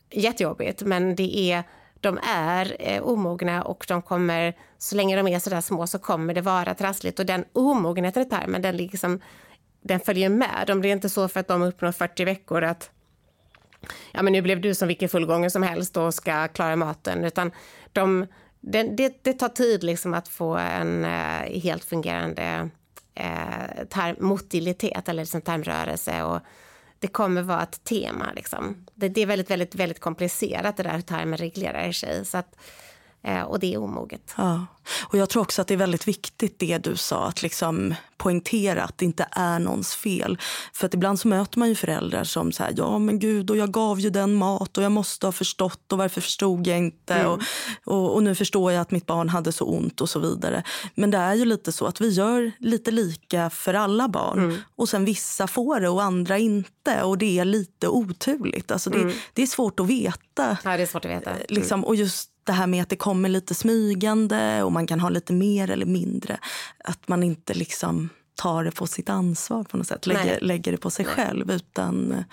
jättejobbigt 0.09 0.81
men 0.81 1.15
det 1.15 1.37
är 1.37 1.63
de 2.01 2.19
är 2.23 2.75
eh, 2.79 3.03
omogna 3.03 3.63
och 3.63 3.85
de 3.87 4.01
kommer, 4.01 4.53
så 4.77 4.95
länge 4.95 5.15
de 5.15 5.27
är 5.27 5.39
så 5.39 5.49
där 5.49 5.61
små 5.61 5.87
så 5.87 5.99
kommer 5.99 6.33
det 6.33 6.41
vara 6.41 6.73
trassligt 6.73 7.19
och 7.19 7.25
den 7.25 7.45
omogenheten 7.53 8.23
i 8.23 8.29
tarmen 8.29 8.61
den 8.61 8.77
liksom 8.77 9.19
den 9.81 9.99
följer 9.99 10.29
med. 10.29 10.63
De 10.67 10.85
är 10.85 10.91
inte 10.91 11.09
så 11.09 11.27
för 11.27 11.39
att 11.39 11.47
de 11.47 11.61
uppnår 11.61 11.91
40 11.91 12.25
veckor 12.25 12.63
att 12.63 12.89
ja, 14.11 14.21
men 14.21 14.33
nu 14.33 14.41
blev 14.41 14.61
du 14.61 14.75
som 14.75 14.87
vilken 14.87 15.09
fullgången 15.09 15.51
som 15.51 15.63
helst 15.63 15.97
och 15.97 16.13
ska 16.13 16.47
klara 16.47 16.75
maten, 16.75 17.25
utan 17.25 17.51
de, 17.91 18.27
det, 18.59 18.83
det, 18.83 19.23
det 19.23 19.33
tar 19.33 19.49
tid 19.49 19.83
liksom 19.83 20.13
att 20.13 20.27
få 20.27 20.55
en 20.57 21.05
eh, 21.05 21.61
helt 21.61 21.83
fungerande 21.83 22.69
eh, 23.15 23.85
term, 23.89 24.15
motilitet 24.19 25.09
eller 25.09 25.23
liksom 25.23 25.41
tarmrörelse 25.41 26.23
och 26.23 26.39
det 26.99 27.07
kommer 27.07 27.41
vara 27.41 27.63
ett 27.63 27.83
tema. 27.83 28.31
Liksom. 28.35 28.85
Det, 28.95 29.09
det, 29.09 29.21
är 29.21 29.25
väldigt, 29.25 29.51
väldigt, 29.51 29.75
väldigt 29.75 29.99
komplicerat 29.99 30.77
det 30.77 30.83
där 30.83 30.93
hur 30.93 31.01
tarmen 31.01 31.37
reglerar 31.37 31.91
sig. 31.91 32.25
Så 32.25 32.37
att, 32.37 32.55
Eh, 32.55 32.90
och 33.47 33.59
det 33.59 33.73
är 33.73 33.77
omoget. 33.77 34.33
Ja. 34.37 34.65
Och 35.07 35.17
jag 35.17 35.29
tror 35.29 35.41
också 35.41 35.61
att 35.61 35.67
det 35.67 35.73
är 35.73 35.77
väldigt 35.77 36.07
viktigt 36.07 36.59
det 36.59 36.77
du 36.77 36.95
sa, 36.95 37.27
att 37.27 37.41
liksom 37.41 37.95
poängtera 38.17 38.83
att 38.83 38.97
det 38.97 39.05
inte 39.05 39.27
är 39.31 39.59
någons 39.59 39.95
fel. 39.95 40.37
För 40.73 40.85
att 40.85 40.93
ibland 40.93 41.19
så 41.19 41.27
möter 41.27 41.59
man 41.59 41.69
ju 41.69 41.75
föräldrar 41.75 42.23
som 42.23 42.51
säger 42.51 42.73
ja 42.77 42.99
men 42.99 43.19
gud 43.19 43.49
och 43.49 43.57
jag 43.57 43.71
gav 43.71 43.99
ju 43.99 44.09
den 44.09 44.33
mat 44.33 44.77
och 44.77 44.83
jag 44.83 44.91
måste 44.91 45.27
ha 45.27 45.31
förstått 45.31 45.91
och 45.91 45.97
varför 45.97 46.21
förstod 46.21 46.67
jag 46.67 46.77
inte 46.77 47.13
mm. 47.13 47.27
och, 47.27 47.41
och, 47.85 48.13
och, 48.13 48.23
nu 48.23 48.35
förstår 48.35 48.71
jag 48.71 48.81
att 48.81 48.91
mitt 48.91 49.05
barn 49.05 49.29
hade 49.29 49.51
så 49.51 49.65
ont 49.65 50.01
och 50.01 50.09
så 50.09 50.19
vidare. 50.19 50.63
Men 50.95 51.11
det 51.11 51.17
är 51.17 51.33
ju 51.33 51.45
lite 51.45 51.71
så 51.71 51.85
att 51.85 52.01
vi 52.01 52.09
gör 52.09 52.51
lite 52.59 52.91
lika 52.91 53.49
för 53.49 53.73
alla 53.73 54.07
barn 54.07 54.39
mm. 54.39 54.57
och 54.75 54.89
sen 54.89 55.05
vissa 55.05 55.47
får 55.47 55.79
det 55.79 55.89
och 55.89 56.03
andra 56.03 56.37
inte 56.37 57.03
och 57.03 57.17
det 57.17 57.39
är 57.39 57.45
lite 57.45 57.87
oturligt. 57.87 58.71
Alltså 58.71 58.89
det, 58.89 59.01
mm. 59.01 59.13
det 59.33 59.41
är 59.41 59.47
svårt 59.47 59.79
att 59.79 59.87
veta. 59.87 60.57
Ja, 60.63 60.77
det 60.77 60.83
är 60.83 60.85
svårt 60.85 61.05
att 61.05 61.11
veta. 61.11 61.31
Liksom, 61.49 61.85
och 61.85 61.95
just 61.95 62.30
det 62.43 62.51
här 62.51 62.67
med 62.67 62.81
att 62.81 62.89
det 62.89 62.95
kommer 62.95 63.29
lite 63.29 63.55
smygande 63.55 64.63
och 64.63 64.71
man 64.71 64.87
kan 64.87 64.99
ha 64.99 65.09
lite 65.09 65.33
mer 65.33 65.69
eller 65.69 65.85
mindre. 65.85 66.39
Att 66.83 67.07
man 67.07 67.23
inte 67.23 67.53
liksom 67.53 68.09
tar 68.35 68.63
det 68.63 68.71
på 68.71 68.87
sitt 68.87 69.09
ansvar 69.09 69.63
på 69.63 69.77
något 69.77 69.87
sätt, 69.87 70.07
lägger, 70.07 70.39
lägger 70.39 70.71
det 70.71 70.77
på 70.77 70.89
sig 70.89 71.05
Nej. 71.05 71.15
själv. 71.15 71.51
utan... 71.51 72.23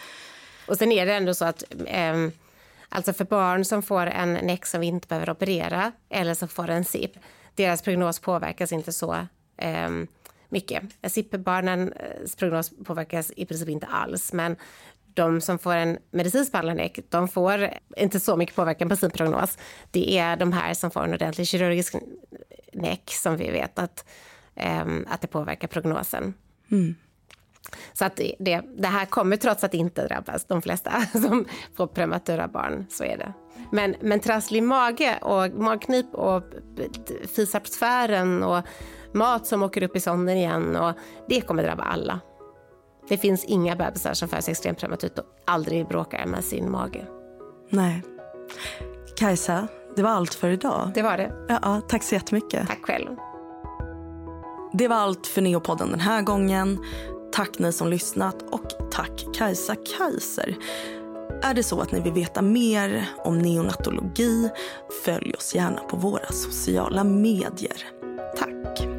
Och 0.67 0.77
sen 0.77 0.93
är 0.93 1.07
det 1.07 1.15
ändå 1.15 1.35
så 1.35 1.45
att 1.45 1.65
eh, 1.87 2.15
alltså 2.89 3.13
för 3.13 3.25
barn 3.25 3.65
som 3.65 3.83
får 3.83 4.07
en 4.07 4.33
näck 4.33 4.67
som 4.67 4.81
vi 4.81 4.87
inte 4.87 5.09
behöver 5.09 5.31
operera 5.31 5.93
eller 6.09 6.35
som 6.35 6.49
får 6.49 6.71
en 6.71 6.85
SIP, 6.85 7.13
deras 7.55 7.83
prognos 7.83 8.19
påverkas 8.19 8.73
inte 8.73 8.93
så 8.93 9.27
eh, 9.57 9.91
mycket. 10.49 10.83
SIP-barnens 11.03 12.37
prognos 12.37 12.73
påverkas 12.85 13.33
i 13.37 13.47
princip 13.47 13.69
inte 13.69 13.87
alls, 13.87 14.33
men 14.33 14.57
de 15.19 15.41
som 15.41 15.59
får 15.59 15.75
en 15.75 15.99
medicinsk 16.11 16.53
behandling 16.53 16.95
de 17.09 17.29
får 17.29 17.71
inte 17.97 18.21
så 18.21 18.37
mycket 18.37 18.57
påverkan 18.57 18.89
på 18.89 18.97
sin 18.97 19.11
prognos. 19.11 19.59
Det 19.91 20.19
är 20.19 20.37
de 20.37 20.53
här 20.53 20.75
som 20.75 20.91
får 20.91 21.05
en 21.05 21.13
ordentlig 21.13 21.47
kirurgisk 21.47 21.95
näck 22.73 23.11
som 23.11 23.37
vi 23.37 23.51
vet 23.51 23.79
att, 23.79 24.05
um, 24.83 25.07
att 25.09 25.21
det 25.21 25.27
påverkar 25.27 25.69
prognosen. 25.69 26.35
Mm. 26.71 26.95
Så 27.93 28.05
att 28.05 28.21
det, 28.39 28.61
det 28.77 28.89
här 28.89 29.07
kommer 29.07 29.37
trots 29.37 29.65
att 29.65 29.75
inte 29.75 30.07
drabbas 30.09 30.45
de 30.45 30.63
flesta 30.63 31.01
som 31.13 31.45
får 31.77 31.87
prematura 31.87 32.49
barn. 32.49 32.87
Så 32.91 33.05
är 33.05 33.17
det. 33.17 33.33
Men, 33.73 33.95
men 34.01 34.21
trasslig 34.21 34.63
mage 34.63 35.19
och 35.23 35.51
magknip 35.51 36.15
och 36.15 36.43
fisapsfären 37.35 38.43
och 38.43 38.63
mat 39.15 39.47
som 39.47 39.63
åker 39.63 39.83
upp 39.83 39.97
i 39.97 40.01
sonden 40.01 40.37
igen 40.37 40.77
och 40.77 40.93
det 41.29 41.41
kommer 41.41 41.63
drabba 41.63 41.83
alla. 41.83 42.21
Det 43.09 43.19
finns 43.19 43.45
inga 43.45 43.77
bebisar 43.77 44.15
som 44.15 44.29
föds 44.29 44.49
extremt 44.49 44.79
prematurt 44.79 45.19
och 45.19 45.25
aldrig 45.45 45.89
bråkar 45.89 46.27
med 46.27 46.45
sin 46.45 46.71
mage. 46.71 47.07
Nej. 47.71 48.03
Kajsa, 49.17 49.69
det 49.97 50.03
var 50.03 50.11
allt 50.11 50.35
för 50.35 50.51
idag. 50.51 50.91
Det 50.95 51.03
var 51.03 51.17
det. 51.17 51.33
Ja, 51.49 51.81
tack 51.89 52.03
så 52.03 52.15
jättemycket. 52.15 52.69
Tack 52.69 52.83
själv. 52.83 53.17
Det 54.73 54.89
var 54.89 54.97
allt 54.97 55.27
för 55.27 55.43
Neopodden 55.43 55.91
den 55.91 56.01
här 56.01 56.23
gången. 56.23 56.79
Tack 57.33 57.59
ni 57.59 57.73
som 57.73 57.89
lyssnat 57.89 58.43
och 58.51 58.91
tack 58.91 59.27
Kajsa 59.35 59.75
Kaiser. 59.99 60.57
Är 61.43 61.55
det 61.55 61.63
så 61.63 61.81
att 61.81 61.93
ni 61.93 62.01
vill 62.01 62.13
veta 62.13 62.43
mer 62.43 63.09
om 63.25 63.39
neonatologi, 63.39 64.51
följ 65.05 65.35
oss 65.35 65.55
gärna 65.55 65.81
på 65.81 65.97
våra 65.97 66.27
sociala 66.27 67.05
medier. 67.05 67.87
Tack. 68.37 68.98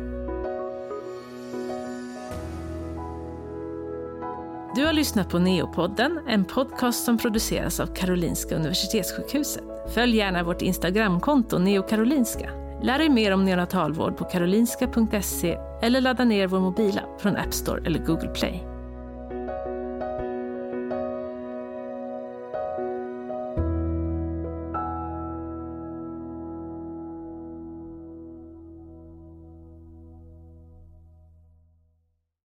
Du 4.75 4.85
har 4.85 4.93
lyssnat 4.93 5.29
på 5.29 5.39
Neopodden, 5.39 6.19
en 6.27 6.45
podcast 6.45 7.03
som 7.03 7.17
produceras 7.17 7.79
av 7.79 7.87
Karolinska 7.87 8.55
Universitetssjukhuset. 8.55 9.63
Följ 9.93 10.17
gärna 10.17 10.43
vårt 10.43 10.61
Instagramkonto 10.61 11.57
neokarolinska. 11.57 12.49
Lär 12.81 12.97
dig 12.97 13.09
mer 13.09 13.33
om 13.33 13.45
neonatalvård 13.45 14.17
på 14.17 14.23
karolinska.se 14.23 15.57
eller 15.81 16.01
ladda 16.01 16.23
ner 16.23 16.47
vår 16.47 16.59
mobilapp 16.59 17.21
från 17.21 17.35
App 17.35 17.53
Store 17.53 17.81
eller 17.85 17.99
Google 17.99 18.29
Play. 18.29 18.68